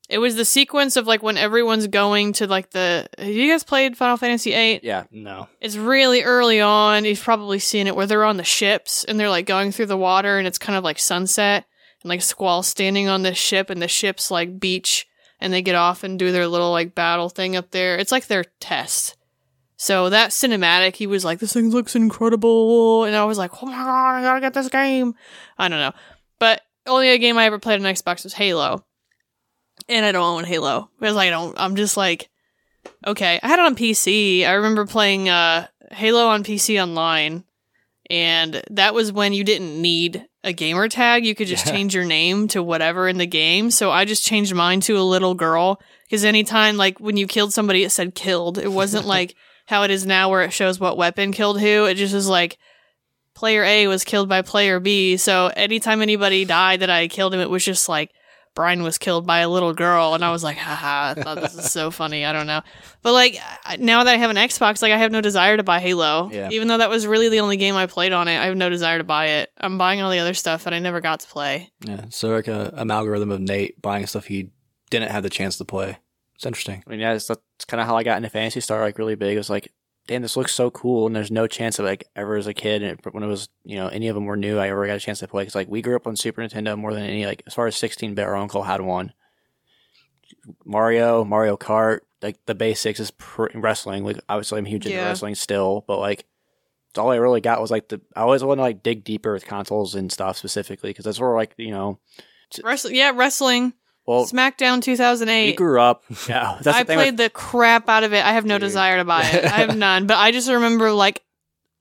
it 0.09 0.19
was 0.19 0.35
the 0.35 0.45
sequence 0.45 0.97
of 0.97 1.07
like 1.07 1.23
when 1.23 1.37
everyone's 1.37 1.87
going 1.87 2.33
to 2.33 2.47
like 2.47 2.69
the. 2.71 3.07
Have 3.17 3.27
you 3.27 3.51
guys 3.51 3.63
played 3.63 3.97
Final 3.97 4.17
Fantasy 4.17 4.51
VIII? 4.51 4.81
Yeah, 4.83 5.05
No. 5.09 5.47
It's 5.59 5.77
really 5.77 6.21
early 6.21 6.61
on. 6.61 7.05
You've 7.05 7.21
probably 7.21 7.59
seen 7.59 7.87
it 7.87 7.95
where 7.95 8.05
they're 8.05 8.25
on 8.25 8.37
the 8.37 8.43
ships 8.43 9.03
and 9.05 9.19
they're 9.19 9.29
like 9.29 9.45
going 9.45 9.71
through 9.71 9.87
the 9.87 9.97
water 9.97 10.37
and 10.37 10.45
it's 10.45 10.59
kind 10.59 10.77
of 10.77 10.83
like 10.83 10.99
sunset 10.99 11.65
and 12.03 12.09
like 12.09 12.21
Squall 12.21 12.61
standing 12.63 13.07
on 13.07 13.23
this 13.23 13.37
ship 13.37 13.69
and 13.69 13.81
the 13.81 13.87
ship's 13.87 14.29
like 14.29 14.59
beach 14.59 15.07
and 15.43 15.53
they 15.53 15.61
get 15.61 15.75
off 15.75 16.03
and 16.03 16.17
do 16.17 16.31
their 16.31 16.47
little 16.47 16.71
like 16.71 16.95
battle 16.95 17.29
thing 17.29 17.55
up 17.55 17.71
there. 17.71 17.97
It's 17.97 18.11
like 18.11 18.27
their 18.27 18.45
test. 18.59 19.15
So 19.75 20.09
that 20.09 20.31
cinematic, 20.31 20.95
he 20.95 21.07
was 21.07 21.25
like, 21.25 21.39
this 21.39 21.53
thing 21.53 21.69
looks 21.69 21.95
incredible. 21.95 23.03
And 23.03 23.15
I 23.15 23.25
was 23.25 23.37
like, 23.37 23.61
oh 23.61 23.65
my 23.65 23.73
God, 23.73 24.15
I 24.15 24.21
gotta 24.21 24.41
get 24.41 24.53
this 24.53 24.69
game. 24.69 25.15
I 25.57 25.67
don't 25.67 25.79
know. 25.79 25.93
But 26.39 26.61
only 26.87 27.09
a 27.09 27.17
game 27.17 27.37
I 27.37 27.45
ever 27.45 27.59
played 27.59 27.79
on 27.79 27.93
Xbox 27.93 28.23
was 28.23 28.33
Halo. 28.33 28.85
And 29.89 30.05
I 30.05 30.13
don't 30.13 30.23
own 30.23 30.45
Halo 30.45 30.89
because 30.99 31.17
I 31.17 31.29
don't, 31.29 31.59
I'm 31.59 31.75
just 31.75 31.97
like, 31.97 32.29
Okay, 33.05 33.39
I 33.41 33.47
had 33.47 33.59
it 33.59 33.65
on 33.65 33.75
PC. 33.75 34.45
I 34.45 34.53
remember 34.53 34.85
playing 34.85 35.29
uh, 35.29 35.67
Halo 35.91 36.27
on 36.27 36.43
PC 36.43 36.81
online, 36.81 37.43
and 38.09 38.61
that 38.71 38.93
was 38.93 39.11
when 39.11 39.33
you 39.33 39.43
didn't 39.43 39.81
need 39.81 40.25
a 40.43 40.53
gamer 40.53 40.87
tag. 40.89 41.25
You 41.25 41.35
could 41.35 41.47
just 41.47 41.65
Yeah. 41.65 41.71
change 41.73 41.95
your 41.95 42.05
name 42.05 42.47
to 42.49 42.61
whatever 42.61 43.07
in 43.07 43.17
the 43.17 43.25
game. 43.25 43.71
So 43.71 43.91
I 43.91 44.05
just 44.05 44.25
changed 44.25 44.53
mine 44.53 44.81
to 44.81 44.97
a 44.97 45.01
little 45.03 45.33
girl 45.35 45.79
because 46.05 46.25
anytime, 46.25 46.75
like 46.77 46.99
when 46.99 47.15
you 47.17 47.27
killed 47.27 47.53
somebody, 47.53 47.83
it 47.83 47.91
said 47.91 48.15
killed. 48.15 48.57
It 48.57 48.71
wasn't 48.71 49.05
like 49.15 49.35
how 49.67 49.83
it 49.83 49.91
is 49.91 50.05
now 50.05 50.29
where 50.29 50.41
it 50.41 50.51
shows 50.51 50.79
what 50.79 50.97
weapon 50.97 51.31
killed 51.31 51.59
who. 51.61 51.85
It 51.85 51.95
just 51.95 52.13
was 52.13 52.27
like 52.27 52.57
player 53.35 53.63
A 53.63 53.87
was 53.87 54.03
killed 54.03 54.27
by 54.29 54.41
player 54.41 54.79
B. 54.79 55.17
So 55.17 55.47
anytime 55.55 56.01
anybody 56.01 56.45
died 56.45 56.81
that 56.81 56.89
I 56.89 57.07
killed 57.07 57.33
him, 57.33 57.39
it 57.39 57.49
was 57.49 57.63
just 57.63 57.87
like 57.87 58.11
Brian 58.55 58.83
was 58.83 58.97
killed 58.97 59.25
by 59.25 59.39
a 59.39 59.49
little 59.49 59.73
girl, 59.73 60.13
and 60.13 60.23
I 60.23 60.31
was 60.31 60.43
like, 60.43 60.57
haha, 60.57 61.11
I 61.11 61.23
thought 61.23 61.41
this 61.41 61.55
is 61.55 61.71
so 61.71 61.91
funny. 61.91 62.25
I 62.25 62.33
don't 62.33 62.47
know. 62.47 62.61
But 63.01 63.13
like 63.13 63.39
now 63.79 64.03
that 64.03 64.13
I 64.13 64.17
have 64.17 64.29
an 64.29 64.37
Xbox, 64.37 64.81
like 64.81 64.91
I 64.91 64.97
have 64.97 65.11
no 65.11 65.21
desire 65.21 65.57
to 65.57 65.63
buy 65.63 65.79
Halo. 65.79 66.29
Yeah. 66.31 66.49
Even 66.51 66.67
though 66.67 66.77
that 66.77 66.89
was 66.89 67.07
really 67.07 67.29
the 67.29 67.39
only 67.39 67.57
game 67.57 67.75
I 67.75 67.87
played 67.87 68.13
on 68.13 68.27
it, 68.27 68.37
I 68.37 68.45
have 68.45 68.57
no 68.57 68.69
desire 68.69 68.99
to 68.99 69.03
buy 69.03 69.27
it. 69.27 69.51
I'm 69.57 69.77
buying 69.77 70.01
all 70.01 70.11
the 70.11 70.19
other 70.19 70.33
stuff 70.33 70.65
that 70.65 70.73
I 70.73 70.79
never 70.79 71.01
got 71.01 71.21
to 71.21 71.27
play. 71.27 71.71
Yeah. 71.85 72.05
So 72.09 72.29
like 72.29 72.47
a, 72.47 72.73
a 72.75 72.91
algorithm 72.91 73.31
of 73.31 73.41
Nate 73.41 73.81
buying 73.81 74.05
stuff 74.05 74.25
he 74.25 74.51
didn't 74.89 75.11
have 75.11 75.23
the 75.23 75.29
chance 75.29 75.57
to 75.57 75.65
play. 75.65 75.97
It's 76.35 76.45
interesting. 76.45 76.83
I 76.85 76.89
mean, 76.89 76.99
yeah, 76.99 77.13
that's, 77.13 77.27
that's 77.27 77.65
kind 77.67 77.81
of 77.81 77.87
how 77.87 77.97
I 77.97 78.03
got 78.03 78.17
into 78.17 78.29
Phantasy 78.29 78.59
Star 78.59 78.81
like 78.81 78.97
really 78.97 79.15
big. 79.15 79.35
It 79.35 79.37
was 79.37 79.49
like, 79.49 79.71
damn, 80.07 80.21
this 80.21 80.35
looks 80.37 80.53
so 80.53 80.69
cool, 80.71 81.07
and 81.07 81.15
there's 81.15 81.31
no 81.31 81.47
chance 81.47 81.79
of 81.79 81.85
like 81.85 82.07
ever 82.15 82.35
as 82.35 82.47
a 82.47 82.53
kid, 82.53 82.83
and 82.83 82.99
when 83.11 83.23
it 83.23 83.27
was 83.27 83.49
you 83.63 83.75
know 83.77 83.87
any 83.87 84.07
of 84.07 84.15
them 84.15 84.25
were 84.25 84.37
new, 84.37 84.57
I 84.59 84.69
ever 84.69 84.85
got 84.87 84.97
a 84.97 84.99
chance 84.99 85.19
to 85.19 85.27
play. 85.27 85.43
Because 85.43 85.55
like 85.55 85.67
we 85.69 85.81
grew 85.81 85.95
up 85.95 86.07
on 86.07 86.15
Super 86.15 86.41
Nintendo 86.41 86.77
more 86.77 86.93
than 86.93 87.03
any 87.03 87.25
like 87.25 87.43
as 87.47 87.53
far 87.53 87.67
as 87.67 87.75
16 87.75 88.13
bit, 88.15 88.25
our 88.25 88.35
uncle 88.35 88.63
had 88.63 88.81
one. 88.81 89.13
Mario, 90.65 91.23
Mario 91.23 91.55
Kart, 91.57 91.99
like 92.21 92.37
the 92.45 92.55
basics 92.55 92.99
is 92.99 93.11
pr- 93.11 93.47
wrestling. 93.55 94.03
Like 94.03 94.19
obviously, 94.27 94.57
I'm 94.59 94.65
huge 94.65 94.85
into 94.85 94.97
Yeah. 94.97 95.05
wrestling 95.05 95.35
still, 95.35 95.83
but 95.87 95.99
like. 95.99 96.25
it's 96.89 96.99
all 96.99 97.11
I 97.11 97.15
really 97.15 97.41
got 97.41 97.61
was 97.61 97.71
like 97.71 97.87
the. 97.89 98.01
I 98.15 98.21
always 98.21 98.43
want 98.43 98.57
to 98.59 98.63
like 98.63 98.83
dig 98.83 99.03
deeper 99.03 99.33
with 99.33 99.45
consoles 99.45 99.95
and 99.95 100.11
stuff 100.11 100.37
specifically 100.37 100.89
because 100.89 101.05
that's 101.05 101.19
where 101.19 101.33
like 101.35 101.53
you 101.57 101.71
know. 101.71 101.99
Wrestling, 102.63 102.95
yeah, 102.95 103.11
wrestling. 103.15 103.73
Well, 104.05 104.25
SmackDown 104.25 104.77
we 104.77 104.81
2008. 104.81 105.55
grew 105.55 105.79
up. 105.79 106.03
Yeah, 106.29 106.57
that's 106.61 106.77
I 106.77 106.83
the 106.83 106.87
thing. 106.87 106.97
with- 106.97 107.05
played 107.05 107.17
the 107.17 107.29
crap 107.29 107.87
out 107.89 108.03
of 108.03 108.13
it. 108.13 108.23
I 108.25 108.33
have 108.33 108.45
no 108.45 108.55
Dude. 108.55 108.67
desire 108.67 108.97
to 108.97 109.05
buy 109.05 109.21
it. 109.23 109.45
I 109.45 109.49
have 109.59 109.77
none. 109.77 110.07
But 110.07 110.17
I 110.17 110.31
just 110.31 110.49
remember 110.49 110.91
like 110.91 111.21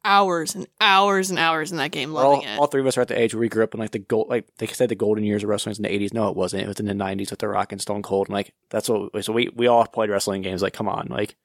hours 0.04 0.54
and 0.56 0.66
hours 0.80 1.30
and 1.30 1.38
hours 1.38 1.70
in 1.70 1.78
that 1.78 1.92
game 1.92 2.12
We're 2.12 2.24
all, 2.24 2.40
it. 2.40 2.58
all 2.58 2.66
three 2.66 2.80
of 2.80 2.86
us 2.88 2.96
are 2.98 3.02
at 3.02 3.08
the 3.08 3.16
age 3.18 3.34
where 3.34 3.40
we 3.40 3.48
grew 3.48 3.62
up 3.62 3.72
in 3.74 3.78
like 3.80 3.92
the 3.92 4.00
gold, 4.00 4.28
like 4.28 4.46
they 4.58 4.66
said 4.66 4.88
the 4.88 4.94
golden 4.96 5.22
years 5.24 5.42
of 5.44 5.48
wrestling 5.48 5.70
was 5.70 5.78
in 5.78 5.84
the 5.84 5.92
eighties. 5.92 6.12
No, 6.12 6.28
it 6.28 6.36
wasn't. 6.36 6.62
It 6.64 6.68
was 6.68 6.80
in 6.80 6.86
the 6.86 6.94
nineties 6.94 7.30
with 7.30 7.38
the 7.40 7.48
Rock 7.48 7.70
and 7.72 7.80
Stone 7.80 8.02
Cold, 8.02 8.28
and 8.28 8.34
like 8.34 8.52
that's 8.70 8.88
what. 8.88 9.24
So 9.24 9.32
we 9.32 9.50
we 9.54 9.66
all 9.68 9.86
played 9.86 10.10
wrestling 10.10 10.42
games. 10.42 10.60
Like, 10.62 10.72
come 10.72 10.88
on, 10.88 11.06
like 11.08 11.36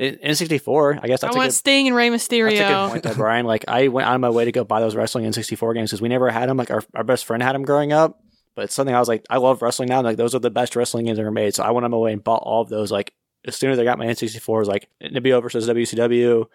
N 0.00 0.34
sixty 0.34 0.58
four. 0.58 0.98
I 1.02 1.06
guess 1.08 1.22
I 1.22 1.26
that's 1.28 1.36
a 1.36 1.38
want 1.38 1.48
good. 1.50 1.54
Sting 1.54 1.86
and 1.88 1.94
Rey 1.96 2.08
That's 2.10 2.26
a 2.26 2.28
good 2.30 2.52
Mysterio. 2.52 2.88
point, 2.90 3.02
there, 3.04 3.14
Brian. 3.16 3.46
Like, 3.46 3.64
I 3.68 3.88
went 3.88 4.08
out 4.08 4.14
of 4.14 4.20
my 4.20 4.30
way 4.30 4.44
to 4.44 4.52
go 4.52 4.64
buy 4.64 4.80
those 4.80 4.96
wrestling 4.96 5.26
N 5.26 5.32
sixty 5.32 5.54
four 5.56 5.74
games 5.74 5.90
because 5.90 6.00
we 6.02 6.08
never 6.08 6.30
had 6.30 6.48
them. 6.48 6.56
Like, 6.56 6.70
our, 6.70 6.82
our 6.94 7.04
best 7.04 7.24
friend 7.26 7.42
had 7.42 7.54
them 7.54 7.62
growing 7.62 7.92
up, 7.92 8.18
but 8.54 8.64
it's 8.64 8.74
something 8.74 8.94
I 8.94 8.98
was 8.98 9.08
like, 9.08 9.24
I 9.30 9.38
love 9.38 9.62
wrestling 9.62 9.88
now. 9.88 9.98
and, 9.98 10.06
Like, 10.06 10.16
those 10.16 10.34
are 10.34 10.38
the 10.40 10.50
best 10.50 10.76
wrestling 10.76 11.06
games 11.06 11.18
ever 11.18 11.30
made. 11.30 11.54
So 11.54 11.62
I 11.62 11.70
went 11.70 11.84
on 11.84 11.90
my 11.90 11.96
way 11.96 12.12
and 12.12 12.22
bought 12.24 12.42
all 12.44 12.62
of 12.62 12.68
those. 12.68 12.90
Like, 12.90 13.12
as 13.44 13.56
soon 13.56 13.70
as 13.70 13.78
I 13.78 13.84
got 13.84 13.98
my 13.98 14.06
N 14.06 14.16
sixty 14.16 14.38
four, 14.38 14.58
it 14.58 14.62
was 14.62 14.68
like 14.68 14.88
nWo 15.02 15.42
versus 15.42 15.68
WCW, 15.68 16.46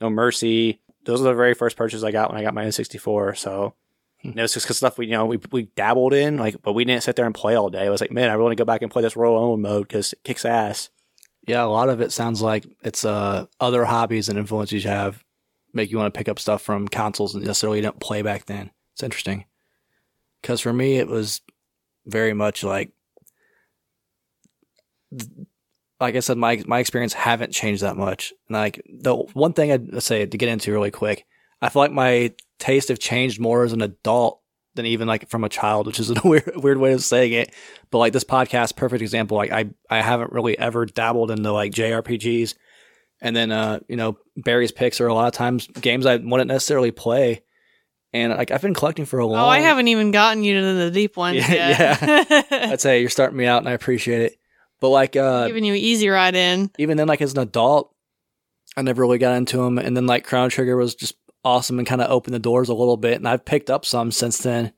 No 0.00 0.10
Mercy. 0.10 0.80
Those 1.04 1.20
are 1.20 1.24
the 1.24 1.34
very 1.34 1.54
first 1.54 1.76
purchases 1.76 2.04
I 2.04 2.10
got 2.12 2.30
when 2.30 2.38
I 2.40 2.44
got 2.44 2.54
my 2.54 2.64
N 2.64 2.72
sixty 2.72 2.98
four. 2.98 3.34
So. 3.34 3.74
You 4.22 4.32
know, 4.32 4.42
it's 4.44 4.54
just 4.54 4.66
'cause 4.66 4.78
stuff 4.78 4.96
we 4.96 5.04
you 5.04 5.12
know 5.12 5.26
we 5.26 5.38
we 5.52 5.64
dabbled 5.76 6.14
in 6.14 6.38
like, 6.38 6.62
but 6.62 6.72
we 6.72 6.86
didn't 6.86 7.02
sit 7.02 7.14
there 7.14 7.26
and 7.26 7.34
play 7.34 7.56
all 7.56 7.68
day. 7.68 7.84
I 7.84 7.90
was 7.90 8.00
like, 8.00 8.10
man, 8.10 8.30
I 8.30 8.32
really 8.32 8.44
want 8.44 8.52
to 8.56 8.60
go 8.62 8.64
back 8.64 8.80
and 8.80 8.90
play 8.90 9.02
this 9.02 9.16
Royal 9.16 9.36
Owen 9.36 9.60
mode 9.60 9.86
because 9.86 10.14
it 10.14 10.24
kicks 10.24 10.46
ass. 10.46 10.88
Yeah, 11.46 11.62
a 11.62 11.66
lot 11.66 11.90
of 11.90 12.00
it 12.00 12.10
sounds 12.10 12.40
like 12.40 12.64
it's 12.82 13.04
uh 13.04 13.44
other 13.60 13.84
hobbies 13.84 14.30
and 14.30 14.38
influences 14.38 14.82
you 14.82 14.88
have 14.88 15.22
make 15.74 15.90
you 15.90 15.98
want 15.98 16.14
to 16.14 16.16
pick 16.16 16.30
up 16.30 16.38
stuff 16.38 16.62
from 16.62 16.88
consoles 16.88 17.34
and 17.34 17.44
necessarily 17.44 17.80
you 17.80 17.82
didn't 17.82 18.00
play 18.00 18.22
back 18.22 18.46
then. 18.46 18.70
It's 18.94 19.02
interesting. 19.02 19.44
Because 20.44 20.60
for 20.60 20.74
me, 20.74 20.98
it 20.98 21.08
was 21.08 21.40
very 22.04 22.34
much 22.34 22.62
like, 22.62 22.92
like 25.98 26.16
I 26.16 26.20
said, 26.20 26.36
my 26.36 26.62
my 26.66 26.80
experience 26.80 27.14
haven't 27.14 27.52
changed 27.52 27.82
that 27.82 27.96
much. 27.96 28.34
And 28.48 28.54
like 28.54 28.82
the 28.86 29.14
one 29.14 29.54
thing 29.54 29.72
I'd 29.72 30.02
say 30.02 30.26
to 30.26 30.36
get 30.36 30.50
into 30.50 30.70
really 30.70 30.90
quick, 30.90 31.24
I 31.62 31.70
feel 31.70 31.80
like 31.80 31.92
my 31.92 32.34
taste 32.58 32.88
have 32.88 32.98
changed 32.98 33.40
more 33.40 33.64
as 33.64 33.72
an 33.72 33.80
adult 33.80 34.42
than 34.74 34.84
even 34.84 35.08
like 35.08 35.30
from 35.30 35.44
a 35.44 35.48
child, 35.48 35.86
which 35.86 35.98
is 35.98 36.10
a 36.14 36.20
weird 36.22 36.52
weird 36.56 36.76
way 36.76 36.92
of 36.92 37.02
saying 37.02 37.32
it. 37.32 37.54
But 37.90 37.98
like 38.00 38.12
this 38.12 38.22
podcast, 38.22 38.76
perfect 38.76 39.00
example. 39.00 39.38
Like 39.38 39.50
I 39.50 39.70
I 39.88 40.02
haven't 40.02 40.32
really 40.32 40.58
ever 40.58 40.84
dabbled 40.84 41.30
into 41.30 41.52
like 41.52 41.72
JRPGs, 41.72 42.54
and 43.22 43.34
then 43.34 43.50
uh 43.50 43.80
you 43.88 43.96
know 43.96 44.18
Barry's 44.36 44.72
picks 44.72 45.00
are 45.00 45.06
a 45.06 45.14
lot 45.14 45.28
of 45.28 45.32
times 45.32 45.68
games 45.68 46.04
I 46.04 46.16
wouldn't 46.16 46.48
necessarily 46.48 46.90
play, 46.90 47.44
and 48.14 48.32
like 48.32 48.50
I've 48.50 48.62
been 48.62 48.72
collecting 48.72 49.04
for 49.04 49.18
a 49.18 49.26
long. 49.26 49.38
Oh, 49.40 49.48
I 49.48 49.58
haven't 49.58 49.88
even 49.88 50.10
gotten 50.10 50.42
you 50.44 50.58
to 50.60 50.72
the 50.74 50.90
deep 50.90 51.16
ones 51.18 51.46
Yeah, 51.48 51.98
yet. 52.00 52.46
I'd 52.52 52.80
say 52.80 53.00
you're 53.00 53.10
starting 53.10 53.36
me 53.36 53.44
out, 53.44 53.58
and 53.58 53.68
I 53.68 53.72
appreciate 53.72 54.22
it. 54.22 54.38
But 54.80 54.88
like 54.90 55.16
uh 55.16 55.46
Giving 55.48 55.64
you 55.64 55.74
an 55.74 55.78
easy 55.80 56.08
ride 56.08 56.34
in. 56.34 56.70
even 56.78 56.96
then, 56.96 57.08
like 57.08 57.20
as 57.20 57.32
an 57.34 57.40
adult, 57.40 57.94
I 58.76 58.82
never 58.82 59.02
really 59.02 59.18
got 59.18 59.36
into 59.36 59.58
them. 59.58 59.78
And 59.78 59.96
then 59.96 60.06
like 60.06 60.24
Chrono 60.24 60.48
Trigger 60.48 60.76
was 60.76 60.94
just 60.94 61.14
awesome 61.44 61.78
and 61.78 61.86
kind 61.88 62.00
of 62.00 62.10
opened 62.10 62.34
the 62.34 62.38
doors 62.38 62.68
a 62.70 62.74
little 62.74 62.96
bit. 62.96 63.16
And 63.16 63.28
I've 63.28 63.44
picked 63.44 63.68
up 63.70 63.84
some 63.84 64.10
since 64.10 64.38
then. 64.38 64.72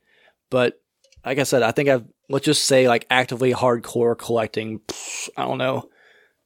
But 0.49 0.79
like 1.25 1.39
I 1.39 1.43
said, 1.43 1.61
I 1.63 1.71
think 1.71 1.89
I've 1.89 2.05
let's 2.29 2.45
just 2.45 2.65
say 2.65 2.87
like 2.87 3.05
actively 3.09 3.53
hardcore 3.53 4.17
collecting. 4.17 4.79
pff, 4.79 5.29
I 5.37 5.43
don't 5.43 5.57
know, 5.57 5.89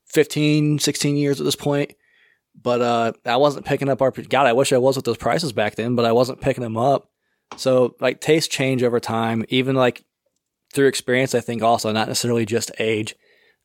15, 0.08 0.80
16 0.80 1.16
years 1.18 1.40
at 1.40 1.46
this 1.46 1.56
point. 1.56 1.94
But 2.60 2.82
uh, 2.82 3.14
I 3.26 3.38
wasn't 3.38 3.66
picking 3.66 3.90
up 3.90 4.00
RPG. 4.00 4.30
God, 4.30 4.48
I 4.48 4.54
wish 4.54 4.74
I 4.74 4.78
was 4.78 4.96
with 4.96 5.06
those 5.06 5.18
prices 5.18 5.54
back 5.54 5.76
then, 5.76 5.96
but 5.96 6.06
I 6.06 6.12
wasn't 6.12 6.42
picking 6.42 6.64
them 6.64 6.78
up. 6.78 7.10
So 7.58 7.96
like 8.00 8.22
tastes 8.22 8.48
change 8.48 8.84
over 8.84 9.00
time, 9.00 9.46
even 9.50 9.76
like 9.76 10.04
through 10.74 10.88
experience. 10.88 11.34
I 11.34 11.42
think 11.42 11.64
also 11.64 11.92
not 11.92 12.08
necessarily 12.08 12.46
just 12.46 12.72
age. 12.80 13.16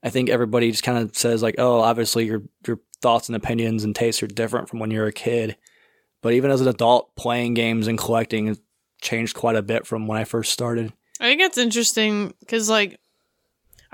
I 0.03 0.11
think 0.11 0.29
everybody 0.29 0.71
just 0.71 0.83
kind 0.83 0.99
of 0.99 1.17
says 1.17 1.43
like, 1.43 1.57
oh, 1.59 1.81
obviously 1.81 2.27
your 2.27 2.43
your 2.67 2.81
thoughts 3.03 3.29
and 3.29 3.37
opinions 3.37 3.85
and 3.85 3.95
tastes 3.95 4.23
are 4.23 4.29
different 4.29 4.69
from 4.69 4.79
when 4.79 4.91
you're 4.91 5.07
a 5.07 5.13
kid. 5.13 5.57
But 6.23 6.33
even 6.33 6.51
as 6.51 6.61
an 6.61 6.69
adult, 6.69 7.15
playing 7.17 7.55
games 7.55 7.87
and 7.87 7.99
collecting 7.99 8.57
changed 9.01 9.37
quite 9.37 9.57
a 9.57 9.63
bit 9.63 9.87
from 9.87 10.07
when 10.07 10.19
I 10.19 10.25
first 10.25 10.53
started. 10.53 10.93
I 11.21 11.29
think 11.29 11.41
it's 11.41 11.59
interesting 11.59 12.35
because, 12.41 12.69
like, 12.69 12.99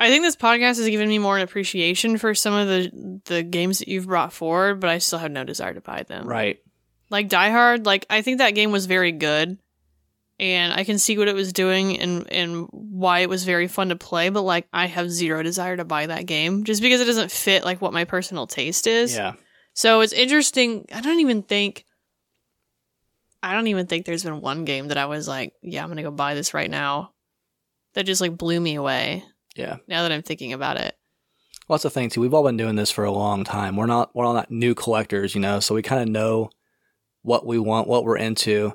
I 0.02 0.08
think 0.08 0.24
this 0.24 0.34
podcast 0.34 0.78
has 0.78 0.88
given 0.88 1.08
me 1.08 1.20
more 1.20 1.36
an 1.36 1.42
appreciation 1.42 2.18
for 2.18 2.34
some 2.34 2.54
of 2.54 2.66
the 2.66 3.20
the 3.26 3.42
games 3.44 3.78
that 3.78 3.86
you've 3.86 4.08
brought 4.08 4.32
forward, 4.32 4.80
but 4.80 4.90
I 4.90 4.98
still 4.98 5.20
have 5.20 5.30
no 5.30 5.44
desire 5.44 5.74
to 5.74 5.80
buy 5.80 6.02
them. 6.02 6.26
Right. 6.26 6.58
Like 7.08 7.28
Die 7.28 7.50
Hard, 7.50 7.86
like 7.86 8.04
I 8.10 8.20
think 8.20 8.38
that 8.38 8.56
game 8.56 8.72
was 8.72 8.86
very 8.86 9.12
good, 9.12 9.58
and 10.40 10.72
I 10.72 10.82
can 10.82 10.98
see 10.98 11.16
what 11.18 11.28
it 11.28 11.36
was 11.36 11.52
doing 11.52 12.00
and 12.00 12.28
and 12.32 12.66
why 12.72 13.20
it 13.20 13.28
was 13.28 13.44
very 13.44 13.68
fun 13.68 13.90
to 13.90 13.96
play. 13.96 14.28
But 14.30 14.42
like, 14.42 14.66
I 14.72 14.86
have 14.86 15.08
zero 15.08 15.40
desire 15.44 15.76
to 15.76 15.84
buy 15.84 16.06
that 16.06 16.26
game 16.26 16.64
just 16.64 16.82
because 16.82 17.00
it 17.00 17.04
doesn't 17.04 17.30
fit 17.30 17.64
like 17.64 17.80
what 17.80 17.92
my 17.92 18.04
personal 18.04 18.48
taste 18.48 18.88
is. 18.88 19.14
Yeah. 19.14 19.34
So 19.72 20.00
it's 20.00 20.12
interesting. 20.12 20.86
I 20.92 21.00
don't 21.00 21.20
even 21.20 21.44
think. 21.44 21.84
I 23.40 23.54
don't 23.54 23.68
even 23.68 23.86
think 23.86 24.04
there's 24.04 24.24
been 24.24 24.40
one 24.40 24.64
game 24.64 24.88
that 24.88 24.98
I 24.98 25.06
was 25.06 25.28
like, 25.28 25.52
yeah, 25.62 25.84
I'm 25.84 25.88
gonna 25.88 26.02
go 26.02 26.10
buy 26.10 26.34
this 26.34 26.54
right 26.54 26.70
now. 26.70 27.12
That 27.94 28.06
just 28.06 28.20
like 28.20 28.36
blew 28.36 28.58
me 28.58 28.74
away. 28.74 29.22
Yeah. 29.56 29.76
Now 29.86 30.02
that 30.02 30.12
I'm 30.12 30.22
thinking 30.22 30.52
about 30.52 30.76
it. 30.76 30.96
Well, 31.68 31.76
that's 31.76 31.84
the 31.84 31.90
thing 31.90 32.10
too. 32.10 32.20
We've 32.20 32.34
all 32.34 32.42
been 32.44 32.56
doing 32.56 32.76
this 32.76 32.90
for 32.90 33.04
a 33.04 33.12
long 33.12 33.44
time. 33.44 33.76
We're 33.76 33.86
not 33.86 34.14
we're 34.14 34.24
all 34.26 34.34
not 34.34 34.50
new 34.50 34.74
collectors, 34.74 35.34
you 35.34 35.40
know, 35.40 35.60
so 35.60 35.74
we 35.74 35.82
kind 35.82 36.02
of 36.02 36.08
know 36.08 36.50
what 37.22 37.46
we 37.46 37.58
want, 37.58 37.86
what 37.88 38.04
we're 38.04 38.16
into. 38.16 38.72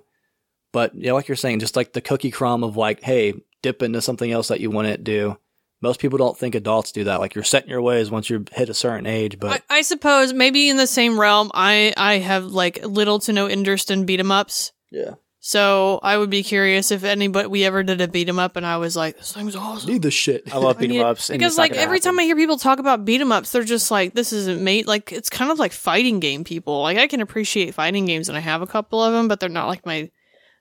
But 0.71 0.93
yeah, 0.95 1.11
like 1.13 1.27
you're 1.27 1.35
saying, 1.35 1.59
just 1.59 1.75
like 1.75 1.93
the 1.93 2.01
cookie 2.01 2.31
crumb 2.31 2.63
of 2.63 2.77
like, 2.77 3.01
hey, 3.01 3.33
dip 3.61 3.81
into 3.81 4.01
something 4.01 4.31
else 4.31 4.47
that 4.49 4.59
you 4.59 4.69
want 4.69 4.87
to 4.87 4.97
do. 4.97 5.37
Most 5.81 5.99
people 5.99 6.17
don't 6.17 6.37
think 6.37 6.55
adults 6.55 6.91
do 6.91 7.03
that. 7.03 7.19
Like 7.19 7.35
you're 7.35 7.43
set 7.43 7.63
in 7.63 7.69
your 7.69 7.81
ways 7.81 8.09
once 8.09 8.29
you 8.29 8.45
hit 8.51 8.69
a 8.69 8.73
certain 8.73 9.05
age. 9.05 9.37
But 9.39 9.63
I, 9.69 9.77
I 9.77 9.81
suppose 9.81 10.33
maybe 10.33 10.69
in 10.69 10.77
the 10.77 10.87
same 10.87 11.19
realm, 11.19 11.51
I 11.53 11.93
I 11.97 12.15
have 12.19 12.45
like 12.45 12.83
little 12.83 13.19
to 13.19 13.33
no 13.33 13.47
interest 13.47 13.91
in 13.91 14.05
beat 14.05 14.19
'em 14.19 14.31
ups. 14.31 14.71
yeah, 14.91 15.15
So 15.47 16.01
I 16.03 16.17
would 16.17 16.29
be 16.29 16.43
curious 16.43 16.91
if 16.91 17.05
anybody 17.05 17.47
we 17.47 17.63
ever 17.63 17.81
did 17.81 18.01
a 18.01 18.07
beat 18.09 18.27
'em 18.27 18.37
up 18.37 18.57
and 18.57 18.65
I 18.65 18.75
was 18.75 18.97
like, 18.97 19.15
this 19.15 19.31
thing's 19.31 19.55
awesome. 19.55 19.89
need 19.89 20.01
the 20.01 20.11
shit. 20.11 20.43
I 20.53 20.57
love 20.57 20.77
beat 20.77 20.91
'em 20.91 21.05
ups 21.05 21.29
and 21.29 21.39
because 21.39 21.53
it's 21.53 21.57
not 21.57 21.63
like 21.63 21.71
gonna 21.71 21.83
every 21.83 22.01
time 22.01 22.19
I 22.19 22.23
hear 22.23 22.35
people 22.35 22.57
talk 22.57 22.79
about 22.79 23.05
beat 23.05 23.21
'em 23.21 23.31
ups, 23.31 23.53
they're 23.53 23.63
just 23.63 23.89
like, 23.89 24.13
this 24.13 24.33
isn't 24.33 24.61
made 24.61 24.87
like 24.87 25.13
it's 25.13 25.29
kind 25.29 25.49
of 25.49 25.57
like 25.57 25.71
fighting 25.71 26.19
game 26.19 26.43
people. 26.43 26.81
Like 26.81 26.97
I 26.97 27.07
can 27.07 27.21
appreciate 27.21 27.73
fighting 27.73 28.05
games 28.05 28.27
and 28.27 28.37
I 28.37 28.41
have 28.41 28.61
a 28.61 28.67
couple 28.67 29.01
of 29.01 29.13
them, 29.13 29.29
but 29.29 29.39
they're 29.39 29.47
not 29.47 29.69
like 29.69 29.85
my 29.85 30.11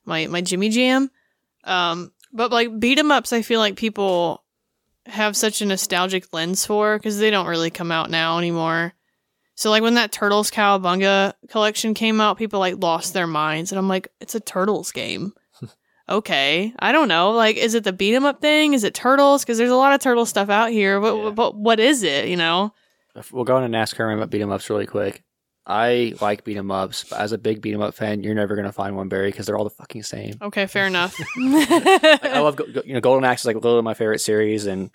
my 0.04 0.28
my 0.28 0.40
Jimmy 0.40 0.68
Jam. 0.68 1.10
Um, 1.64 2.12
but 2.32 2.52
like 2.52 2.78
beat 2.78 3.00
'em 3.00 3.10
ups, 3.10 3.32
I 3.32 3.42
feel 3.42 3.58
like 3.58 3.74
people 3.74 4.44
have 5.06 5.36
such 5.36 5.60
a 5.62 5.66
nostalgic 5.66 6.32
lens 6.32 6.64
for 6.64 6.96
because 6.96 7.18
they 7.18 7.30
don't 7.32 7.48
really 7.48 7.70
come 7.70 7.90
out 7.90 8.08
now 8.08 8.38
anymore. 8.38 8.94
So 9.56 9.70
like 9.70 9.82
when 9.82 9.94
that 9.94 10.12
Turtles 10.12 10.50
Cowabunga 10.50 11.32
collection 11.48 11.94
came 11.94 12.20
out, 12.20 12.36
people 12.38 12.60
like 12.60 12.76
lost 12.82 13.14
their 13.14 13.26
minds, 13.26 13.72
and 13.72 13.78
I'm 13.78 13.88
like, 13.88 14.08
it's 14.20 14.34
a 14.34 14.40
Turtles 14.40 14.92
game. 14.92 15.32
okay, 16.08 16.72
I 16.78 16.92
don't 16.92 17.08
know. 17.08 17.32
Like, 17.32 17.56
is 17.56 17.74
it 17.74 17.82
the 17.84 17.92
beat 17.92 18.14
'em 18.14 18.26
up 18.26 18.40
thing? 18.42 18.74
Is 18.74 18.84
it 18.84 18.94
Turtles? 18.94 19.42
Because 19.42 19.56
there's 19.58 19.70
a 19.70 19.76
lot 19.76 19.94
of 19.94 20.00
Turtle 20.00 20.26
stuff 20.26 20.50
out 20.50 20.70
here. 20.70 21.00
But 21.00 21.16
Yeah. 21.16 21.30
but 21.30 21.56
what 21.56 21.80
is 21.80 22.02
it? 22.02 22.28
You 22.28 22.36
know? 22.36 22.72
we'll 23.32 23.44
go 23.44 23.56
on 23.56 23.64
and 23.64 23.74
ask 23.74 23.98
and 23.98 24.12
about 24.12 24.28
beat 24.30 24.42
'em 24.42 24.50
ups 24.52 24.68
really 24.68 24.84
quick. 24.86 25.24
I 25.66 26.12
like 26.20 26.44
beat 26.44 26.58
'em 26.58 26.70
ups, 26.70 27.04
but 27.08 27.18
as 27.18 27.32
a 27.32 27.38
big 27.38 27.62
beat 27.62 27.72
'em 27.74 27.80
up 27.80 27.94
fan, 27.94 28.22
you're 28.22 28.34
never 28.34 28.56
gonna 28.56 28.72
find 28.72 28.94
one 28.94 29.08
Barry 29.08 29.30
because 29.30 29.46
they're 29.46 29.56
all 29.56 29.64
the 29.64 29.70
fucking 29.70 30.02
same. 30.02 30.34
Okay, 30.42 30.66
fair 30.66 30.86
enough. 30.86 31.18
Like, 31.36 32.24
I 32.24 32.40
love 32.44 32.60
you 32.84 32.92
know 32.92 33.00
Golden 33.00 33.24
Axe 33.24 33.40
is 33.40 33.46
like 33.46 33.56
of 33.64 33.84
my 33.84 33.94
favorite 33.94 34.20
series, 34.20 34.66
and 34.66 34.90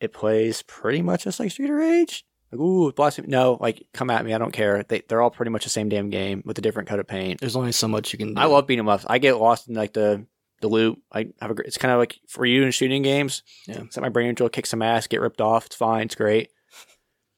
it 0.00 0.12
plays 0.12 0.62
pretty 0.62 1.02
much 1.02 1.24
just 1.24 1.40
like 1.40 1.50
Street 1.50 1.68
of 1.68 1.76
Rage. 1.76 2.24
Like 2.52 2.60
ooh, 2.60 2.92
blasphemy! 2.92 3.28
No, 3.28 3.56
like 3.60 3.86
come 3.94 4.10
at 4.10 4.24
me, 4.24 4.34
I 4.34 4.38
don't 4.38 4.52
care. 4.52 4.82
They 4.82 5.02
they're 5.08 5.22
all 5.22 5.30
pretty 5.30 5.50
much 5.50 5.64
the 5.64 5.70
same 5.70 5.88
damn 5.88 6.10
game 6.10 6.42
with 6.44 6.58
a 6.58 6.60
different 6.60 6.88
coat 6.88 7.00
of 7.00 7.06
paint. 7.08 7.40
There's 7.40 7.56
only 7.56 7.72
so 7.72 7.88
much 7.88 8.12
you 8.12 8.18
can 8.18 8.34
do. 8.34 8.40
I 8.40 8.44
love 8.44 8.66
beat 8.66 8.78
'em 8.78 8.88
ups. 8.88 9.06
I 9.08 9.18
get 9.18 9.38
lost 9.38 9.68
in 9.68 9.74
like 9.74 9.94
the 9.94 10.26
the 10.60 10.68
loop. 10.68 10.98
I 11.10 11.28
have 11.40 11.50
a. 11.50 11.54
gr- 11.54 11.62
It's 11.62 11.78
kind 11.78 11.92
of 11.92 11.98
like 11.98 12.18
for 12.28 12.44
you 12.46 12.62
in 12.62 12.70
shooting 12.70 13.02
games. 13.02 13.42
Yeah. 13.66 13.82
set 13.90 14.02
my 14.02 14.10
brain 14.10 14.28
into 14.28 14.48
kick 14.50 14.66
some 14.66 14.82
ass, 14.82 15.06
get 15.06 15.20
ripped 15.22 15.40
off. 15.40 15.66
It's 15.66 15.76
fine. 15.76 16.02
It's 16.02 16.14
great. 16.14 16.50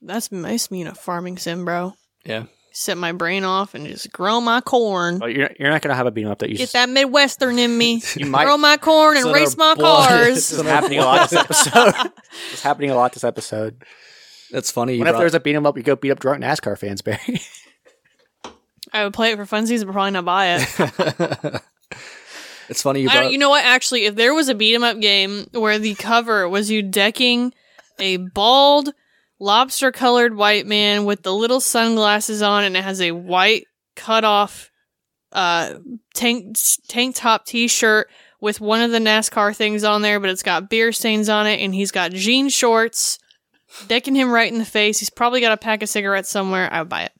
That's 0.02 0.30
nice 0.32 0.66
being 0.66 0.86
a 0.86 0.94
farming 0.94 1.38
sim, 1.38 1.64
bro. 1.64 1.94
Yeah. 2.26 2.44
Set 2.72 2.98
my 2.98 3.12
brain 3.12 3.44
off 3.44 3.74
and 3.74 3.86
just 3.86 4.12
grow 4.12 4.40
my 4.40 4.60
corn. 4.60 5.18
But 5.20 5.32
you're 5.32 5.48
you're 5.58 5.70
not 5.70 5.80
gonna 5.80 5.94
have 5.94 6.06
a 6.06 6.10
beat 6.10 6.24
'em 6.24 6.32
up 6.32 6.40
that 6.40 6.50
you 6.50 6.56
Get 6.56 6.64
just, 6.64 6.72
that 6.72 6.88
Midwestern 6.88 7.58
in 7.58 7.78
me. 7.78 8.02
you 8.16 8.26
might. 8.26 8.44
grow 8.44 8.56
my 8.58 8.76
corn 8.78 9.16
and 9.16 9.22
Son 9.24 9.32
race 9.32 9.56
my 9.56 9.74
blood. 9.76 10.08
cars. 10.08 10.34
This 10.34 10.52
is 10.52 10.60
happening 10.62 10.98
a 10.98 11.04
lot 11.04 11.30
this 11.30 11.38
episode. 11.38 12.10
it's 12.52 12.62
happening 12.62 12.90
a 12.90 12.96
lot 12.96 13.12
this 13.12 13.22
episode. 13.24 13.84
That's 14.50 14.70
funny. 14.70 14.94
You 14.94 14.98
What 15.00 15.08
if 15.08 15.12
brought- 15.12 15.20
there's 15.20 15.34
a 15.34 15.40
beat 15.40 15.56
'em 15.56 15.66
up? 15.66 15.76
You 15.76 15.82
go 15.82 15.96
beat 15.96 16.10
up 16.10 16.20
drunk 16.20 16.42
NASCAR 16.42 16.78
fans, 16.78 17.02
Barry. 17.02 17.40
I 18.92 19.04
would 19.04 19.14
play 19.14 19.32
it 19.32 19.36
for 19.36 19.44
funsies, 19.46 19.84
but 19.84 19.92
probably 19.92 20.12
not 20.12 20.24
buy 20.24 20.56
it. 20.56 21.62
it's 22.68 22.82
funny 22.82 23.00
you 23.02 23.08
brought. 23.08 23.22
don't, 23.22 23.32
you 23.32 23.38
know 23.38 23.48
what? 23.50 23.64
Actually, 23.64 24.04
if 24.04 24.14
there 24.14 24.34
was 24.34 24.48
a 24.48 24.54
beat 24.54 24.74
'em 24.74 24.84
up 24.84 25.00
game 25.00 25.46
where 25.52 25.78
the 25.78 25.94
cover 25.94 26.48
was 26.48 26.70
you 26.70 26.82
decking 26.82 27.52
a 27.98 28.18
bald, 28.18 28.90
lobster 29.40 29.90
colored 29.90 30.36
white 30.36 30.66
man 30.66 31.04
with 31.04 31.22
the 31.22 31.32
little 31.34 31.60
sunglasses 31.60 32.42
on, 32.42 32.64
and 32.64 32.76
it 32.76 32.84
has 32.84 33.00
a 33.00 33.10
white 33.12 33.66
cut 33.96 34.22
off 34.24 34.70
uh, 35.32 35.74
tank 36.14 36.56
tank 36.86 37.16
top 37.16 37.44
t 37.46 37.66
shirt 37.66 38.08
with 38.40 38.60
one 38.60 38.80
of 38.82 38.90
the 38.92 38.98
NASCAR 38.98 39.56
things 39.56 39.82
on 39.82 40.02
there, 40.02 40.20
but 40.20 40.30
it's 40.30 40.42
got 40.42 40.68
beer 40.70 40.92
stains 40.92 41.28
on 41.28 41.46
it, 41.48 41.60
and 41.60 41.74
he's 41.74 41.90
got 41.90 42.12
jean 42.12 42.48
shorts, 42.48 43.18
decking 43.88 44.14
him 44.14 44.30
right 44.30 44.50
in 44.50 44.58
the 44.58 44.64
face. 44.64 44.98
He's 44.98 45.10
probably 45.10 45.40
got 45.40 45.52
a 45.52 45.56
pack 45.56 45.82
of 45.82 45.88
cigarettes 45.88 46.28
somewhere. 46.28 46.68
I 46.72 46.80
would 46.80 46.88
buy 46.88 47.02
it. 47.02 47.12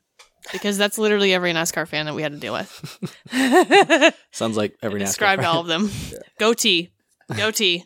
Because 0.52 0.76
that's 0.76 0.98
literally 0.98 1.32
every 1.32 1.52
NASCAR 1.52 1.88
fan 1.88 2.04
that 2.04 2.14
we 2.14 2.20
had 2.22 2.32
to 2.32 2.38
deal 2.38 2.52
with. 2.52 4.14
Sounds 4.30 4.56
like 4.56 4.76
every 4.82 5.00
NASCAR 5.00 5.06
described 5.06 5.42
fan. 5.42 5.50
all 5.50 5.60
of 5.60 5.66
them. 5.66 5.90
Goatee, 6.38 6.90
goatee, 7.34 7.84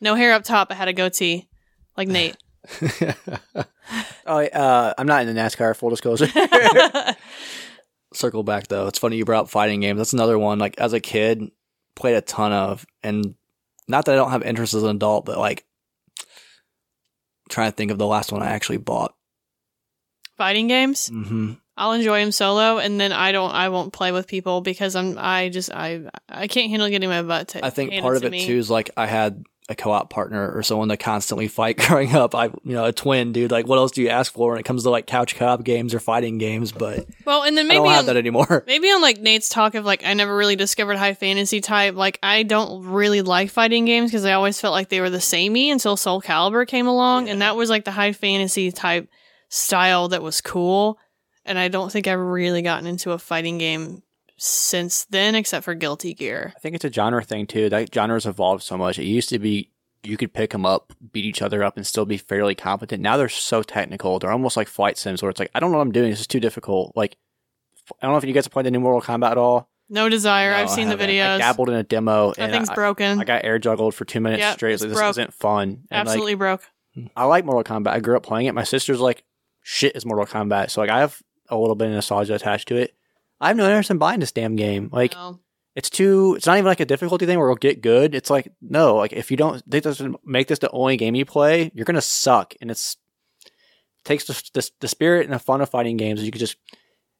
no 0.00 0.14
hair 0.14 0.32
up 0.32 0.42
top. 0.42 0.68
I 0.70 0.74
had 0.74 0.88
a 0.88 0.94
goatee, 0.94 1.48
like 1.96 2.08
Nate. 2.08 2.36
oh, 4.26 4.42
uh, 4.42 4.94
I'm 4.96 5.06
not 5.06 5.26
in 5.26 5.34
the 5.34 5.38
NASCAR. 5.38 5.76
Full 5.76 5.90
disclosure. 5.90 6.28
Circle 8.14 8.42
back 8.42 8.68
though. 8.68 8.86
It's 8.86 8.98
funny 8.98 9.16
you 9.16 9.26
brought 9.26 9.42
up 9.44 9.50
fighting 9.50 9.80
games. 9.80 9.98
That's 9.98 10.14
another 10.14 10.38
one. 10.38 10.58
Like 10.58 10.78
as 10.78 10.94
a 10.94 11.00
kid, 11.00 11.50
played 11.94 12.14
a 12.14 12.22
ton 12.22 12.52
of, 12.52 12.86
and 13.02 13.34
not 13.86 14.06
that 14.06 14.12
I 14.12 14.16
don't 14.16 14.30
have 14.30 14.42
interest 14.42 14.72
as 14.72 14.82
an 14.82 14.96
adult, 14.96 15.26
but 15.26 15.38
like 15.38 15.66
trying 17.52 17.70
to 17.70 17.76
think 17.76 17.90
of 17.90 17.98
the 17.98 18.06
last 18.06 18.32
one 18.32 18.42
I 18.42 18.50
actually 18.50 18.78
bought. 18.78 19.14
Fighting 20.36 20.66
games. 20.66 21.08
hmm 21.08 21.52
I'll 21.74 21.92
enjoy 21.92 22.20
them 22.20 22.32
solo, 22.32 22.78
and 22.78 23.00
then 23.00 23.12
I 23.12 23.32
don't. 23.32 23.50
I 23.50 23.70
won't 23.70 23.94
play 23.94 24.12
with 24.12 24.26
people 24.26 24.60
because 24.60 24.94
I'm. 24.94 25.16
I 25.18 25.48
just. 25.48 25.72
I. 25.72 26.02
I 26.28 26.46
can't 26.46 26.68
handle 26.68 26.88
getting 26.90 27.08
my 27.08 27.22
butt. 27.22 27.56
I 27.62 27.70
think 27.70 27.98
part 28.02 28.16
of 28.16 28.24
it 28.24 28.30
me. 28.30 28.44
too 28.44 28.58
is 28.58 28.70
like 28.70 28.90
I 28.94 29.06
had 29.06 29.42
a 29.72 29.74
co-op 29.74 30.10
partner 30.10 30.52
or 30.52 30.62
someone 30.62 30.88
to 30.88 30.96
constantly 30.96 31.48
fight 31.48 31.76
growing 31.88 32.14
up. 32.14 32.34
I, 32.34 32.46
you 32.46 32.74
know, 32.74 32.84
a 32.84 32.92
twin 32.92 33.32
dude. 33.32 33.50
Like, 33.50 33.66
what 33.66 33.78
else 33.78 33.90
do 33.90 34.02
you 34.02 34.08
ask 34.08 34.32
for 34.32 34.50
when 34.50 34.60
it 34.60 34.64
comes 34.64 34.84
to 34.84 34.90
like 34.90 35.06
couch 35.06 35.34
co-op 35.34 35.64
games 35.64 35.94
or 35.94 36.00
fighting 36.00 36.38
games? 36.38 36.72
But 36.72 37.06
Well, 37.24 37.42
and 37.42 37.56
then 37.56 37.66
maybe 37.66 37.80
I 37.80 37.82
don't 37.82 37.92
have 37.92 37.98
on, 38.00 38.06
that 38.06 38.16
anymore. 38.16 38.64
maybe 38.68 38.88
on 38.88 39.02
like 39.02 39.20
Nate's 39.20 39.48
talk 39.48 39.74
of 39.74 39.84
like 39.84 40.04
I 40.04 40.14
never 40.14 40.36
really 40.36 40.56
discovered 40.56 40.96
high 40.96 41.14
fantasy 41.14 41.60
type. 41.60 41.94
Like 41.94 42.18
I 42.22 42.44
don't 42.44 42.84
really 42.84 43.22
like 43.22 43.50
fighting 43.50 43.84
games 43.84 44.10
because 44.10 44.24
I 44.24 44.32
always 44.32 44.60
felt 44.60 44.72
like 44.72 44.88
they 44.88 45.00
were 45.00 45.10
the 45.10 45.20
samey 45.20 45.70
until 45.70 45.96
Soul 45.96 46.22
Calibur 46.22 46.66
came 46.66 46.86
along, 46.86 47.28
and 47.28 47.42
that 47.42 47.56
was 47.56 47.70
like 47.70 47.84
the 47.84 47.90
high 47.90 48.12
fantasy 48.12 48.70
type 48.70 49.08
style 49.48 50.08
that 50.08 50.22
was 50.22 50.40
cool. 50.40 50.98
And 51.44 51.58
I 51.58 51.68
don't 51.68 51.90
think 51.90 52.06
I've 52.06 52.20
really 52.20 52.62
gotten 52.62 52.86
into 52.86 53.10
a 53.10 53.18
fighting 53.18 53.58
game 53.58 54.02
since 54.44 55.04
then, 55.04 55.36
except 55.36 55.64
for 55.64 55.74
Guilty 55.74 56.14
Gear. 56.14 56.52
I 56.56 56.58
think 56.58 56.74
it's 56.74 56.84
a 56.84 56.92
genre 56.92 57.22
thing 57.22 57.46
too. 57.46 57.68
That 57.68 57.94
genre's 57.94 58.26
evolved 58.26 58.64
so 58.64 58.76
much. 58.76 58.98
It 58.98 59.04
used 59.04 59.28
to 59.28 59.38
be 59.38 59.70
you 60.02 60.16
could 60.16 60.34
pick 60.34 60.50
them 60.50 60.66
up, 60.66 60.92
beat 61.12 61.24
each 61.24 61.42
other 61.42 61.62
up, 61.62 61.76
and 61.76 61.86
still 61.86 62.04
be 62.04 62.16
fairly 62.16 62.56
competent. 62.56 63.00
Now 63.02 63.16
they're 63.16 63.28
so 63.28 63.62
technical. 63.62 64.18
They're 64.18 64.32
almost 64.32 64.56
like 64.56 64.66
flight 64.66 64.98
sims, 64.98 65.22
where 65.22 65.30
it's 65.30 65.38
like 65.38 65.50
I 65.54 65.60
don't 65.60 65.70
know 65.70 65.78
what 65.78 65.82
I'm 65.86 65.92
doing. 65.92 66.10
This 66.10 66.18
is 66.20 66.26
too 66.26 66.40
difficult. 66.40 66.92
Like 66.96 67.16
I 68.00 68.06
don't 68.06 68.12
know 68.12 68.18
if 68.18 68.24
you 68.24 68.32
guys 68.32 68.44
have 68.46 68.52
played 68.52 68.66
the 68.66 68.72
new 68.72 68.80
Mortal 68.80 69.00
Kombat 69.00 69.30
at 69.30 69.38
all. 69.38 69.68
No 69.88 70.08
desire. 70.08 70.50
No, 70.50 70.56
I've 70.56 70.70
seen 70.70 70.88
the 70.88 70.96
videos. 70.96 71.36
I 71.36 71.38
dabbled 71.38 71.68
in 71.68 71.76
a 71.76 71.82
demo, 71.84 72.32
that 72.32 72.50
thing's 72.50 72.70
I, 72.70 72.74
broken. 72.74 73.20
I 73.20 73.24
got 73.24 73.44
air 73.44 73.58
juggled 73.60 73.94
for 73.94 74.04
two 74.04 74.20
minutes 74.20 74.40
Yep, 74.40 74.54
straight. 74.54 74.72
it's 74.72 74.82
Like, 74.82 74.88
this 74.90 74.98
broke. 74.98 75.10
isn't 75.10 75.34
fun. 75.34 75.68
And, 75.68 75.78
like, 75.90 76.00
Absolutely 76.00 76.34
broke. 76.34 76.62
I 77.14 77.24
like 77.26 77.44
Mortal 77.44 77.62
Kombat. 77.62 77.88
I 77.90 78.00
grew 78.00 78.16
up 78.16 78.22
playing 78.22 78.46
it. 78.46 78.54
My 78.54 78.64
sister's 78.64 79.00
like, 79.00 79.22
shit 79.62 79.94
is 79.94 80.04
Mortal 80.04 80.26
Kombat. 80.26 80.70
So 80.70 80.80
like 80.80 80.90
I 80.90 81.00
have 81.00 81.20
a 81.48 81.56
little 81.56 81.74
bit 81.74 81.88
of 81.88 81.94
nostalgia 81.94 82.34
attached 82.34 82.68
to 82.68 82.76
it. 82.76 82.94
I 83.42 83.48
have 83.48 83.56
no 83.56 83.66
interest 83.66 83.90
in 83.90 83.98
buying 83.98 84.20
this 84.20 84.32
damn 84.32 84.56
game. 84.56 84.88
Like 84.92 85.12
No. 85.14 85.40
it's 85.74 85.90
too 85.90 86.34
it's 86.36 86.46
not 86.46 86.56
even 86.56 86.66
like 86.66 86.80
a 86.80 86.84
difficulty 86.86 87.26
thing 87.26 87.38
where 87.38 87.48
it'll 87.48 87.56
get 87.56 87.82
good. 87.82 88.14
It's 88.14 88.30
like 88.30 88.50
no, 88.60 88.96
like 88.96 89.12
if 89.12 89.30
you 89.30 89.36
don't 89.36 89.62
this 89.70 89.82
doesn't 89.82 90.16
make 90.24 90.46
this 90.48 90.60
the 90.60 90.70
only 90.70 90.96
game 90.96 91.14
you 91.14 91.24
play, 91.24 91.70
you're 91.74 91.84
gonna 91.84 92.00
suck. 92.00 92.54
And 92.60 92.70
it's 92.70 92.96
takes 94.04 94.24
the, 94.24 94.42
the, 94.54 94.70
the 94.80 94.88
spirit 94.88 95.24
and 95.26 95.32
the 95.34 95.38
fun 95.38 95.60
of 95.60 95.68
fighting 95.70 95.96
games. 95.96 96.22
You 96.22 96.30
could 96.32 96.40
just 96.40 96.56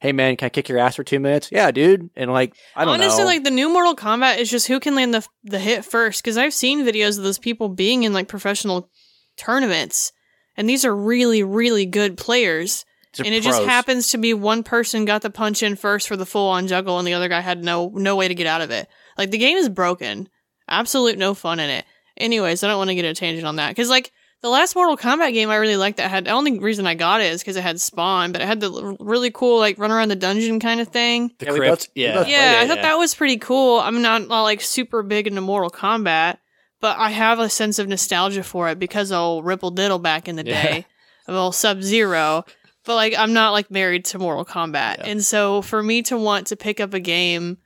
Hey 0.00 0.10
man, 0.12 0.34
can 0.36 0.46
I 0.46 0.48
kick 0.48 0.68
your 0.68 0.78
ass 0.78 0.96
for 0.96 1.04
two 1.04 1.20
minutes? 1.20 1.48
Yeah, 1.52 1.70
dude. 1.70 2.10
And 2.16 2.32
like 2.32 2.56
I 2.74 2.84
don't 2.84 2.94
Honestly, 2.94 3.20
know. 3.22 3.26
like 3.26 3.44
the 3.44 3.52
new 3.52 3.68
Mortal 3.68 3.94
Kombat 3.94 4.38
is 4.38 4.50
just 4.50 4.66
who 4.66 4.80
can 4.80 4.96
land 4.96 5.14
the 5.14 5.24
the 5.44 5.60
hit 5.60 5.84
first. 5.84 6.22
Because 6.22 6.36
I've 6.36 6.54
seen 6.54 6.84
videos 6.84 7.18
of 7.18 7.24
those 7.24 7.38
people 7.38 7.68
being 7.68 8.02
in 8.02 8.12
like 8.12 8.26
professional 8.26 8.90
tournaments, 9.36 10.12
and 10.56 10.68
these 10.68 10.84
are 10.84 10.94
really, 10.94 11.42
really 11.42 11.86
good 11.86 12.16
players. 12.16 12.84
They're 13.16 13.26
and 13.26 13.34
it 13.34 13.42
just 13.42 13.62
happens 13.62 14.08
to 14.08 14.18
be 14.18 14.32
one 14.34 14.62
person 14.62 15.04
got 15.04 15.22
the 15.22 15.30
punch 15.30 15.62
in 15.62 15.76
first 15.76 16.08
for 16.08 16.16
the 16.16 16.26
full 16.26 16.48
on 16.48 16.66
juggle, 16.66 16.98
and 16.98 17.06
the 17.06 17.14
other 17.14 17.28
guy 17.28 17.40
had 17.40 17.62
no 17.64 17.90
no 17.94 18.16
way 18.16 18.28
to 18.28 18.34
get 18.34 18.46
out 18.46 18.60
of 18.62 18.70
it. 18.70 18.88
Like 19.18 19.30
the 19.30 19.38
game 19.38 19.56
is 19.58 19.68
broken, 19.68 20.28
absolute 20.68 21.18
no 21.18 21.34
fun 21.34 21.60
in 21.60 21.70
it. 21.70 21.84
Anyways, 22.16 22.62
I 22.62 22.68
don't 22.68 22.78
want 22.78 22.88
to 22.90 22.94
get 22.94 23.04
a 23.04 23.14
tangent 23.14 23.46
on 23.46 23.56
that 23.56 23.68
because 23.70 23.88
like 23.90 24.12
the 24.42 24.48
last 24.48 24.74
Mortal 24.74 24.96
Kombat 24.96 25.32
game 25.34 25.50
I 25.50 25.56
really 25.56 25.76
liked 25.76 25.98
that 25.98 26.10
had 26.10 26.24
the 26.24 26.30
only 26.30 26.58
reason 26.58 26.86
I 26.86 26.94
got 26.94 27.20
it 27.20 27.32
is 27.32 27.40
because 27.42 27.56
it 27.56 27.62
had 27.62 27.80
Spawn, 27.80 28.32
but 28.32 28.40
it 28.40 28.46
had 28.46 28.60
the 28.60 28.70
l- 28.72 28.96
really 28.98 29.30
cool 29.30 29.58
like 29.58 29.78
run 29.78 29.90
around 29.92 30.08
the 30.08 30.16
dungeon 30.16 30.58
kind 30.60 30.80
of 30.80 30.88
thing. 30.88 31.30
The 31.38 31.46
Yeah, 31.46 31.52
crypt, 31.52 31.68
both- 31.70 31.88
yeah. 31.94 32.14
Yeah, 32.14 32.22
played 32.22 32.64
I 32.64 32.66
thought 32.68 32.76
yeah. 32.78 32.82
that 32.82 32.98
was 32.98 33.14
pretty 33.14 33.36
cool. 33.36 33.78
I'm 33.78 34.02
not, 34.02 34.26
not 34.28 34.42
like 34.42 34.60
super 34.60 35.02
big 35.02 35.26
into 35.26 35.40
Mortal 35.40 35.70
Kombat, 35.70 36.38
but 36.80 36.98
I 36.98 37.10
have 37.10 37.38
a 37.38 37.48
sense 37.48 37.78
of 37.78 37.86
nostalgia 37.88 38.42
for 38.42 38.68
it 38.68 38.78
because 38.80 39.12
of 39.12 39.18
old 39.18 39.44
Ripple 39.46 39.70
Diddle 39.70 39.98
back 40.00 40.26
in 40.28 40.36
the 40.36 40.44
Yeah. 40.44 40.62
day 40.62 40.86
of 41.28 41.34
old 41.36 41.54
Sub 41.54 41.82
Zero. 41.82 42.44
But 42.84 42.96
like, 42.96 43.14
I'm 43.16 43.32
not 43.32 43.50
like 43.52 43.70
married 43.70 44.04
to 44.06 44.18
Mortal 44.18 44.44
Kombat, 44.44 44.98
Yeah. 44.98 45.06
and 45.06 45.24
so 45.24 45.62
for 45.62 45.82
me 45.82 46.02
to 46.02 46.16
want 46.18 46.48
to 46.48 46.56
pick 46.56 46.80
up 46.80 46.94
a 46.94 47.00
game, 47.00 47.58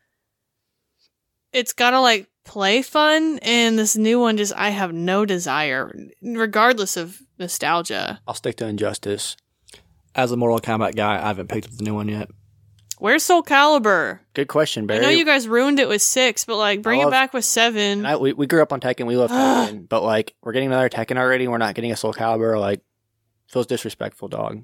it's 1.53 1.73
gotta 1.73 2.01
like 2.01 2.29
play 2.45 2.83
fun. 2.83 3.39
And 3.43 3.79
this 3.79 3.97
new 3.97 4.21
one 4.21 4.37
just, 4.37 4.53
I 4.55 4.71
have 4.71 4.93
no 4.93 5.25
desire, 5.25 5.93
regardless 6.23 6.97
of 6.97 7.21
nostalgia. 7.39 8.21
I'll 8.27 8.35
stick 8.35 8.57
to 8.57 8.67
Injustice. 8.67 9.37
As 10.15 10.33
a 10.33 10.37
Mortal 10.37 10.61
Kombat 10.61 10.95
guy, 10.97 11.17
I 11.17 11.27
haven't 11.29 11.49
picked 11.49 11.67
up 11.67 11.73
the 11.73 11.85
new 11.85 11.95
one 11.95 12.09
yet. 12.09 12.29
Where's 12.99 13.23
Soul 13.23 13.43
Calibur? 13.43 14.21
Good 14.33 14.49
question, 14.49 14.87
Barry. 14.87 15.01
I 15.01 15.03
know 15.03 15.11
you 15.11 15.27
guys 15.27 15.47
ruined 15.47 15.79
it 15.79 15.89
with 15.89 16.01
six, 16.01 16.47
but 16.47 16.57
like, 16.57 16.81
bring 16.81 17.01
love- 17.01 17.09
it 17.09 17.11
back 17.11 17.35
with 17.35 17.45
seven. 17.45 18.07
I, 18.07 18.17
we, 18.17 18.33
we 18.33 18.47
grew 18.47 18.63
up 18.63 18.73
on 18.73 18.81
Tekken. 18.81 19.07
We 19.07 19.17
love 19.19 19.31
Tekken, 19.33 19.87
but 19.89 20.03
like 20.03 20.35
we're 20.43 20.53
getting 20.53 20.69
another 20.69 20.89
Tekken 20.89 21.19
already. 21.19 21.45
and 21.45 21.53
We're 21.53 21.59
not 21.59 21.75
getting 21.75 21.93
a 21.93 21.97
Soul 21.97 22.15
Calibur. 22.15 22.59
Like 22.59 22.81
feels 23.49 23.67
disrespectful, 23.67 24.29
dog. 24.29 24.63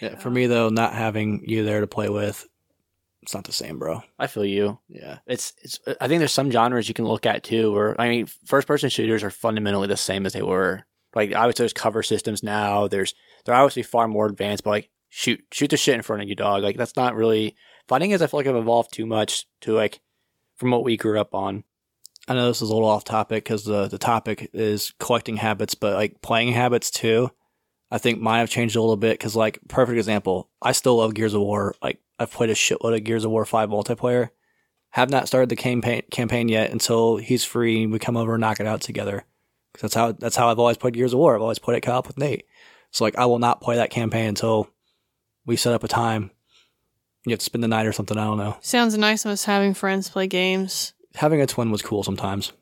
Yeah. 0.00 0.18
For 0.18 0.30
me 0.30 0.46
though, 0.46 0.68
not 0.68 0.94
having 0.94 1.44
you 1.46 1.64
there 1.64 1.80
to 1.80 1.86
play 1.86 2.08
with, 2.08 2.46
it's 3.22 3.34
not 3.34 3.44
the 3.44 3.52
same, 3.52 3.78
bro. 3.78 4.02
I 4.18 4.26
feel 4.26 4.44
you. 4.44 4.78
Yeah. 4.88 5.18
It's 5.26 5.54
it's. 5.62 5.78
I 6.00 6.08
think 6.08 6.18
there's 6.18 6.32
some 6.32 6.50
genres 6.50 6.88
you 6.88 6.94
can 6.94 7.06
look 7.06 7.26
at 7.26 7.42
too. 7.42 7.72
Where 7.72 7.98
I 8.00 8.08
mean, 8.08 8.26
first 8.44 8.66
person 8.66 8.90
shooters 8.90 9.22
are 9.22 9.30
fundamentally 9.30 9.88
the 9.88 9.96
same 9.96 10.26
as 10.26 10.34
they 10.34 10.42
were. 10.42 10.84
Like 11.14 11.34
obviously 11.34 11.62
there's 11.62 11.72
cover 11.72 12.02
systems 12.02 12.42
now. 12.42 12.86
There's 12.86 13.14
they're 13.44 13.54
obviously 13.54 13.82
far 13.82 14.08
more 14.08 14.26
advanced. 14.26 14.64
But 14.64 14.70
like 14.70 14.90
shoot 15.08 15.42
shoot 15.52 15.70
the 15.70 15.76
shit 15.76 15.94
in 15.94 16.02
front 16.02 16.22
of 16.22 16.28
you, 16.28 16.34
dog. 16.34 16.62
Like 16.62 16.76
that's 16.76 16.96
not 16.96 17.14
really 17.14 17.56
fighting. 17.88 18.10
Is 18.10 18.20
I 18.20 18.26
feel 18.26 18.40
like 18.40 18.46
I've 18.46 18.56
evolved 18.56 18.92
too 18.92 19.06
much 19.06 19.46
to 19.62 19.72
like 19.72 20.00
from 20.56 20.70
what 20.70 20.84
we 20.84 20.96
grew 20.96 21.18
up 21.18 21.34
on. 21.34 21.64
I 22.26 22.34
know 22.34 22.48
this 22.48 22.62
is 22.62 22.70
a 22.70 22.74
little 22.74 22.88
off 22.88 23.04
topic 23.04 23.44
because 23.44 23.64
the 23.64 23.88
the 23.88 23.98
topic 23.98 24.50
is 24.52 24.92
collecting 24.98 25.36
habits, 25.36 25.74
but 25.74 25.94
like 25.94 26.20
playing 26.20 26.52
habits 26.52 26.90
too. 26.90 27.30
I 27.90 27.98
think 27.98 28.20
mine 28.20 28.40
have 28.40 28.50
changed 28.50 28.76
a 28.76 28.80
little 28.80 28.96
bit 28.96 29.12
because, 29.18 29.36
like, 29.36 29.58
perfect 29.68 29.98
example, 29.98 30.48
I 30.60 30.72
still 30.72 30.96
love 30.96 31.14
Gears 31.14 31.34
of 31.34 31.42
War. 31.42 31.74
Like, 31.82 32.00
I've 32.18 32.30
played 32.32 32.50
a 32.50 32.54
shitload 32.54 32.96
of 32.96 33.04
Gears 33.04 33.24
of 33.24 33.30
War 33.30 33.44
Five 33.44 33.68
multiplayer. 33.68 34.30
Have 34.90 35.10
not 35.10 35.26
started 35.26 35.48
the 35.48 35.56
campaign 35.56 36.02
campaign 36.10 36.48
yet 36.48 36.70
until 36.70 37.16
he's 37.16 37.44
free 37.44 37.84
we 37.86 37.98
come 37.98 38.16
over 38.16 38.34
and 38.34 38.40
knock 38.40 38.60
it 38.60 38.66
out 38.66 38.80
together. 38.80 39.24
'Cause 39.72 39.82
that's 39.82 39.94
how 39.94 40.12
that's 40.12 40.36
how 40.36 40.48
I've 40.48 40.60
always 40.60 40.76
played 40.76 40.94
Gears 40.94 41.12
of 41.12 41.18
War. 41.18 41.34
I've 41.34 41.42
always 41.42 41.58
played 41.58 41.78
it 41.78 41.80
co-op 41.80 42.06
with 42.06 42.16
Nate. 42.18 42.46
So 42.92 43.02
like 43.04 43.18
I 43.18 43.26
will 43.26 43.40
not 43.40 43.60
play 43.60 43.74
that 43.74 43.90
campaign 43.90 44.28
until 44.28 44.68
we 45.44 45.56
set 45.56 45.74
up 45.74 45.82
a 45.82 45.88
time. 45.88 46.30
You 47.26 47.32
have 47.32 47.40
to 47.40 47.44
spend 47.44 47.64
the 47.64 47.68
night 47.68 47.86
or 47.86 47.92
something. 47.92 48.16
I 48.16 48.24
don't 48.24 48.38
know. 48.38 48.56
Sounds 48.60 48.96
nice 48.96 49.26
us 49.26 49.44
having 49.46 49.74
friends 49.74 50.08
play 50.10 50.28
games. 50.28 50.93
Having 51.16 51.42
a 51.42 51.46
twin 51.46 51.70
was 51.70 51.80
cool 51.80 52.02
sometimes. 52.02 52.52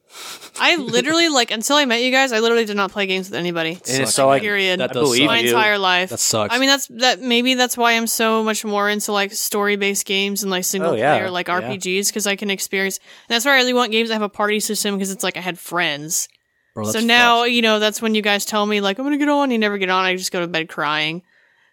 I 0.61 0.77
literally 0.77 1.31
like 1.31 1.51
until 1.51 1.77
I 1.77 1.87
met 1.87 2.03
you 2.03 2.11
guys, 2.11 2.33
I 2.33 2.41
literally 2.41 2.67
did 2.67 2.77
not 2.77 2.93
play 2.93 3.07
games 3.07 3.31
with 3.31 3.39
anybody. 3.39 3.79
And 3.89 4.07
so 4.07 4.27
like 4.27 4.43
period. 4.43 4.79
That 4.81 4.93
does 4.93 5.03
believe 5.03 5.21
suck. 5.23 5.27
my 5.29 5.39
entire 5.39 5.79
life. 5.79 6.11
That 6.11 6.21
sucks. 6.21 6.55
I 6.55 6.59
mean, 6.59 6.69
that's 6.69 6.87
that. 6.89 7.21
Maybe 7.23 7.55
that's 7.55 7.79
why 7.79 7.93
I'm 7.93 8.07
so 8.07 8.45
much 8.45 8.63
more 8.63 8.91
into 8.91 9.11
like 9.11 9.33
story 9.33 9.77
based 9.77 10.05
games 10.05 10.43
and 10.43 10.51
like 10.51 10.65
single 10.65 10.91
Oh, 10.93 10.95
yeah. 10.95 11.17
player 11.17 11.31
like 11.31 11.49
Yeah. 11.49 11.63
RPGs 11.63 12.09
because 12.09 12.27
I 12.27 12.37
can 12.37 12.51
experience. 12.51 12.99
And 12.99 13.35
that's 13.35 13.47
why 13.47 13.53
I 13.53 13.57
really 13.57 13.73
want 13.73 13.91
games 13.91 14.11
that 14.11 14.15
have 14.17 14.23
a 14.23 14.29
party 14.29 14.61
system 14.61 14.97
because 14.97 15.11
it's 15.11 15.25
like 15.25 15.39
I 15.39 15.41
had 15.41 15.59
friends. 15.59 16.29
Bro, 16.75 16.85
so 16.93 17.01
now 17.01 17.41
fucked. 17.43 17.53
you 17.53 17.63
know 17.63 17.79
that's 17.79 18.01
when 18.03 18.15
you 18.15 18.21
guys 18.23 18.45
tell 18.45 18.65
me 18.67 18.81
like 18.83 18.99
I'm 18.99 19.05
gonna 19.07 19.17
get 19.19 19.29
on. 19.31 19.51
You 19.51 19.59
never 19.59 19.79
get 19.79 19.89
on. 19.89 20.05
I 20.05 20.15
just 20.17 20.31
go 20.33 20.41
to 20.41 20.47
bed 20.47 20.69
crying, 20.69 21.23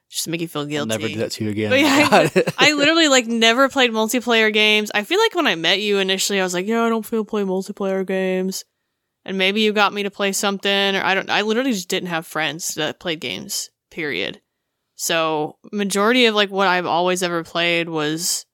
just 0.09 0.27
make 0.27 0.41
you 0.41 0.47
feel 0.47 0.63
I'll 0.63 0.67
guilty. 0.67 0.89
never 0.89 1.07
do 1.07 1.15
that 1.17 1.31
to 1.33 1.43
you 1.43 1.51
again. 1.51 1.71
Yeah, 1.71 2.09
God. 2.09 2.43
I 2.57 2.73
literally 2.73 3.07
like 3.07 3.27
never 3.27 3.69
played 3.69 3.91
multiplayer 3.91 4.51
games. 4.51 4.91
I 4.93 5.03
feel 5.03 5.19
like 5.19 5.35
when 5.35 5.47
I 5.47 5.55
met 5.55 5.81
you 5.81 5.99
initially, 5.99 6.39
I 6.39 6.43
was 6.43 6.53
like, 6.53 6.65
yeah, 6.65 6.83
I 6.83 6.89
don't 6.89 7.05
feel 7.05 7.23
play 7.23 7.43
multiplayer 7.43 8.05
games. 8.05 8.65
And 9.23 9.37
maybe 9.37 9.61
you 9.61 9.71
got 9.71 9.93
me 9.93 10.03
to 10.03 10.11
play 10.11 10.31
something, 10.31 10.95
or 10.95 11.03
I 11.03 11.13
don't. 11.13 11.29
I 11.29 11.41
literally 11.43 11.73
just 11.73 11.89
didn't 11.89 12.09
have 12.09 12.25
friends 12.25 12.73
that 12.75 12.99
played 12.99 13.19
games. 13.19 13.69
Period. 13.91 14.41
So 14.95 15.57
majority 15.71 16.25
of 16.25 16.35
like 16.35 16.49
what 16.49 16.67
I've 16.67 16.85
always 16.85 17.21
ever 17.21 17.43
played 17.43 17.87
was 17.89 18.45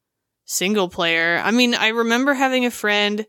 single 0.45 0.89
player. 0.89 1.41
I 1.43 1.51
mean, 1.51 1.73
I 1.73 1.89
remember 1.89 2.33
having 2.33 2.65
a 2.65 2.71
friend, 2.71 3.25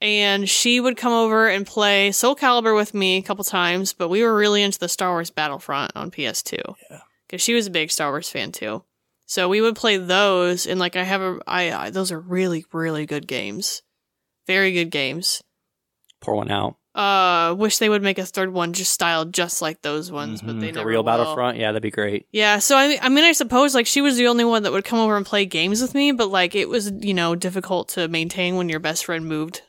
and 0.00 0.48
she 0.48 0.78
would 0.78 0.96
come 0.96 1.12
over 1.12 1.48
and 1.48 1.66
play 1.66 2.12
Soul 2.12 2.36
Calibur 2.36 2.76
with 2.76 2.94
me 2.94 3.16
a 3.16 3.22
couple 3.22 3.44
times, 3.44 3.92
but 3.92 4.08
we 4.08 4.22
were 4.22 4.36
really 4.36 4.62
into 4.62 4.78
the 4.78 4.88
Star 4.88 5.10
Wars 5.10 5.30
Battlefront 5.30 5.92
on 5.96 6.10
PS2 6.10 6.60
because 7.34 7.42
she 7.44 7.54
was 7.54 7.66
a 7.66 7.70
big 7.70 7.90
Star 7.90 8.10
Wars 8.10 8.30
fan 8.30 8.52
too. 8.52 8.84
So 9.26 9.48
we 9.48 9.60
would 9.60 9.74
play 9.76 9.96
those, 9.96 10.66
and 10.66 10.78
like 10.78 10.96
I 10.96 11.02
have 11.02 11.20
a, 11.20 11.38
I, 11.46 11.72
I 11.86 11.90
those 11.90 12.12
are 12.12 12.20
really 12.20 12.64
really 12.72 13.06
good 13.06 13.26
games, 13.26 13.82
very 14.46 14.72
good 14.72 14.90
games. 14.90 15.42
Pour 16.20 16.36
one 16.36 16.50
out. 16.50 16.76
Uh, 16.94 17.52
wish 17.58 17.78
they 17.78 17.88
would 17.88 18.02
make 18.02 18.18
a 18.18 18.24
third 18.24 18.52
one 18.52 18.72
just 18.72 18.92
styled 18.92 19.34
just 19.34 19.60
like 19.60 19.82
those 19.82 20.12
ones, 20.12 20.40
but 20.42 20.54
Mhm. 20.54 20.60
they 20.60 20.66
The 20.70 20.76
never 20.78 20.88
real 20.88 21.00
will. 21.00 21.04
Battlefront. 21.04 21.58
Yeah, 21.58 21.72
that'd 21.72 21.82
be 21.82 21.90
great. 21.90 22.26
Yeah, 22.30 22.60
so 22.60 22.76
I, 22.76 22.98
I 23.02 23.08
mean, 23.08 23.24
I 23.24 23.32
suppose 23.32 23.74
like 23.74 23.86
she 23.86 24.00
was 24.00 24.16
the 24.16 24.28
only 24.28 24.44
one 24.44 24.62
that 24.62 24.70
would 24.72 24.84
come 24.84 25.00
over 25.00 25.16
and 25.16 25.26
play 25.26 25.44
games 25.44 25.82
with 25.82 25.92
me, 25.94 26.12
but 26.12 26.28
like 26.30 26.54
it 26.54 26.68
was 26.68 26.92
you 27.00 27.12
know 27.14 27.34
difficult 27.34 27.88
to 27.90 28.06
maintain 28.08 28.54
when 28.56 28.68
your 28.68 28.78
best 28.78 29.06
friend 29.06 29.26
moved 29.26 29.62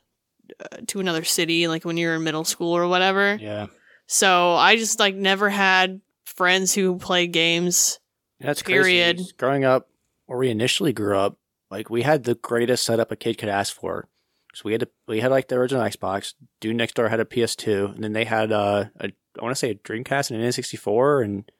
uh, 0.60 0.78
to 0.88 1.00
another 1.00 1.24
city, 1.24 1.68
like 1.68 1.84
when 1.84 1.98
you 1.98 2.08
were 2.10 2.16
in 2.16 2.24
middle 2.24 2.44
school 2.46 2.74
or 2.78 2.88
whatever. 2.88 3.40
yeah. 3.42 3.68
So 4.08 4.54
I 4.54 4.76
just 4.76 5.00
like 5.00 5.16
never 5.16 5.50
had 5.50 6.02
friends 6.26 6.74
who 6.74 6.98
played 6.98 7.32
games. 7.32 8.00
That's 8.40 8.62
Period. 8.62 9.18
crazy. 9.18 9.32
Growing 9.38 9.64
up, 9.64 9.90
where 10.26 10.40
we 10.40 10.50
initially 10.50 10.94
grew 10.94 11.18
up, 11.18 11.38
like 11.72 11.90
we 11.90 12.02
had 12.02 12.24
the 12.24 12.36
greatest 12.36 12.86
setup 12.86 13.12
a 13.12 13.16
kid 13.16 13.38
could 13.38 13.50
ask 13.50 13.74
for. 13.74 14.08
So 14.54 14.64
we 14.66 14.72
had 14.72 14.82
to, 14.82 14.90
we 15.08 15.20
had 15.20 15.32
like 15.32 15.48
the 15.48 15.56
original 15.56 15.84
Xbox. 15.84 16.34
Dude 16.62 16.76
next 16.76 16.96
door 16.96 17.10
had 17.10 17.20
a 17.20 17.26
PS2, 17.26 17.96
and 17.96 18.04
then 18.04 18.14
they 18.14 18.26
had 18.26 18.52
uh, 18.52 18.86
a 19.00 19.12
I 19.40 19.44
want 19.44 19.54
to 19.54 19.60
say 19.60 19.72
a 19.72 19.76
Dreamcast 19.76 20.32
and 20.32 20.42
an 20.42 20.48
N64, 20.48 21.24
and 21.24 21.52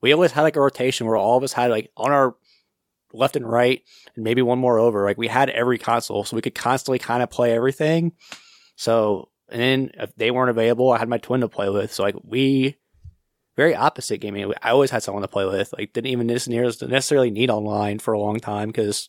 we 0.00 0.12
always 0.12 0.32
had 0.32 0.42
like 0.42 0.56
a 0.56 0.60
rotation 0.60 1.06
where 1.06 1.16
all 1.16 1.36
of 1.36 1.44
us 1.44 1.52
had 1.52 1.70
like 1.70 1.90
on 1.96 2.10
our 2.10 2.34
left 3.12 3.36
and 3.36 3.48
right, 3.48 3.82
and 4.14 4.24
maybe 4.24 4.42
one 4.42 4.58
more 4.58 4.78
over. 4.78 5.04
Like 5.04 5.18
we 5.18 5.28
had 5.28 5.50
every 5.50 5.78
console, 5.78 6.24
so 6.24 6.36
we 6.36 6.42
could 6.42 6.54
constantly 6.54 6.98
kind 6.98 7.22
of 7.22 7.30
play 7.30 7.52
everything. 7.52 8.12
So 8.76 9.28
and 9.48 9.60
then 9.60 9.90
if 9.94 10.14
they 10.16 10.30
weren't 10.30 10.50
available, 10.50 10.90
I 10.90 10.98
had 10.98 11.08
my 11.08 11.18
twin 11.18 11.42
to 11.42 11.48
play 11.48 11.68
with. 11.68 11.92
So 11.92 12.02
like 12.02 12.16
we 12.24 12.76
very 13.56 13.74
opposite 13.74 14.18
gaming. 14.18 14.52
I 14.62 14.70
always 14.70 14.90
had 14.90 15.02
someone 15.02 15.22
to 15.22 15.28
play 15.28 15.44
with. 15.44 15.72
Like 15.76 15.92
didn't 15.92 16.10
even 16.10 16.26
necessarily 16.26 17.30
need 17.30 17.50
online 17.50 17.98
for 17.98 18.14
a 18.14 18.20
long 18.20 18.40
time 18.40 18.68
because 18.68 19.08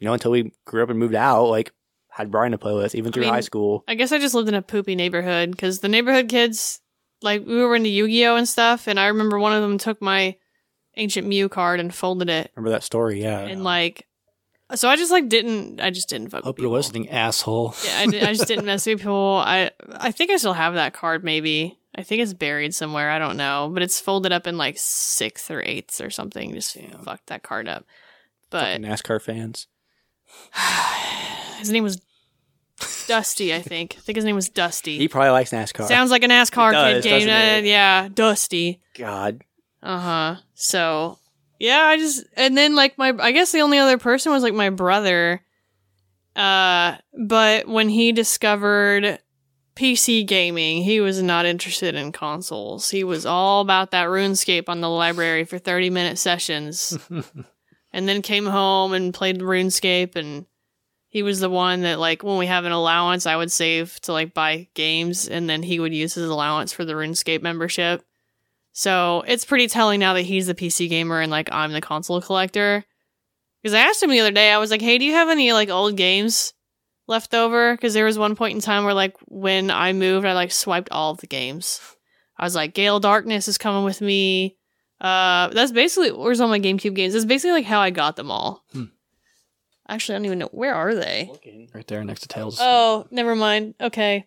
you 0.00 0.06
know 0.06 0.12
until 0.12 0.30
we 0.30 0.52
grew 0.64 0.82
up 0.82 0.90
and 0.90 0.98
moved 0.98 1.14
out, 1.14 1.46
like 1.46 1.72
had 2.08 2.30
Brian 2.30 2.52
to 2.52 2.58
play 2.58 2.74
with 2.74 2.94
even 2.94 3.12
through 3.12 3.24
mean, 3.24 3.32
high 3.32 3.40
school. 3.40 3.84
I 3.86 3.94
guess 3.94 4.12
I 4.12 4.18
just 4.18 4.34
lived 4.34 4.48
in 4.48 4.54
a 4.54 4.62
poopy 4.62 4.94
neighborhood 4.94 5.50
because 5.50 5.80
the 5.80 5.88
neighborhood 5.88 6.28
kids, 6.28 6.80
like 7.22 7.46
we 7.46 7.56
were 7.56 7.76
into 7.76 7.90
Yu 7.90 8.08
Gi 8.08 8.26
Oh 8.26 8.36
and 8.36 8.48
stuff, 8.48 8.86
and 8.88 8.98
I 8.98 9.08
remember 9.08 9.38
one 9.38 9.52
of 9.52 9.62
them 9.62 9.78
took 9.78 10.00
my 10.00 10.36
ancient 10.96 11.26
Mew 11.26 11.48
card 11.48 11.78
and 11.78 11.94
folded 11.94 12.30
it, 12.30 12.50
Remember 12.56 12.70
that 12.70 12.82
story? 12.82 13.22
Yeah. 13.22 13.40
and 13.40 13.62
like, 13.62 14.06
so 14.74 14.88
I 14.88 14.96
just 14.96 15.12
like 15.12 15.28
didn't, 15.28 15.80
I 15.80 15.90
just 15.90 16.08
didn't 16.08 16.30
fuck. 16.30 16.42
Hope 16.42 16.56
with 16.56 16.62
you're 16.62 16.72
listening, 16.72 17.08
asshole. 17.10 17.74
Yeah, 17.84 17.98
I, 17.98 18.02
I 18.02 18.32
just 18.32 18.48
didn't 18.48 18.64
mess 18.64 18.86
with 18.86 18.98
people. 18.98 19.42
I 19.44 19.70
I 19.92 20.10
think 20.10 20.30
I 20.30 20.38
still 20.38 20.54
have 20.54 20.74
that 20.74 20.94
card. 20.94 21.22
Maybe 21.22 21.78
I 21.96 22.02
think 22.02 22.22
it's 22.22 22.34
buried 22.34 22.74
somewhere. 22.74 23.10
I 23.10 23.18
don't 23.18 23.36
know, 23.36 23.70
but 23.72 23.82
it's 23.82 24.00
folded 24.00 24.32
up 24.32 24.46
in 24.46 24.58
like 24.58 24.76
sixth 24.78 25.50
or 25.50 25.62
eighths 25.62 26.00
or 26.00 26.10
something. 26.10 26.52
Just 26.52 26.76
fucked 27.02 27.28
that 27.28 27.42
card 27.42 27.68
up. 27.68 27.84
But 28.50 28.80
NASCAR 28.80 29.20
fans. 29.20 29.66
his 31.58 31.70
name 31.70 31.84
was 31.84 32.00
Dusty. 33.06 33.54
I 33.54 33.62
think. 33.62 33.94
I 33.96 34.00
think 34.00 34.16
his 34.16 34.24
name 34.24 34.36
was 34.36 34.48
Dusty. 34.48 34.98
He 34.98 35.08
probably 35.08 35.30
likes 35.30 35.50
NASCAR. 35.50 35.88
Sounds 35.88 36.10
like 36.10 36.22
a 36.22 36.28
NASCAR 36.28 36.72
does, 36.72 37.04
kid 37.04 37.26
game. 37.26 37.28
Uh, 37.28 37.66
yeah, 37.66 38.08
Dusty. 38.12 38.82
God. 38.94 39.42
Uh 39.82 39.98
huh. 39.98 40.36
So 40.54 41.18
yeah, 41.58 41.82
I 41.82 41.96
just 41.96 42.24
and 42.36 42.56
then 42.56 42.74
like 42.74 42.98
my 42.98 43.14
I 43.18 43.32
guess 43.32 43.52
the 43.52 43.60
only 43.60 43.78
other 43.78 43.98
person 43.98 44.32
was 44.32 44.42
like 44.42 44.54
my 44.54 44.70
brother. 44.70 45.42
Uh, 46.34 46.96
but 47.18 47.66
when 47.66 47.88
he 47.88 48.12
discovered 48.12 49.18
PC 49.76 50.26
gaming, 50.26 50.82
he 50.82 51.00
was 51.00 51.22
not 51.22 51.44
interested 51.44 51.94
in 51.94 52.10
consoles. 52.10 52.90
He 52.90 53.04
was 53.04 53.26
all 53.26 53.60
about 53.60 53.90
that 53.90 54.08
RuneScape 54.08 54.68
on 54.68 54.80
the 54.80 54.88
library 54.88 55.44
for 55.44 55.58
thirty 55.58 55.90
minute 55.90 56.18
sessions, 56.18 56.98
and 57.92 58.08
then 58.08 58.22
came 58.22 58.46
home 58.46 58.92
and 58.92 59.14
played 59.14 59.38
RuneScape 59.40 60.16
and. 60.16 60.46
He 61.08 61.22
was 61.22 61.40
the 61.40 61.48
one 61.48 61.80
that 61.82 61.98
like 61.98 62.22
when 62.22 62.36
we 62.36 62.44
have 62.44 62.66
an 62.66 62.72
allowance, 62.72 63.24
I 63.24 63.36
would 63.36 63.50
save 63.50 63.98
to 64.02 64.12
like 64.12 64.34
buy 64.34 64.68
games, 64.74 65.26
and 65.26 65.48
then 65.48 65.62
he 65.62 65.80
would 65.80 65.94
use 65.94 66.12
his 66.12 66.28
allowance 66.28 66.72
for 66.72 66.84
the 66.84 66.92
RuneScape 66.92 67.40
membership. 67.40 68.04
So 68.72 69.24
it's 69.26 69.46
pretty 69.46 69.68
telling 69.68 70.00
now 70.00 70.12
that 70.12 70.22
he's 70.22 70.48
the 70.48 70.54
PC 70.54 70.90
gamer 70.90 71.22
and 71.22 71.30
like 71.30 71.48
I'm 71.50 71.72
the 71.72 71.80
console 71.80 72.20
collector. 72.20 72.84
Because 73.62 73.72
I 73.72 73.78
asked 73.80 74.02
him 74.02 74.10
the 74.10 74.20
other 74.20 74.30
day, 74.30 74.52
I 74.52 74.58
was 74.58 74.70
like, 74.70 74.82
"Hey, 74.82 74.98
do 74.98 75.06
you 75.06 75.12
have 75.12 75.30
any 75.30 75.54
like 75.54 75.70
old 75.70 75.96
games 75.96 76.52
left 77.06 77.34
over?" 77.34 77.74
Because 77.74 77.94
there 77.94 78.04
was 78.04 78.18
one 78.18 78.36
point 78.36 78.54
in 78.54 78.60
time 78.60 78.84
where 78.84 78.94
like 78.94 79.16
when 79.26 79.70
I 79.70 79.92
moved, 79.92 80.26
I 80.26 80.32
like 80.34 80.52
swiped 80.52 80.90
all 80.90 81.12
of 81.12 81.18
the 81.18 81.26
games. 81.26 81.80
I 82.38 82.44
was 82.44 82.54
like, 82.54 82.74
"Gale 82.74 83.00
Darkness 83.00 83.48
is 83.48 83.58
coming 83.58 83.84
with 83.84 84.00
me." 84.00 84.56
Uh, 85.00 85.48
that's 85.48 85.72
basically 85.72 86.12
where's 86.12 86.40
all 86.40 86.48
my 86.48 86.60
GameCube 86.60 86.94
games. 86.94 87.12
That's 87.12 87.24
basically 87.24 87.52
like 87.52 87.66
how 87.66 87.80
I 87.80 87.90
got 87.90 88.16
them 88.16 88.30
all. 88.30 88.64
Hmm. 88.72 88.84
Actually, 89.88 90.14
I 90.14 90.18
don't 90.18 90.26
even 90.26 90.38
know 90.40 90.48
where 90.52 90.74
are 90.74 90.94
they. 90.94 91.30
Right 91.72 91.86
there 91.86 92.02
next 92.02 92.22
to 92.22 92.28
Tails. 92.28 92.58
Oh, 92.60 93.06
never 93.10 93.36
mind. 93.36 93.74
Okay. 93.80 94.26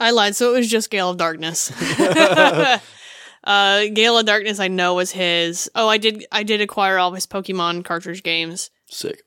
I 0.00 0.10
lied, 0.10 0.34
so 0.34 0.52
it 0.52 0.58
was 0.58 0.68
just 0.68 0.90
Gale 0.90 1.10
of 1.10 1.18
Darkness. 1.18 1.70
uh 3.44 3.84
Gale 3.92 4.18
of 4.18 4.26
Darkness 4.26 4.58
I 4.58 4.68
know 4.68 4.94
was 4.94 5.12
his. 5.12 5.70
Oh, 5.74 5.88
I 5.88 5.98
did 5.98 6.26
I 6.32 6.42
did 6.42 6.60
acquire 6.60 6.98
all 6.98 7.10
of 7.10 7.14
his 7.14 7.26
Pokemon 7.26 7.84
cartridge 7.84 8.22
games. 8.22 8.70
Sick. 8.86 9.22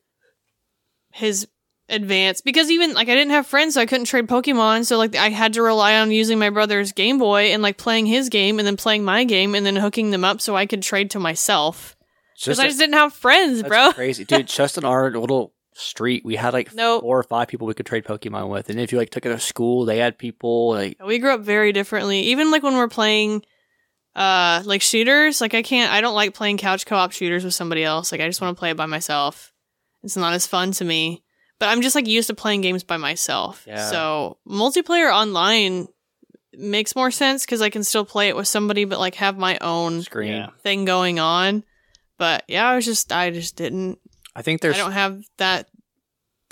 His 1.12 1.48
advance 1.88 2.40
because 2.40 2.70
even 2.70 2.94
like 2.94 3.08
I 3.08 3.14
didn't 3.14 3.30
have 3.30 3.46
friends 3.46 3.74
so 3.74 3.80
I 3.80 3.86
couldn't 3.86 4.06
trade 4.06 4.26
Pokemon, 4.26 4.86
so 4.86 4.98
like 4.98 5.14
I 5.14 5.28
had 5.30 5.52
to 5.54 5.62
rely 5.62 5.98
on 6.00 6.10
using 6.10 6.38
my 6.38 6.50
brother's 6.50 6.92
Game 6.92 7.18
Boy 7.18 7.52
and 7.52 7.62
like 7.62 7.76
playing 7.76 8.06
his 8.06 8.28
game 8.28 8.58
and 8.58 8.66
then 8.66 8.76
playing 8.76 9.04
my 9.04 9.24
game 9.24 9.54
and 9.54 9.64
then 9.64 9.76
hooking 9.76 10.10
them 10.10 10.24
up 10.24 10.40
so 10.40 10.56
I 10.56 10.66
could 10.66 10.82
trade 10.82 11.10
to 11.12 11.20
myself. 11.20 11.96
Because 12.38 12.58
I 12.58 12.66
just 12.66 12.78
didn't 12.78 12.94
have 12.94 13.12
friends, 13.14 13.62
that's 13.62 13.68
bro. 13.68 13.92
crazy, 13.94 14.24
dude. 14.24 14.46
Just 14.46 14.76
in 14.76 14.84
our 14.84 15.10
little 15.10 15.54
street, 15.72 16.24
we 16.24 16.36
had 16.36 16.52
like 16.52 16.74
Nope. 16.74 17.02
four 17.02 17.18
or 17.18 17.22
five 17.22 17.48
people 17.48 17.66
we 17.66 17.74
could 17.74 17.86
trade 17.86 18.04
Pokemon 18.04 18.48
with, 18.50 18.68
and 18.68 18.80
if 18.80 18.92
you 18.92 18.98
like 18.98 19.10
took 19.10 19.24
it 19.24 19.30
to 19.30 19.38
school, 19.38 19.84
they 19.84 19.98
had 19.98 20.18
people 20.18 20.70
like 20.70 20.98
We 21.04 21.18
grew 21.18 21.32
up 21.32 21.40
very 21.40 21.72
differently. 21.72 22.20
Even 22.20 22.50
like 22.50 22.62
when 22.62 22.76
we're 22.76 22.88
playing 22.88 23.44
uh 24.14 24.62
like 24.64 24.82
shooters, 24.82 25.40
like 25.40 25.54
I 25.54 25.62
can't 25.62 25.92
I 25.92 26.00
don't 26.00 26.14
like 26.14 26.34
playing 26.34 26.58
couch 26.58 26.84
co-op 26.86 27.12
shooters 27.12 27.44
with 27.44 27.54
somebody 27.54 27.84
else. 27.84 28.12
Like 28.12 28.20
I 28.20 28.26
just 28.26 28.40
want 28.40 28.56
to 28.56 28.58
play 28.58 28.70
it 28.70 28.76
by 28.76 28.86
myself. 28.86 29.52
It's 30.02 30.16
not 30.16 30.34
as 30.34 30.46
fun 30.46 30.72
to 30.72 30.84
me. 30.84 31.22
But 31.58 31.68
I'm 31.70 31.80
just 31.82 31.94
like 31.94 32.06
used 32.06 32.28
to 32.28 32.34
playing 32.34 32.60
games 32.60 32.84
by 32.84 32.96
myself. 32.96 33.64
Yeah. 33.66 33.88
So 33.88 34.38
multiplayer 34.46 35.12
online 35.12 35.88
makes 36.52 36.96
more 36.96 37.10
sense 37.10 37.44
cuz 37.46 37.60
I 37.60 37.70
can 37.70 37.84
still 37.84 38.04
play 38.04 38.28
it 38.28 38.36
with 38.36 38.48
somebody 38.48 38.84
but 38.84 38.98
like 38.98 39.14
have 39.16 39.38
my 39.38 39.58
own 39.60 40.02
screen. 40.02 40.32
Yeah. 40.32 40.48
thing 40.62 40.84
going 40.84 41.18
on. 41.18 41.64
But 42.18 42.44
yeah, 42.48 42.66
I 42.68 42.76
was 42.76 42.84
just 42.84 43.12
I 43.12 43.30
just 43.30 43.56
didn't 43.56 43.98
I 44.34 44.42
think 44.42 44.60
there's 44.60 44.76
I 44.76 44.78
don't 44.78 44.92
have 44.92 45.22
that. 45.38 45.68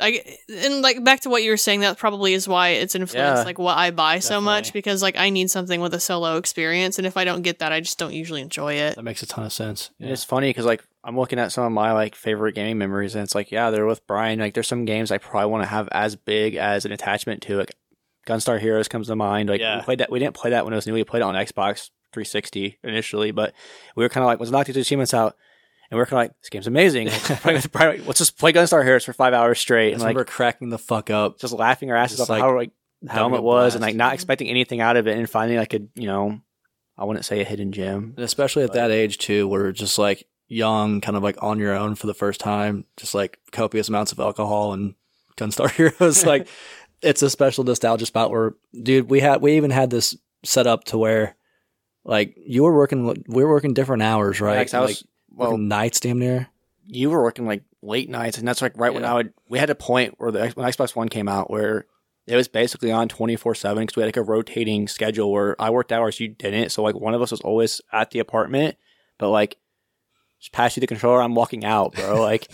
I 0.01 0.36
and 0.48 0.82
like 0.82 1.05
back 1.05 1.20
to 1.20 1.31
what 1.31 1.43
you 1.44 1.51
were 1.51 1.56
saying. 1.56 1.81
That 1.81 1.98
probably 1.98 2.32
is 2.35 2.48
why 2.48 2.70
it's 2.70 2.94
influenced 2.94 3.40
Yeah, 3.40 3.44
like 3.44 3.59
what 3.59 3.78
I 3.78 3.90
buy 3.93 4.18
so 4.18 4.40
much 4.40 4.72
because 4.72 5.02
like 5.02 5.16
I 5.16 5.31
need 5.31 5.51
something 5.51 5.81
with 5.81 5.94
a 5.94 6.01
solo 6.01 6.36
experience, 6.36 6.98
and 6.98 7.06
if 7.06 7.16
I 7.16 7.24
don't 7.24 7.43
get 7.43 7.60
that, 7.60 7.70
I 7.70 7.81
just 7.81 7.97
don't 7.97 8.12
usually 8.12 8.40
enjoy 8.40 8.74
it. 8.74 8.97
That 8.97 9.05
makes 9.05 9.22
a 9.22 9.26
ton 9.26 9.44
of 9.44 9.52
sense. 9.52 9.90
And 10.01 10.10
it's 10.10 10.24
funny 10.24 10.48
because 10.51 10.64
like 10.64 10.82
I'm 11.05 11.18
looking 11.18 11.39
at 11.39 11.52
some 11.52 11.64
of 11.64 11.72
my 11.72 11.93
like 11.93 12.14
favorite 12.14 12.55
gaming 12.55 12.78
memories, 12.78 13.14
and 13.14 13.22
it's 13.22 13.35
like 13.35 13.51
yeah, 13.52 13.70
they're 13.70 13.86
with 13.86 14.06
Brian. 14.06 14.39
Like 14.39 14.55
there's 14.55 14.68
some 14.68 14.85
games 14.86 15.10
I 15.10 15.18
probably 15.18 15.51
want 15.51 15.62
to 15.64 15.68
have 15.68 15.89
as 15.93 16.16
big 16.16 16.55
as 16.56 16.85
an 16.85 16.93
attachment 16.93 17.43
to. 17.43 17.59
Like 17.59 17.74
Gunstar 18.26 18.59
Heroes 18.59 18.89
comes 18.89 19.09
to 19.09 19.16
mind. 19.16 19.48
Like 19.51 19.60
Yeah. 19.60 19.76
we 19.78 19.82
played 19.82 19.98
that. 20.01 20.10
We 20.10 20.18
didn't 20.18 20.35
play 20.35 20.51
that 20.51 20.64
when 20.64 20.72
it 20.72 20.76
was 20.76 20.86
new. 20.86 20.94
We 20.94 21.05
played 21.05 21.20
it 21.20 21.24
on 21.24 21.35
Xbox 21.35 21.90
360 22.12 22.78
initially, 22.82 23.32
but 23.32 23.52
we 23.97 24.02
were 24.05 24.09
kind 24.09 24.22
of 24.24 24.26
like, 24.28 24.40
let's 24.40 24.51
knock 24.51 24.66
these 24.66 24.76
achievements 24.78 25.12
out. 25.12 25.36
And 25.90 25.98
we 25.98 26.02
are 26.02 26.06
kind 26.06 26.14
of 26.14 26.31
like, 26.31 26.40
this 26.40 26.48
game's 26.48 26.66
amazing. 26.66 27.09
Like, 27.44 28.06
let's 28.06 28.18
just 28.18 28.39
play 28.39 28.55
Gunstar 28.55 28.82
Heroes 28.82 29.05
for 29.05 29.12
five 29.12 29.35
hours 29.35 29.59
straight. 29.59 29.89
And 29.89 29.97
just 29.97 30.05
like, 30.05 30.14
remember 30.14 30.24
cracking 30.24 30.70
the 30.70 30.78
fuck 30.78 31.10
up. 31.10 31.39
just 31.39 31.52
laughing 31.52 31.90
our 31.90 31.97
asses 31.97 32.16
Just, 32.16 32.31
off 32.31 32.35
like, 32.35 32.40
how 32.43 32.56
like 32.56 32.70
dumb 33.05 33.35
it 33.35 33.43
was 33.43 33.74
and 33.74 33.82
like 33.82 33.94
not 33.94 34.14
expecting 34.14 34.48
anything 34.48 34.81
out 34.81 34.97
of 34.97 35.06
it 35.06 35.18
and 35.18 35.28
finding 35.28 35.59
like 35.59 35.74
a, 35.74 35.81
you 35.94 36.06
know, 36.06 36.40
I 36.97 37.05
wouldn't 37.05 37.26
say 37.26 37.43
a 37.43 37.44
hidden 37.44 37.72
gem. 37.72 38.14
And 38.16 38.24
especially 38.24 38.62
at 38.64 38.72
that 38.72 38.90
age 38.90 39.18
too, 39.18 39.47
where 39.47 39.70
just 39.72 39.98
like 39.98 40.24
young, 40.49 41.01
kind 41.01 41.16
of 41.16 41.23
like 41.23 41.43
on 41.43 41.59
your 41.59 41.75
own 41.75 41.95
for 41.95 42.07
the 42.07 42.15
first 42.15 42.41
time, 42.41 42.85
just 42.97 43.15
like 43.15 43.39
copious 43.53 43.89
amounts 43.89 44.12
of 44.12 44.21
alcohol 44.21 44.73
and 44.73 44.95
Gunstar 45.37 45.71
Heroes. 45.99 46.25
like 46.25 46.49
it's 47.03 47.23
a 47.23 47.31
special 47.31 47.65
nostalgia 47.65 48.07
spot 48.07 48.31
where, 48.31 48.55
dude, 48.83 49.11
we 49.11 49.21
had 49.21 49.41
we 49.43 49.57
even 49.57 49.71
had 49.71 49.91
this 49.91 50.16
set 50.45 50.66
up 50.66 50.85
to 50.85 50.99
where, 50.99 51.37
like, 52.05 52.37
you 52.47 52.62
were 52.65 52.75
working, 52.75 53.07
we 53.29 53.45
were 53.45 53.51
working 53.51 53.75
different 53.75 54.03
hours, 54.03 54.41
right? 54.41 54.59
Like, 54.59 54.75
I 54.75 54.81
was, 54.81 54.91
like 54.91 54.99
well, 55.31 55.59
nights, 55.59 56.01
damn 56.01 56.19
near. 56.19 56.49
you 56.87 57.11
were 57.11 57.23
working 57.23 57.47
like 57.47 57.62
late 57.83 58.09
nights, 58.09 58.39
and 58.39 58.47
that's 58.47 58.62
like 58.62 58.77
right 58.77 58.93
when 58.93 59.05
I 59.05 59.15
would. 59.15 59.33
We 59.49 59.59
had 59.59 59.71
a 59.71 59.75
point 59.75 60.15
where 60.19 60.31
the 60.31 60.49
when 60.51 60.66
Xbox 60.66 60.95
One 60.95 61.09
came 61.09 61.29
out 61.29 61.51
where 61.51 61.87
it 62.27 62.37
was 62.37 62.49
basically 62.49 62.93
on 62.93 63.09
twenty 63.09 63.37
four 63.37 63.55
seven 63.55 63.83
because 63.83 63.97
we 63.97 64.03
had 64.03 64.09
like 64.09 64.16
a 64.16 64.23
rotating 64.23 64.87
schedule 64.89 65.33
where 65.33 65.61
I 65.61 65.71
worked 65.71 65.93
hours, 65.93 66.21
you 66.21 66.29
didn't. 66.29 66.71
So 66.71 66.83
like 66.83 66.95
one 66.95 67.15
of 67.15 67.23
us 67.23 67.31
was 67.31 67.41
always 67.41 67.81
at 67.93 68.11
the 68.12 68.19
apartment, 68.21 68.77
but 69.19 69.31
like 69.31 69.57
just 70.45 70.53
pass 70.53 70.77
you 70.77 70.83
the 70.83 70.87
controller, 70.87 71.23
I'm 71.23 71.35
walking 71.35 71.65
out, 71.65 71.95
bro. 71.95 72.21
like 72.21 72.51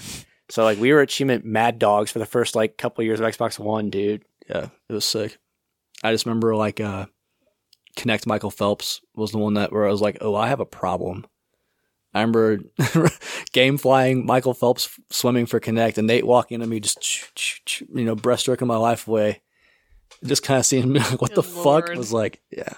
so 0.49 0.63
like 0.63 0.79
we 0.79 0.93
were 0.93 1.01
achievement 1.01 1.45
mad 1.45 1.81
dogs 1.81 2.13
for 2.13 2.21
the 2.21 2.27
first 2.27 2.55
like 2.55 2.79
couple 2.79 3.03
of 3.03 3.07
years 3.07 3.19
of 3.19 3.27
Xbox 3.27 3.59
One, 3.59 3.91
dude. 3.91 4.25
Yeah, 4.49 4.69
it 4.89 4.93
was 4.93 5.05
sick. 5.05 5.39
I 6.05 6.13
just 6.13 6.25
remember 6.25 6.55
like 6.55 6.81
uh 6.81 7.07
Kinect 7.97 8.27
Michael 8.27 8.53
Phelps 8.53 9.01
was 9.17 9.33
the 9.33 9.39
one 9.39 9.55
that 9.55 9.73
where 9.73 9.87
I 9.87 9.91
was 9.91 10.01
like, 10.01 10.19
oh, 10.21 10.37
I 10.37 10.47
have 10.47 10.61
a 10.61 10.65
problem. 10.67 11.27
I 12.15 12.21
remember 12.21 12.61
game 13.53 13.77
flying 13.77 14.25
Michael 14.25 14.55
Phelps 14.55 14.89
swimming 15.11 15.47
for 15.47 15.59
Kinect 15.59 15.99
and 15.99 16.07
Nate 16.07 16.27
walking 16.27 16.57
into 16.57 16.69
me 16.69 16.79
just 16.79 17.81
you 17.93 18.05
know 18.05 18.15
breaststroking 18.15 18.69
my 18.69 18.77
life 18.77 19.09
away. 19.09 19.43
Just 20.25 20.45
kind 20.45 20.61
of 20.61 20.67
seeing 20.67 20.93
me 20.93 21.01
like, 21.11 21.21
what 21.21 21.35
the 21.35 21.43
Good 21.43 21.51
fuck 21.51 21.87
lord. 21.87 21.97
was 21.97 22.13
like, 22.13 22.41
yeah. 22.53 22.75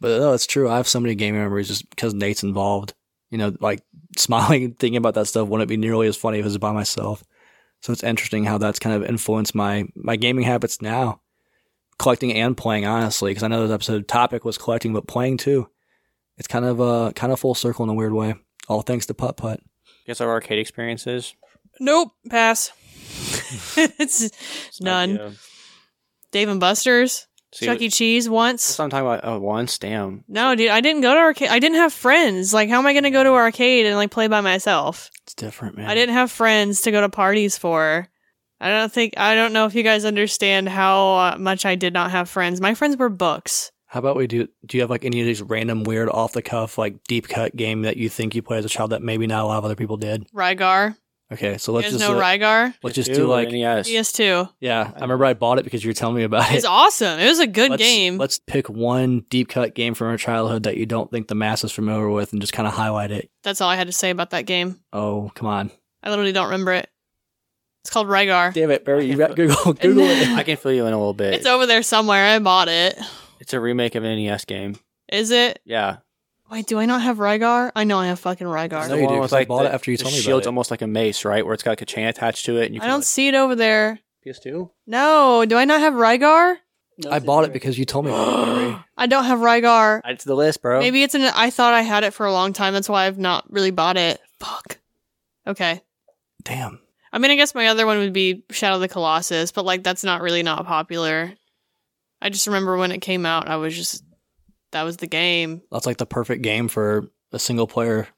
But 0.00 0.18
no, 0.18 0.32
it's 0.32 0.48
true. 0.48 0.68
I 0.68 0.78
have 0.78 0.88
so 0.88 0.98
many 0.98 1.14
gaming 1.14 1.40
memories 1.40 1.68
just 1.68 1.88
because 1.88 2.12
Nate's 2.12 2.42
involved. 2.42 2.94
You 3.30 3.38
know, 3.38 3.56
like 3.60 3.82
smiling 4.16 4.64
and 4.64 4.78
thinking 4.78 4.96
about 4.96 5.14
that 5.14 5.26
stuff 5.26 5.48
wouldn't 5.48 5.68
be 5.68 5.76
nearly 5.76 6.06
as 6.06 6.16
funny 6.16 6.38
if 6.38 6.44
it 6.44 6.48
was 6.48 6.58
by 6.58 6.72
myself. 6.72 7.24
So 7.80 7.92
it's 7.92 8.04
interesting 8.04 8.44
how 8.44 8.58
that's 8.58 8.78
kind 8.78 8.94
of 8.94 9.08
influenced 9.08 9.54
my 9.54 9.86
my 9.94 10.16
gaming 10.16 10.44
habits 10.44 10.80
now, 10.80 11.20
collecting 11.98 12.32
and 12.32 12.56
playing. 12.56 12.86
Honestly, 12.86 13.30
because 13.30 13.42
I 13.42 13.48
know 13.48 13.66
this 13.66 13.74
episode 13.74 14.06
topic 14.06 14.44
was 14.44 14.58
collecting, 14.58 14.92
but 14.92 15.08
playing 15.08 15.38
too. 15.38 15.68
It's 16.38 16.48
kind 16.48 16.64
of 16.64 16.80
uh 16.80 17.12
kind 17.14 17.32
of 17.32 17.40
full 17.40 17.54
circle 17.54 17.84
in 17.84 17.90
a 17.90 17.94
weird 17.94 18.12
way. 18.12 18.34
All 18.68 18.82
thanks 18.82 19.06
to 19.06 19.14
Putt 19.14 19.36
Putt. 19.36 19.60
Guess 20.06 20.20
our 20.20 20.30
arcade 20.30 20.58
experiences. 20.58 21.34
Nope, 21.80 22.12
pass. 22.28 22.70
it's 23.76 24.22
It's 24.22 24.80
none. 24.80 25.36
Dave 26.30 26.48
and 26.48 26.60
Buster's, 26.60 27.26
See, 27.52 27.66
Chuck 27.66 27.80
E. 27.80 27.90
Cheese 27.90 28.24
That's 28.24 28.30
once. 28.32 28.78
what 28.78 28.84
I'm 28.84 28.90
talking 28.90 29.06
about. 29.06 29.20
Oh, 29.24 29.38
once, 29.38 29.78
damn. 29.78 30.24
No, 30.26 30.54
dude, 30.54 30.70
I 30.70 30.80
didn't 30.80 31.02
go 31.02 31.12
to 31.12 31.20
arcade. 31.20 31.50
I 31.50 31.58
didn't 31.58 31.76
have 31.76 31.92
friends. 31.92 32.54
Like, 32.54 32.70
how 32.70 32.78
am 32.78 32.86
I 32.86 32.94
going 32.94 33.04
to 33.04 33.10
go 33.10 33.22
to 33.22 33.30
arcade 33.30 33.84
and 33.86 33.96
like 33.96 34.10
play 34.10 34.26
by 34.26 34.40
myself? 34.40 35.10
It's 35.24 35.34
different, 35.34 35.76
man. 35.76 35.88
I 35.88 35.94
didn't 35.94 36.14
have 36.14 36.30
friends 36.30 36.82
to 36.82 36.90
go 36.90 37.00
to 37.02 37.08
parties 37.08 37.58
for. 37.58 38.08
I 38.60 38.70
don't 38.70 38.92
think 38.92 39.14
I 39.18 39.34
don't 39.34 39.52
know 39.52 39.66
if 39.66 39.74
you 39.74 39.82
guys 39.82 40.04
understand 40.04 40.68
how 40.68 41.16
uh, 41.16 41.36
much 41.38 41.66
I 41.66 41.74
did 41.74 41.92
not 41.92 42.12
have 42.12 42.28
friends. 42.28 42.60
My 42.60 42.74
friends 42.74 42.96
were 42.96 43.08
books. 43.08 43.72
How 43.86 43.98
about 43.98 44.16
we 44.16 44.26
do? 44.26 44.48
Do 44.64 44.78
you 44.78 44.80
have 44.82 44.88
like 44.88 45.04
any 45.04 45.20
of 45.20 45.26
these 45.26 45.42
random, 45.42 45.84
weird, 45.84 46.08
off 46.08 46.32
the 46.32 46.40
cuff, 46.40 46.78
like 46.78 47.04
deep 47.04 47.28
cut 47.28 47.54
game 47.54 47.82
that 47.82 47.98
you 47.98 48.08
think 48.08 48.34
you 48.34 48.40
played 48.40 48.60
as 48.60 48.64
a 48.64 48.70
child 48.70 48.90
that 48.90 49.02
maybe 49.02 49.26
not 49.26 49.42
a 49.42 49.46
lot 49.46 49.58
of 49.58 49.66
other 49.66 49.74
people 49.74 49.98
did? 49.98 50.26
Rygar. 50.32 50.96
Okay, 51.32 51.56
so 51.56 51.72
let's 51.72 51.86
guys 51.86 51.92
just 51.98 52.04
know 52.04 52.18
uh, 52.18 52.22
Rygar? 52.22 52.74
let's 52.82 52.94
just 52.94 53.10
PS2 53.10 53.14
do 53.14 53.24
or 53.24 53.28
like 53.28 53.50
NES. 53.50 53.88
PS2. 53.88 54.50
yeah. 54.60 54.92
I 54.94 55.00
remember 55.00 55.24
I 55.24 55.32
bought 55.32 55.58
it 55.58 55.64
because 55.64 55.82
you 55.82 55.88
were 55.88 55.94
telling 55.94 56.16
me 56.16 56.24
about 56.24 56.50
it. 56.50 56.56
It's 56.56 56.66
awesome. 56.66 57.18
It 57.18 57.26
was 57.26 57.38
a 57.38 57.46
good 57.46 57.70
let's, 57.70 57.82
game. 57.82 58.18
Let's 58.18 58.38
pick 58.38 58.68
one 58.68 59.24
deep 59.30 59.48
cut 59.48 59.74
game 59.74 59.94
from 59.94 60.08
our 60.08 60.18
childhood 60.18 60.64
that 60.64 60.76
you 60.76 60.84
don't 60.84 61.10
think 61.10 61.28
the 61.28 61.34
mass 61.34 61.64
is 61.64 61.72
familiar 61.72 62.10
with, 62.10 62.32
and 62.32 62.42
just 62.42 62.52
kind 62.52 62.68
of 62.68 62.74
highlight 62.74 63.10
it. 63.10 63.30
That's 63.42 63.62
all 63.62 63.70
I 63.70 63.76
had 63.76 63.86
to 63.86 63.92
say 63.92 64.10
about 64.10 64.30
that 64.30 64.44
game. 64.44 64.78
Oh, 64.92 65.32
come 65.34 65.48
on! 65.48 65.70
I 66.02 66.10
literally 66.10 66.32
don't 66.32 66.46
remember 66.46 66.72
it. 66.72 66.88
It's 67.82 67.90
called 67.90 68.08
Rygar. 68.08 68.52
Damn 68.52 68.70
it, 68.70 68.84
Barry! 68.84 69.06
You 69.06 69.16
got 69.16 69.34
Google 69.34 69.72
Google 69.72 70.04
it. 70.04 70.28
I 70.28 70.42
can 70.42 70.56
fill 70.58 70.72
you 70.72 70.86
in 70.86 70.92
a 70.92 70.98
little 70.98 71.14
bit. 71.14 71.34
It's 71.34 71.46
over 71.46 71.66
there 71.66 71.82
somewhere. 71.82 72.26
I 72.26 72.38
bought 72.40 72.68
it. 72.68 72.98
It's 73.40 73.54
a 73.54 73.60
remake 73.60 73.94
of 73.94 74.04
an 74.04 74.22
NES 74.22 74.44
game. 74.44 74.76
Is 75.10 75.30
it? 75.30 75.60
Yeah. 75.64 75.98
Wait, 76.52 76.66
do 76.66 76.78
I 76.78 76.84
not 76.84 77.00
have 77.00 77.16
Rygar? 77.16 77.72
I 77.74 77.84
know 77.84 77.98
I 77.98 78.08
have 78.08 78.20
fucking 78.20 78.46
Rygar. 78.46 78.86
No, 78.88 78.94
you 78.94 79.00
do, 79.00 79.06
one 79.06 79.20
'cause 79.22 79.32
with, 79.32 79.40
I 79.40 79.44
bought 79.46 79.62
the, 79.62 79.70
it 79.70 79.72
after 79.72 79.90
you 79.90 79.96
told 79.96 80.12
me 80.12 80.18
about 80.18 80.24
shield's 80.24 80.46
it. 80.46 80.48
almost 80.50 80.70
like 80.70 80.82
a 80.82 80.86
mace, 80.86 81.24
right? 81.24 81.44
Where 81.44 81.54
it's 81.54 81.62
got 81.62 81.70
like 81.72 81.80
a 81.80 81.86
chain 81.86 82.06
attached 82.06 82.44
to 82.44 82.58
it. 82.58 82.66
And 82.66 82.74
you 82.74 82.82
I 82.82 82.86
don't 82.88 83.04
see 83.04 83.26
it 83.28 83.34
over 83.34 83.54
there. 83.54 84.00
PS2. 84.26 84.70
No, 84.86 85.46
do 85.46 85.56
I 85.56 85.64
not 85.64 85.80
have 85.80 85.94
Rygar? 85.94 86.56
I 87.10 87.20
bought 87.20 87.44
it 87.44 87.54
because 87.54 87.78
you 87.78 87.86
told 87.86 88.04
me 88.04 88.10
about. 88.12 88.84
I 88.98 89.06
don't 89.06 89.24
have 89.24 89.38
Rygar. 89.38 90.02
Add 90.04 90.12
it 90.12 90.18
to 90.20 90.28
the 90.28 90.36
list, 90.36 90.60
bro. 90.60 90.78
Maybe 90.78 91.02
it's 91.02 91.14
an. 91.14 91.22
I 91.22 91.48
thought 91.48 91.72
I 91.72 91.80
had 91.80 92.04
it 92.04 92.12
for 92.12 92.26
a 92.26 92.32
long 92.32 92.52
time. 92.52 92.74
That's 92.74 92.88
why 92.88 93.06
I've 93.06 93.18
not 93.18 93.50
really 93.50 93.70
bought 93.70 93.96
it. 93.96 94.20
Fuck. 94.38 94.78
Okay. 95.46 95.80
Damn. 96.44 96.80
I 97.14 97.18
mean, 97.18 97.30
I 97.30 97.36
guess 97.36 97.54
my 97.54 97.68
other 97.68 97.86
one 97.86 97.96
would 97.98 98.12
be 98.12 98.44
Shadow 98.50 98.74
of 98.74 98.82
the 98.82 98.88
Colossus, 98.88 99.52
but 99.52 99.64
like 99.64 99.82
that's 99.82 100.04
not 100.04 100.20
really 100.20 100.42
not 100.42 100.66
popular. 100.66 101.32
I 102.20 102.28
just 102.28 102.46
remember 102.46 102.76
when 102.76 102.92
it 102.92 102.98
came 103.00 103.24
out, 103.24 103.48
I 103.48 103.56
was 103.56 103.74
just 103.74 104.04
that 104.72 104.82
was 104.82 104.98
the 104.98 105.06
game. 105.06 105.62
That's 105.70 105.86
like 105.86 105.98
the 105.98 106.06
perfect 106.06 106.42
game 106.42 106.68
for 106.68 107.08
a 107.32 107.38
single 107.38 107.66
player. 107.66 108.08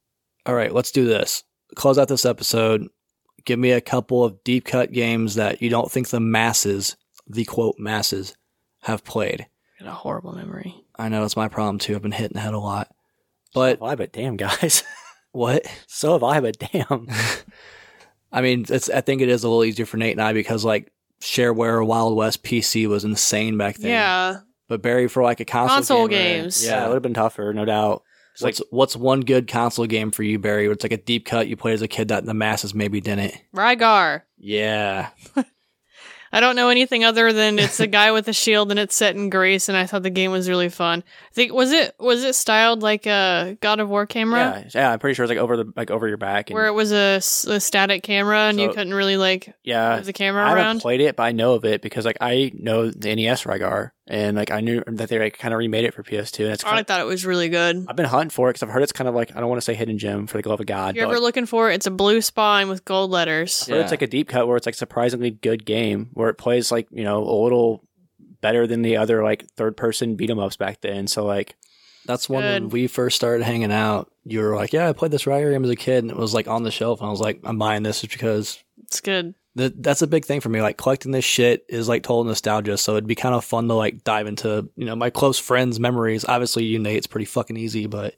All 0.47 0.55
right, 0.55 0.73
let's 0.73 0.91
do 0.91 1.07
this. 1.07 1.45
Close 1.75 1.99
out 1.99 2.09
this 2.09 2.25
episode. 2.25 2.89
Give 3.45 3.59
me 3.59 3.73
a 3.73 3.81
couple 3.81 4.25
of 4.25 4.43
deep 4.45 4.65
cut 4.65 4.93
games 4.93 5.35
that 5.35 5.61
you 5.61 5.69
don't 5.69 5.91
think 5.91 6.09
the 6.09 6.21
masses, 6.21 6.97
the 7.27 7.45
quote 7.45 7.77
masses, 7.79 8.37
have 8.83 9.05
played. 9.05 9.47
I 9.81 9.85
got 9.85 9.91
a 9.91 9.95
horrible 9.95 10.33
memory. 10.33 10.75
I 10.97 11.09
know 11.09 11.25
it's 11.25 11.37
my 11.37 11.49
problem 11.49 11.79
too. 11.79 11.95
I've 11.95 12.03
been 12.03 12.13
hitting 12.13 12.35
the 12.35 12.41
head 12.41 12.55
a 12.55 12.59
lot. 12.59 12.89
But 13.53 13.79
so 13.79 13.85
have 13.85 13.93
I, 13.93 13.95
but 13.97 14.13
damn, 14.13 14.37
guys. 14.37 14.83
what? 15.33 15.67
so 15.87 16.13
have 16.13 16.23
I, 16.23 16.41
but 16.41 16.59
damn. 16.59 17.09
I 18.33 18.41
mean, 18.41 18.65
it's 18.69 18.91
I 18.91 19.01
think 19.01 19.23
it 19.23 19.29
is 19.29 19.45
a 19.45 19.49
little 19.49 19.65
easier 19.65 19.87
for 19.87 19.97
Nate 19.97 20.13
and 20.13 20.23
I 20.23 20.33
because 20.33 20.65
like 20.65 20.93
Shareware 21.21 21.87
Wild 21.87 22.17
West 22.17 22.43
PC 22.43 22.87
was 22.89 23.05
insane 23.05 23.57
back 23.57 23.77
then. 23.77 23.91
Yeah, 23.91 24.41
But 24.75 24.83
Barry 24.83 25.07
for 25.07 25.23
like 25.23 25.39
a 25.39 25.45
console, 25.45 25.77
Console 25.77 26.09
gamer, 26.09 26.41
games. 26.41 26.67
Yeah, 26.67 26.85
it 26.85 26.89
would 26.89 26.95
have 26.95 27.03
been 27.03 27.15
tougher, 27.15 27.53
no 27.55 27.65
doubt. 27.65 28.03
It's 28.33 28.43
like 28.43 28.57
What's 28.57 28.73
what's 28.73 28.97
one 28.97 29.21
good 29.21 29.47
console 29.47 29.87
game 29.87 30.11
for 30.11 30.25
you, 30.25 30.41
Barry? 30.41 30.67
Where 30.67 30.73
it's 30.73 30.83
like 30.83 30.91
a 30.91 30.97
deep 30.97 31.27
cut 31.27 31.47
you 31.47 31.57
played 31.57 31.75
as 31.75 31.83
a 31.83 31.87
kid 31.87 32.09
that 32.09 32.25
the 32.25 32.35
masses 32.35 32.75
maybe 32.75 33.01
didn't. 33.01 33.41
Rygar. 33.55 34.23
Yeah, 34.37 35.11
I 36.35 36.41
don't 36.41 36.57
know 36.57 36.69
anything 36.69 37.05
other 37.05 37.33
than 37.33 37.61
it's 37.61 37.79
a 37.79 37.87
guy 37.87 38.11
with 38.11 38.27
a 38.27 38.33
shield 38.33 38.73
and 38.73 38.81
it's 38.81 38.97
set 38.97 39.15
in 39.15 39.31
Greece, 39.31 39.69
and 39.69 39.79
I 39.79 39.87
thought 39.87 40.03
the 40.03 40.11
game 40.11 40.33
was 40.33 40.49
really 40.49 40.69
fun. 40.69 41.05
I 41.07 41.33
think 41.33 41.53
was 41.53 41.71
it 41.71 41.95
was 42.01 42.25
it 42.25 42.35
styled 42.35 42.83
like 42.83 43.07
a 43.07 43.57
God 43.61 43.79
of 43.79 43.89
War 43.89 44.05
camera, 44.05 44.65
yeah, 44.65 44.71
yeah. 44.75 44.91
I'm 44.91 44.99
pretty 44.99 45.15
sure 45.15 45.25
it's 45.27 45.29
like 45.29 45.39
over 45.39 45.57
the 45.57 45.73
like 45.77 45.93
over 45.93 46.09
your 46.09 46.17
back. 46.17 46.51
And, 46.51 46.57
where 46.57 46.67
it 46.67 46.73
was 46.73 46.91
a 46.91 47.21
static 47.21 48.03
camera 48.03 48.49
and 48.49 48.59
you 48.59 48.67
couldn't 48.71 48.95
really 48.95 49.17
like 49.17 49.55
yeah, 49.63 49.95
move 49.95 50.07
the 50.07 50.13
camera 50.13 50.43
I 50.43 50.49
haven't 50.49 50.65
around. 50.65 50.81
played 50.81 51.01
it, 51.01 51.15
but 51.15 51.23
I 51.23 51.31
know 51.31 51.55
of 51.55 51.65
it 51.65 51.83
because 51.83 52.05
like 52.05 52.19
I 52.21 52.51
know 52.53 52.91
the 52.91 53.15
NES 53.15 53.45
Rygar, 53.45 53.93
and 54.07 54.37
like 54.37 54.51
I 54.51 54.61
knew 54.61 54.83
that 54.87 55.09
they 55.09 55.19
like 55.19 55.39
kind 55.39 55.55
of 55.55 55.59
remade 55.59 55.85
it 55.85 55.95
for 55.95 56.03
PS2, 56.03 56.45
and 56.45 56.53
it's 56.53 56.65
I 56.65 56.71
kind 56.71 56.87
thought 56.87 57.01
it 57.01 57.07
was 57.07 57.25
really 57.25 57.49
good. 57.49 57.87
I've 57.89 57.97
been 57.97 58.05
hunting 58.07 58.31
for 58.31 58.49
it 58.49 58.55
because 58.55 58.63
I've 58.63 58.71
heard 58.71 58.83
it's 58.83 58.93
kind 58.93 59.09
of 59.09 59.15
like 59.15 59.35
I 59.35 59.41
don't 59.41 59.49
want 59.49 59.59
to 59.61 59.65
say 59.65 59.75
hidden 59.75 59.99
gem 59.99 60.27
for 60.27 60.41
the 60.41 60.49
love 60.49 60.61
of 60.61 60.67
God, 60.67 60.91
If 60.91 60.97
you're 60.97 61.07
but 61.07 61.13
ever 61.13 61.21
like, 61.21 61.29
looking 61.29 61.47
for 61.47 61.71
it, 61.71 61.75
it's 61.77 61.87
a 61.87 61.91
blue 61.91 62.21
spine 62.21 62.69
with 62.69 62.85
gold 62.85 63.11
letters. 63.11 63.63
I've 63.63 63.69
heard 63.75 63.81
it's 63.83 63.91
like 63.91 64.03
a 64.03 64.07
deep 64.07 64.29
cut 64.29 64.47
where 64.47 64.57
it's 64.57 64.67
like 64.67 64.75
surprisingly 64.75 65.31
good 65.31 65.65
game 65.65 66.11
where 66.15 66.29
it 66.29 66.35
plays 66.35 66.71
like 66.71 66.87
you 66.91 67.05
know 67.05 67.23
a 67.25 67.37
little 67.43 67.83
better 68.41 68.67
than 68.67 68.83
the 68.83 68.99
other 68.99 69.23
like 69.23 69.47
third 69.57 69.77
person 69.77 70.17
beat 70.17 70.29
'em 70.31 70.39
ups 70.39 70.57
back 70.57 70.81
then. 70.83 71.07
So 71.07 71.25
like 71.25 71.57
that's 72.07 72.29
one 72.29 72.45
when 72.45 72.69
we 72.69 72.87
first 72.87 73.17
started 73.17 73.43
hanging 73.45 73.73
out. 73.73 74.11
You 74.27 74.41
were 74.41 74.55
like, 74.55 74.75
"Yeah, 74.75 74.89
I 74.89 74.93
played 74.93 75.11
this 75.11 75.25
Rygar 75.25 75.51
game 75.53 75.65
as 75.65 75.71
a 75.71 75.77
kid," 75.77 76.05
and 76.05 76.11
it 76.11 76.17
was 76.17 76.35
like 76.35 76.47
on 76.49 76.63
the 76.63 76.71
shelf. 76.71 77.01
And 77.01 77.09
I 77.09 77.11
was 77.11 77.21
like, 77.21 77.41
"I'm 77.45 77.59
buying 77.59 77.83
this 77.83 78.03
just 78.03 78.13
because." 78.13 78.59
It's 78.83 79.01
good. 79.01 79.35
Th- 79.57 79.73
that's 79.77 80.03
a 80.03 80.07
big 80.07 80.25
thing 80.25 80.41
for 80.41 80.49
me. 80.49 80.61
Like 80.63 80.77
collecting 80.77 81.13
this 81.13 81.25
shit 81.25 81.65
is 81.69 81.89
like 81.89 82.03
total 82.03 82.25
nostalgia. 82.25 82.77
So 82.77 82.93
it'd 82.93 83.07
be 83.07 83.15
kind 83.15 83.35
of 83.35 83.45
fun 83.45 83.69
to 83.69 83.75
like 83.75 84.03
dive 84.05 84.27
into, 84.27 84.69
you 84.77 84.85
know, 84.85 84.97
my 84.97 85.11
close 85.11 85.39
friends' 85.39 85.79
memories. 85.79 86.25
Obviously, 86.29 86.65
you 86.65 86.79
Nate, 86.79 86.97
it's 86.97 87.07
pretty 87.07 87.25
fucking 87.27 87.57
easy, 87.57 87.87
but 87.87 88.15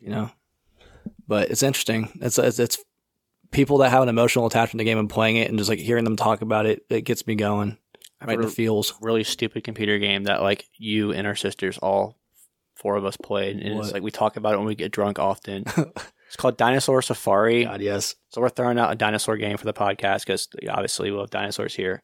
you 0.00 0.08
know, 0.10 0.30
but 1.28 1.50
it's 1.50 1.62
interesting. 1.62 2.08
It's 2.20 2.38
it's, 2.38 2.58
it's 2.58 2.78
people 3.52 3.78
that 3.78 3.90
have 3.90 4.02
an 4.02 4.08
emotional 4.08 4.46
attachment 4.46 4.72
to 4.72 4.78
the 4.78 4.84
game 4.84 4.98
and 4.98 5.08
playing 5.10 5.36
it 5.36 5.48
and 5.48 5.58
just 5.58 5.70
like 5.70 5.78
hearing 5.78 6.04
them 6.04 6.16
talk 6.16 6.42
about 6.42 6.66
it. 6.66 6.84
It 6.90 7.02
gets 7.02 7.26
me 7.26 7.34
going. 7.36 7.78
I've 8.20 8.28
Right 8.28 8.36
heard 8.38 8.46
the 8.46 8.50
feels. 8.50 8.94
really 9.00 9.24
stupid 9.24 9.64
computer 9.64 9.98
game 9.98 10.24
that 10.24 10.42
like 10.42 10.64
you 10.76 11.12
and 11.12 11.26
our 11.26 11.34
sisters 11.36 11.76
all 11.78 12.16
four 12.76 12.96
of 12.96 13.04
us 13.04 13.16
played, 13.16 13.58
and 13.58 13.76
What? 13.76 13.84
it's 13.84 13.92
like 13.92 14.02
we 14.02 14.10
talk 14.10 14.36
about 14.36 14.54
it 14.54 14.58
when 14.58 14.66
we 14.66 14.74
get 14.74 14.90
drunk 14.90 15.18
often. 15.20 15.64
it's 16.32 16.36
called 16.38 16.56
Dinosaur 16.56 17.02
Safari. 17.02 17.64
God, 17.64 17.82
yes. 17.82 18.14
So 18.30 18.40
we're 18.40 18.48
throwing 18.48 18.78
out 18.78 18.90
a 18.90 18.94
dinosaur 18.94 19.36
game 19.36 19.58
for 19.58 19.66
the 19.66 19.74
podcast 19.74 20.20
because 20.20 20.48
obviously 20.66 21.10
we 21.10 21.18
love 21.18 21.28
dinosaurs 21.28 21.74
here. 21.74 22.02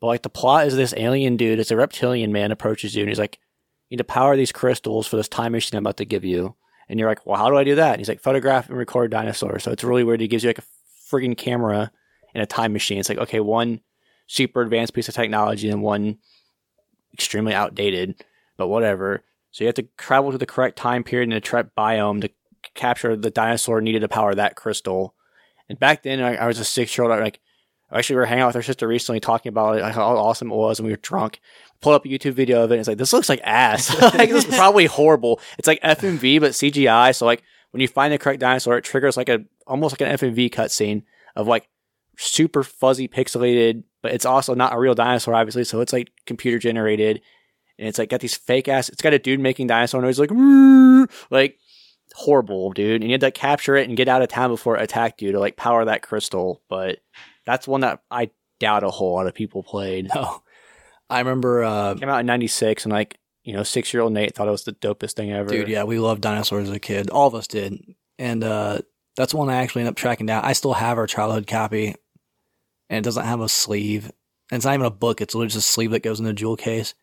But 0.00 0.06
like 0.06 0.22
the 0.22 0.28
plot 0.28 0.68
is 0.68 0.76
this 0.76 0.94
alien 0.96 1.36
dude, 1.36 1.58
it's 1.58 1.72
a 1.72 1.76
reptilian 1.76 2.30
man 2.30 2.52
approaches 2.52 2.94
you 2.94 3.02
and 3.02 3.08
he's 3.08 3.18
like, 3.18 3.40
You 3.88 3.96
need 3.96 3.98
to 3.98 4.04
power 4.04 4.36
these 4.36 4.52
crystals 4.52 5.08
for 5.08 5.16
this 5.16 5.26
time 5.26 5.50
machine 5.50 5.76
I'm 5.76 5.82
about 5.82 5.96
to 5.96 6.04
give 6.04 6.24
you. 6.24 6.54
And 6.88 7.00
you're 7.00 7.08
like, 7.08 7.26
well, 7.26 7.36
how 7.36 7.50
do 7.50 7.56
I 7.56 7.64
do 7.64 7.74
that? 7.74 7.94
And 7.94 8.00
he's 8.00 8.08
like, 8.08 8.20
photograph 8.20 8.68
and 8.68 8.78
record 8.78 9.10
dinosaurs. 9.10 9.64
So 9.64 9.72
it's 9.72 9.82
really 9.82 10.04
weird. 10.04 10.20
He 10.20 10.28
gives 10.28 10.44
you 10.44 10.50
like 10.50 10.58
a 10.58 10.62
friggin' 11.10 11.36
camera 11.36 11.90
and 12.34 12.42
a 12.44 12.46
time 12.46 12.72
machine. 12.72 12.98
It's 12.98 13.08
like, 13.08 13.18
okay, 13.18 13.40
one 13.40 13.80
super 14.28 14.62
advanced 14.62 14.94
piece 14.94 15.08
of 15.08 15.16
technology 15.16 15.68
and 15.68 15.82
one 15.82 16.18
extremely 17.12 17.54
outdated, 17.54 18.22
but 18.56 18.68
whatever. 18.68 19.24
So 19.50 19.64
you 19.64 19.66
have 19.66 19.74
to 19.74 19.88
travel 19.96 20.30
to 20.30 20.38
the 20.38 20.46
correct 20.46 20.78
time 20.78 21.02
period 21.02 21.28
in 21.28 21.36
a 21.36 21.40
correct 21.40 21.74
biome 21.76 22.20
to 22.20 22.30
capture 22.74 23.16
the 23.16 23.30
dinosaur 23.30 23.80
needed 23.80 24.00
to 24.00 24.08
power 24.08 24.34
that 24.34 24.56
crystal. 24.56 25.14
And 25.68 25.78
back 25.78 26.02
then, 26.02 26.20
I, 26.20 26.36
I 26.36 26.46
was 26.46 26.58
a 26.58 26.64
six 26.64 26.96
year 26.96 27.08
old. 27.08 27.20
Like, 27.20 27.40
actually, 27.92 28.16
we 28.16 28.20
were 28.20 28.26
hanging 28.26 28.42
out 28.42 28.48
with 28.48 28.56
our 28.56 28.62
sister 28.62 28.88
recently 28.88 29.20
talking 29.20 29.50
about 29.50 29.78
it, 29.78 29.82
like, 29.82 29.94
how 29.94 30.16
awesome 30.16 30.50
it 30.50 30.56
was, 30.56 30.78
and 30.78 30.86
we 30.86 30.92
were 30.92 30.98
drunk. 30.98 31.40
Pulled 31.80 31.94
up 31.94 32.04
a 32.04 32.08
YouTube 32.08 32.32
video 32.32 32.64
of 32.64 32.70
it, 32.70 32.74
and 32.74 32.80
it's 32.80 32.88
like, 32.88 32.98
this 32.98 33.12
looks 33.12 33.28
like 33.28 33.40
ass. 33.44 33.90
like, 34.14 34.30
this 34.30 34.46
is 34.46 34.56
probably 34.56 34.86
horrible. 34.86 35.40
It's 35.58 35.68
like 35.68 35.80
FMV, 35.82 36.40
but 36.40 36.52
CGI. 36.52 37.14
So, 37.14 37.26
like, 37.26 37.42
when 37.70 37.80
you 37.80 37.88
find 37.88 38.12
the 38.12 38.18
correct 38.18 38.40
dinosaur, 38.40 38.78
it 38.78 38.84
triggers 38.84 39.16
like 39.16 39.28
a 39.28 39.44
almost 39.66 39.92
like 39.92 40.08
an 40.08 40.16
FMV 40.16 40.50
cutscene 40.50 41.02
of 41.36 41.46
like 41.46 41.68
super 42.16 42.62
fuzzy 42.62 43.08
pixelated, 43.08 43.84
but 44.02 44.12
it's 44.12 44.24
also 44.24 44.54
not 44.54 44.74
a 44.74 44.78
real 44.78 44.94
dinosaur, 44.94 45.34
obviously. 45.34 45.64
So 45.64 45.80
it's 45.80 45.92
like 45.92 46.10
computer 46.26 46.58
generated, 46.58 47.20
and 47.78 47.88
it's 47.88 47.98
like 47.98 48.10
got 48.10 48.20
these 48.20 48.36
fake 48.36 48.68
ass. 48.68 48.88
It's 48.88 49.02
got 49.02 49.14
a 49.14 49.18
dude 49.18 49.40
making 49.40 49.66
dinosaur 49.66 50.02
noise, 50.02 50.18
like 50.18 50.30
like 51.30 51.58
horrible, 52.18 52.72
dude. 52.72 53.00
And 53.00 53.10
you 53.10 53.14
had 53.14 53.20
to 53.20 53.30
capture 53.30 53.76
it 53.76 53.88
and 53.88 53.96
get 53.96 54.08
out 54.08 54.22
of 54.22 54.28
town 54.28 54.50
before 54.50 54.76
it 54.76 54.82
attacked 54.82 55.22
you 55.22 55.32
to 55.32 55.38
like 55.38 55.56
power 55.56 55.84
that 55.84 56.02
crystal. 56.02 56.60
But 56.68 56.98
that's 57.46 57.68
one 57.68 57.82
that 57.82 58.02
I 58.10 58.30
doubt 58.58 58.82
a 58.82 58.90
whole 58.90 59.14
lot 59.14 59.28
of 59.28 59.34
people 59.34 59.62
played. 59.62 60.10
No. 60.14 60.42
I 61.08 61.20
remember, 61.20 61.62
uh, 61.64 61.94
Came 61.94 62.08
out 62.08 62.20
in 62.20 62.26
'96, 62.26 62.84
and 62.84 62.92
like 62.92 63.18
you 63.44 63.54
know, 63.54 63.62
six 63.62 63.94
year 63.94 64.02
old 64.02 64.12
Nate 64.12 64.34
thought 64.34 64.48
it 64.48 64.50
was 64.50 64.64
the 64.64 64.72
dopest 64.72 65.12
thing 65.12 65.32
ever. 65.32 65.48
dude, 65.48 65.68
yeah, 65.68 65.84
we 65.84 65.98
loved 65.98 66.20
dinosaurs 66.20 66.68
as 66.68 66.74
a 66.74 66.80
kid. 66.80 67.08
All 67.08 67.28
of 67.28 67.34
us 67.34 67.46
did. 67.46 67.80
And 68.18 68.44
uh, 68.44 68.80
that's 69.16 69.32
one 69.32 69.48
I 69.48 69.56
actually 69.56 69.82
ended 69.82 69.92
up 69.92 69.96
tracking 69.96 70.26
down. 70.26 70.44
I 70.44 70.52
still 70.52 70.74
have 70.74 70.98
our 70.98 71.06
childhood 71.06 71.46
copy, 71.46 71.94
and 72.90 72.98
it 72.98 73.04
doesn't 73.04 73.24
have 73.24 73.40
a 73.40 73.48
sleeve. 73.48 74.10
And 74.50 74.58
it's 74.58 74.66
not 74.66 74.74
even 74.74 74.86
a 74.86 74.90
book, 74.90 75.20
it's 75.20 75.34
literally 75.34 75.52
just 75.52 75.68
a 75.68 75.72
sleeve 75.72 75.92
that 75.92 76.02
goes 76.02 76.18
in 76.18 76.26
the 76.26 76.32
jewel 76.34 76.56
case. 76.56 76.94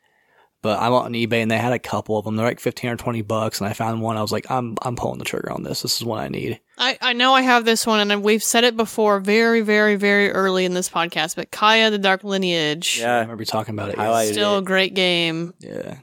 But 0.66 0.82
I'm 0.82 0.94
on 0.94 1.14
eBay 1.14 1.44
and 1.44 1.52
they 1.52 1.60
had 1.60 1.74
a 1.74 1.78
couple 1.78 2.18
of 2.18 2.26
them. 2.26 2.38
They're 2.38 2.48
like 2.48 2.60
15 2.60 2.90
or 2.90 2.96
20 2.98 3.22
bucks. 3.22 3.62
And 3.62 3.70
I 3.70 3.74
found 3.74 4.02
one. 4.02 4.18
I 4.18 4.24
was 4.24 4.32
like, 4.32 4.50
I'm, 4.50 4.76
I'm 4.82 4.96
pulling 4.96 5.20
the 5.20 5.24
trigger 5.24 5.52
on 5.52 5.62
this. 5.62 5.84
This 5.84 5.98
is 5.98 6.04
what 6.04 6.20
I 6.20 6.28
need. 6.28 6.60
I, 6.80 6.98
I 7.00 7.14
know 7.14 7.36
I 7.36 7.44
have 7.44 7.66
this 7.66 7.86
one, 7.86 8.10
and 8.10 8.24
we've 8.24 8.44
said 8.44 8.64
it 8.64 8.76
before 8.76 9.20
very, 9.20 9.62
very, 9.62 9.96
very 9.96 10.32
early 10.32 10.66
in 10.66 10.74
this 10.74 10.90
podcast, 10.90 11.36
but 11.36 11.52
Kya 11.52 11.92
the 11.92 12.00
Dark 12.00 12.24
Lineage. 12.24 12.98
Yeah. 13.00 13.18
I 13.18 13.20
remember 13.20 13.46
talking 13.46 13.76
about 13.76 13.90
it. 13.90 13.96
Highlighted 13.98 14.32
Still 14.32 14.56
it. 14.56 14.62
a 14.62 14.64
great 14.64 14.96
game. 14.96 15.54
Yeah. 15.60 15.98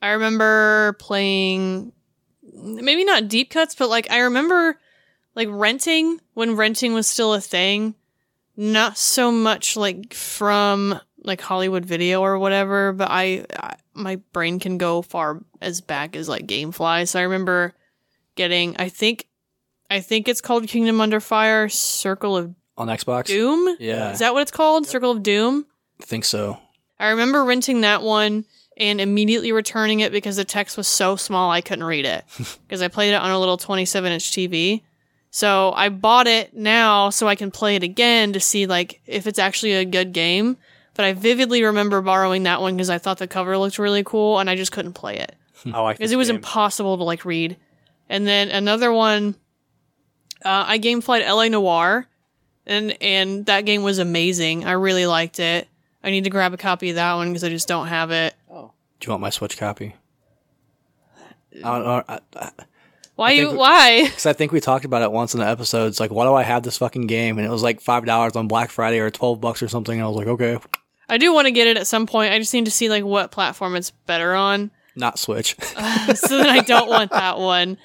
I 0.00 0.12
remember 0.12 0.96
playing 0.98 1.92
maybe 2.54 3.04
not 3.04 3.28
deep 3.28 3.50
cuts, 3.50 3.74
but 3.74 3.90
like 3.90 4.10
I 4.10 4.20
remember 4.20 4.78
like 5.34 5.48
renting 5.50 6.22
when 6.32 6.56
renting 6.56 6.94
was 6.94 7.06
still 7.06 7.34
a 7.34 7.40
thing. 7.42 7.96
Not 8.56 8.96
so 8.96 9.30
much 9.30 9.76
like 9.76 10.14
from 10.14 10.98
like 11.24 11.40
Hollywood 11.40 11.84
Video 11.84 12.20
or 12.20 12.38
whatever, 12.38 12.92
but 12.92 13.08
I, 13.10 13.44
I 13.58 13.76
my 13.94 14.16
brain 14.32 14.58
can 14.58 14.78
go 14.78 15.02
far 15.02 15.42
as 15.60 15.80
back 15.80 16.16
as 16.16 16.28
like 16.28 16.46
GameFly. 16.46 17.08
So 17.08 17.18
I 17.18 17.22
remember 17.22 17.74
getting 18.34 18.76
I 18.78 18.88
think 18.88 19.26
I 19.90 20.00
think 20.00 20.28
it's 20.28 20.40
called 20.40 20.66
Kingdom 20.68 21.00
Under 21.00 21.20
Fire 21.20 21.68
Circle 21.68 22.36
of 22.36 22.54
On 22.76 22.88
Xbox? 22.88 23.26
Doom. 23.26 23.76
Yeah. 23.80 24.12
Is 24.12 24.18
that 24.18 24.34
what 24.34 24.42
it's 24.42 24.50
called? 24.50 24.86
Circle 24.86 25.10
of 25.12 25.22
Doom? 25.22 25.66
I 26.00 26.04
think 26.04 26.24
so. 26.24 26.58
I 26.98 27.10
remember 27.10 27.44
renting 27.44 27.82
that 27.82 28.02
one 28.02 28.44
and 28.76 29.00
immediately 29.00 29.52
returning 29.52 30.00
it 30.00 30.12
because 30.12 30.36
the 30.36 30.44
text 30.44 30.76
was 30.76 30.88
so 30.88 31.16
small 31.16 31.50
I 31.50 31.60
couldn't 31.60 31.84
read 31.84 32.04
it 32.04 32.24
because 32.66 32.82
I 32.82 32.88
played 32.88 33.12
it 33.12 33.20
on 33.20 33.30
a 33.30 33.38
little 33.38 33.56
27 33.56 34.12
inch 34.12 34.30
TV. 34.30 34.82
So 35.30 35.72
I 35.74 35.88
bought 35.88 36.26
it 36.26 36.54
now 36.54 37.10
so 37.10 37.26
I 37.26 37.34
can 37.34 37.50
play 37.50 37.76
it 37.76 37.82
again 37.82 38.32
to 38.34 38.40
see 38.40 38.66
like 38.66 39.00
if 39.06 39.26
it's 39.26 39.38
actually 39.38 39.72
a 39.72 39.84
good 39.84 40.12
game. 40.12 40.56
But 40.94 41.04
I 41.06 41.12
vividly 41.12 41.62
remember 41.64 42.00
borrowing 42.00 42.44
that 42.44 42.60
one 42.60 42.76
because 42.76 42.88
I 42.90 42.98
thought 42.98 43.18
the 43.18 43.26
cover 43.26 43.58
looked 43.58 43.78
really 43.78 44.04
cool 44.04 44.38
and 44.38 44.48
I 44.48 44.54
just 44.56 44.70
couldn't 44.72 44.92
play 44.92 45.18
it 45.18 45.34
I 45.72 45.80
like 45.80 45.98
because 45.98 46.12
it 46.12 46.16
was 46.16 46.28
game. 46.28 46.36
impossible 46.36 46.96
to 46.96 47.02
like 47.04 47.24
read. 47.24 47.56
And 48.08 48.26
then 48.26 48.48
another 48.50 48.92
one, 48.92 49.34
uh, 50.44 50.64
I 50.68 50.78
game 50.78 51.00
played 51.02 51.22
L.A. 51.24 51.48
Noire, 51.48 52.06
and 52.66 52.96
and 53.02 53.46
that 53.46 53.62
game 53.64 53.82
was 53.82 53.98
amazing. 53.98 54.64
I 54.66 54.72
really 54.72 55.06
liked 55.06 55.40
it. 55.40 55.66
I 56.02 56.10
need 56.10 56.24
to 56.24 56.30
grab 56.30 56.52
a 56.52 56.58
copy 56.58 56.90
of 56.90 56.96
that 56.96 57.14
one 57.14 57.28
because 57.28 57.44
I 57.44 57.48
just 57.48 57.66
don't 57.66 57.86
have 57.88 58.10
it. 58.10 58.34
Oh, 58.50 58.72
Do 59.00 59.06
you 59.06 59.10
want 59.12 59.22
my 59.22 59.30
Switch 59.30 59.56
copy? 59.56 59.94
I 61.56 61.58
don't 61.78 61.84
know. 61.84 62.04
I, 62.08 62.20
I, 62.36 62.50
Why 63.14 63.30
you? 63.32 63.50
we- 63.52 63.56
Why? 63.56 64.08
Cause 64.12 64.26
I 64.26 64.32
think 64.32 64.52
we 64.52 64.60
talked 64.60 64.84
about 64.84 65.02
it 65.02 65.10
once 65.12 65.34
in 65.34 65.40
the 65.40 65.46
episodes. 65.48 65.98
Like, 66.00 66.10
why 66.10 66.24
do 66.26 66.34
I 66.34 66.42
have 66.42 66.62
this 66.62 66.76
fucking 66.78 67.06
game? 67.06 67.38
And 67.38 67.46
it 67.46 67.50
was 67.50 67.62
like 67.62 67.80
five 67.80 68.04
dollars 68.04 68.36
on 68.36 68.48
Black 68.48 68.70
Friday 68.70 68.98
or 68.98 69.10
twelve 69.10 69.40
bucks 69.40 69.62
or 69.62 69.68
something. 69.68 69.94
And 69.98 70.04
I 70.04 70.08
was 70.08 70.16
like, 70.16 70.26
okay, 70.26 70.58
I 71.08 71.18
do 71.18 71.32
want 71.34 71.46
to 71.46 71.50
get 71.52 71.66
it 71.66 71.76
at 71.76 71.86
some 71.86 72.06
point. 72.06 72.32
I 72.32 72.38
just 72.38 72.52
need 72.54 72.64
to 72.64 72.70
see 72.70 72.88
like 72.88 73.04
what 73.04 73.30
platform 73.30 73.76
it's 73.76 73.90
better 73.90 74.34
on. 74.34 74.70
not 74.96 75.18
Switch. 75.18 75.56
so 76.14 76.38
then 76.38 76.48
I 76.48 76.60
don't 76.60 76.88
want 76.88 77.10
that 77.12 77.38
one. 77.38 77.76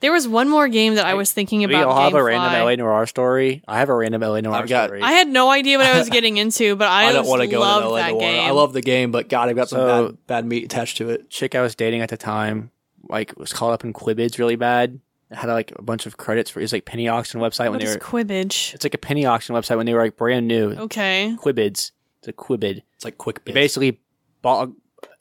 There 0.00 0.12
was 0.12 0.28
one 0.28 0.48
more 0.48 0.68
game 0.68 0.94
that 0.94 1.06
I 1.06 1.14
was 1.14 1.32
thinking 1.32 1.64
about. 1.64 1.76
We 1.76 1.82
about. 1.82 1.88
all 1.92 2.04
have 2.04 2.14
a 2.14 2.22
random 2.22 2.52
L.A. 2.54 2.76
Noire 2.76 3.04
story. 3.06 3.64
I 3.66 3.80
have 3.80 3.88
a 3.88 3.94
random 3.96 4.22
L.A. 4.22 4.40
Noire 4.42 4.62
I've 4.62 4.68
got- 4.68 4.88
story. 4.90 5.02
I 5.02 5.10
had 5.12 5.26
no 5.26 5.50
idea 5.50 5.76
what 5.76 5.88
I 5.88 5.98
was 5.98 6.08
getting 6.10 6.36
into, 6.36 6.76
but 6.76 6.86
I, 6.86 7.06
I 7.06 7.12
don't 7.12 7.26
want 7.26 7.40
to 7.42 7.48
go 7.48 7.58
loved 7.58 7.82
into 7.84 7.94
LA 7.94 7.96
that 8.02 8.18
game. 8.18 8.46
I 8.46 8.50
love 8.50 8.72
the 8.72 8.80
game, 8.80 9.10
but 9.10 9.28
God, 9.28 9.48
I've 9.48 9.56
got 9.56 9.68
some 9.68 9.78
So- 9.80 10.06
bad, 10.08 10.26
bad 10.28 10.46
meat 10.46 10.64
attached 10.64 10.98
to 10.98 11.10
it. 11.10 11.28
chick 11.30 11.56
I 11.56 11.62
was 11.62 11.74
dating 11.74 12.00
at 12.02 12.10
the 12.10 12.16
time, 12.16 12.70
like, 13.08 13.36
was 13.36 13.52
caught 13.52 13.72
up 13.72 13.82
in 13.82 13.92
Quibids 13.92 14.38
really 14.38 14.54
bad. 14.56 15.00
It 15.30 15.36
had 15.36 15.50
like 15.50 15.72
a 15.76 15.82
bunch 15.82 16.06
of 16.06 16.16
credits 16.16 16.48
for 16.48 16.60
it 16.60 16.62
was 16.62 16.72
like 16.72 16.84
penny 16.84 17.08
auction 17.08 17.40
website 17.40 17.70
when 17.70 17.80
they 17.80 17.84
is 17.86 17.94
were. 17.94 18.00
Quibbage? 18.00 18.72
It's 18.74 18.84
like 18.84 18.94
a 18.94 18.98
penny 18.98 19.26
auction 19.26 19.54
website 19.56 19.76
when 19.76 19.84
they 19.86 19.92
were 19.94 20.02
like 20.02 20.16
brand 20.16 20.46
new. 20.48 20.70
Okay. 20.72 21.34
Quibids. 21.38 21.90
It's 22.20 22.28
a 22.28 22.32
Quibid. 22.32 22.82
It's 22.96 23.04
like 23.04 23.18
quick 23.18 23.38
You 23.38 23.44
bits. 23.46 23.54
basically 23.54 24.00
bought 24.42 24.70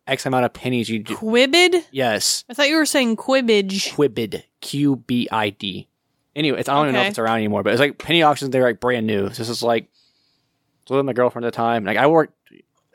X 0.08 0.26
amount 0.26 0.46
of 0.46 0.54
pennies. 0.54 0.90
You 0.90 1.00
do. 1.00 1.16
Quibbid? 1.16 1.84
Yes. 1.92 2.44
I 2.50 2.54
thought 2.54 2.70
you 2.70 2.76
were 2.78 2.86
saying 2.86 3.18
Quibbage. 3.18 3.92
Quibid. 3.94 4.44
Q 4.62 4.96
B 4.96 5.28
I 5.32 5.50
D. 5.52 5.88
Anyway, 6.36 6.60
it's, 6.60 6.70
I 6.70 6.74
don't 6.76 6.86
even 6.86 6.94
know 6.94 7.00
if 7.00 7.04
Okay. 7.06 7.10
it's 7.10 7.20
around 7.20 7.38
anymore, 7.38 7.64
but 7.64 7.74
it's 7.74 7.80
like 7.80 7.98
penny 7.98 8.22
auctions. 8.24 8.52
They're 8.52 8.64
like 8.64 8.80
brand 8.80 9.08
new. 9.08 9.26
So 9.30 9.36
this 9.38 9.50
is 9.50 9.64
like, 9.64 9.84
I 9.84 10.94
was 10.94 10.98
with 10.98 11.06
my 11.06 11.14
girlfriend 11.14 11.46
at 11.46 11.54
the 11.54 11.58
time. 11.58 11.84
Like 11.84 11.98
I 11.98 12.08
worked, 12.08 12.34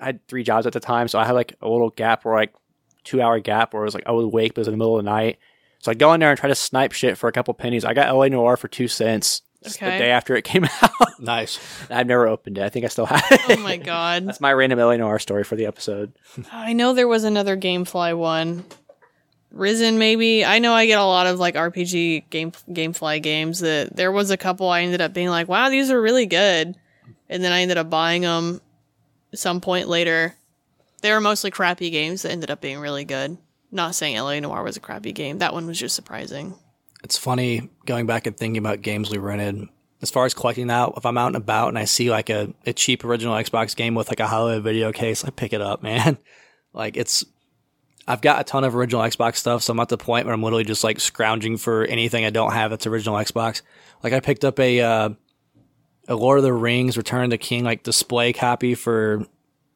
I 0.00 0.06
had 0.06 0.26
three 0.28 0.42
jobs 0.44 0.66
at 0.66 0.72
the 0.72 0.80
time, 0.80 1.08
so 1.08 1.18
I 1.18 1.24
had 1.26 1.32
like 1.32 1.54
a 1.60 1.68
little 1.68 1.90
gap 1.90 2.24
where 2.24 2.34
like 2.34 2.54
two 3.04 3.20
hour 3.20 3.38
gap 3.40 3.74
where 3.74 3.82
it 3.82 3.86
was 3.86 3.94
like 3.94 4.06
I 4.06 4.12
would 4.12 4.28
wake, 4.28 4.54
but 4.54 4.60
it 4.60 4.62
was 4.62 4.68
in 4.68 4.72
the 4.74 4.78
middle 4.78 4.98
of 4.98 5.04
the 5.04 5.10
night. 5.10 5.38
So 5.80 5.90
I'd 5.90 5.98
go 5.98 6.12
in 6.12 6.20
there 6.20 6.30
and 6.30 6.38
try 6.38 6.48
to 6.48 6.54
snipe 6.54 6.92
shit 6.92 7.18
for 7.18 7.28
a 7.28 7.32
couple 7.32 7.52
pennies. 7.54 7.84
I 7.84 7.92
got 7.94 8.06
L.A. 8.06 8.30
Noire 8.30 8.56
for 8.56 8.68
two 8.68 8.86
cents 8.88 9.42
just 9.62 9.80
the 9.80 9.86
day 9.86 10.10
after 10.10 10.36
it 10.36 10.42
came 10.42 10.64
out. 10.82 10.90
Nice. 11.20 11.58
I've 11.90 12.06
never 12.06 12.26
opened 12.28 12.58
it. 12.58 12.64
I 12.64 12.68
think 12.68 12.84
I 12.84 12.88
still 12.88 13.06
have 13.06 13.22
oh 13.30 13.34
it. 13.52 13.58
Oh 13.58 13.62
my 13.62 13.76
god. 13.76 14.26
That's 14.26 14.40
my 14.40 14.52
random 14.52 14.78
L.A. 14.78 14.98
Noire 14.98 15.18
story 15.18 15.44
for 15.44 15.56
the 15.56 15.66
episode. 15.66 16.12
I 16.50 16.72
know 16.72 16.92
there 16.94 17.08
was 17.08 17.24
another 17.24 17.56
Gamefly 17.56 18.16
one. 18.16 18.64
Risen 19.50 19.98
maybe. 19.98 20.44
I 20.44 20.58
know 20.60 20.72
I 20.72 20.86
get 20.86 20.98
a 20.98 21.04
lot 21.04 21.26
of 21.26 21.38
like 21.38 21.54
RPG 21.54 22.30
game 22.30 22.52
Gamefly 22.70 23.22
games 23.22 23.60
that 23.60 23.94
there 23.94 24.10
was 24.10 24.30
a 24.30 24.36
couple 24.38 24.68
I 24.68 24.80
ended 24.80 25.02
up 25.02 25.12
being 25.12 25.28
like, 25.28 25.46
"Wow, 25.46 25.68
these 25.68 25.90
are 25.90 26.00
really 26.00 26.24
good." 26.26 26.74
And 27.28 27.44
then 27.44 27.52
I 27.52 27.60
ended 27.60 27.76
up 27.76 27.90
buying 27.90 28.22
them 28.22 28.62
some 29.34 29.60
point 29.60 29.88
later. 29.88 30.34
They 31.02 31.12
were 31.12 31.20
mostly 31.20 31.50
crappy 31.50 31.90
games 31.90 32.22
that 32.22 32.32
ended 32.32 32.50
up 32.50 32.60
being 32.62 32.78
really 32.78 33.04
good. 33.04 33.36
Not 33.70 33.94
saying 33.94 34.16
L.A. 34.16 34.40
Noire 34.40 34.62
was 34.62 34.76
a 34.76 34.80
crappy 34.80 35.12
game. 35.12 35.38
That 35.38 35.52
one 35.52 35.66
was 35.66 35.78
just 35.78 35.94
surprising. 35.96 36.54
It's 37.02 37.18
funny 37.18 37.70
going 37.84 38.06
back 38.06 38.26
and 38.26 38.36
thinking 38.36 38.58
about 38.58 38.82
games 38.82 39.10
we 39.10 39.18
rented. 39.18 39.68
As 40.00 40.10
far 40.10 40.24
as 40.24 40.34
collecting 40.34 40.66
that, 40.66 40.90
if 40.96 41.06
I'm 41.06 41.18
out 41.18 41.28
and 41.28 41.36
about 41.36 41.68
and 41.68 41.78
I 41.78 41.84
see 41.84 42.10
like 42.10 42.28
a, 42.28 42.52
a 42.66 42.72
cheap 42.72 43.04
original 43.04 43.34
Xbox 43.34 43.76
game 43.76 43.94
with 43.94 44.08
like 44.08 44.20
a 44.20 44.26
Hollywood 44.26 44.64
video 44.64 44.92
case, 44.92 45.24
I 45.24 45.30
pick 45.30 45.52
it 45.52 45.60
up, 45.60 45.82
man. 45.82 46.18
Like 46.72 46.96
it's, 46.96 47.24
I've 48.08 48.20
got 48.20 48.40
a 48.40 48.44
ton 48.44 48.64
of 48.64 48.74
original 48.74 49.02
Xbox 49.02 49.36
stuff, 49.36 49.62
so 49.62 49.72
I'm 49.72 49.80
at 49.80 49.88
the 49.88 49.98
point 49.98 50.26
where 50.26 50.34
I'm 50.34 50.42
literally 50.42 50.64
just 50.64 50.82
like 50.82 50.98
scrounging 50.98 51.56
for 51.56 51.84
anything 51.84 52.24
I 52.24 52.30
don't 52.30 52.52
have 52.52 52.70
that's 52.70 52.86
original 52.86 53.16
Xbox. 53.16 53.62
Like 54.02 54.12
I 54.12 54.20
picked 54.20 54.44
up 54.44 54.58
a, 54.58 54.80
uh, 54.80 55.10
a 56.08 56.16
Lord 56.16 56.38
of 56.38 56.44
the 56.44 56.52
Rings 56.52 56.96
Return 56.96 57.24
of 57.24 57.30
the 57.30 57.38
King 57.38 57.62
like 57.62 57.84
display 57.84 58.32
copy 58.32 58.74
for, 58.74 59.20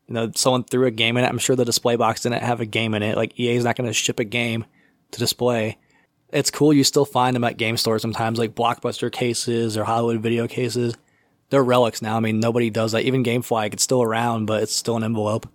you 0.08 0.14
know, 0.14 0.32
someone 0.34 0.64
threw 0.64 0.86
a 0.86 0.90
game 0.90 1.16
in 1.16 1.24
it. 1.24 1.28
I'm 1.28 1.38
sure 1.38 1.54
the 1.54 1.64
display 1.64 1.94
box 1.94 2.22
didn't 2.22 2.42
have 2.42 2.60
a 2.60 2.66
game 2.66 2.94
in 2.94 3.02
it. 3.02 3.16
Like 3.16 3.38
EA's 3.38 3.64
not 3.64 3.76
going 3.76 3.88
to 3.88 3.92
ship 3.92 4.18
a 4.18 4.24
game 4.24 4.64
to 5.12 5.20
display 5.20 5.78
it's 6.36 6.50
cool. 6.50 6.72
You 6.72 6.84
still 6.84 7.04
find 7.04 7.34
them 7.34 7.44
at 7.44 7.56
game 7.56 7.76
stores 7.76 8.02
sometimes, 8.02 8.38
like 8.38 8.54
Blockbuster 8.54 9.10
cases 9.10 9.76
or 9.76 9.84
Hollywood 9.84 10.22
video 10.22 10.46
cases. 10.46 10.94
They're 11.50 11.64
relics 11.64 12.02
now. 12.02 12.16
I 12.16 12.20
mean, 12.20 12.40
nobody 12.40 12.70
does 12.70 12.92
that. 12.92 13.04
Even 13.04 13.22
GameFly, 13.22 13.72
it's 13.72 13.82
still 13.82 14.02
around, 14.02 14.46
but 14.46 14.62
it's 14.62 14.74
still 14.74 14.96
an 14.96 15.04
envelope. 15.04 15.48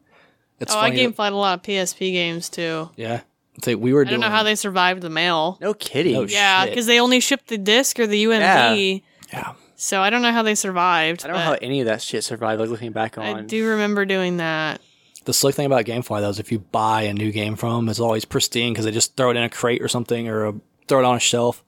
It's 0.60 0.74
oh, 0.74 0.80
I 0.80 0.90
funny. 0.90 1.06
that- 1.06 1.16
Gameflyed 1.16 1.32
a 1.32 1.36
lot 1.36 1.60
of 1.60 1.64
PSP 1.64 2.12
games 2.12 2.49
too. 2.49 2.90
yeah. 2.95 3.22
It's 3.58 3.68
like 3.68 3.78
we 3.78 3.91
were 3.94 4.02
I 4.02 4.03
doing. 4.06 4.22
don't 4.22 4.30
know 4.30 4.36
how 4.36 4.44
they 4.44 4.56
survived 4.56 5.02
the 5.02 5.10
mail. 5.10 5.58
No 5.60 5.74
kidding. 5.74 6.16
Oh, 6.16 6.24
Yeah, 6.24 6.66
because 6.66 6.86
they 6.86 7.02
only 7.02 7.20
shipped 7.20 7.48
the 7.48 7.58
disc 7.58 7.99
or 7.99 8.08
the 8.08 8.24
UMD. 8.24 8.40
yeah. 8.40 9.03
yeah. 9.34 9.53
So 9.76 9.99
I 9.99 10.10
don't 10.10 10.22
know 10.22 10.32
how 10.32 10.41
they 10.44 10.56
survived. 10.56 11.26
I 11.26 11.28
don't 11.28 11.36
know 11.36 11.44
how 11.44 11.58
any 11.62 11.82
of 11.82 11.88
that 11.88 12.02
shit 12.02 12.24
survived. 12.24 12.62
Like 12.62 12.70
looking 12.70 12.91
back 12.91 13.18
on, 13.18 13.26
I 13.26 13.41
do 13.41 13.68
remember 13.72 14.06
doing 14.06 14.38
that. 14.38 14.80
The 15.26 15.34
slick 15.34 15.56
thing 15.56 15.66
about 15.66 15.86
GameFly 15.86 16.22
though 16.22 16.30
is 16.30 16.40
if 16.40 16.52
you 16.52 16.60
buy 16.60 17.03
a 17.03 17.14
new 17.14 17.32
game 17.32 17.56
from 17.56 17.74
them, 17.86 17.90
it's 17.90 17.99
always 17.99 18.24
pristine 18.24 18.74
because 18.74 18.86
they 18.86 18.91
just 18.91 19.18
throw 19.18 19.32
it 19.32 19.38
in 19.38 19.44
a 19.44 19.49
crate 19.49 19.82
or 19.82 19.88
something 19.88 20.28
or 20.30 20.45
a, 20.45 20.53
throw 20.91 20.99
it 20.99 21.05
on 21.05 21.15
a 21.15 21.19
shelf. 21.19 21.63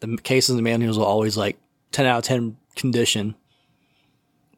The 0.00 0.16
cases 0.16 0.54
and 0.54 0.64
manuals 0.64 0.96
will 0.96 1.04
always 1.04 1.36
like 1.36 1.58
ten 1.92 2.06
out 2.06 2.18
of 2.18 2.24
ten 2.24 2.56
condition. 2.74 3.34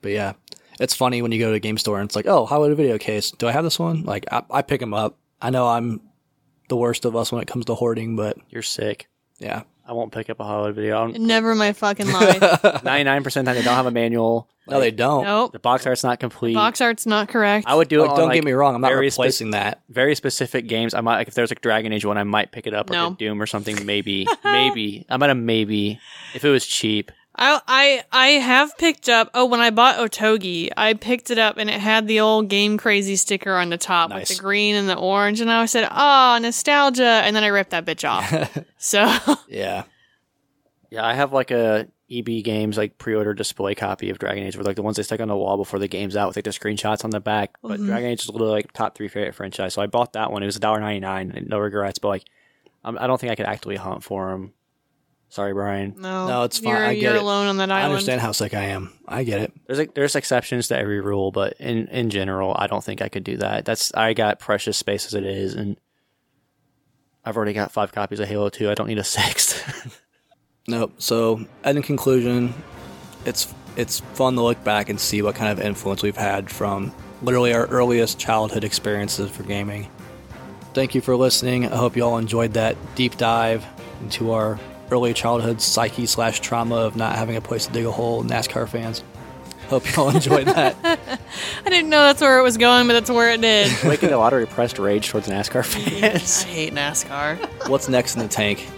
But 0.03 0.13
yeah, 0.13 0.35
it's 0.79 0.95
funny 0.95 1.21
when 1.21 1.33
you 1.33 1.41
go 1.41 1.49
to 1.51 1.55
a 1.57 1.61
game 1.61 1.79
store 1.79 1.99
and 1.99 2.07
it's 2.09 2.15
like, 2.15 2.27
oh, 2.29 2.47
Hollywood 2.47 2.77
video 2.77 2.97
case? 2.97 3.33
Do 3.33 3.49
I 3.49 3.53
have 3.53 3.65
this 3.65 3.79
one? 3.79 4.05
Like, 4.05 4.25
I, 4.31 4.45
I 4.51 4.63
pick 4.63 4.79
them 4.79 4.95
up. 4.95 5.19
I 5.43 5.51
know 5.51 5.67
I'm 5.67 6.01
the 6.69 6.77
worst 6.77 7.05
of 7.05 7.17
us 7.17 7.33
when 7.33 7.43
it 7.43 7.49
comes 7.49 7.65
to 7.65 7.75
hoarding, 7.75 8.15
but 8.15 8.39
You're 8.51 8.63
sick. 8.63 9.09
yeah, 9.39 9.65
I 9.87 9.93
won't 9.93 10.13
pick 10.13 10.31
up 10.31 10.41
a 10.41 10.45
Hollywood 10.45 10.75
video. 10.77 11.07
Never 11.09 11.55
my 11.55 11.73
fucking 11.75 12.11
life. 12.11 12.41
Ninety 12.85 13.05
nine 13.05 13.23
percent 13.23 13.47
of 13.49 13.55
the 13.55 13.61
time 13.61 13.63
they 13.63 13.69
don't 13.69 13.77
have 13.77 13.87
a 13.87 13.91
manual. 13.91 14.49
no, 14.67 14.81
they 14.81 14.91
don't. 14.91 15.25
nope. 15.25 15.53
The 15.53 15.59
box 15.59 15.87
art's 15.87 16.03
not 16.03 16.21
complete. 16.21 16.55
Box 16.55 16.81
art's 16.81 17.05
not 17.05 17.29
correct. 17.29 17.67
I 17.69 17.75
would 17.75 17.89
do 17.89 17.99
it. 18.01 18.03
Like, 18.05 18.11
on, 18.13 18.17
don't 18.17 18.29
like, 18.29 18.35
get 18.37 18.45
me 18.45 18.53
wrong. 18.53 18.75
I'm 18.75 18.81
not 18.81 18.89
very 18.89 19.11
spe- 19.11 19.19
replacing 19.19 19.51
that. 19.51 19.83
very 19.91 20.15
specific 20.15 20.67
games. 20.69 20.95
I 20.95 21.03
might 21.03 21.17
like 21.17 21.29
if 21.29 21.35
there's 21.35 21.51
like 21.51 21.61
Dragon 21.61 21.93
Age 21.93 22.05
one, 22.07 22.17
I 22.17 22.25
might 22.25 22.51
pick 22.51 22.67
it 22.67 22.73
up 22.73 22.89
or 22.89 22.95
No. 22.95 23.11
get 23.11 23.19
Doom 23.19 23.43
or 23.43 23.47
something. 23.47 23.85
Maybe, 23.85 24.27
maybe. 24.45 25.05
I'm 25.11 25.23
at 25.23 25.29
a 25.31 25.35
maybe 25.35 26.01
if 26.35 26.45
it 26.45 26.51
was 26.51 26.67
cheap. 26.67 27.13
I 27.37 27.61
I 27.67 28.05
I 28.13 28.27
have 28.39 28.77
picked 28.79 29.09
up. 29.09 29.31
Oh, 29.35 29.45
when 29.47 29.61
I 29.61 29.71
bought 29.71 29.97
Otogi, 29.97 30.71
I 30.77 30.95
picked 30.95 31.31
it 31.31 31.39
up 31.39 31.57
and 31.59 31.69
it 31.69 31.81
had 31.81 32.07
the 32.07 32.21
old 32.21 32.49
Game 32.49 32.79
Crazy 32.79 33.17
sticker 33.17 33.55
on 33.57 33.71
the 33.71 33.79
top 33.79 34.11
Nice. 34.11 34.29
with 34.29 34.39
the 34.39 34.43
green 34.43 34.77
and 34.77 34.89
the 34.89 34.97
orange, 34.97 35.41
and 35.41 35.51
I 35.51 35.67
said, 35.67 35.89
"Oh, 35.91 36.39
nostalgia!" 36.41 37.05
And 37.25 37.35
then 37.35 37.43
I 37.45 37.49
ripped 37.49 37.71
that 37.71 37.85
bitch 37.85 38.09
off. 38.09 38.59
so 38.79 39.01
Yeah, 39.49 39.85
Yeah, 40.91 41.05
I 41.05 41.15
have 41.15 41.33
like 41.33 41.51
a 41.51 41.89
EB 42.11 42.45
Games 42.45 42.77
like 42.77 42.99
pre-order 42.99 43.35
display 43.35 43.75
copy 43.75 44.11
of 44.11 44.19
Dragon 44.19 44.45
Age, 44.45 44.57
with 44.57 44.67
like 44.67 44.77
the 44.77 44.83
ones 44.83 44.97
they 44.97 45.03
stick 45.03 45.21
on 45.21 45.29
the 45.29 45.37
wall 45.37 45.57
before 45.57 45.79
the 45.81 45.89
game's 45.89 46.17
out 46.17 46.29
with 46.29 46.37
like 46.37 46.45
the 46.45 46.51
screenshots 46.51 47.03
on 47.05 47.11
the 47.11 47.19
back. 47.21 47.57
But 47.63 47.81
Mhm. 47.81 47.87
Dragon 47.87 48.11
Age 48.11 48.23
is 48.23 48.29
literally 48.29 48.53
like 48.53 48.73
top 48.73 48.95
three 48.95 49.09
favorite 49.09 49.35
franchise, 49.35 49.75
so 49.75 49.83
I 49.83 49.87
bought 49.87 50.13
that 50.13 50.31
one. 50.31 50.43
It 50.43 50.47
was 50.47 50.59
$1.99, 50.59 51.49
no 51.49 51.59
regrets. 51.59 51.99
But 51.99 52.09
like, 52.09 52.25
I'm, 52.85 52.97
I 52.99 53.07
don't 53.09 53.21
think 53.21 53.33
I 53.33 53.35
could 53.35 53.47
actively 53.47 53.77
hunt 53.77 54.05
for 54.05 54.31
them. 54.31 54.53
Sorry, 55.35 55.53
Brian. 55.53 55.95
no, 55.99 56.29
No, 56.29 56.43
it's 56.45 56.61
fine. 56.61 56.75
You're, 56.75 56.85
I 56.85 56.95
get 56.95 57.03
you're 57.03 57.15
it. 57.17 57.21
alone 57.23 57.49
on 57.49 57.57
that 57.57 57.69
I 57.73 57.83
understand 57.83 58.21
how 58.21 58.31
sick 58.31 58.55
I 58.55 58.67
am. 58.67 58.93
I 59.09 59.25
get 59.25 59.41
it. 59.41 59.53
There's 59.67 59.81
like 59.81 59.93
there's 59.95 60.15
exceptions 60.15 60.69
to 60.69 60.79
every 60.79 61.01
rule, 61.01 61.33
but 61.33 61.55
in 61.59 61.89
in 61.89 62.11
general, 62.11 62.55
I 62.57 62.69
don't 62.69 62.85
think 62.85 63.03
I 63.03 63.09
could 63.09 63.25
do 63.25 63.37
that. 63.39 63.65
That's 63.65 63.93
I 63.95 64.13
got 64.13 64.39
precious 64.39 64.77
space 64.77 65.07
as 65.07 65.15
it 65.15 65.25
is, 65.25 65.55
and 65.55 65.77
I've 67.25 67.37
already 67.37 67.53
got 67.53 67.73
five 67.73 67.91
copies 67.91 68.21
of 68.21 68.29
Halo 68.29 68.49
Two. 68.49 68.71
I 68.71 68.75
don't 68.75 68.87
need 68.87 68.99
a 68.99 69.03
sixth. 69.19 70.01
Nope. 70.69 70.93
So, 70.99 71.45
and 71.65 71.77
in 71.79 71.83
conclusion, 71.83 72.55
it's 73.25 73.53
it's 73.77 73.99
fun 74.15 74.37
to 74.37 74.43
look 74.43 74.63
back 74.63 74.89
and 74.89 75.01
see 75.01 75.21
what 75.21 75.35
kind 75.35 75.51
of 75.51 75.65
influence 75.65 76.05
we've 76.05 76.17
had 76.17 76.49
from 76.49 76.95
literally 77.23 77.53
our 77.53 77.67
earliest 77.67 78.21
childhood 78.21 78.63
experiences 78.63 79.33
for 79.33 79.43
gaming. 79.43 79.91
Thank 80.75 80.95
you 80.95 81.01
for 81.01 81.17
listening. 81.17 81.67
I 81.67 81.75
hope 81.77 81.97
you 81.97 82.05
all 82.05 82.19
enjoyed 82.19 82.53
that 82.53 82.77
deep 82.95 83.17
dive 83.17 83.67
into 84.01 84.31
our 84.31 84.61
early 84.91 85.15
childhood 85.15 85.61
psyche 85.61 86.07
slash 86.07 86.41
trauma 86.41 86.77
of 86.77 86.97
not 86.97 87.17
having 87.17 87.37
a 87.37 87.41
place 87.41 87.67
to 87.67 87.73
dig 87.73 87.87
a 87.87 87.91
hole. 87.93 88.23
NASCAR 88.25 88.69
fans. 88.69 89.03
Hope 89.69 89.85
you 89.97 90.03
all 90.03 90.11
enjoyed 90.11 90.47
that. 90.47 90.77
I 91.65 91.71
didn't 91.71 91.89
know 91.89 92.01
that's 92.03 92.21
where 92.21 92.39
it 92.39 92.43
was 92.43 92.59
going, 92.59 92.87
but 92.87 92.93
that's 92.93 93.11
where 93.11 93.33
it 93.33 93.41
did. 93.41 93.73
Waking 93.85 94.11
a 94.13 94.19
lot 94.19 94.33
of 94.35 94.39
repressed 94.41 94.79
rage 94.79 95.09
towards 95.09 95.27
NASCAR 95.27 95.61
I 95.61 95.63
fans. 95.63 96.43
hate 96.43 96.75
NASCAR. 96.75 97.37
What's 97.69 97.89
next 97.89 98.15
in 98.17 98.21
the 98.23 98.29
tank? 98.29 98.69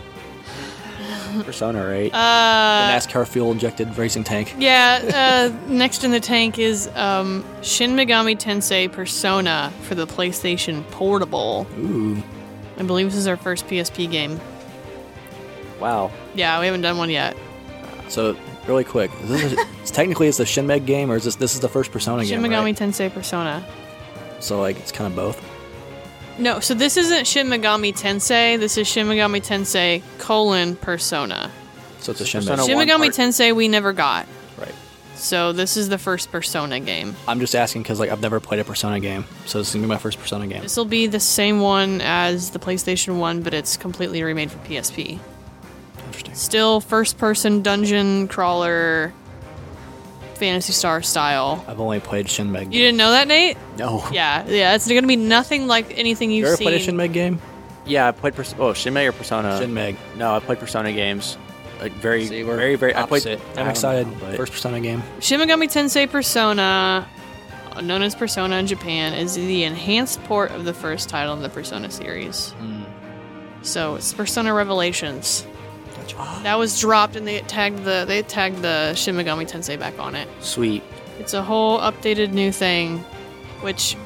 Persona, 1.44 1.86
right? 1.86 2.10
The 2.10 2.16
Uh, 2.16 2.90
NASCAR 2.96 3.26
fuel 3.28 3.52
injected 3.52 3.98
racing 3.98 4.24
tank. 4.24 4.54
yeah. 4.58 5.50
Uh, 5.52 5.70
next 5.70 6.02
in 6.02 6.10
the 6.10 6.20
tank 6.20 6.58
is 6.58 6.88
um, 6.94 7.44
Shin 7.62 7.90
Megami 7.94 8.38
Tensei 8.38 8.90
Persona 8.90 9.70
for 9.82 9.94
the 9.94 10.06
PlayStation 10.06 10.88
Portable. 10.92 11.66
Ooh. 11.78 12.22
I 12.78 12.84
believe 12.84 13.06
this 13.08 13.16
is 13.16 13.26
our 13.26 13.36
first 13.36 13.66
PSP 13.66 14.10
game. 14.10 14.40
Wow. 15.80 16.10
Yeah, 16.34 16.60
we 16.60 16.66
haven't 16.66 16.82
done 16.82 16.98
one 16.98 17.10
yet. 17.10 17.36
So, 18.08 18.36
really 18.66 18.84
quick, 18.84 19.10
is 19.22 19.28
this 19.28 19.52
a, 19.52 19.66
it's 19.80 19.90
technically 19.90 20.28
it's 20.28 20.38
the 20.38 20.46
Shin 20.46 20.66
Meg 20.66 20.86
game, 20.86 21.10
or 21.10 21.16
is 21.16 21.24
this 21.24 21.36
this 21.36 21.54
is 21.54 21.60
the 21.60 21.68
first 21.68 21.92
Persona 21.92 22.22
game? 22.22 22.40
Shin 22.40 22.42
game? 22.42 22.52
Megami 22.52 22.64
right? 22.64 22.76
Tensei 22.76 23.12
Persona. 23.12 23.66
So 24.40 24.60
like 24.60 24.78
it's 24.78 24.92
kind 24.92 25.10
of 25.10 25.16
both. 25.16 25.42
No, 26.38 26.60
so 26.60 26.74
this 26.74 26.96
isn't 26.96 27.26
Shin 27.26 27.46
Megami 27.48 27.96
Tensei. 27.96 28.58
This 28.58 28.76
is 28.76 28.86
Shin 28.86 29.06
Megami 29.06 29.40
Tensei 29.44 30.02
colon 30.18 30.76
Persona. 30.76 31.50
So 32.00 32.12
it's 32.12 32.20
a 32.20 32.26
Shin 32.26 32.40
Persona 32.40 32.58
Meg. 32.58 32.66
Shin 32.66 32.78
Megami 32.78 32.98
part. 32.98 33.14
Tensei 33.14 33.54
we 33.54 33.68
never 33.68 33.92
got. 33.92 34.26
Right. 34.58 34.74
So 35.14 35.52
this 35.52 35.78
is 35.78 35.88
the 35.88 35.96
first 35.98 36.30
Persona 36.30 36.78
game. 36.78 37.16
I'm 37.26 37.40
just 37.40 37.54
asking 37.54 37.82
because 37.82 37.98
like 37.98 38.10
I've 38.10 38.20
never 38.20 38.38
played 38.38 38.60
a 38.60 38.64
Persona 38.64 39.00
game, 39.00 39.24
so 39.46 39.58
this 39.58 39.68
is 39.68 39.74
gonna 39.74 39.86
be 39.86 39.88
my 39.88 39.98
first 39.98 40.18
Persona 40.18 40.46
game. 40.46 40.62
This 40.62 40.76
will 40.76 40.84
be 40.84 41.06
the 41.06 41.20
same 41.20 41.60
one 41.60 42.02
as 42.02 42.50
the 42.50 42.58
PlayStation 42.58 43.18
1, 43.18 43.40
but 43.40 43.54
it's 43.54 43.76
completely 43.76 44.22
remade 44.22 44.50
for 44.50 44.58
PSP. 44.58 45.18
Interesting. 46.16 46.34
Still 46.34 46.80
first 46.80 47.18
person 47.18 47.62
dungeon 47.62 48.28
crawler 48.28 49.12
Phantasy 50.34 50.72
Star 50.72 51.02
style. 51.02 51.64
I've 51.68 51.80
only 51.80 52.00
played 52.00 52.28
Shin 52.28 52.52
Meg. 52.52 52.72
You 52.72 52.80
didn't 52.82 52.98
know 52.98 53.10
that, 53.10 53.28
Nate? 53.28 53.56
No. 53.78 54.04
Yeah, 54.12 54.46
yeah, 54.46 54.74
it's 54.74 54.86
going 54.88 55.02
to 55.02 55.06
be 55.08 55.16
nothing 55.16 55.66
like 55.66 55.96
anything 55.98 56.30
you've 56.30 56.42
You 56.42 56.46
ever 56.48 56.56
seen. 56.56 56.64
played 56.66 56.80
a 56.80 56.84
Shin 56.84 56.96
Meg 56.96 57.12
game? 57.12 57.40
Yeah, 57.86 58.08
I 58.08 58.12
played. 58.12 58.34
Pers- 58.34 58.54
oh, 58.58 58.72
Shin 58.72 58.92
Meg 58.94 59.06
or 59.08 59.12
Persona? 59.12 59.58
Shin 59.58 59.72
Meg. 59.72 59.96
No, 60.16 60.34
I 60.34 60.40
played 60.40 60.58
Persona 60.58 60.92
games. 60.92 61.38
Like 61.80 61.92
very, 61.92 62.26
See, 62.26 62.42
we're 62.42 62.56
very, 62.56 62.74
very. 62.76 62.94
I 62.94 63.06
played. 63.06 63.26
opposite. 63.26 63.40
I 63.56 63.60
I'm 63.62 63.68
excited. 63.68 64.06
know, 64.08 64.16
but- 64.20 64.36
First 64.36 64.52
Persona 64.52 64.80
game. 64.80 65.02
Shin 65.20 65.40
Megami 65.40 65.66
Tensei 65.70 66.10
Persona, 66.10 67.06
known 67.82 68.02
as 68.02 68.14
Persona 68.14 68.56
in 68.56 68.66
Japan, 68.66 69.12
is 69.14 69.34
the 69.36 69.64
enhanced 69.64 70.22
port 70.24 70.50
of 70.52 70.64
the 70.64 70.74
first 70.74 71.08
title 71.08 71.34
in 71.34 71.42
the 71.42 71.48
Persona 71.50 71.90
series. 71.90 72.50
Hmm. 72.58 72.82
So 73.62 73.94
it's 73.96 74.12
Persona 74.12 74.52
Revelations. 74.54 75.46
That 76.14 76.58
was 76.58 76.78
dropped, 76.80 77.16
and 77.16 77.26
they 77.26 77.40
tagged 77.40 77.84
the 77.84 78.04
they 78.06 78.22
tagged 78.22 78.62
the 78.62 78.94
Shin 78.94 79.16
Megami 79.16 79.48
Tensei 79.48 79.78
back 79.78 79.98
on 79.98 80.14
it. 80.14 80.28
Sweet. 80.40 80.82
It's 81.18 81.34
a 81.34 81.42
whole 81.42 81.78
updated 81.78 82.32
new 82.32 82.52
thing, 82.52 82.98
which 83.60 83.96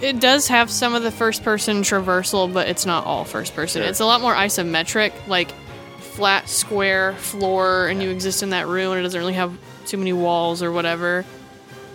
it 0.00 0.20
does 0.20 0.48
have 0.48 0.70
some 0.70 0.94
of 0.94 1.02
the 1.02 1.10
first 1.10 1.42
person 1.42 1.82
traversal, 1.82 2.52
but 2.52 2.68
it's 2.68 2.86
not 2.86 3.04
all 3.06 3.24
first 3.24 3.54
person. 3.54 3.82
Sure. 3.82 3.88
It's 3.88 4.00
a 4.00 4.06
lot 4.06 4.20
more 4.20 4.34
isometric, 4.34 5.12
like 5.26 5.50
flat 5.98 6.48
square 6.48 7.14
floor, 7.14 7.88
and 7.88 8.02
you 8.02 8.10
exist 8.10 8.42
in 8.42 8.50
that 8.50 8.66
room, 8.66 8.92
and 8.92 9.00
it 9.00 9.02
doesn't 9.02 9.18
really 9.18 9.34
have 9.34 9.56
too 9.86 9.96
many 9.96 10.12
walls 10.12 10.62
or 10.62 10.70
whatever. 10.70 11.24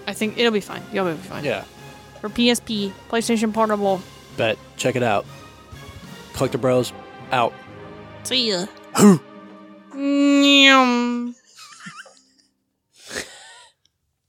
I 0.07 0.13
think 0.13 0.37
it'll 0.37 0.51
be 0.51 0.59
fine. 0.59 0.81
You'll 0.91 1.11
be 1.11 1.17
fine. 1.17 1.43
Yeah. 1.43 1.63
For 2.19 2.29
PSP, 2.29 2.91
PlayStation 3.09 3.53
Portable. 3.53 4.01
Bet. 4.37 4.57
Check 4.75 4.95
it 4.95 5.03
out. 5.03 5.25
CollectiBros. 6.33 6.91
Out. 7.31 7.53
See 8.29 8.53
ya. 8.53 8.67